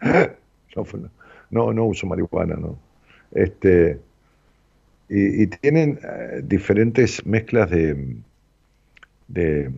no, 1.51 1.73
no, 1.73 1.85
uso 1.85 2.07
marihuana, 2.07 2.55
no. 2.55 2.77
Este, 3.31 3.99
y, 5.09 5.47
tienen 5.47 5.99
eh, 6.03 6.41
diferentes 6.43 7.25
mezclas 7.25 7.69
de, 7.69 8.17
de 9.27 9.71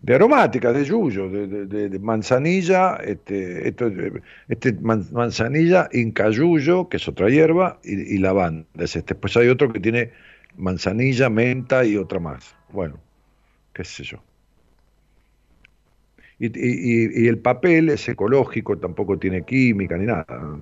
de 0.00 0.14
aromáticas, 0.14 0.74
de 0.74 0.84
yuyo, 0.84 1.28
de, 1.28 1.98
manzanilla, 1.98 2.96
este, 2.96 3.74
este 4.48 4.72
manzanilla, 4.80 5.88
incayuyo, 5.92 6.88
que 6.88 6.98
es 6.98 7.08
otra 7.08 7.28
hierba, 7.28 7.80
y, 7.82 8.18
lavanda. 8.18 8.66
este. 8.78 9.02
Después 9.02 9.36
hay 9.36 9.48
otro 9.48 9.72
que 9.72 9.80
tiene 9.80 10.12
manzanilla, 10.58 11.30
menta 11.30 11.84
y 11.84 11.96
otra 11.96 12.20
más. 12.20 12.54
Bueno, 12.70 13.00
qué 13.72 13.84
sé 13.84 14.04
yo. 14.04 14.22
Y, 16.38 17.26
el 17.26 17.38
papel 17.38 17.88
es 17.88 18.08
ecológico, 18.08 18.78
tampoco 18.78 19.18
tiene 19.18 19.42
química 19.42 19.96
ni 19.96 20.06
nada. 20.06 20.60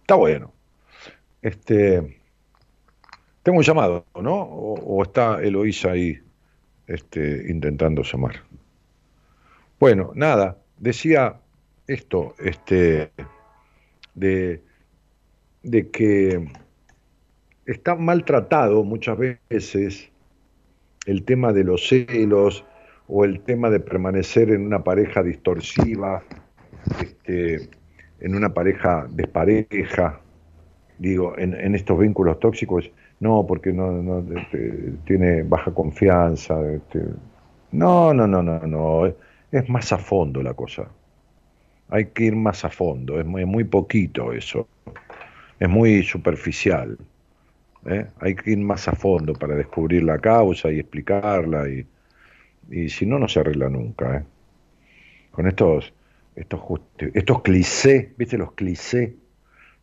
Está 0.00 0.14
bueno. 0.14 0.52
Este. 1.42 2.20
Tengo 3.42 3.58
un 3.58 3.64
llamado, 3.64 4.06
¿no? 4.20 4.34
O, 4.34 5.02
está 5.02 5.40
Eloísa 5.42 5.92
ahí 5.92 6.18
este, 6.86 7.50
intentando 7.50 8.02
llamar. 8.02 8.42
Bueno, 9.80 10.12
nada, 10.14 10.58
decía 10.76 11.40
esto, 11.86 12.34
este, 12.38 13.10
de, 14.18 14.62
de 15.62 15.90
que 15.90 16.48
está 17.66 17.94
maltratado 17.94 18.84
muchas 18.84 19.18
veces 19.18 20.10
el 21.06 21.24
tema 21.24 21.52
de 21.52 21.64
los 21.64 21.88
celos 21.88 22.64
o 23.06 23.24
el 23.24 23.40
tema 23.40 23.70
de 23.70 23.80
permanecer 23.80 24.50
en 24.50 24.66
una 24.66 24.84
pareja 24.84 25.22
distorsiva, 25.22 26.22
este, 27.00 27.70
en 28.20 28.34
una 28.34 28.52
pareja 28.52 29.06
despareja, 29.10 30.20
digo, 30.98 31.38
en, 31.38 31.54
en 31.54 31.74
estos 31.74 31.98
vínculos 31.98 32.38
tóxicos 32.40 32.90
no, 33.20 33.44
porque 33.46 33.72
no, 33.72 34.24
este, 34.36 34.92
tiene 35.04 35.42
baja 35.42 35.72
confianza. 35.72 36.60
Este. 36.72 37.00
no, 37.72 38.14
no, 38.14 38.26
no, 38.26 38.42
no, 38.42 38.60
no, 38.60 39.06
es 39.06 39.68
más 39.68 39.92
a 39.92 39.98
fondo 39.98 40.42
la 40.42 40.54
cosa. 40.54 40.88
Hay 41.88 42.06
que 42.06 42.24
ir 42.24 42.36
más 42.36 42.64
a 42.64 42.70
fondo, 42.70 43.18
es 43.18 43.26
muy, 43.26 43.44
muy 43.44 43.64
poquito 43.64 44.32
eso, 44.32 44.68
es 45.58 45.68
muy 45.68 46.02
superficial. 46.02 46.98
¿eh? 47.86 48.06
Hay 48.20 48.34
que 48.34 48.50
ir 48.50 48.58
más 48.58 48.88
a 48.88 48.92
fondo 48.92 49.32
para 49.32 49.54
descubrir 49.54 50.02
la 50.02 50.18
causa 50.18 50.70
y 50.70 50.80
explicarla 50.80 51.68
y, 51.68 51.86
y 52.70 52.88
si 52.88 53.06
no, 53.06 53.18
no 53.18 53.28
se 53.28 53.40
arregla 53.40 53.68
nunca. 53.68 54.18
¿eh? 54.18 54.24
Con 55.30 55.46
estos, 55.46 55.92
estos, 56.36 56.60
estos 57.14 57.42
clichés, 57.42 58.08
¿viste 58.16 58.36
los 58.36 58.52
clichés? 58.52 59.10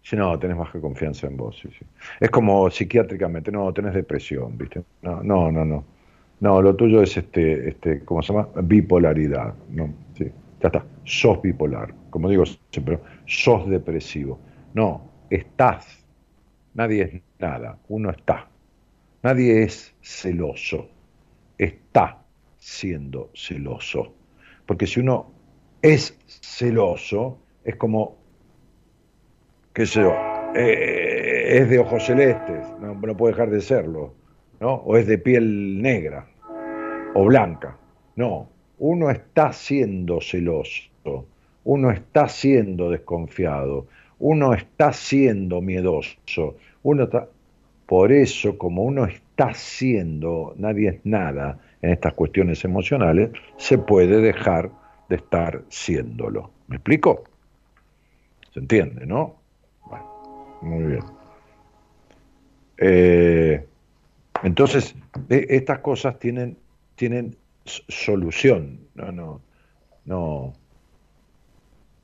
Sí, 0.02 0.16
no, 0.16 0.38
tenés 0.38 0.56
baja 0.56 0.80
confianza 0.80 1.26
en 1.26 1.36
vos. 1.36 1.58
Sí, 1.60 1.70
sí. 1.80 1.84
Es 2.20 2.30
como 2.30 2.70
psiquiátricamente, 2.70 3.52
no, 3.52 3.74
tenés 3.74 3.96
depresión, 3.96 4.56
¿viste? 4.56 4.84
No, 5.02 5.24
no, 5.24 5.52
no, 5.52 5.66
no. 5.66 5.84
No, 6.42 6.62
lo 6.62 6.76
tuyo 6.76 7.02
es 7.02 7.18
este, 7.18 7.70
este, 7.70 8.02
¿cómo 8.06 8.22
se 8.22 8.32
llama? 8.32 8.50
Bipolaridad, 8.62 9.56
¿no? 9.72 9.92
Sí, 10.16 10.32
ya 10.72 10.80
está. 10.80 10.86
Sos 11.04 11.42
bipolar. 11.42 11.94
Como 12.10 12.30
digo 12.30 12.44
siempre, 12.72 13.00
sos 13.26 13.70
depresivo. 13.70 14.40
No, 14.74 15.10
estás. 15.30 16.06
Nadie 16.74 17.02
es 17.04 17.22
nada, 17.40 17.78
uno 17.88 18.10
está. 18.12 18.48
Nadie 19.24 19.64
es 19.64 19.96
celoso. 20.02 20.90
Está 21.58 22.22
siendo 22.58 23.30
celoso. 23.34 24.14
Porque 24.66 24.88
si 24.88 25.00
uno 25.00 25.32
es 25.82 26.18
celoso, 26.42 27.40
es 27.64 27.76
como 27.76 28.18
qué 29.76 29.86
sé 29.86 30.02
yo, 30.02 30.16
eh, 30.56 31.60
es 31.60 31.70
de 31.70 31.80
ojos 31.80 32.06
celestes, 32.06 32.66
no, 32.80 32.98
puede 33.18 33.34
dejar 33.34 33.50
de 33.50 33.60
serlo, 33.60 34.14
¿no? 34.62 34.76
O 34.76 34.96
es 34.96 35.06
de 35.06 35.18
piel 35.18 35.82
negra 35.82 36.28
o 37.14 37.26
blanca. 37.26 37.78
No, 38.16 38.50
uno 38.80 39.10
está 39.10 39.54
siendo 39.54 40.22
celoso, 40.22 41.26
uno 41.64 41.92
está 41.92 42.28
siendo 42.28 42.90
desconfiado, 42.90 43.88
uno 44.20 44.54
está 44.54 44.94
siendo 44.94 45.62
miedoso, 45.62 46.56
uno 46.84 47.04
está... 47.04 47.28
Por 47.86 48.12
eso, 48.12 48.58
como 48.58 48.84
uno 48.84 49.06
está 49.06 49.54
siendo, 49.54 50.56
nadie 50.58 50.90
es 50.90 51.00
nada 51.04 51.60
en 51.84 51.92
estas 51.92 52.14
cuestiones 52.14 52.66
emocionales, 52.66 53.30
se 53.58 53.78
puede 53.78 54.22
dejar 54.22 54.72
de 55.08 55.18
estar 55.18 55.64
siéndolo. 55.70 56.50
¿Me 56.68 56.78
explico? 56.78 57.26
¿Se 58.54 58.60
entiende, 58.60 59.06
no? 59.06 59.36
Muy 60.62 60.84
bien. 60.84 61.04
Eh, 62.78 63.66
entonces, 64.44 64.96
e, 65.30 65.46
estas 65.50 65.80
cosas 65.80 66.18
tienen, 66.18 66.58
tienen 66.96 67.36
solución. 67.66 68.80
No, 68.96 69.12
no, 69.12 69.42
no, 70.06 70.54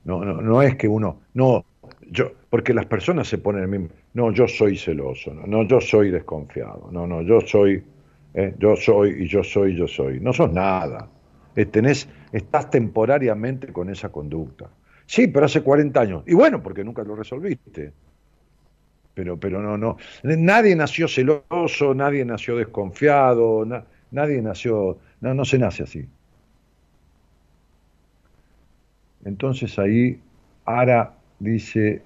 no, 0.04 0.26
no, 0.26 0.42
no 0.42 0.62
es 0.62 0.76
que 0.76 0.88
uno, 0.88 1.22
no, 1.34 1.64
yo, 2.10 2.32
porque 2.50 2.74
las 2.74 2.86
personas 2.86 3.28
se 3.28 3.38
ponen 3.38 3.64
el 3.64 3.70
mismo, 3.70 3.90
no, 4.14 4.32
yo 4.32 4.48
soy 4.48 4.78
celoso, 4.78 5.34
no, 5.34 5.64
yo 5.64 5.80
soy 5.80 6.12
desconfiado, 6.12 6.90
no, 6.92 7.08
no, 7.08 7.22
yo 7.22 7.42
soy, 7.42 7.84
eh, 8.34 8.56
yo 8.58 8.76
soy 8.76 9.24
y 9.24 9.28
yo 9.28 9.44
soy, 9.44 9.76
yo 9.76 9.88
soy. 9.88 10.20
No 10.20 10.34
sos 10.34 10.52
nada. 10.52 11.08
Eh, 11.56 11.70
estás 12.32 12.70
temporariamente 12.70 13.72
con 13.72 13.90
esa 13.90 14.10
conducta. 14.10 14.70
Sí, 15.06 15.28
pero 15.28 15.46
hace 15.46 15.62
40 15.62 16.00
años. 16.00 16.24
Y 16.26 16.34
bueno, 16.34 16.64
porque 16.64 16.84
nunca 16.84 17.04
lo 17.04 17.16
resolviste 17.16 17.92
pero, 19.14 19.38
pero 19.38 19.62
no, 19.62 19.78
no. 19.78 19.98
Nadie 20.24 20.76
nació 20.76 21.08
celoso, 21.08 21.94
nadie 21.94 22.26
nació 22.26 22.56
desconfiado, 22.56 23.66
nadie 24.12 24.42
nació, 24.42 24.98
no, 25.22 25.34
no 25.34 25.46
se 25.46 25.58
nace 25.60 25.84
así. 25.84 26.08
Entonces 29.26 29.78
ahí 29.80 30.20
Ara 30.66 31.14
dice, 31.40 32.02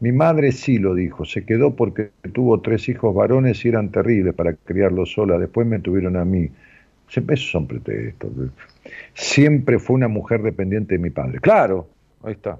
mi 0.00 0.12
madre 0.12 0.52
sí 0.52 0.78
lo 0.78 0.94
dijo, 0.94 1.24
se 1.24 1.44
quedó 1.44 1.76
porque 1.76 2.10
tuvo 2.32 2.60
tres 2.60 2.88
hijos 2.88 3.14
varones 3.14 3.64
y 3.64 3.68
eran 3.68 3.90
terribles 3.90 4.34
para 4.34 4.54
criarlos 4.54 5.12
sola, 5.12 5.38
después 5.38 5.66
me 5.66 5.78
tuvieron 5.80 6.16
a 6.16 6.24
mí. 6.24 6.50
Esos 7.08 7.50
son 7.50 7.66
pretextos. 7.66 8.30
Siempre 9.14 9.78
fue 9.78 9.96
una 9.96 10.08
mujer 10.08 10.42
dependiente 10.42 10.94
de 10.96 10.98
mi 11.00 11.10
padre. 11.10 11.40
Claro, 11.40 11.88
ahí 12.22 12.32
está. 12.32 12.58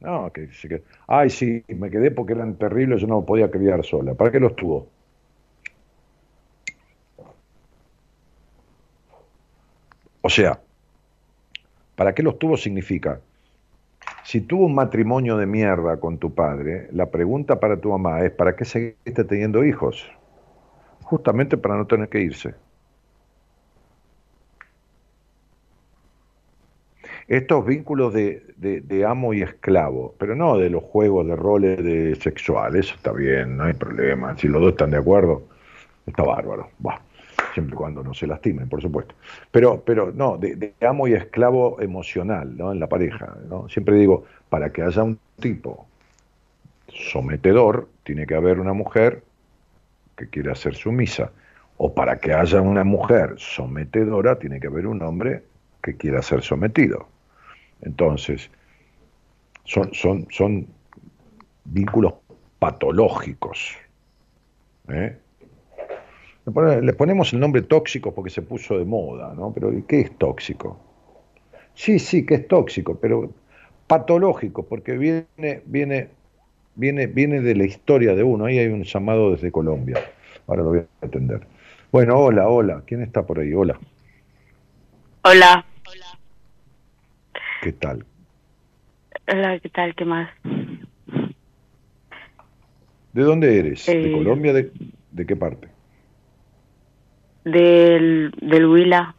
No, 0.00 0.30
que, 0.32 0.48
que, 0.48 0.82
ay, 1.08 1.28
sí, 1.30 1.62
me 1.68 1.90
quedé 1.90 2.10
porque 2.10 2.32
eran 2.32 2.56
terribles, 2.56 3.02
yo 3.02 3.06
no 3.06 3.24
podía 3.26 3.50
criar 3.50 3.84
sola. 3.84 4.14
¿Para 4.14 4.32
qué 4.32 4.40
los 4.40 4.56
tuvo? 4.56 4.88
O 10.22 10.28
sea, 10.28 10.60
¿para 11.96 12.14
qué 12.14 12.22
los 12.22 12.38
tuvo 12.38 12.56
significa? 12.56 13.20
Si 14.24 14.40
tuvo 14.40 14.66
un 14.66 14.74
matrimonio 14.74 15.36
de 15.36 15.46
mierda 15.46 15.98
con 15.98 16.18
tu 16.18 16.34
padre, 16.34 16.88
la 16.92 17.10
pregunta 17.10 17.58
para 17.58 17.78
tu 17.78 17.90
mamá 17.90 18.20
es, 18.24 18.30
¿para 18.30 18.54
qué 18.56 18.64
seguiste 18.64 19.24
teniendo 19.24 19.64
hijos? 19.64 20.10
Justamente 21.02 21.56
para 21.56 21.76
no 21.76 21.86
tener 21.86 22.08
que 22.08 22.20
irse. 22.20 22.54
estos 27.30 27.64
vínculos 27.64 28.12
de, 28.12 29.04
amo 29.06 29.32
y 29.32 29.42
esclavo, 29.42 30.16
pero 30.18 30.34
no 30.34 30.58
de 30.58 30.68
los 30.68 30.82
juegos 30.82 31.28
de 31.28 31.36
roles 31.36 31.82
de 31.82 32.16
sexual, 32.16 32.74
eso 32.74 32.96
está 32.96 33.12
bien, 33.12 33.56
no 33.56 33.64
hay 33.64 33.72
problema, 33.72 34.36
si 34.36 34.48
los 34.48 34.60
dos 34.60 34.72
están 34.72 34.90
de 34.90 34.96
acuerdo, 34.96 35.44
está 36.06 36.24
bárbaro, 36.24 36.70
siempre 37.54 37.74
y 37.74 37.76
cuando 37.76 38.02
no 38.02 38.14
se 38.14 38.26
lastimen, 38.26 38.68
por 38.68 38.80
supuesto. 38.80 39.14
Pero, 39.50 39.82
pero 39.84 40.12
no, 40.12 40.36
de, 40.38 40.74
amo 40.80 41.08
y 41.08 41.14
esclavo 41.14 41.80
emocional, 41.80 42.56
¿no? 42.56 42.72
En 42.72 42.80
la 42.80 42.88
pareja, 42.88 43.36
¿no? 43.48 43.68
Siempre 43.68 43.96
digo, 43.96 44.24
para 44.48 44.70
que 44.72 44.82
haya 44.82 45.02
un 45.02 45.18
tipo 45.40 45.86
sometedor, 46.88 47.88
tiene 48.04 48.26
que 48.26 48.34
haber 48.34 48.60
una 48.60 48.72
mujer 48.72 49.22
que 50.16 50.28
quiera 50.28 50.54
ser 50.54 50.74
sumisa. 50.74 51.30
O 51.76 51.94
para 51.94 52.18
que 52.18 52.34
haya 52.34 52.60
una 52.60 52.84
mujer 52.84 53.34
sometedora, 53.38 54.38
tiene 54.38 54.60
que 54.60 54.66
haber 54.66 54.86
un 54.86 55.02
hombre 55.02 55.42
que 55.82 55.96
quiera 55.96 56.20
ser 56.20 56.42
sometido. 56.42 57.08
Entonces, 57.80 58.50
son, 59.64 59.94
son, 59.94 60.26
son 60.30 60.66
vínculos 61.64 62.14
patológicos. 62.58 63.76
¿eh? 64.88 65.16
Le 66.46 66.92
ponemos 66.94 67.32
el 67.32 67.40
nombre 67.40 67.62
tóxico 67.62 68.14
porque 68.14 68.30
se 68.30 68.42
puso 68.42 68.78
de 68.78 68.84
moda, 68.84 69.34
¿no? 69.34 69.52
Pero 69.52 69.70
¿qué 69.86 70.00
es 70.00 70.18
tóxico? 70.18 70.78
Sí, 71.74 71.98
sí, 71.98 72.24
que 72.24 72.34
es 72.34 72.48
tóxico, 72.48 72.98
pero 72.98 73.30
patológico, 73.86 74.66
porque 74.66 74.96
viene, 74.96 75.62
viene, 75.66 76.08
viene, 76.74 77.06
viene 77.06 77.40
de 77.40 77.54
la 77.54 77.64
historia 77.64 78.14
de 78.14 78.22
uno. 78.22 78.46
Ahí 78.46 78.58
hay 78.58 78.68
un 78.68 78.84
llamado 78.84 79.32
desde 79.32 79.52
Colombia. 79.52 79.98
Ahora 80.46 80.62
lo 80.62 80.68
voy 80.70 80.78
a 80.78 81.06
atender. 81.06 81.46
Bueno, 81.92 82.16
hola, 82.18 82.48
hola. 82.48 82.82
¿Quién 82.86 83.02
está 83.02 83.26
por 83.26 83.38
ahí? 83.38 83.52
Hola. 83.52 83.78
Hola. 85.24 85.66
¿Qué 87.62 87.72
tal? 87.72 88.06
Hola, 89.30 89.58
¿qué 89.60 89.68
tal? 89.68 89.94
¿Qué 89.94 90.04
más? 90.04 90.30
¿De 93.12 93.22
dónde 93.22 93.58
eres? 93.58 93.86
¿De 93.86 94.08
eh, 94.08 94.12
Colombia? 94.12 94.52
¿De, 94.52 94.72
¿De 95.10 95.26
qué 95.26 95.36
parte? 95.36 95.68
Del, 97.50 98.32
del 98.40 98.66
Huila. 98.66 99.14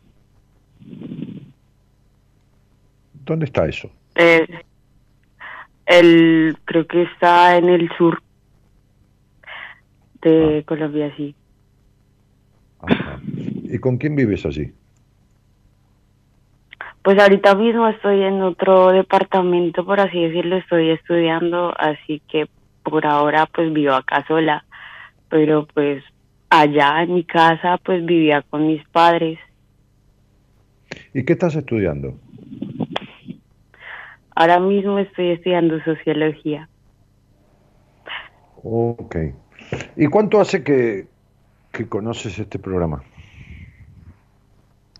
¿Dónde 3.25 3.45
está 3.45 3.65
eso? 3.67 3.89
Eh, 4.15 4.47
el, 5.85 6.57
creo 6.65 6.87
que 6.87 7.03
está 7.03 7.57
en 7.57 7.69
el 7.69 7.89
sur 7.97 8.21
de 10.21 10.59
ah. 10.59 10.63
Colombia, 10.65 11.13
sí. 11.17 11.35
¿Y 13.63 13.77
con 13.79 13.97
quién 13.97 14.15
vives 14.15 14.45
allí? 14.45 14.73
Pues 17.03 17.19
ahorita 17.19 17.55
mismo 17.55 17.87
estoy 17.87 18.21
en 18.21 18.41
otro 18.43 18.91
departamento, 18.91 19.85
por 19.85 19.99
así 19.99 20.21
decirlo, 20.21 20.57
estoy 20.57 20.91
estudiando, 20.91 21.73
así 21.77 22.21
que 22.27 22.47
por 22.83 23.05
ahora 23.05 23.47
pues 23.47 23.73
vivo 23.73 23.93
acá 23.93 24.25
sola, 24.27 24.65
pero 25.29 25.67
pues 25.73 26.03
allá 26.51 27.01
en 27.01 27.15
mi 27.15 27.23
casa 27.23 27.79
pues 27.83 28.05
vivía 28.05 28.43
con 28.43 28.67
mis 28.67 28.85
padres. 28.89 29.39
¿Y 31.13 31.23
qué 31.23 31.33
estás 31.33 31.55
estudiando? 31.55 32.19
Ahora 34.35 34.59
mismo 34.59 34.99
estoy 34.99 35.31
estudiando 35.31 35.81
sociología. 35.83 36.67
Ok. 38.63 39.15
¿Y 39.95 40.07
cuánto 40.07 40.41
hace 40.41 40.63
que, 40.63 41.07
que 41.71 41.87
conoces 41.87 42.37
este 42.37 42.59
programa? 42.59 43.01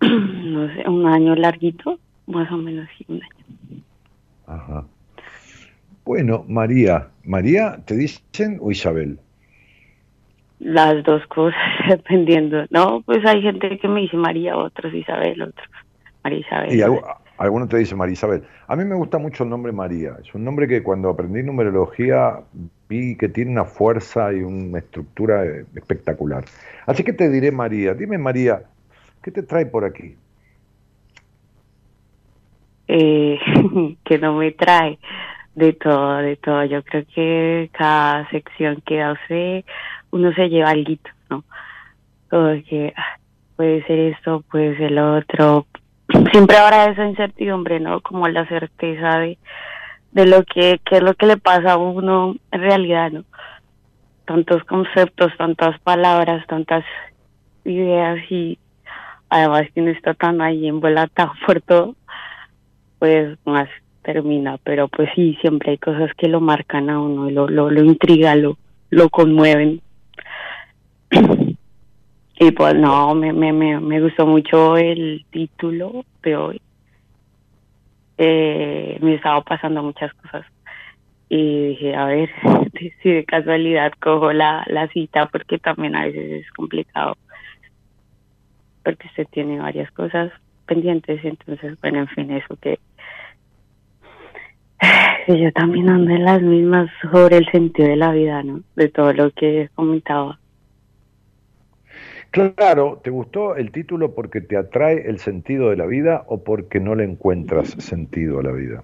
no 0.00 0.74
sé, 0.74 0.88
un 0.88 1.06
año 1.06 1.34
larguito, 1.34 1.98
más 2.26 2.50
o 2.50 2.56
menos 2.56 2.88
un 3.08 3.20
año. 3.22 3.82
Ajá. 4.46 4.86
Bueno, 6.04 6.44
María, 6.48 7.08
María, 7.24 7.82
¿te 7.84 7.94
dicen 7.94 8.58
o 8.60 8.70
Isabel? 8.70 9.18
Las 10.62 11.02
dos 11.04 11.26
cosas, 11.26 11.60
dependiendo. 11.88 12.64
No, 12.70 13.02
pues 13.02 13.24
hay 13.26 13.42
gente 13.42 13.78
que 13.78 13.88
me 13.88 14.00
dice 14.00 14.16
María, 14.16 14.56
otros 14.56 14.94
Isabel, 14.94 15.42
otros 15.42 15.68
María 16.22 16.38
Isabel. 16.38 16.74
Y 16.74 16.82
algunos 17.38 17.68
te 17.68 17.78
dicen 17.78 17.98
María 17.98 18.12
Isabel. 18.12 18.44
A 18.68 18.76
mí 18.76 18.84
me 18.84 18.94
gusta 18.94 19.18
mucho 19.18 19.42
el 19.42 19.50
nombre 19.50 19.72
María. 19.72 20.16
Es 20.20 20.32
un 20.34 20.44
nombre 20.44 20.68
que 20.68 20.82
cuando 20.82 21.10
aprendí 21.10 21.42
numerología 21.42 22.40
vi 22.88 23.16
que 23.16 23.28
tiene 23.28 23.50
una 23.50 23.64
fuerza 23.64 24.32
y 24.32 24.42
una 24.42 24.78
estructura 24.78 25.44
espectacular. 25.74 26.44
Así 26.86 27.02
que 27.02 27.12
te 27.12 27.28
diré 27.28 27.50
María. 27.50 27.94
Dime 27.94 28.18
María, 28.18 28.62
¿Qué 29.22 29.30
te 29.30 29.42
trae 29.42 29.66
por 29.66 29.84
aquí? 29.84 30.16
Eh, 32.88 33.38
que 34.04 34.18
no 34.18 34.36
me 34.36 34.50
trae 34.50 34.98
de 35.54 35.72
todo, 35.74 36.16
de 36.18 36.36
todo. 36.36 36.64
Yo 36.64 36.82
creo 36.82 37.04
que 37.14 37.70
cada 37.72 38.28
sección 38.30 38.82
que 38.84 39.02
hace 39.02 39.64
uno 40.10 40.32
se 40.34 40.48
lleva 40.48 40.70
algo, 40.70 40.96
¿no? 41.30 41.44
Todo 42.30 42.54
que 42.68 42.92
ah, 42.96 43.18
puede 43.56 43.84
ser 43.86 43.98
esto, 43.98 44.42
puede 44.50 44.76
ser 44.76 44.92
lo 44.92 45.16
otro. 45.16 45.66
Siempre 46.32 46.56
habrá 46.56 46.86
esa 46.86 47.06
incertidumbre, 47.06 47.80
¿no? 47.80 48.00
Como 48.00 48.28
la 48.28 48.46
certeza 48.46 49.18
de, 49.18 49.38
de 50.12 50.26
lo 50.26 50.44
que, 50.44 50.80
qué 50.84 50.96
es 50.96 51.02
lo 51.02 51.14
que 51.14 51.26
le 51.26 51.36
pasa 51.36 51.72
a 51.72 51.76
uno 51.76 52.36
en 52.50 52.60
realidad, 52.60 53.10
¿no? 53.10 53.24
Tantos 54.24 54.62
conceptos, 54.64 55.32
tantas 55.36 55.78
palabras, 55.80 56.46
tantas 56.46 56.84
ideas 57.64 58.18
y 58.30 58.58
además 59.28 59.64
que 59.74 59.80
no 59.80 59.90
está 59.90 60.14
tan 60.14 60.40
ahí 60.40 60.68
envuelta 60.68 61.32
por 61.46 61.60
todo, 61.62 61.96
pues 62.98 63.38
más 63.44 63.68
termina, 64.02 64.58
pero 64.62 64.88
pues 64.88 65.08
sí, 65.14 65.36
siempre 65.40 65.72
hay 65.72 65.78
cosas 65.78 66.10
que 66.16 66.28
lo 66.28 66.40
marcan 66.40 66.90
a 66.90 67.00
uno, 67.00 67.30
lo, 67.30 67.48
lo, 67.48 67.70
lo 67.70 67.84
intriga, 67.84 68.34
lo, 68.34 68.58
lo 68.90 69.08
conmueven. 69.08 69.80
Y 72.34 72.50
pues 72.50 72.74
no, 72.74 73.14
me, 73.14 73.32
me, 73.32 73.52
me, 73.52 73.78
me 73.78 74.00
gustó 74.00 74.26
mucho 74.26 74.76
el 74.76 75.24
título 75.30 76.04
de 76.24 76.36
hoy. 76.36 76.60
Eh, 78.18 78.98
me 79.00 79.14
estaba 79.14 79.42
pasando 79.42 79.80
muchas 79.80 80.12
cosas 80.14 80.44
y 81.28 81.68
dije, 81.68 81.94
a 81.94 82.06
ver, 82.06 82.30
si 83.02 83.10
de 83.10 83.24
casualidad 83.24 83.92
cojo 84.00 84.32
la, 84.32 84.64
la 84.66 84.88
cita 84.88 85.26
porque 85.26 85.58
también 85.58 85.94
a 85.94 86.06
veces 86.06 86.42
es 86.42 86.50
complicado 86.50 87.16
porque 88.84 89.06
usted 89.08 89.26
tiene 89.30 89.58
varias 89.58 89.90
cosas 89.92 90.32
pendientes, 90.66 91.24
entonces, 91.24 91.78
bueno, 91.80 92.00
en 92.00 92.08
fin, 92.08 92.30
eso 92.30 92.56
que, 92.60 92.78
yo 95.28 95.52
también 95.52 95.88
ando 95.88 96.10
en 96.10 96.24
las 96.24 96.42
mismas 96.42 96.90
sobre 97.10 97.38
el 97.38 97.46
sentido 97.50 97.88
de 97.88 97.96
la 97.96 98.12
vida, 98.12 98.42
¿no? 98.42 98.60
De 98.76 98.88
todo 98.88 99.12
lo 99.12 99.30
que 99.30 99.68
comentaba. 99.74 100.38
Claro, 102.30 103.00
¿te 103.04 103.10
gustó 103.10 103.56
el 103.56 103.70
título 103.70 104.14
porque 104.14 104.40
te 104.40 104.56
atrae 104.56 105.08
el 105.08 105.18
sentido 105.18 105.68
de 105.68 105.76
la 105.76 105.84
vida 105.84 106.24
o 106.28 106.42
porque 106.42 106.80
no 106.80 106.94
le 106.94 107.04
encuentras 107.04 107.68
sentido 107.78 108.40
a 108.40 108.42
la 108.42 108.52
vida? 108.52 108.82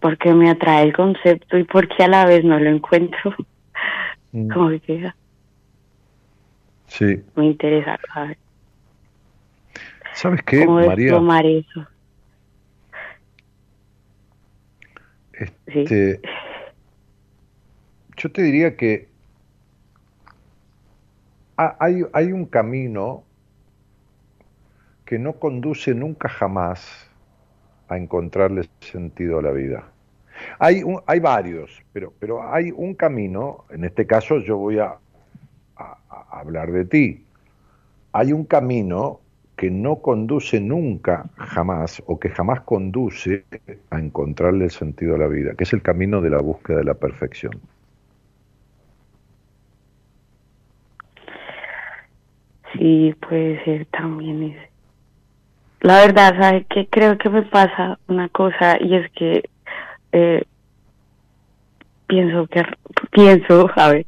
Porque 0.00 0.34
me 0.34 0.50
atrae 0.50 0.82
el 0.82 0.92
concepto 0.92 1.56
y 1.56 1.64
porque 1.64 2.02
a 2.02 2.08
la 2.08 2.26
vez 2.26 2.44
no 2.44 2.58
lo 2.58 2.68
encuentro. 2.68 3.34
Mm. 4.32 4.48
Como 4.48 4.70
que 4.80 5.12
Sí. 6.86 7.22
Me 7.36 7.46
interesa 7.46 7.98
¿Sabes 10.14 10.42
qué, 10.42 10.66
María? 10.66 11.12
tomar 11.12 11.46
eso? 11.46 11.86
Este, 15.66 16.20
Yo 18.16 18.32
te 18.32 18.42
diría 18.42 18.76
que 18.76 19.08
hay, 21.56 22.02
hay 22.12 22.32
un 22.32 22.46
camino 22.46 23.24
que 25.04 25.18
no 25.18 25.34
conduce 25.34 25.94
nunca 25.94 26.28
jamás 26.28 27.08
a 27.88 27.96
encontrarle 27.96 28.68
sentido 28.80 29.38
a 29.38 29.42
la 29.42 29.50
vida. 29.52 29.92
Hay, 30.58 30.82
un, 30.82 31.00
hay 31.06 31.20
varios, 31.20 31.82
pero, 31.92 32.12
pero 32.18 32.52
hay 32.52 32.70
un 32.70 32.94
camino, 32.94 33.64
en 33.70 33.84
este 33.84 34.06
caso 34.06 34.38
yo 34.38 34.56
voy 34.56 34.78
a, 34.78 34.98
hablar 36.30 36.72
de 36.72 36.84
ti. 36.84 37.26
Hay 38.12 38.32
un 38.32 38.44
camino 38.44 39.20
que 39.62 39.70
no 39.70 40.02
conduce 40.02 40.60
nunca, 40.60 41.30
jamás, 41.36 42.02
o 42.08 42.18
que 42.18 42.30
jamás 42.30 42.62
conduce 42.62 43.44
a 43.90 44.00
encontrarle 44.00 44.64
el 44.64 44.72
sentido 44.72 45.14
a 45.14 45.18
la 45.18 45.28
vida, 45.28 45.54
que 45.56 45.62
es 45.62 45.72
el 45.72 45.82
camino 45.82 46.20
de 46.20 46.30
la 46.30 46.38
búsqueda 46.38 46.78
de 46.78 46.84
la 46.84 46.94
perfección. 46.94 47.52
Sí, 52.72 53.14
puede 53.20 53.64
ser 53.64 53.86
también 53.86 54.42
ese. 54.42 54.68
la 55.82 55.98
verdad, 55.98 56.34
¿sabe 56.40 56.66
que 56.68 56.88
Creo 56.88 57.16
que 57.16 57.28
me 57.28 57.42
pasa 57.42 58.00
una 58.08 58.28
cosa 58.30 58.78
y 58.80 58.96
es 58.96 59.12
que 59.12 59.48
eh, 60.10 60.42
pienso 62.08 62.48
que, 62.48 62.64
pienso, 63.12 63.70
a 63.76 63.90
ver, 63.90 64.06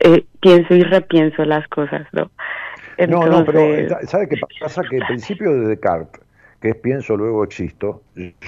eh, 0.00 0.24
pienso 0.40 0.74
y 0.74 0.82
repienso 0.82 1.44
las 1.44 1.68
cosas, 1.68 2.08
¿no? 2.10 2.28
No, 3.08 3.26
no, 3.26 3.44
pero 3.44 3.88
¿sabe 4.06 4.28
qué 4.28 4.36
pasa? 4.60 4.82
Que 4.88 4.98
el 4.98 5.06
principio 5.06 5.52
de 5.52 5.68
Descartes, 5.68 6.20
que 6.60 6.70
es 6.70 6.76
pienso, 6.76 7.16
luego 7.16 7.44
existo, 7.44 8.02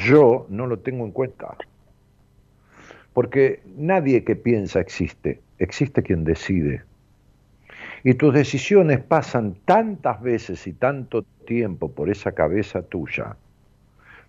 yo 0.04 0.46
no 0.48 0.66
lo 0.66 0.78
tengo 0.78 1.04
en 1.04 1.12
cuenta. 1.12 1.56
Porque 3.12 3.60
nadie 3.76 4.24
que 4.24 4.36
piensa 4.36 4.80
existe, 4.80 5.40
existe 5.58 6.02
quien 6.02 6.24
decide. 6.24 6.82
Y 8.04 8.14
tus 8.14 8.34
decisiones 8.34 9.00
pasan 9.00 9.56
tantas 9.64 10.20
veces 10.20 10.66
y 10.66 10.72
tanto 10.72 11.22
tiempo 11.46 11.90
por 11.90 12.10
esa 12.10 12.32
cabeza 12.32 12.82
tuya, 12.82 13.36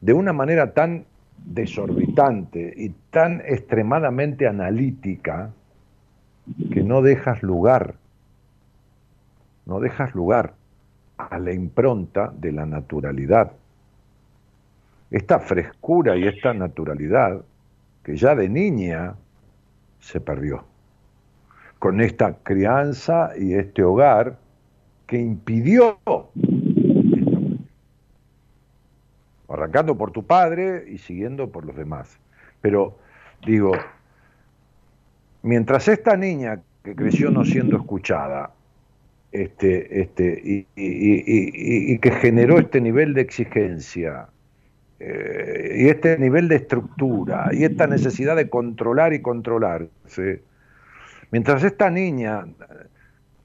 de 0.02 0.14
una 0.14 0.34
manera 0.34 0.74
tan 0.74 1.06
desorbitante 1.46 2.74
y 2.76 2.90
tan 3.10 3.42
extremadamente 3.46 4.48
analítica, 4.48 5.52
que 6.72 6.84
no 6.84 7.02
dejas 7.02 7.42
lugar, 7.42 7.96
no 9.66 9.80
dejas 9.80 10.14
lugar 10.14 10.54
a 11.18 11.40
la 11.40 11.54
impronta 11.54 12.32
de 12.36 12.52
la 12.52 12.66
naturalidad. 12.66 13.52
Esta 15.12 15.40
frescura 15.40 16.18
y 16.18 16.28
esta 16.28 16.54
naturalidad 16.54 17.42
que 18.04 18.18
ya 18.18 18.36
de 18.36 18.50
niña 18.50 19.16
se 20.00 20.20
perdió 20.20 20.66
con 21.80 22.02
esta 22.02 22.38
crianza 22.44 23.32
y 23.38 23.54
este 23.56 23.84
hogar 23.84 24.38
que 25.06 25.18
impidió, 25.18 26.00
arrancando 29.50 29.98
por 29.98 30.12
tu 30.12 30.26
padre 30.26 30.86
y 30.88 30.98
siguiendo 30.98 31.52
por 31.52 31.66
los 31.66 31.76
demás. 31.76 32.18
Pero 32.62 32.98
digo, 33.46 33.74
mientras 35.42 35.90
esta 35.90 36.16
niña 36.16 36.62
que 36.84 36.96
creció 36.96 37.30
no 37.32 37.44
siendo 37.44 37.76
escuchada, 37.76 38.52
este, 39.34 40.02
este, 40.02 40.66
y, 40.76 41.98
que 41.98 42.12
generó 42.12 42.60
este 42.60 42.80
nivel 42.80 43.16
de 43.16 43.22
exigencia, 43.22 44.28
eh, 45.00 45.76
y 45.80 45.88
este 45.90 46.18
nivel 46.20 46.48
de 46.48 46.58
estructura, 46.58 47.50
y 47.52 47.64
esta 47.64 47.88
necesidad 47.88 48.36
de 48.36 48.48
controlar 48.50 49.14
y 49.14 49.22
controlarse, 49.22 50.44
mientras 51.32 51.64
esta 51.64 51.90
niña, 51.90 52.46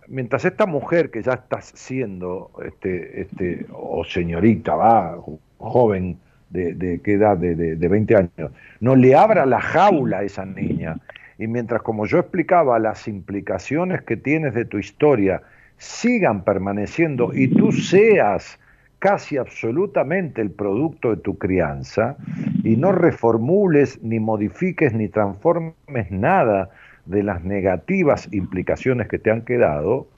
mientras 0.07 0.45
esta 0.45 0.67
mujer 0.67 1.11
que 1.11 1.23
ya 1.23 1.33
está 1.33 1.63
siendo, 1.63 2.51
este, 2.65 3.23
este, 3.23 3.67
o 3.73 4.05
señorita, 4.05 4.75
va, 4.75 5.19
joven, 5.57 6.19
de, 6.51 6.75
de 6.75 7.01
qué 7.01 7.15
edad, 7.15 7.37
de, 7.37 7.55
de, 7.55 7.77
de 7.77 7.89
20 7.89 8.17
años, 8.17 8.53
no 8.81 8.95
le 8.95 9.15
abra 9.15 9.47
la 9.47 9.61
jaula 9.61 10.19
a 10.19 10.23
esa 10.23 10.45
niña. 10.45 10.97
Y 11.39 11.47
mientras, 11.47 11.83
como 11.83 12.07
yo 12.07 12.19
explicaba, 12.19 12.79
las 12.79 13.07
implicaciones 13.07 14.03
que 14.03 14.17
tienes 14.17 14.55
de 14.55 14.65
tu 14.65 14.79
historia 14.79 15.43
sigan 15.79 16.45
permaneciendo 16.45 17.33
y 17.33 17.49
tú 17.49 17.73
seas 17.73 18.59
casi 18.99 19.37
absolutamente 19.37 20.43
el 20.43 20.51
producto 20.51 21.11
de 21.11 21.23
tu 21.23 21.39
crianza 21.39 22.17
y 22.65 22.77
no 22.77 22.93
reformules, 22.93 24.03
ni 24.03 24.19
modifiques, 24.19 24.93
ni 24.93 25.09
transformes 25.09 26.11
nada 26.11 26.71
de 27.07 27.23
las 27.23 27.43
negativas 27.45 28.29
implicaciones 28.33 29.09
que 29.09 29.19
te 29.19 29.31
han 29.31 29.43
quedado, 29.43 30.09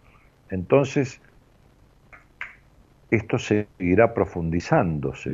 entonces 0.51 1.21
esto 3.11 3.39
seguirá 3.39 4.15
profundizándose. 4.15 5.33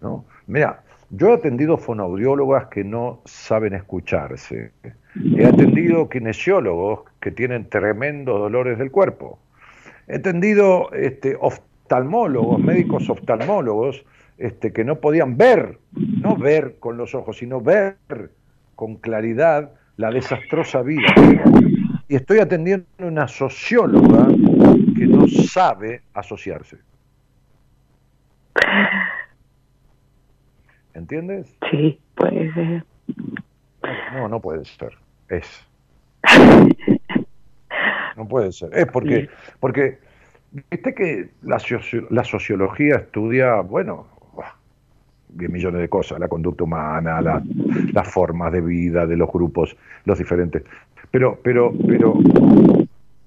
¿no? 0.00 0.24
Mira, 0.46 0.82
yo 1.10 1.30
he 1.30 1.34
atendido 1.34 1.76
fonoaudiólogas 1.76 2.66
que 2.68 2.84
no 2.84 3.20
saben 3.24 3.74
escucharse. 3.74 4.72
He 5.36 5.46
atendido 5.46 6.08
kinesiólogos 6.08 7.07
que 7.20 7.30
tienen 7.30 7.68
tremendos 7.68 8.38
dolores 8.38 8.78
del 8.78 8.90
cuerpo. 8.90 9.38
He 10.06 10.16
atendido 10.16 10.90
este, 10.92 11.36
oftalmólogos, 11.40 12.60
médicos 12.60 13.10
oftalmólogos, 13.10 14.04
este, 14.38 14.72
que 14.72 14.84
no 14.84 15.00
podían 15.00 15.36
ver, 15.36 15.78
no 15.92 16.36
ver 16.36 16.76
con 16.78 16.96
los 16.96 17.14
ojos, 17.14 17.38
sino 17.38 17.60
ver 17.60 17.96
con 18.76 18.96
claridad 18.96 19.72
la 19.96 20.10
desastrosa 20.10 20.82
vida. 20.82 21.12
Y 22.08 22.14
estoy 22.14 22.38
atendiendo 22.38 22.86
a 23.00 23.06
una 23.06 23.28
socióloga 23.28 24.28
que 24.96 25.06
no 25.06 25.26
sabe 25.26 26.02
asociarse. 26.14 26.78
¿Entiendes? 30.94 31.54
Sí, 31.70 32.00
puede 32.14 32.52
ser. 32.54 32.84
No, 34.14 34.28
no 34.28 34.40
puede 34.40 34.64
ser. 34.64 34.96
Es. 35.28 35.66
No 38.18 38.26
puede 38.26 38.52
ser. 38.52 38.70
Es 38.72 38.86
porque, 38.86 39.28
porque 39.60 39.98
viste 40.70 40.92
que 40.92 41.28
la, 41.42 41.58
la 42.10 42.24
sociología 42.24 42.96
estudia, 42.96 43.60
bueno, 43.60 44.08
10 45.28 45.50
millones 45.50 45.80
de 45.80 45.88
cosas, 45.88 46.18
la 46.18 46.26
conducta 46.26 46.64
humana, 46.64 47.20
la, 47.20 47.42
las 47.92 48.08
formas 48.08 48.52
de 48.52 48.60
vida 48.60 49.06
de 49.06 49.16
los 49.16 49.30
grupos, 49.32 49.76
los 50.04 50.18
diferentes. 50.18 50.64
Pero, 51.12 51.38
pero, 51.42 51.72
pero 51.86 52.18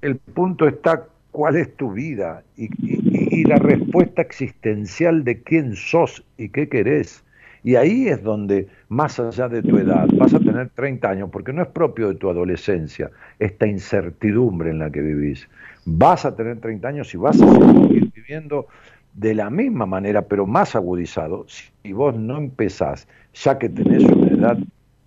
el 0.01 0.17
punto 0.17 0.67
está 0.67 1.05
cuál 1.31 1.55
es 1.55 1.73
tu 1.77 1.93
vida 1.93 2.43
y, 2.57 2.65
y, 2.65 3.41
y 3.41 3.43
la 3.45 3.55
respuesta 3.55 4.21
existencial 4.21 5.23
de 5.23 5.41
quién 5.41 5.75
sos 5.75 6.25
y 6.37 6.49
qué 6.49 6.67
querés 6.67 7.23
y 7.63 7.75
ahí 7.75 8.07
es 8.07 8.23
donde, 8.23 8.67
más 8.91 9.17
allá 9.21 9.47
de 9.47 9.63
tu 9.63 9.77
edad, 9.77 10.05
vas 10.17 10.33
a 10.33 10.39
tener 10.39 10.69
30 10.71 11.09
años, 11.09 11.29
porque 11.31 11.53
no 11.53 11.61
es 11.61 11.69
propio 11.69 12.09
de 12.09 12.15
tu 12.15 12.29
adolescencia 12.29 13.09
esta 13.39 13.65
incertidumbre 13.65 14.69
en 14.69 14.79
la 14.79 14.89
que 14.89 14.99
vivís. 14.99 15.47
Vas 15.85 16.25
a 16.25 16.35
tener 16.35 16.59
30 16.59 16.89
años 16.89 17.13
y 17.13 17.17
vas 17.17 17.41
a 17.41 17.49
seguir 17.53 18.11
viviendo 18.13 18.67
de 19.13 19.33
la 19.33 19.49
misma 19.49 19.85
manera, 19.85 20.23
pero 20.23 20.45
más 20.45 20.75
agudizado, 20.75 21.45
si 21.47 21.93
vos 21.93 22.15
no 22.17 22.37
empezás, 22.37 23.07
ya 23.33 23.57
que 23.57 23.69
tenés 23.69 24.03
una 24.03 24.27
edad 24.27 24.57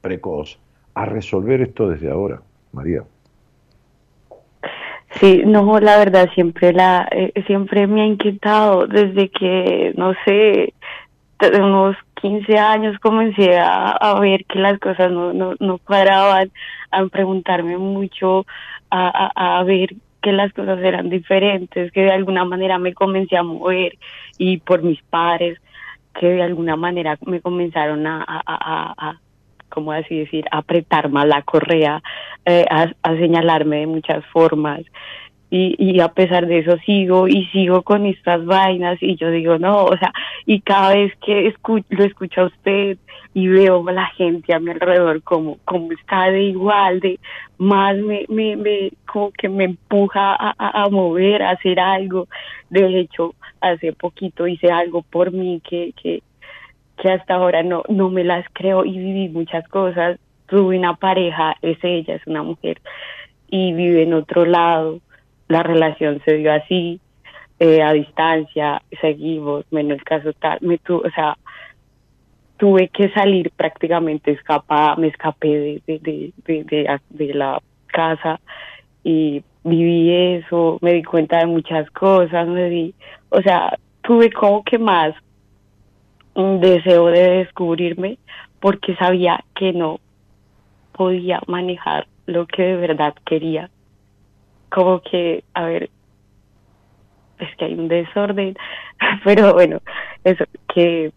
precoz, 0.01 0.59
a 0.95 1.05
resolver 1.05 1.61
esto 1.61 1.91
desde 1.91 2.11
ahora, 2.11 2.41
María. 2.73 3.03
Sí, 5.21 5.43
no, 5.45 5.79
la 5.79 5.99
verdad 5.99 6.31
siempre 6.35 6.73
la 6.73 7.07
eh, 7.11 7.35
siempre 7.47 7.87
me 7.87 8.01
ha 8.01 8.07
inquietado 8.07 8.87
desde 8.87 9.29
que 9.29 9.93
no 9.95 10.15
sé, 10.25 10.73
unos 11.53 11.97
15 12.25 12.57
años 12.59 12.99
comencé 13.01 13.55
a, 13.59 14.19
ver 14.19 14.47
que 14.47 14.59
las 14.59 14.79
cosas 14.79 15.13
no, 15.13 15.35
no, 15.35 15.57
no 15.61 15.77
cuadraban, 15.77 16.51
a 16.91 17.05
preguntarme 17.05 17.77
mucho, 17.77 18.47
a, 18.89 19.31
a, 19.35 19.59
a 19.59 19.63
ver 19.65 19.95
que 20.23 20.33
las 20.33 20.51
cosas 20.55 20.79
eran 20.79 21.11
diferentes, 21.11 21.93
que 21.93 22.01
de 22.01 22.13
alguna 22.13 22.47
manera 22.47 22.79
me 22.79 22.95
comencé 22.95 23.37
a 23.37 23.43
mover 23.43 23.99
y 24.39 24.57
por 24.57 24.83
mis 24.83 25.03
padres, 25.03 25.61
que 26.19 26.29
de 26.29 26.43
alguna 26.43 26.77
manera 26.77 27.19
me 27.27 27.43
comenzaron 27.43 28.07
a, 28.07 28.25
a, 28.27 28.43
a, 28.47 28.95
a 28.97 29.21
como 29.69 29.93
así 29.93 30.21
decir, 30.21 30.47
apretar 30.51 31.11
más 31.11 31.27
la 31.27 31.43
correa, 31.43 32.03
eh, 32.47 32.65
a, 32.71 32.91
a 33.03 33.17
señalarme 33.17 33.81
de 33.81 33.87
muchas 33.87 34.25
formas 34.33 34.81
y, 35.57 35.77
y 35.79 36.01
a 36.01 36.09
pesar 36.09 36.49
de 36.49 36.59
eso 36.59 36.77
sigo 36.79 37.29
y 37.29 37.47
sigo 37.53 37.83
con 37.83 38.07
estas 38.07 38.45
vainas 38.45 39.01
y 39.01 39.15
yo 39.15 39.31
digo, 39.31 39.57
no, 39.57 39.85
o 39.85 39.97
sea, 39.97 40.13
y 40.47 40.61
cada 40.63 40.95
vez 40.95 41.13
que 41.25 41.47
escucho, 41.47 41.87
lo 41.91 42.03
escucho 42.03 42.41
a 42.41 42.47
usted 42.47 42.99
y 43.35 43.47
veo 43.47 43.89
a 43.89 43.93
la 43.93 44.07
gente 44.07 44.53
a 44.53 44.59
mi 44.59 44.73
alrededor 44.73 45.23
como, 45.23 45.59
como 45.65 45.93
está 45.93 46.29
de 46.33 46.43
igual, 46.43 46.99
de 46.99 47.21
más 47.57 47.97
me, 47.97 48.25
me, 48.29 48.57
me 48.57 48.91
como 49.07 49.31
que 49.31 49.49
me 49.49 49.63
empuja 49.63 50.35
a, 50.35 50.55
a, 50.59 50.89
mover, 50.89 51.45
a 51.45 51.51
hacer 51.51 51.79
algo. 51.79 52.27
De 52.69 52.99
hecho, 52.99 53.37
hace 53.61 53.93
poquito 53.93 54.49
hice 54.49 54.73
algo 54.73 55.03
por 55.03 55.31
mí 55.31 55.63
que, 55.63 55.93
que, 55.93 56.25
que 57.01 57.13
hasta 57.13 57.35
ahora 57.35 57.63
no, 57.63 57.85
no 57.89 58.11
me 58.11 58.25
las 58.25 58.45
creo 58.55 58.85
y 58.85 58.99
viví 58.99 59.29
muchas 59.29 59.69
cosas. 59.69 60.19
Tuve 60.47 60.77
una 60.77 60.97
pareja, 60.97 61.55
es 61.63 61.79
ella, 61.85 62.17
es 62.17 62.27
una 62.27 62.43
mujer, 62.43 62.81
y 63.49 63.73
vive 63.73 64.03
en 64.03 64.15
otro 64.15 64.45
lado 64.45 65.01
la 65.55 65.63
relación 65.63 66.21
se 66.25 66.35
dio 66.35 66.53
así, 66.53 67.01
eh, 67.61 67.81
a 67.81 67.93
distancia, 67.93 68.83
seguimos, 69.01 69.65
menos 69.71 69.99
el 69.99 70.05
caso 70.05 70.33
tal, 70.33 70.59
me 70.63 70.79
tu, 70.79 70.97
o 70.97 71.11
sea, 71.15 71.39
tuve 72.57 72.89
que 72.89 73.09
salir 73.11 73.53
prácticamente 73.53 74.33
escapada, 74.33 74.97
me 74.97 75.07
escapé 75.07 75.49
de, 75.49 75.83
de, 75.87 76.33
de, 76.45 76.99
de, 77.11 77.35
la 77.35 77.63
casa 77.87 78.41
y 79.05 79.45
viví 79.63 80.11
eso, 80.39 80.79
me 80.81 80.95
di 80.95 81.05
cuenta 81.05 81.39
de 81.39 81.47
muchas 81.47 81.89
cosas, 81.91 82.49
me 82.49 82.69
di, 82.69 82.95
o 83.31 83.41
sea, 83.41 83.79
tuve 84.03 84.33
como 84.33 84.65
que 84.65 84.79
más 84.79 85.15
un 86.35 86.61
deseo 86.61 87.07
de 87.07 87.45
descubrirme 87.45 88.19
porque 88.59 88.97
sabía 88.97 89.45
que 89.55 89.73
no 89.73 90.01
podía 90.93 91.41
manejar 91.47 92.09
lo 92.27 92.47
que 92.47 92.63
de 92.63 92.77
verdad 92.77 93.15
quería 93.25 93.71
como 94.75 95.01
que, 95.03 95.45
a 95.55 95.67
ver, 95.67 95.89
es 97.39 97.57
que 97.57 97.65
hay 97.65 97.75
un 97.75 97.87
desorden, 97.87 98.57
pero 99.25 99.55
bueno, 99.55 99.81
eso, 100.25 100.45
que, 100.75 101.13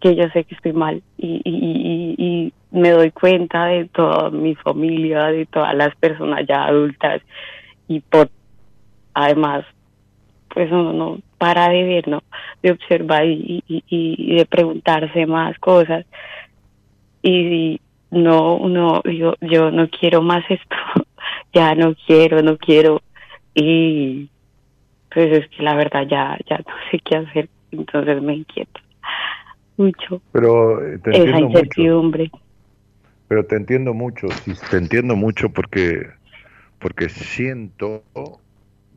que 0.00 0.16
yo 0.16 0.28
sé 0.30 0.42
que 0.42 0.56
estoy 0.56 0.72
mal 0.72 1.00
y, 1.16 1.40
y, 1.44 1.54
y, 1.54 2.14
y 2.18 2.52
me 2.72 2.90
doy 2.90 3.12
cuenta 3.12 3.66
de 3.66 3.84
toda 3.84 4.30
mi 4.30 4.56
familia, 4.56 5.26
de 5.26 5.46
todas 5.46 5.72
las 5.76 5.94
personas 5.94 6.44
ya 6.48 6.64
adultas 6.64 7.22
y 7.86 8.00
por 8.00 8.28
además 9.14 9.64
pues 10.48 10.70
uno 10.72 10.92
no 10.92 11.18
para 11.38 11.68
de 11.68 11.84
ver, 11.84 12.08
¿no? 12.08 12.24
De 12.60 12.72
observar 12.72 13.24
y, 13.24 13.62
y, 13.68 13.84
y 13.88 14.34
de 14.34 14.46
preguntarse 14.46 15.26
más 15.26 15.56
cosas 15.60 16.06
y 17.22 17.80
no, 18.10 18.58
no, 18.68 19.00
yo, 19.04 19.34
yo 19.40 19.70
no 19.70 19.88
quiero 19.88 20.22
más 20.22 20.44
esto, 20.48 20.76
ya 21.54 21.74
no 21.74 21.94
quiero, 22.06 22.42
no 22.42 22.58
quiero 22.58 23.00
y 23.54 24.28
pues 25.12 25.32
es 25.32 25.48
que 25.50 25.62
la 25.62 25.74
verdad 25.76 26.02
ya, 26.10 26.36
ya 26.48 26.58
no 26.58 26.74
sé 26.90 26.98
qué 27.04 27.16
hacer, 27.16 27.48
entonces 27.70 28.20
me 28.20 28.34
inquieta 28.34 28.80
mucho 29.76 30.20
Pero 30.32 30.84
eh, 30.86 30.98
te 30.98 31.10
esa 31.10 31.32
mucho. 31.32 31.46
incertidumbre. 31.46 32.30
Pero 33.28 33.44
te 33.46 33.56
entiendo 33.56 33.94
mucho, 33.94 34.28
sí, 34.28 34.52
te 34.70 34.76
entiendo 34.76 35.16
mucho 35.16 35.48
porque, 35.48 36.08
porque 36.78 37.08
siento, 37.08 38.02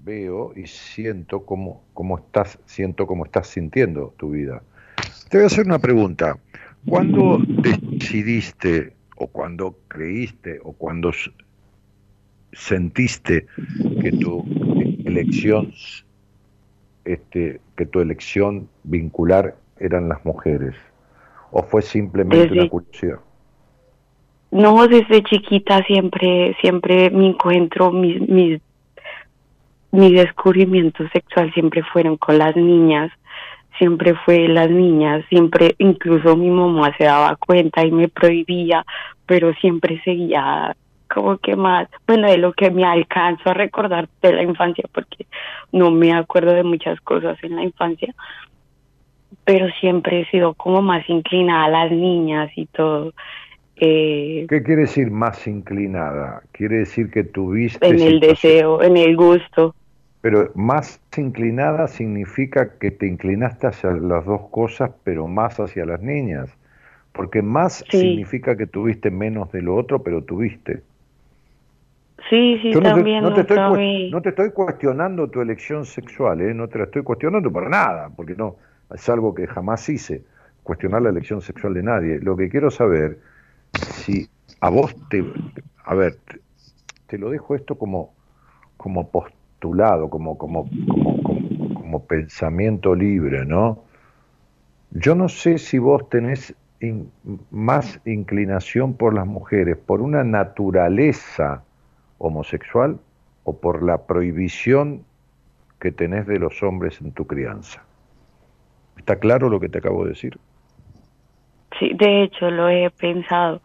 veo 0.03 0.53
y 0.55 0.67
siento 0.67 1.45
cómo, 1.45 1.83
cómo 1.93 2.17
estás, 2.17 2.59
siento 2.65 3.07
cómo 3.07 3.25
estás 3.25 3.47
sintiendo 3.47 4.13
tu 4.17 4.31
vida. 4.31 4.61
Te 5.29 5.37
voy 5.37 5.45
a 5.45 5.47
hacer 5.47 5.65
una 5.65 5.79
pregunta. 5.79 6.37
¿Cuándo 6.87 7.39
decidiste 7.47 8.93
o 9.17 9.27
cuando 9.27 9.77
creíste 9.87 10.59
o 10.63 10.73
cuando 10.73 11.11
sentiste 12.57 13.45
que 14.01 14.11
tu 14.11 14.43
elección, 15.05 15.73
este, 17.05 17.61
que 17.75 17.85
tu 17.85 17.99
elección 18.01 18.67
vincular 18.83 19.55
eran 19.79 20.09
las 20.09 20.23
mujeres? 20.25 20.75
¿O 21.51 21.63
fue 21.63 21.81
simplemente 21.81 22.47
Desde- 22.47 22.59
una 22.59 22.69
curiosidad? 22.69 23.19
No, 24.49 24.87
desde 24.87 25.23
chiquita 25.23 25.83
siempre, 25.83 26.55
siempre 26.61 27.09
mi 27.09 27.27
encuentro, 27.27 27.91
mis, 27.91 28.21
mis, 28.27 28.61
mi 29.91 30.13
descubrimiento 30.13 31.07
sexual 31.09 31.53
siempre 31.53 31.83
fueron 31.83 32.15
con 32.17 32.37
las 32.37 32.55
niñas, 32.55 33.11
siempre 33.77 34.15
fue 34.25 34.47
las 34.47 34.69
niñas, 34.69 35.25
siempre, 35.29 35.75
incluso 35.79 36.35
mi 36.37 36.49
mamá 36.49 36.95
se 36.97 37.03
daba 37.03 37.35
cuenta 37.35 37.85
y 37.85 37.91
me 37.91 38.07
prohibía, 38.07 38.85
pero 39.25 39.53
siempre 39.55 40.01
seguía 40.03 40.75
como 41.07 41.37
que 41.37 41.55
más, 41.55 41.87
bueno, 42.05 42.29
de 42.29 42.37
lo 42.37 42.53
que 42.53 42.71
me 42.71 42.85
alcanzo 42.85 43.49
a 43.49 43.53
recordar 43.53 44.07
de 44.21 44.33
la 44.33 44.43
infancia, 44.43 44.85
porque 44.93 45.25
no 45.71 45.91
me 45.91 46.13
acuerdo 46.13 46.53
de 46.53 46.63
muchas 46.63 46.99
cosas 47.01 47.37
en 47.43 47.55
la 47.55 47.63
infancia, 47.63 48.13
pero 49.43 49.67
siempre 49.79 50.21
he 50.21 50.25
sido 50.25 50.53
como 50.53 50.81
más 50.81 51.07
inclinada 51.09 51.65
a 51.65 51.69
las 51.69 51.91
niñas 51.91 52.51
y 52.55 52.65
todo. 52.67 53.13
Eh, 53.77 54.45
¿Qué 54.49 54.63
quiere 54.63 54.81
decir 54.81 55.11
más 55.11 55.45
inclinada? 55.47 56.41
Quiere 56.51 56.77
decir 56.77 57.11
que 57.11 57.23
tuviste... 57.23 57.87
en 57.87 58.01
el 58.01 58.19
deseo, 58.19 58.81
en 58.81 58.97
el 58.97 59.15
gusto. 59.15 59.75
Pero 60.21 60.51
más 60.55 60.99
inclinada 61.15 61.87
significa 61.87 62.77
que 62.79 62.91
te 62.91 63.07
inclinaste 63.07 63.67
hacia 63.67 63.91
las 63.91 64.25
dos 64.25 64.41
cosas, 64.49 64.91
pero 65.03 65.27
más 65.27 65.59
hacia 65.59 65.85
las 65.85 66.01
niñas. 66.01 66.49
Porque 67.13 67.41
más 67.41 67.85
Sí. 67.89 67.99
significa 67.99 68.57
que 68.57 68.67
tuviste 68.67 69.11
menos 69.11 69.51
de 69.51 69.61
lo 69.61 69.75
otro, 69.75 70.03
pero 70.03 70.23
tuviste. 70.23 70.81
Sí, 72.29 72.59
sí, 72.61 72.73
Yo 72.73 72.81
no 72.81 72.93
te, 72.93 72.93
también 72.93 73.23
no 73.23 73.33
te 73.33 73.41
estoy, 73.41 73.79
vi- 73.79 74.11
no 74.11 74.21
te 74.21 74.29
estoy 74.29 74.51
cuestionando 74.51 75.29
tu 75.29 75.41
elección 75.41 75.85
sexual, 75.85 76.41
¿eh? 76.41 76.53
no 76.53 76.67
te 76.67 76.77
la 76.77 76.85
estoy 76.85 77.03
cuestionando 77.03 77.51
para 77.51 77.69
nada, 77.69 78.09
porque 78.15 78.35
no 78.35 78.57
es 78.93 79.07
algo 79.09 79.33
que 79.33 79.47
jamás 79.47 79.87
hice, 79.89 80.25
cuestionar 80.63 81.01
la 81.01 81.09
elección 81.09 81.41
sexual 81.41 81.73
de 81.73 81.83
nadie. 81.83 82.19
Lo 82.19 82.35
que 82.35 82.49
quiero 82.49 82.69
saber, 82.71 83.19
si 83.73 84.29
a 84.61 84.69
vos 84.69 84.95
te... 85.09 85.23
A 85.85 85.95
ver, 85.95 86.19
te, 86.27 86.41
te 87.07 87.17
lo 87.17 87.29
dejo 87.31 87.55
esto 87.55 87.77
como, 87.77 88.15
como 88.77 89.11
postulado, 89.11 90.09
como, 90.09 90.37
como, 90.37 90.69
como, 90.69 91.19
como, 91.23 91.73
como 91.75 92.05
pensamiento 92.07 92.95
libre, 92.95 93.45
¿no? 93.45 93.85
Yo 94.91 95.15
no 95.15 95.29
sé 95.29 95.57
si 95.57 95.77
vos 95.79 96.09
tenés 96.09 96.55
in- 96.79 97.11
más 97.51 97.99
inclinación 98.05 98.95
por 98.95 99.13
las 99.13 99.27
mujeres, 99.27 99.77
por 99.77 100.01
una 100.01 100.23
naturaleza 100.23 101.63
homosexual 102.17 102.99
o 103.43 103.59
por 103.59 103.83
la 103.83 104.05
prohibición 104.05 105.03
que 105.79 105.91
tenés 105.91 106.27
de 106.27 106.39
los 106.39 106.61
hombres 106.63 106.99
en 107.01 107.11
tu 107.11 107.25
crianza. 107.27 107.83
¿Está 108.97 109.19
claro 109.19 109.49
lo 109.49 109.59
que 109.59 109.69
te 109.69 109.77
acabo 109.77 110.03
de 110.03 110.09
decir? 110.09 110.37
Sí, 111.79 111.91
de 111.93 112.23
hecho 112.23 112.49
lo 112.49 112.67
he 112.69 112.89
pensado. 112.89 113.61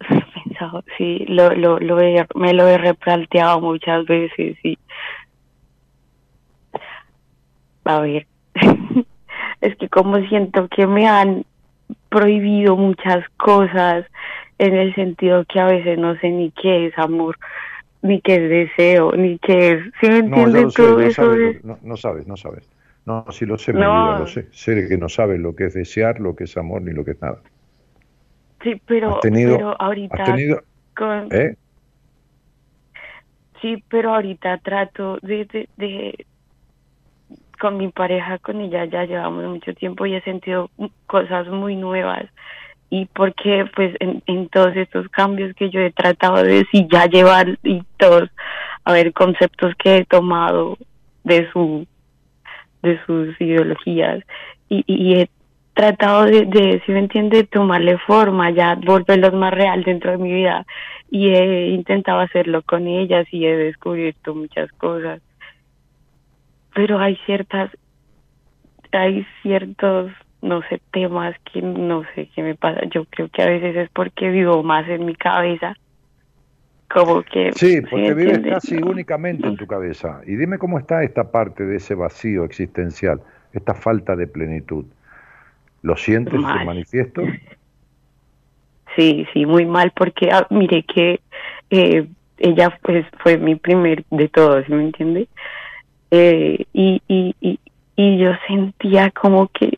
pensado, 0.44 0.84
sí, 0.98 1.24
lo, 1.28 1.54
lo, 1.54 1.78
lo 1.78 2.00
he, 2.00 2.26
me 2.34 2.52
lo 2.52 2.68
he 2.68 2.76
replanteado 2.76 3.60
muchas 3.60 4.04
veces 4.06 4.56
y 4.62 4.78
a 7.84 8.00
ver, 8.00 8.26
es 9.60 9.76
que 9.76 9.88
como 9.88 10.16
siento 10.28 10.68
que 10.68 10.86
me 10.86 11.06
han 11.06 11.44
prohibido 12.08 12.76
muchas 12.76 13.28
cosas 13.36 14.06
en 14.58 14.74
el 14.74 14.94
sentido 14.94 15.44
que 15.48 15.60
a 15.60 15.66
veces 15.66 15.98
no 15.98 16.16
sé 16.20 16.30
ni 16.30 16.52
qué 16.52 16.86
es 16.86 16.98
amor, 16.98 17.36
ni 18.02 18.20
qué 18.22 18.36
es 18.36 18.50
deseo, 18.50 19.12
ni 19.12 19.38
qué 19.40 19.72
es, 19.72 19.84
¿sí 20.00 20.08
me 20.08 20.18
entiendes 20.18 20.72
sé, 20.72 20.82
todo 20.82 21.00
no 21.00 21.10
eso? 21.10 21.10
sabes, 21.10 21.64
no, 21.64 21.78
no 21.82 21.96
sabes, 21.96 22.26
no 22.26 22.36
sabes. 22.36 22.68
No, 23.06 23.24
si 23.30 23.44
lo 23.46 23.58
sé, 23.58 23.72
mi 23.74 23.80
No. 23.80 23.90
vida, 23.90 24.14
lo 24.14 24.26
sé. 24.26 24.48
Sé 24.52 24.88
que 24.88 24.96
no 24.98 25.08
sabes 25.08 25.38
lo 25.40 25.54
que 25.54 25.66
es 25.66 25.74
desear, 25.74 26.20
lo 26.20 26.34
que 26.36 26.44
es 26.44 26.56
amor, 26.56 26.82
ni 26.82 26.92
lo 26.92 27.04
que 27.04 27.12
es 27.12 27.20
nada. 27.22 27.42
Sí, 28.62 28.80
pero, 28.86 29.20
tenido- 29.20 29.56
pero 29.56 29.80
ahorita 29.80 30.24
tenido, 30.24 30.62
con, 30.96 31.28
¿eh? 31.30 31.54
Sí, 33.60 33.82
pero 33.88 34.14
ahorita 34.14 34.58
trato 34.58 35.18
de, 35.22 35.46
de, 35.46 35.68
de- 35.76 36.26
con 37.60 37.76
mi 37.76 37.88
pareja, 37.90 38.38
con 38.38 38.60
ella 38.60 38.84
ya 38.86 39.04
llevamos 39.04 39.44
mucho 39.44 39.74
tiempo 39.74 40.06
y 40.06 40.14
he 40.14 40.22
sentido 40.22 40.70
cosas 41.06 41.48
muy 41.48 41.76
nuevas. 41.76 42.24
Y 42.90 43.06
porque 43.06 43.64
pues 43.74 43.94
en, 44.00 44.48
todos 44.48 44.76
estos 44.76 45.08
cambios 45.08 45.54
que 45.56 45.70
yo 45.70 45.80
he 45.80 45.90
tratado 45.90 46.42
de 46.42 46.64
sí 46.70 46.86
ya 46.90 47.06
llevar 47.06 47.58
y 47.64 47.82
todos, 47.96 48.30
a 48.84 48.92
ver, 48.92 49.12
conceptos 49.12 49.74
que 49.76 49.98
he 49.98 50.04
tomado 50.04 50.78
de 51.24 51.50
su 51.52 51.86
de 52.82 53.00
sus 53.06 53.40
ideologías 53.40 54.22
y 54.68 55.14
he 55.14 55.30
tratado 55.74 56.24
de, 56.24 56.46
de 56.46 56.82
si 56.86 56.92
me 56.92 57.00
entiende, 57.00 57.44
tomarle 57.44 57.98
forma, 57.98 58.50
ya 58.50 58.76
volverlos 58.76 59.34
más 59.34 59.52
real 59.52 59.82
dentro 59.82 60.12
de 60.12 60.18
mi 60.18 60.32
vida 60.32 60.64
y 61.10 61.28
he 61.28 61.68
intentado 61.68 62.20
hacerlo 62.20 62.62
con 62.62 62.86
ellas 62.86 63.26
y 63.30 63.44
he 63.44 63.56
descubierto 63.56 64.34
muchas 64.34 64.70
cosas. 64.72 65.20
Pero 66.74 66.98
hay 66.98 67.16
ciertas, 67.26 67.70
hay 68.92 69.26
ciertos, 69.42 70.12
no 70.44 70.60
sé, 70.68 70.80
temas 70.92 71.34
que 71.50 71.62
no 71.62 72.04
sé 72.14 72.28
qué 72.34 72.42
me 72.42 72.54
pasa. 72.54 72.82
Yo 72.90 73.04
creo 73.06 73.28
que 73.28 73.42
a 73.42 73.46
veces 73.46 73.74
es 73.76 73.90
porque 73.90 74.30
vivo 74.30 74.62
más 74.62 74.88
en 74.88 75.06
mi 75.06 75.14
cabeza. 75.14 75.74
Como 76.88 77.22
que... 77.22 77.52
Sí, 77.54 77.76
¿sí 77.76 77.80
porque 77.80 78.14
vives 78.14 78.40
casi 78.40 78.76
únicamente 78.76 79.48
en 79.48 79.56
tu 79.56 79.66
cabeza. 79.66 80.20
Y 80.26 80.36
dime 80.36 80.58
cómo 80.58 80.78
está 80.78 81.02
esta 81.02 81.30
parte 81.30 81.64
de 81.64 81.76
ese 81.76 81.94
vacío 81.94 82.44
existencial, 82.44 83.20
esta 83.52 83.74
falta 83.74 84.14
de 84.14 84.26
plenitud. 84.26 84.84
¿Lo 85.82 85.96
sientes, 85.96 86.34
Mal. 86.34 86.58
se 86.58 86.64
manifiesto? 86.64 87.22
Sí, 88.96 89.26
sí, 89.32 89.44
muy 89.44 89.66
mal 89.66 89.92
porque 89.96 90.28
ah, 90.30 90.46
mire 90.50 90.84
que 90.84 91.18
eh, 91.70 92.06
ella 92.38 92.78
pues 92.80 93.04
fue 93.24 93.38
mi 93.38 93.56
primer 93.56 94.04
de 94.10 94.28
todos, 94.28 94.64
¿sí 94.66 94.72
¿me 94.72 94.84
entiende? 94.84 95.26
Eh, 96.12 96.64
y, 96.72 97.02
y, 97.08 97.34
y, 97.40 97.58
y 97.96 98.18
yo 98.18 98.30
sentía 98.46 99.10
como 99.10 99.48
que, 99.48 99.73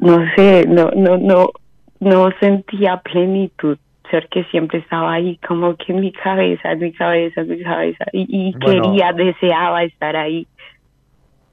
no 0.00 0.24
sé, 0.36 0.66
no, 0.66 0.90
no, 0.96 1.16
no, 1.18 1.50
no 2.00 2.30
sentía 2.40 2.98
plenitud, 2.98 3.78
ser 4.10 4.28
que 4.28 4.44
siempre 4.44 4.78
estaba 4.78 5.12
ahí 5.12 5.38
como 5.46 5.76
que 5.76 5.92
en 5.92 6.00
mi 6.00 6.12
cabeza, 6.12 6.72
en 6.72 6.80
mi 6.80 6.92
cabeza, 6.92 7.42
en 7.42 7.48
mi 7.48 7.62
cabeza, 7.62 8.04
y, 8.12 8.26
y 8.28 8.52
Bueno. 8.58 8.82
quería, 8.82 9.12
deseaba 9.12 9.84
estar 9.84 10.16
ahí 10.16 10.46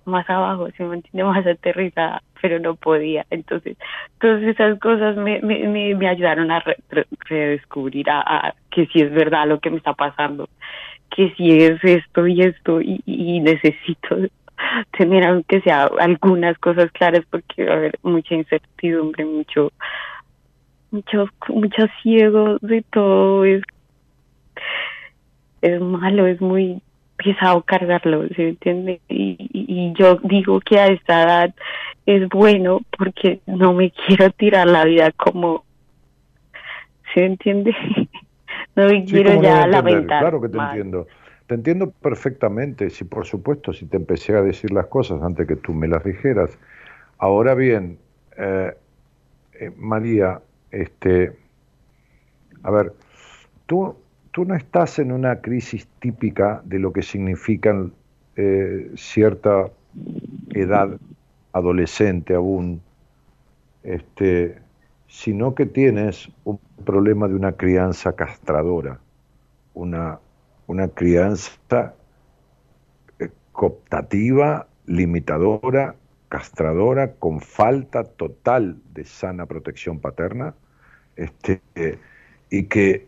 más 0.05 0.27
abajo, 0.29 0.69
se 0.77 0.83
me 0.83 0.95
entiende, 0.95 1.23
más 1.25 1.45
aterrizada, 1.45 2.21
pero 2.41 2.59
no 2.59 2.75
podía. 2.75 3.25
Entonces, 3.29 3.77
todas 4.19 4.41
esas 4.43 4.79
cosas 4.79 5.17
me, 5.17 5.41
me, 5.41 5.67
me, 5.67 5.93
me 5.95 6.07
ayudaron 6.07 6.49
a 6.49 6.61
re- 6.61 6.77
re- 6.89 7.07
redescubrir 7.29 8.09
a, 8.09 8.21
a 8.21 8.53
que 8.71 8.87
si 8.87 9.01
es 9.01 9.11
verdad 9.11 9.47
lo 9.47 9.59
que 9.59 9.69
me 9.69 9.77
está 9.77 9.93
pasando, 9.93 10.47
que 11.13 11.33
si 11.35 11.61
es 11.61 11.83
esto 11.83 12.25
y 12.25 12.41
esto, 12.41 12.81
y, 12.81 13.01
y 13.05 13.39
necesito 13.41 14.17
tener 14.97 15.25
aunque 15.25 15.61
sea 15.61 15.89
algunas 15.99 16.57
cosas 16.57 16.91
claras 16.91 17.23
porque 17.29 17.65
va 17.65 17.73
a 17.73 17.77
haber 17.77 17.99
mucha 18.03 18.35
incertidumbre, 18.35 19.25
mucho, 19.25 19.71
mucho, 20.91 21.29
mucho 21.49 21.85
ciego 22.01 22.57
de 22.61 22.84
todo, 22.91 23.45
es, 23.45 23.63
es 25.61 25.81
malo, 25.81 26.27
es 26.27 26.41
muy 26.41 26.81
pesado 27.17 27.61
cargarlo, 27.63 28.27
¿se 28.29 28.49
entiende? 28.49 29.01
Y, 29.09 29.38
y, 29.51 29.93
yo 29.93 30.19
digo 30.23 30.59
que 30.59 30.79
a 30.79 30.88
esta 30.88 31.23
edad 31.23 31.55
es 32.05 32.29
bueno 32.29 32.81
porque 32.95 33.39
no 33.47 33.73
me 33.73 33.91
quiero 34.07 34.29
tirar 34.31 34.67
la 34.67 34.85
vida 34.85 35.11
como, 35.11 35.63
¿se 37.13 37.25
entiende? 37.25 37.75
no 38.75 38.85
me 38.85 39.03
quiero 39.05 39.41
ya 39.41 39.65
lamentar. 39.67 40.21
Claro 40.21 40.41
que 40.41 40.49
te 40.49 40.57
entiendo. 40.57 41.07
Te 41.47 41.55
entiendo 41.55 41.91
perfectamente, 41.91 42.89
sí, 42.89 43.05
por 43.05 43.25
supuesto, 43.25 43.71
si 43.71 43.85
te 43.85 43.95
empecé 43.95 44.35
a 44.35 44.41
decir 44.41 44.71
las 44.71 44.87
cosas 44.87 45.21
antes 45.21 45.47
que 45.47 45.55
tú 45.55 45.73
me 45.73 45.87
las 45.87 46.03
dijeras. 46.03 46.57
Ahora 47.17 47.55
bien, 47.55 47.97
eh, 48.37 48.75
eh, 49.53 49.71
María, 49.77 50.41
este, 50.71 51.37
a 52.63 52.69
ver, 52.69 52.91
tú, 53.65 53.95
tú 54.31 54.43
no 54.43 54.55
estás 54.55 54.99
en 54.99 55.13
una 55.13 55.39
crisis 55.39 55.87
típica 55.99 56.61
de 56.65 56.79
lo 56.79 56.91
que 56.91 57.01
significan 57.01 57.93
eh, 58.35 58.91
cierta 58.97 59.69
edad 60.53 60.99
adolescente 61.53 62.33
aún, 62.33 62.81
este, 63.83 64.59
sino 65.07 65.55
que 65.55 65.65
tienes 65.65 66.29
un 66.43 66.59
problema 66.83 67.29
de 67.29 67.35
una 67.35 67.53
crianza 67.53 68.17
castradora, 68.17 68.99
una 69.73 70.19
una 70.68 70.89
crianza 70.89 71.95
eh, 73.19 73.30
cooptativa, 73.52 74.68
limitadora, 74.85 75.95
castradora, 76.30 77.14
con 77.14 77.41
falta 77.41 78.03
total 78.03 78.77
de 78.94 79.06
sana 79.06 79.45
protección 79.45 79.99
paterna, 79.99 80.53
este, 81.15 81.61
y 82.49 82.64
que 82.64 83.07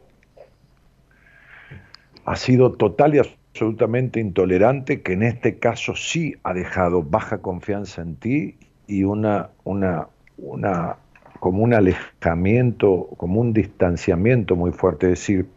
ha 2.25 2.35
sido 2.35 2.73
total 2.73 3.15
y 3.15 3.19
absolutamente 3.19 4.19
intolerante, 4.19 5.01
que 5.01 5.13
en 5.13 5.23
este 5.23 5.59
caso 5.59 5.95
sí 5.95 6.35
ha 6.43 6.53
dejado 6.53 7.03
baja 7.03 7.39
confianza 7.39 8.01
en 8.01 8.15
ti 8.15 8.57
y 8.87 9.03
una, 9.03 9.49
una, 9.63 10.07
una 10.37 10.97
como 11.39 11.63
un 11.63 11.73
alejamiento, 11.73 13.09
como 13.17 13.41
un 13.41 13.53
distanciamiento 13.53 14.55
muy 14.55 14.71
fuerte, 14.71 15.07
decir, 15.07 15.47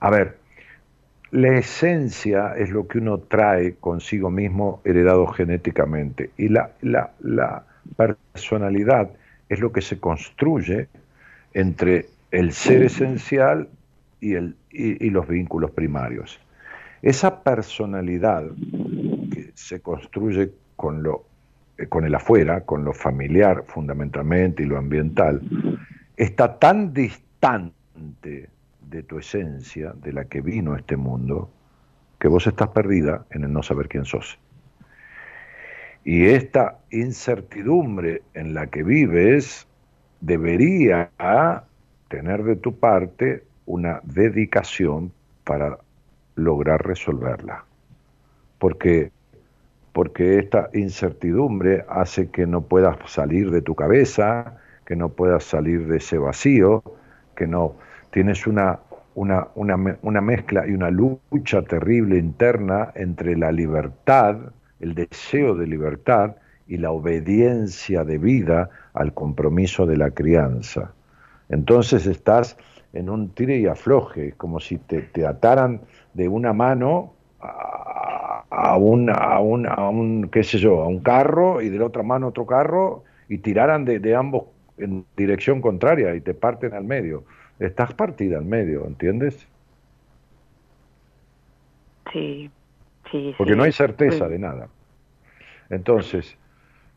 a 0.00 0.10
ver, 0.10 0.37
la 1.30 1.58
esencia 1.58 2.54
es 2.56 2.70
lo 2.70 2.88
que 2.88 2.98
uno 2.98 3.18
trae 3.18 3.74
consigo 3.74 4.30
mismo 4.30 4.80
heredado 4.84 5.26
genéticamente 5.26 6.30
y 6.36 6.48
la, 6.48 6.72
personalidad 7.96 9.10
es 9.48 9.60
lo 9.60 9.72
que 9.72 9.80
se 9.80 9.98
construye 9.98 10.88
entre 11.52 12.06
el 12.30 12.52
ser 12.52 12.82
esencial 12.82 13.68
y, 14.20 14.36
y, 14.70 15.10
los 15.10 15.26
vínculos 15.26 15.70
primarios. 15.70 16.38
Esa 17.00 17.42
personalidad 17.42 18.44
que 19.32 19.52
se 19.54 19.80
construye 19.80 20.50
con, 20.76 21.02
lo, 21.02 21.24
eh, 21.78 21.86
con 21.86 22.04
el 22.04 22.14
afuera, 22.14 22.62
con 22.62 22.84
lo 22.84 22.92
familiar 22.92 23.64
fundamentalmente 23.66 24.62
y 24.62 24.66
lo 24.66 24.76
ambiental, 24.76 25.40
está 26.16 26.58
tan 26.58 26.92
distante 26.92 28.48
de 28.90 29.02
tu 29.02 29.18
esencia, 29.18 29.92
de 29.94 30.12
la 30.12 30.24
que 30.24 30.40
vino 30.40 30.76
este 30.76 30.96
mundo, 30.96 31.50
que 32.18 32.28
vos 32.28 32.46
estás 32.46 32.68
perdida 32.68 33.26
en 33.30 33.44
el 33.44 33.52
no 33.52 33.62
saber 33.62 33.88
quién 33.88 34.04
sos. 34.04 34.38
Y 36.04 36.26
esta 36.26 36.78
incertidumbre 36.90 38.22
en 38.34 38.54
la 38.54 38.68
que 38.68 38.82
vives 38.82 39.66
debería 40.20 41.10
tener 42.08 42.42
de 42.44 42.56
tu 42.56 42.78
parte 42.78 43.44
una 43.66 44.00
dedicación 44.04 45.12
para 45.44 45.78
lograr 46.34 46.86
resolverla. 46.86 47.64
Porque 48.58 49.12
porque 49.92 50.38
esta 50.38 50.70
incertidumbre 50.74 51.84
hace 51.88 52.30
que 52.30 52.46
no 52.46 52.60
puedas 52.60 52.96
salir 53.10 53.50
de 53.50 53.62
tu 53.62 53.74
cabeza, 53.74 54.58
que 54.86 54.94
no 54.94 55.08
puedas 55.08 55.42
salir 55.42 55.88
de 55.88 55.96
ese 55.96 56.18
vacío, 56.18 56.84
que 57.34 57.48
no 57.48 57.74
tienes 58.10 58.46
una, 58.46 58.80
una, 59.14 59.48
una, 59.54 60.20
mezcla 60.20 60.66
y 60.66 60.72
una 60.72 60.90
lucha 60.90 61.62
terrible 61.62 62.18
interna 62.18 62.92
entre 62.94 63.36
la 63.36 63.50
libertad, 63.50 64.36
el 64.80 64.94
deseo 64.94 65.54
de 65.54 65.66
libertad 65.66 66.36
y 66.66 66.76
la 66.76 66.90
obediencia 66.90 68.04
de 68.04 68.18
vida 68.18 68.70
al 68.94 69.12
compromiso 69.12 69.86
de 69.86 69.96
la 69.96 70.10
crianza. 70.10 70.92
Entonces 71.48 72.06
estás 72.06 72.56
en 72.92 73.10
un 73.10 73.30
tire 73.30 73.58
y 73.58 73.66
afloje, 73.66 74.32
como 74.32 74.60
si 74.60 74.78
te, 74.78 75.02
te 75.02 75.26
ataran 75.26 75.80
de 76.14 76.28
una 76.28 76.52
mano 76.52 77.14
a, 77.40 78.44
a, 78.50 78.76
un, 78.76 79.10
a, 79.10 79.40
un, 79.40 79.66
a 79.66 79.88
un, 79.88 80.28
qué 80.30 80.42
sé 80.42 80.58
yo, 80.58 80.82
a 80.82 80.86
un 80.86 81.00
carro 81.00 81.60
y 81.60 81.68
de 81.68 81.78
la 81.78 81.86
otra 81.86 82.02
mano 82.02 82.28
otro 82.28 82.46
carro 82.46 83.04
y 83.28 83.38
tiraran 83.38 83.84
de, 83.84 83.98
de 83.98 84.14
ambos 84.14 84.44
en 84.78 85.04
dirección 85.16 85.60
contraria 85.60 86.14
y 86.14 86.20
te 86.20 86.34
parten 86.34 86.72
al 86.72 86.84
medio 86.84 87.24
estás 87.58 87.94
partida 87.94 88.38
al 88.38 88.44
medio, 88.44 88.86
¿entiendes? 88.86 89.46
Sí, 92.12 92.50
sí. 93.10 93.34
Porque 93.36 93.56
no 93.56 93.64
hay 93.64 93.72
certeza 93.72 94.28
de 94.28 94.38
nada. 94.38 94.68
Entonces, 95.70 96.36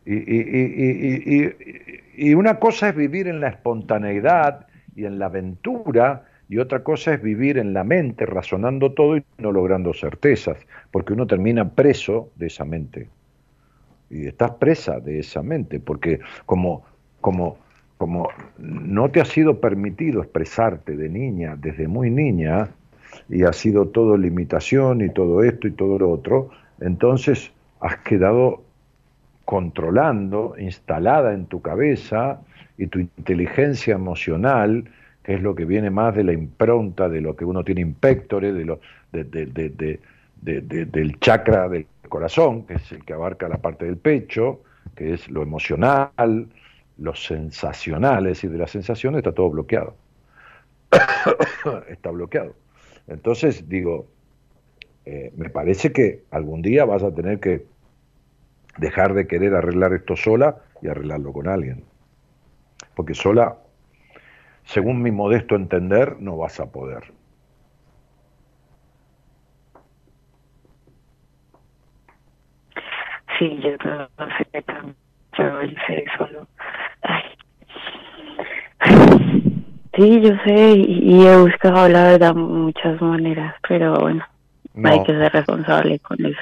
y, 0.06 0.16
y, 0.16 1.54
y, 2.16 2.30
y, 2.30 2.34
una 2.34 2.60
cosa 2.60 2.90
es 2.90 2.96
vivir 2.96 3.28
en 3.28 3.40
la 3.40 3.50
espontaneidad 3.50 4.68
y 4.96 5.06
en 5.06 5.20
la 5.20 5.28
aventura, 5.28 6.26
y 6.50 6.58
otra 6.58 6.84
cosa 6.84 7.14
es 7.14 7.22
vivir 7.22 7.58
en 7.58 7.74
la 7.74 7.84
mente, 7.84 8.26
razonando 8.26 8.94
todo 8.94 9.18
y 9.18 9.24
no 9.38 9.52
logrando 9.52 9.94
certezas, 9.94 10.58
porque 10.92 11.14
uno 11.14 11.28
termina 11.28 11.70
preso 11.70 12.30
de 12.36 12.48
esa 12.48 12.66
mente. 12.66 13.10
Y 14.10 14.28
estás 14.28 14.52
presa 14.52 15.00
de 15.00 15.20
esa 15.20 15.42
mente, 15.44 15.80
porque 15.80 16.20
como, 16.46 16.84
como 17.22 17.58
como 18.02 18.30
no 18.58 19.12
te 19.12 19.22
ha 19.22 19.26
sido 19.26 19.60
permitido 19.62 20.24
expresarte 20.24 20.98
de 20.98 21.08
niña, 21.08 21.56
desde 21.56 21.88
muy 21.88 22.10
niña, 22.10 22.70
y 23.30 23.44
ha 23.44 23.54
sido 23.54 23.90
todo 23.90 24.18
limitación 24.18 25.02
y 25.02 25.10
todo 25.12 25.44
esto 25.44 25.68
y 25.68 25.72
todo 25.74 26.00
lo 26.00 26.10
otro, 26.10 26.50
entonces 26.80 27.52
has 27.80 27.98
quedado 27.98 28.64
controlando, 29.46 30.56
instalada 30.58 31.36
en 31.36 31.46
tu 31.46 31.62
cabeza 31.62 32.42
y 32.76 32.88
tu 32.88 32.98
inteligencia 32.98 33.94
emocional, 33.94 34.86
que 35.22 35.36
es 35.36 35.42
lo 35.44 35.54
que 35.54 35.66
viene 35.66 35.92
más 35.92 36.16
de 36.16 36.24
la 36.24 36.34
impronta 36.34 37.08
de 37.08 37.22
lo 37.22 37.36
que 37.36 37.46
uno 37.46 37.64
tiene 37.64 37.82
impectore, 37.82 38.52
de 38.52 38.66
lo, 38.66 38.80
del 40.42 41.20
chakra 41.20 41.70
del 41.70 41.86
corazón, 42.10 42.64
que 42.64 42.74
es 42.74 42.92
el 42.94 43.06
que 43.06 43.14
abarca 43.14 43.48
la 43.48 43.60
parte 43.60 43.86
del 43.86 43.98
pecho, 43.98 44.62
que 44.96 45.14
es 45.14 45.30
lo 45.30 45.44
emocional, 45.44 46.48
los 47.02 47.26
sensacionales 47.26 48.44
y 48.44 48.48
de 48.48 48.58
las 48.58 48.72
sensaciones 48.72 49.20
está 49.20 49.32
todo 49.34 49.50
bloqueado. 49.50 49.96
está 51.90 52.12
bloqueado. 52.12 52.54
Entonces 53.08 53.68
digo, 53.68 54.06
eh, 55.06 55.34
me 55.36 55.50
parece 55.50 55.92
que 55.92 56.24
algún 56.30 56.62
día 56.62 56.86
vas 56.86 57.02
a 57.02 57.14
tener 57.14 57.40
que 57.40 57.66
dejar 58.78 59.16
de 59.16 59.28
querer 59.28 59.56
arreglar 59.56 59.94
esto 59.94 60.16
sola 60.16 60.58
y 60.82 60.88
arreglarlo 60.90 61.34
con 61.34 61.48
alguien. 61.48 61.84
Porque 62.96 63.16
sola, 63.16 63.58
según 64.66 65.02
mi 65.02 65.12
modesto 65.12 65.56
entender, 65.56 66.18
no 66.20 66.38
vas 66.38 66.60
a 66.60 66.72
poder. 66.72 67.12
Sí, 73.40 73.60
Sí, 80.02 80.20
yo 80.20 80.32
sé 80.44 80.72
y, 80.78 81.28
he 81.28 81.38
buscado 81.38 81.88
la 81.88 82.06
verdad 82.06 82.34
muchas 82.34 83.00
maneras, 83.00 83.54
pero 83.70 84.00
bueno, 84.00 84.24
hay 84.84 85.04
que 85.04 85.12
ser 85.14 85.32
responsable 85.32 86.00
con 86.00 86.26
eso. 86.26 86.42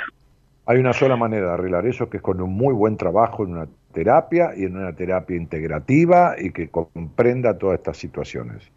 Hay 0.65 0.77
una 0.77 0.93
sola 0.93 1.17
manera 1.17 1.47
de 1.47 1.53
arreglar 1.55 1.85
eso, 1.85 2.09
que 2.09 2.17
es 2.17 2.23
con 2.23 2.39
un 2.39 2.53
muy 2.53 2.73
buen 2.73 2.95
trabajo 2.95 3.43
en 3.43 3.57
una 3.57 3.67
terapia 3.91 4.51
y 4.55 4.63
en 4.63 4.77
una 4.77 4.93
terapia 4.93 5.35
integrativa 5.35 6.35
y 6.39 6.51
que 6.51 6.69
comprenda 6.69 7.57
todas 7.57 7.79
estas 7.79 7.97
situaciones. 7.97 8.71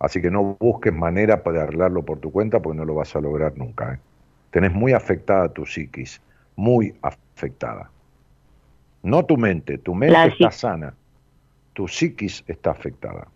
Así 0.00 0.20
que 0.20 0.32
no 0.32 0.56
busques 0.58 0.92
manera 0.92 1.44
para 1.44 1.62
arreglarlo 1.62 2.02
por 2.02 2.18
tu 2.18 2.32
cuenta 2.32 2.60
porque 2.60 2.78
no 2.78 2.84
lo 2.84 2.94
vas 2.96 3.14
a 3.14 3.20
lograr 3.20 3.56
nunca. 3.56 3.94
¿eh? 3.94 3.98
Tenés 4.50 4.72
muy 4.72 4.94
afectada 4.94 5.48
tu 5.48 5.64
psiquis, 5.64 6.20
muy 6.56 6.92
afectada. 7.02 7.88
No 9.04 9.24
tu 9.24 9.36
mente, 9.36 9.78
tu 9.78 9.94
mente 9.94 10.26
está 10.26 10.50
sana, 10.50 10.94
tu 11.72 11.86
psiquis 11.86 12.42
está 12.48 12.72
afectada 12.72 13.28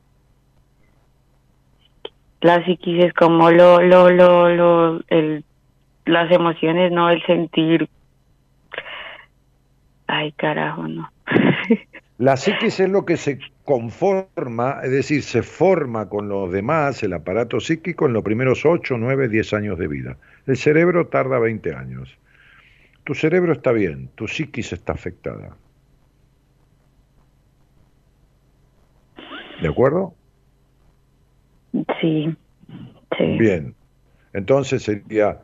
la 2.41 2.65
psiquis 2.65 3.05
es 3.05 3.15
como 3.15 3.51
lo, 3.51 3.81
lo, 3.83 4.11
lo, 4.11 4.49
lo, 4.49 5.01
el, 5.09 5.45
las 6.05 6.31
emociones, 6.31 6.93
no 6.93 7.11
el 7.11 7.25
sentir. 7.27 7.89
Ay, 10.07 10.33
carajo, 10.33 10.89
no. 10.89 11.11
La 12.19 12.37
psiquis 12.37 12.81
es 12.81 12.91
lo 12.91 13.05
que 13.05 13.17
se 13.17 13.39
conforma, 13.63 14.81
es 14.83 14.91
decir, 14.91 15.23
se 15.23 15.45
forma 15.45 16.09
con 16.09 16.29
los 16.29 16.51
demás, 16.51 17.01
el 17.05 17.13
aparato 17.13 17.61
psíquico, 17.61 18.07
en 18.07 18.13
los 18.13 18.25
primeros 18.25 18.67
8, 18.67 18.97
9, 18.99 19.29
10 19.29 19.53
años 19.53 19.79
de 19.79 19.87
vida. 19.87 20.17
El 20.49 20.57
cerebro 20.57 21.07
tarda 21.07 21.39
20 21.39 21.73
años. 21.77 22.19
Tu 23.05 23.15
cerebro 23.15 23.53
está 23.53 23.71
bien, 23.71 24.11
tu 24.17 24.27
psiquis 24.27 24.73
está 24.73 24.95
afectada. 24.95 25.57
¿De 29.63 29.69
acuerdo? 29.69 30.15
Sí. 32.01 32.37
Bien. 33.39 33.75
Entonces 34.33 34.83
sería, 34.83 35.41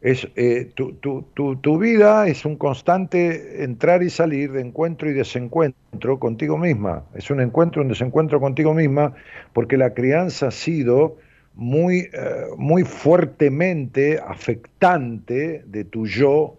es, 0.00 0.28
eh, 0.36 0.70
tu, 0.74 0.92
tu, 0.94 1.22
tu, 1.34 1.56
tu 1.56 1.78
vida 1.78 2.26
es 2.26 2.44
un 2.44 2.56
constante 2.56 3.64
entrar 3.64 4.02
y 4.02 4.10
salir 4.10 4.52
de 4.52 4.60
encuentro 4.60 5.08
y 5.10 5.14
desencuentro 5.14 6.18
contigo 6.18 6.58
misma. 6.58 7.04
Es 7.14 7.30
un 7.30 7.40
encuentro, 7.40 7.82
un 7.82 7.88
desencuentro 7.88 8.40
contigo 8.40 8.74
misma, 8.74 9.14
porque 9.52 9.76
la 9.76 9.94
crianza 9.94 10.48
ha 10.48 10.50
sido 10.50 11.16
muy, 11.54 12.10
eh, 12.12 12.46
muy 12.58 12.82
fuertemente 12.82 14.18
afectante 14.18 15.62
de 15.66 15.84
tu 15.84 16.06
yo 16.06 16.58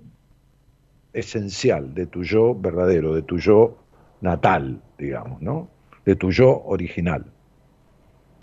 esencial, 1.13 1.93
de 1.93 2.07
tu 2.07 2.23
yo 2.23 2.55
verdadero, 2.55 3.13
de 3.13 3.21
tu 3.21 3.37
yo 3.37 3.77
natal, 4.21 4.81
digamos, 4.97 5.41
¿no? 5.41 5.69
De 6.05 6.15
tu 6.15 6.31
yo 6.31 6.63
original. 6.65 7.25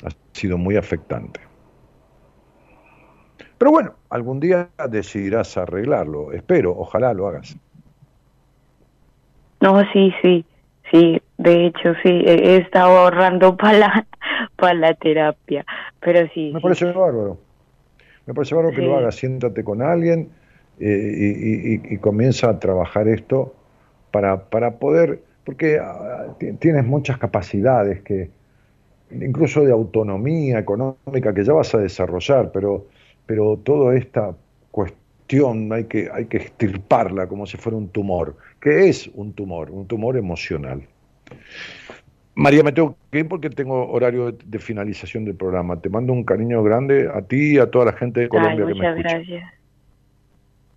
Ha 0.04 0.10
sido 0.34 0.58
muy 0.58 0.76
afectante. 0.76 1.40
Pero 3.58 3.70
bueno, 3.70 3.96
algún 4.10 4.40
día 4.40 4.70
decidirás 4.90 5.56
arreglarlo. 5.56 6.32
Espero, 6.32 6.76
ojalá 6.76 7.14
lo 7.14 7.28
hagas. 7.28 7.56
No, 9.60 9.80
sí, 9.92 10.12
sí, 10.22 10.44
sí. 10.90 11.20
De 11.38 11.66
hecho, 11.66 11.94
sí, 12.02 12.10
he 12.26 12.56
estado 12.58 12.98
ahorrando 12.98 13.56
para 13.56 13.78
la, 13.78 14.06
para 14.56 14.74
la 14.74 14.94
terapia. 14.94 15.64
Pero 16.00 16.28
sí. 16.34 16.52
Me 16.52 16.60
sí. 16.60 16.62
parece 16.62 16.84
bárbaro. 16.86 17.38
Me 18.26 18.34
parece 18.34 18.54
bárbaro 18.54 18.74
que 18.74 18.82
lo 18.82 18.96
hagas. 18.96 19.16
Siéntate 19.16 19.64
con 19.64 19.82
alguien 19.82 20.30
eh, 20.78 21.12
y, 21.18 21.94
y- 21.94 21.98
comienza 21.98 22.50
a 22.50 22.58
trabajar 22.58 23.08
esto 23.08 23.54
para, 24.10 24.50
para 24.50 24.78
poder, 24.78 25.22
porque 25.44 25.78
ah, 25.80 26.26
ti- 26.38 26.52
tienes 26.54 26.84
muchas 26.86 27.18
capacidades 27.18 28.02
que, 28.02 28.30
incluso 29.20 29.62
de 29.64 29.72
autonomía 29.72 30.58
económica 30.58 31.34
que 31.34 31.44
ya 31.44 31.52
vas 31.52 31.74
a 31.74 31.78
desarrollar, 31.78 32.50
pero, 32.52 32.86
pero 33.26 33.58
toda 33.58 33.96
esta 33.96 34.34
cuestión 34.70 35.72
hay 35.72 35.84
que, 35.84 36.10
hay 36.12 36.26
que 36.26 36.38
extirparla 36.38 37.26
como 37.26 37.46
si 37.46 37.56
fuera 37.56 37.76
un 37.76 37.88
tumor. 37.88 38.36
¿Qué 38.60 38.88
es 38.88 39.10
un 39.14 39.32
tumor? 39.32 39.70
Un 39.70 39.86
tumor 39.86 40.16
emocional. 40.16 40.82
María, 42.34 42.62
me 42.62 42.72
tengo 42.72 42.96
que 43.10 43.20
ir 43.20 43.28
porque 43.28 43.50
tengo 43.50 43.90
horario 43.90 44.32
de, 44.32 44.58
finalización 44.58 45.24
del 45.24 45.36
programa. 45.36 45.80
Te 45.80 45.90
mando 45.90 46.12
un 46.12 46.24
cariño 46.24 46.62
grande 46.62 47.10
a 47.12 47.22
ti 47.22 47.56
y 47.56 47.58
a 47.58 47.70
toda 47.70 47.86
la 47.86 47.92
gente 47.92 48.20
de 48.20 48.26
Ay, 48.26 48.30
Colombia 48.30 48.66
que 48.66 48.74
me 48.74 48.74
muchas 48.74 48.96
escucha. 48.96 49.16
gracias. 49.16 49.54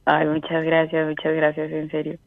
Ay, 0.06 0.28
muchas 0.28 0.64
gracias, 0.66 1.08
muchas 1.08 1.34
gracias, 1.36 1.72
en 1.72 1.90
serio. 1.90 2.18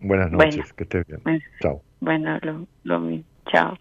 Buenas 0.00 0.30
Bueno. 0.30 0.56
noches, 0.56 0.72
que 0.74 0.84
estés 0.84 1.06
bien. 1.06 1.20
Bueno. 1.24 1.40
Chao. 1.60 1.82
Bueno, 2.00 2.38
lo, 2.42 2.66
lo 2.84 3.00
mismo. 3.00 3.24
Chao. 3.50 3.76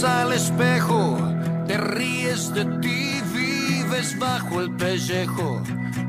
Ves 0.00 0.08
al 0.08 0.32
espejo, 0.32 1.18
te 1.66 1.76
ríes 1.76 2.54
de 2.54 2.64
ti, 2.80 3.20
vives 3.34 4.18
bajo 4.18 4.62
el 4.62 4.74
pellejo 4.76 5.62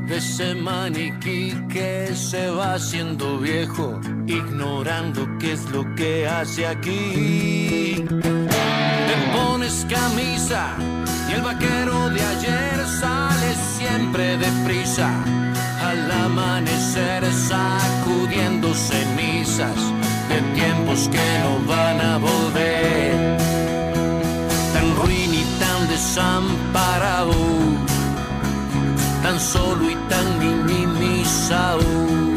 de 0.07 0.15
ese 0.15 0.55
maniquí 0.55 1.53
que 1.67 2.15
se 2.15 2.49
va 2.51 2.75
haciendo 2.75 3.39
viejo, 3.39 3.99
ignorando 4.27 5.27
qué 5.39 5.51
es 5.51 5.69
lo 5.71 5.83
que 5.95 6.25
hace 6.25 6.67
aquí. 6.67 8.05
Te 8.07 9.15
pones 9.35 9.85
camisa 9.89 10.69
y 11.29 11.33
el 11.33 11.41
vaquero 11.41 12.09
de 12.11 12.21
ayer 12.21 12.87
sale 12.87 13.55
siempre 13.77 14.37
deprisa. 14.37 15.11
Al 15.83 16.09
amanecer 16.09 17.25
sacudiendo 17.33 18.73
cenizas 18.73 19.75
de 20.29 20.39
tiempos 20.53 21.09
que 21.09 21.39
no 21.43 21.67
van 21.67 21.99
a 21.99 22.17
volver. 22.19 23.10
Desamparado, 25.91 27.33
tan 29.23 29.37
solo 29.39 29.89
y 29.89 29.95
tan 30.09 30.39
minimizado. 30.39 32.30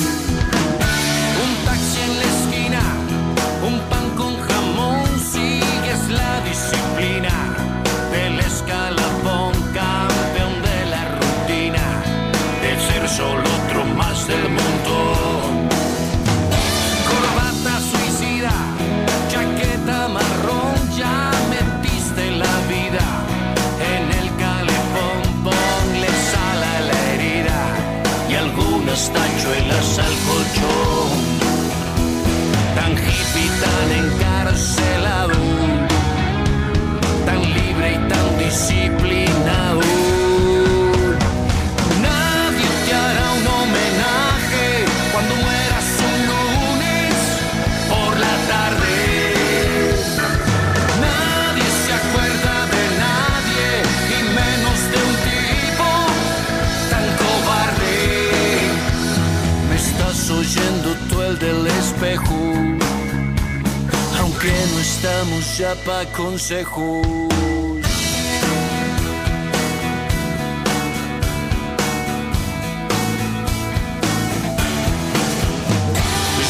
Estamos 65.05 65.59
ya 65.59 65.75
pa' 65.85 66.07
consejos. 66.17 67.07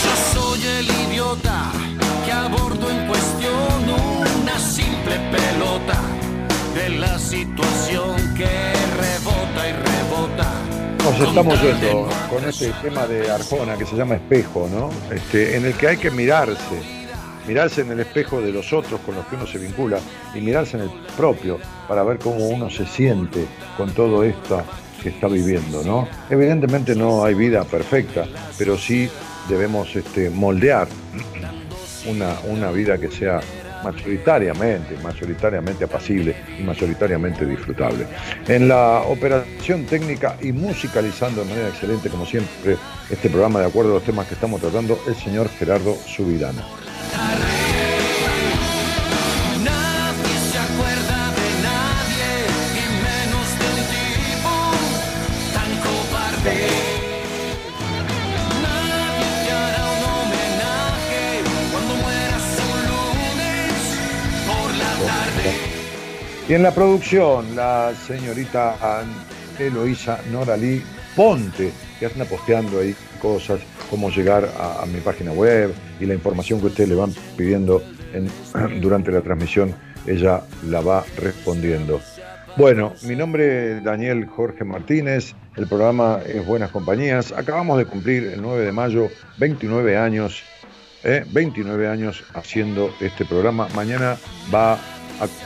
Yo 0.02 0.12
soy 0.32 0.60
el 0.78 0.89
idiota 0.89 1.72
que 2.24 2.32
abordo 2.32 2.90
en 2.90 3.09
cuestión 3.09 3.55
una 4.43 4.59
simple 4.60 5.16
pelota 5.35 6.01
de 6.76 6.90
la 6.90 7.18
situación 7.18 8.14
que 8.36 8.72
rebota 9.02 9.68
y 9.68 9.72
rebota. 9.72 10.52
Nos 11.02 11.28
estamos 11.28 11.60
yendo 11.60 12.09
con 12.31 12.48
este 12.48 12.70
tema 12.82 13.05
de 13.09 13.28
Arjona 13.32 13.76
que 13.76 13.85
se 13.85 13.97
llama 13.97 14.14
espejo, 14.14 14.68
¿no? 14.72 14.90
Este, 15.12 15.56
en 15.56 15.66
el 15.66 15.74
que 15.74 15.89
hay 15.89 15.97
que 15.97 16.12
mirarse, 16.12 17.03
mirarse 17.46 17.82
en 17.82 17.92
el 17.92 18.00
espejo 18.00 18.40
de 18.40 18.52
los 18.52 18.72
otros 18.72 19.00
con 19.00 19.14
los 19.14 19.26
que 19.26 19.36
uno 19.36 19.46
se 19.46 19.58
vincula 19.58 19.98
y 20.34 20.40
mirarse 20.40 20.76
en 20.76 20.84
el 20.84 20.90
propio 21.16 21.58
para 21.88 22.02
ver 22.02 22.18
cómo 22.18 22.48
uno 22.48 22.70
se 22.70 22.86
siente 22.86 23.46
con 23.76 23.92
todo 23.92 24.22
esto 24.24 24.62
que 25.02 25.10
está 25.10 25.28
viviendo, 25.28 25.82
¿no? 25.84 26.08
Evidentemente 26.30 26.94
no 26.94 27.24
hay 27.24 27.34
vida 27.34 27.64
perfecta, 27.64 28.26
pero 28.56 28.78
sí 28.78 29.08
debemos 29.48 29.94
este, 29.94 30.30
moldear 30.30 30.88
una, 32.10 32.34
una 32.48 32.70
vida 32.70 32.98
que 32.98 33.10
sea 33.10 33.40
mayoritariamente, 33.84 34.96
mayoritariamente 35.02 35.84
apacible 35.84 36.34
y 36.58 36.62
mayoritariamente 36.62 37.44
disfrutable. 37.44 38.06
En 38.48 38.68
la 38.68 39.02
operación 39.02 39.84
técnica 39.84 40.36
y 40.40 40.52
musicalizando 40.52 41.44
de 41.44 41.50
manera 41.50 41.68
excelente, 41.68 42.08
como 42.08 42.24
siempre, 42.24 42.76
este 43.10 43.28
programa 43.28 43.60
de 43.60 43.66
acuerdo 43.66 43.90
a 43.90 43.94
los 43.94 44.04
temas 44.04 44.26
que 44.26 44.34
estamos 44.34 44.60
tratando, 44.60 44.98
el 45.06 45.14
señor 45.14 45.48
Gerardo 45.50 45.94
Subidana. 46.06 46.64
Y 66.47 66.52
en 66.52 66.62
la 66.62 66.72
producción, 66.72 67.56
la 67.56 67.94
señorita 68.06 68.76
Eloísa 69.59 70.20
Noralí 70.31 70.82
Ponte, 71.16 71.72
que 71.98 72.06
anda 72.06 72.24
posteando 72.24 72.80
ahí 72.80 72.94
cosas, 73.20 73.60
cómo 73.90 74.10
llegar 74.10 74.48
a, 74.58 74.84
mi 74.86 75.00
página 75.00 75.32
web 75.32 75.72
y 76.00 76.06
la 76.06 76.14
información 76.14 76.60
que 76.60 76.66
ustedes 76.66 76.88
le 76.88 76.94
van 76.94 77.12
pidiendo 77.36 77.82
durante 78.80 79.10
la 79.10 79.20
transmisión, 79.20 79.74
ella 80.06 80.42
la 80.68 80.80
va 80.80 81.04
respondiendo. 81.16 82.00
Bueno, 82.56 82.92
mi 83.02 83.16
nombre 83.16 83.78
es 83.78 83.84
Daniel 83.84 84.26
Jorge 84.26 84.64
Martínez, 84.64 85.34
el 85.56 85.66
programa 85.66 86.20
es 86.24 86.46
Buenas 86.46 86.70
Compañías. 86.70 87.32
Acabamos 87.32 87.78
de 87.78 87.84
cumplir 87.84 88.24
el 88.24 88.42
9 88.42 88.66
de 88.66 88.72
mayo 88.72 89.08
29 89.38 89.96
años, 89.96 90.42
29 91.02 91.84
¿eh? 91.84 91.88
años 91.88 92.22
haciendo 92.34 92.94
este 93.00 93.24
programa. 93.24 93.68
Mañana 93.74 94.16
va 94.54 94.74
a 94.74 94.78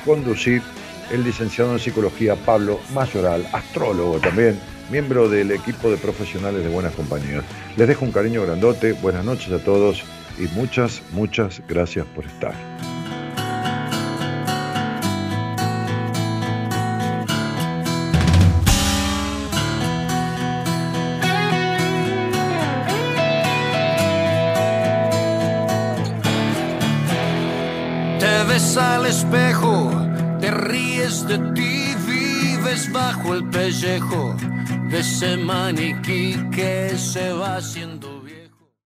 conducir 0.05 0.63
el 1.11 1.25
licenciado 1.25 1.73
en 1.73 1.79
psicología 1.79 2.37
Pablo 2.37 2.79
Mayoral, 2.93 3.47
astrólogo 3.53 4.19
también, 4.19 4.59
miembro 4.91 5.29
del 5.29 5.51
equipo 5.51 5.91
de 5.91 5.97
profesionales 5.97 6.63
de 6.63 6.69
Buenas 6.69 6.95
Compañías. 6.95 7.45
Les 7.77 7.89
dejo 7.89 8.05
un 8.05 8.13
cariño 8.13 8.43
grandote, 8.43 8.93
buenas 8.93 9.25
noches 9.25 9.53
a 9.53 9.59
todos 9.59 10.05
y 10.39 10.47
muchas, 10.55 11.03
muchas 11.13 11.63
gracias 11.69 12.07
por 12.07 12.25
estar. 12.25 12.55
Te 28.19 28.45
ves 28.53 28.77
al 28.77 29.07
espejo 29.07 30.09
te 30.41 30.51
ríes 30.53 31.27
de 31.27 31.39
ti, 31.53 31.95
vives 32.07 32.93
bajo 32.93 33.35
el 33.35 33.45
pellejo 33.49 34.37
de 34.91 35.01
ese 35.01 35.37
maniquí 35.37 36.35
que 36.51 36.97
se 36.97 37.33
va 37.33 37.57
haciendo. 37.57 37.98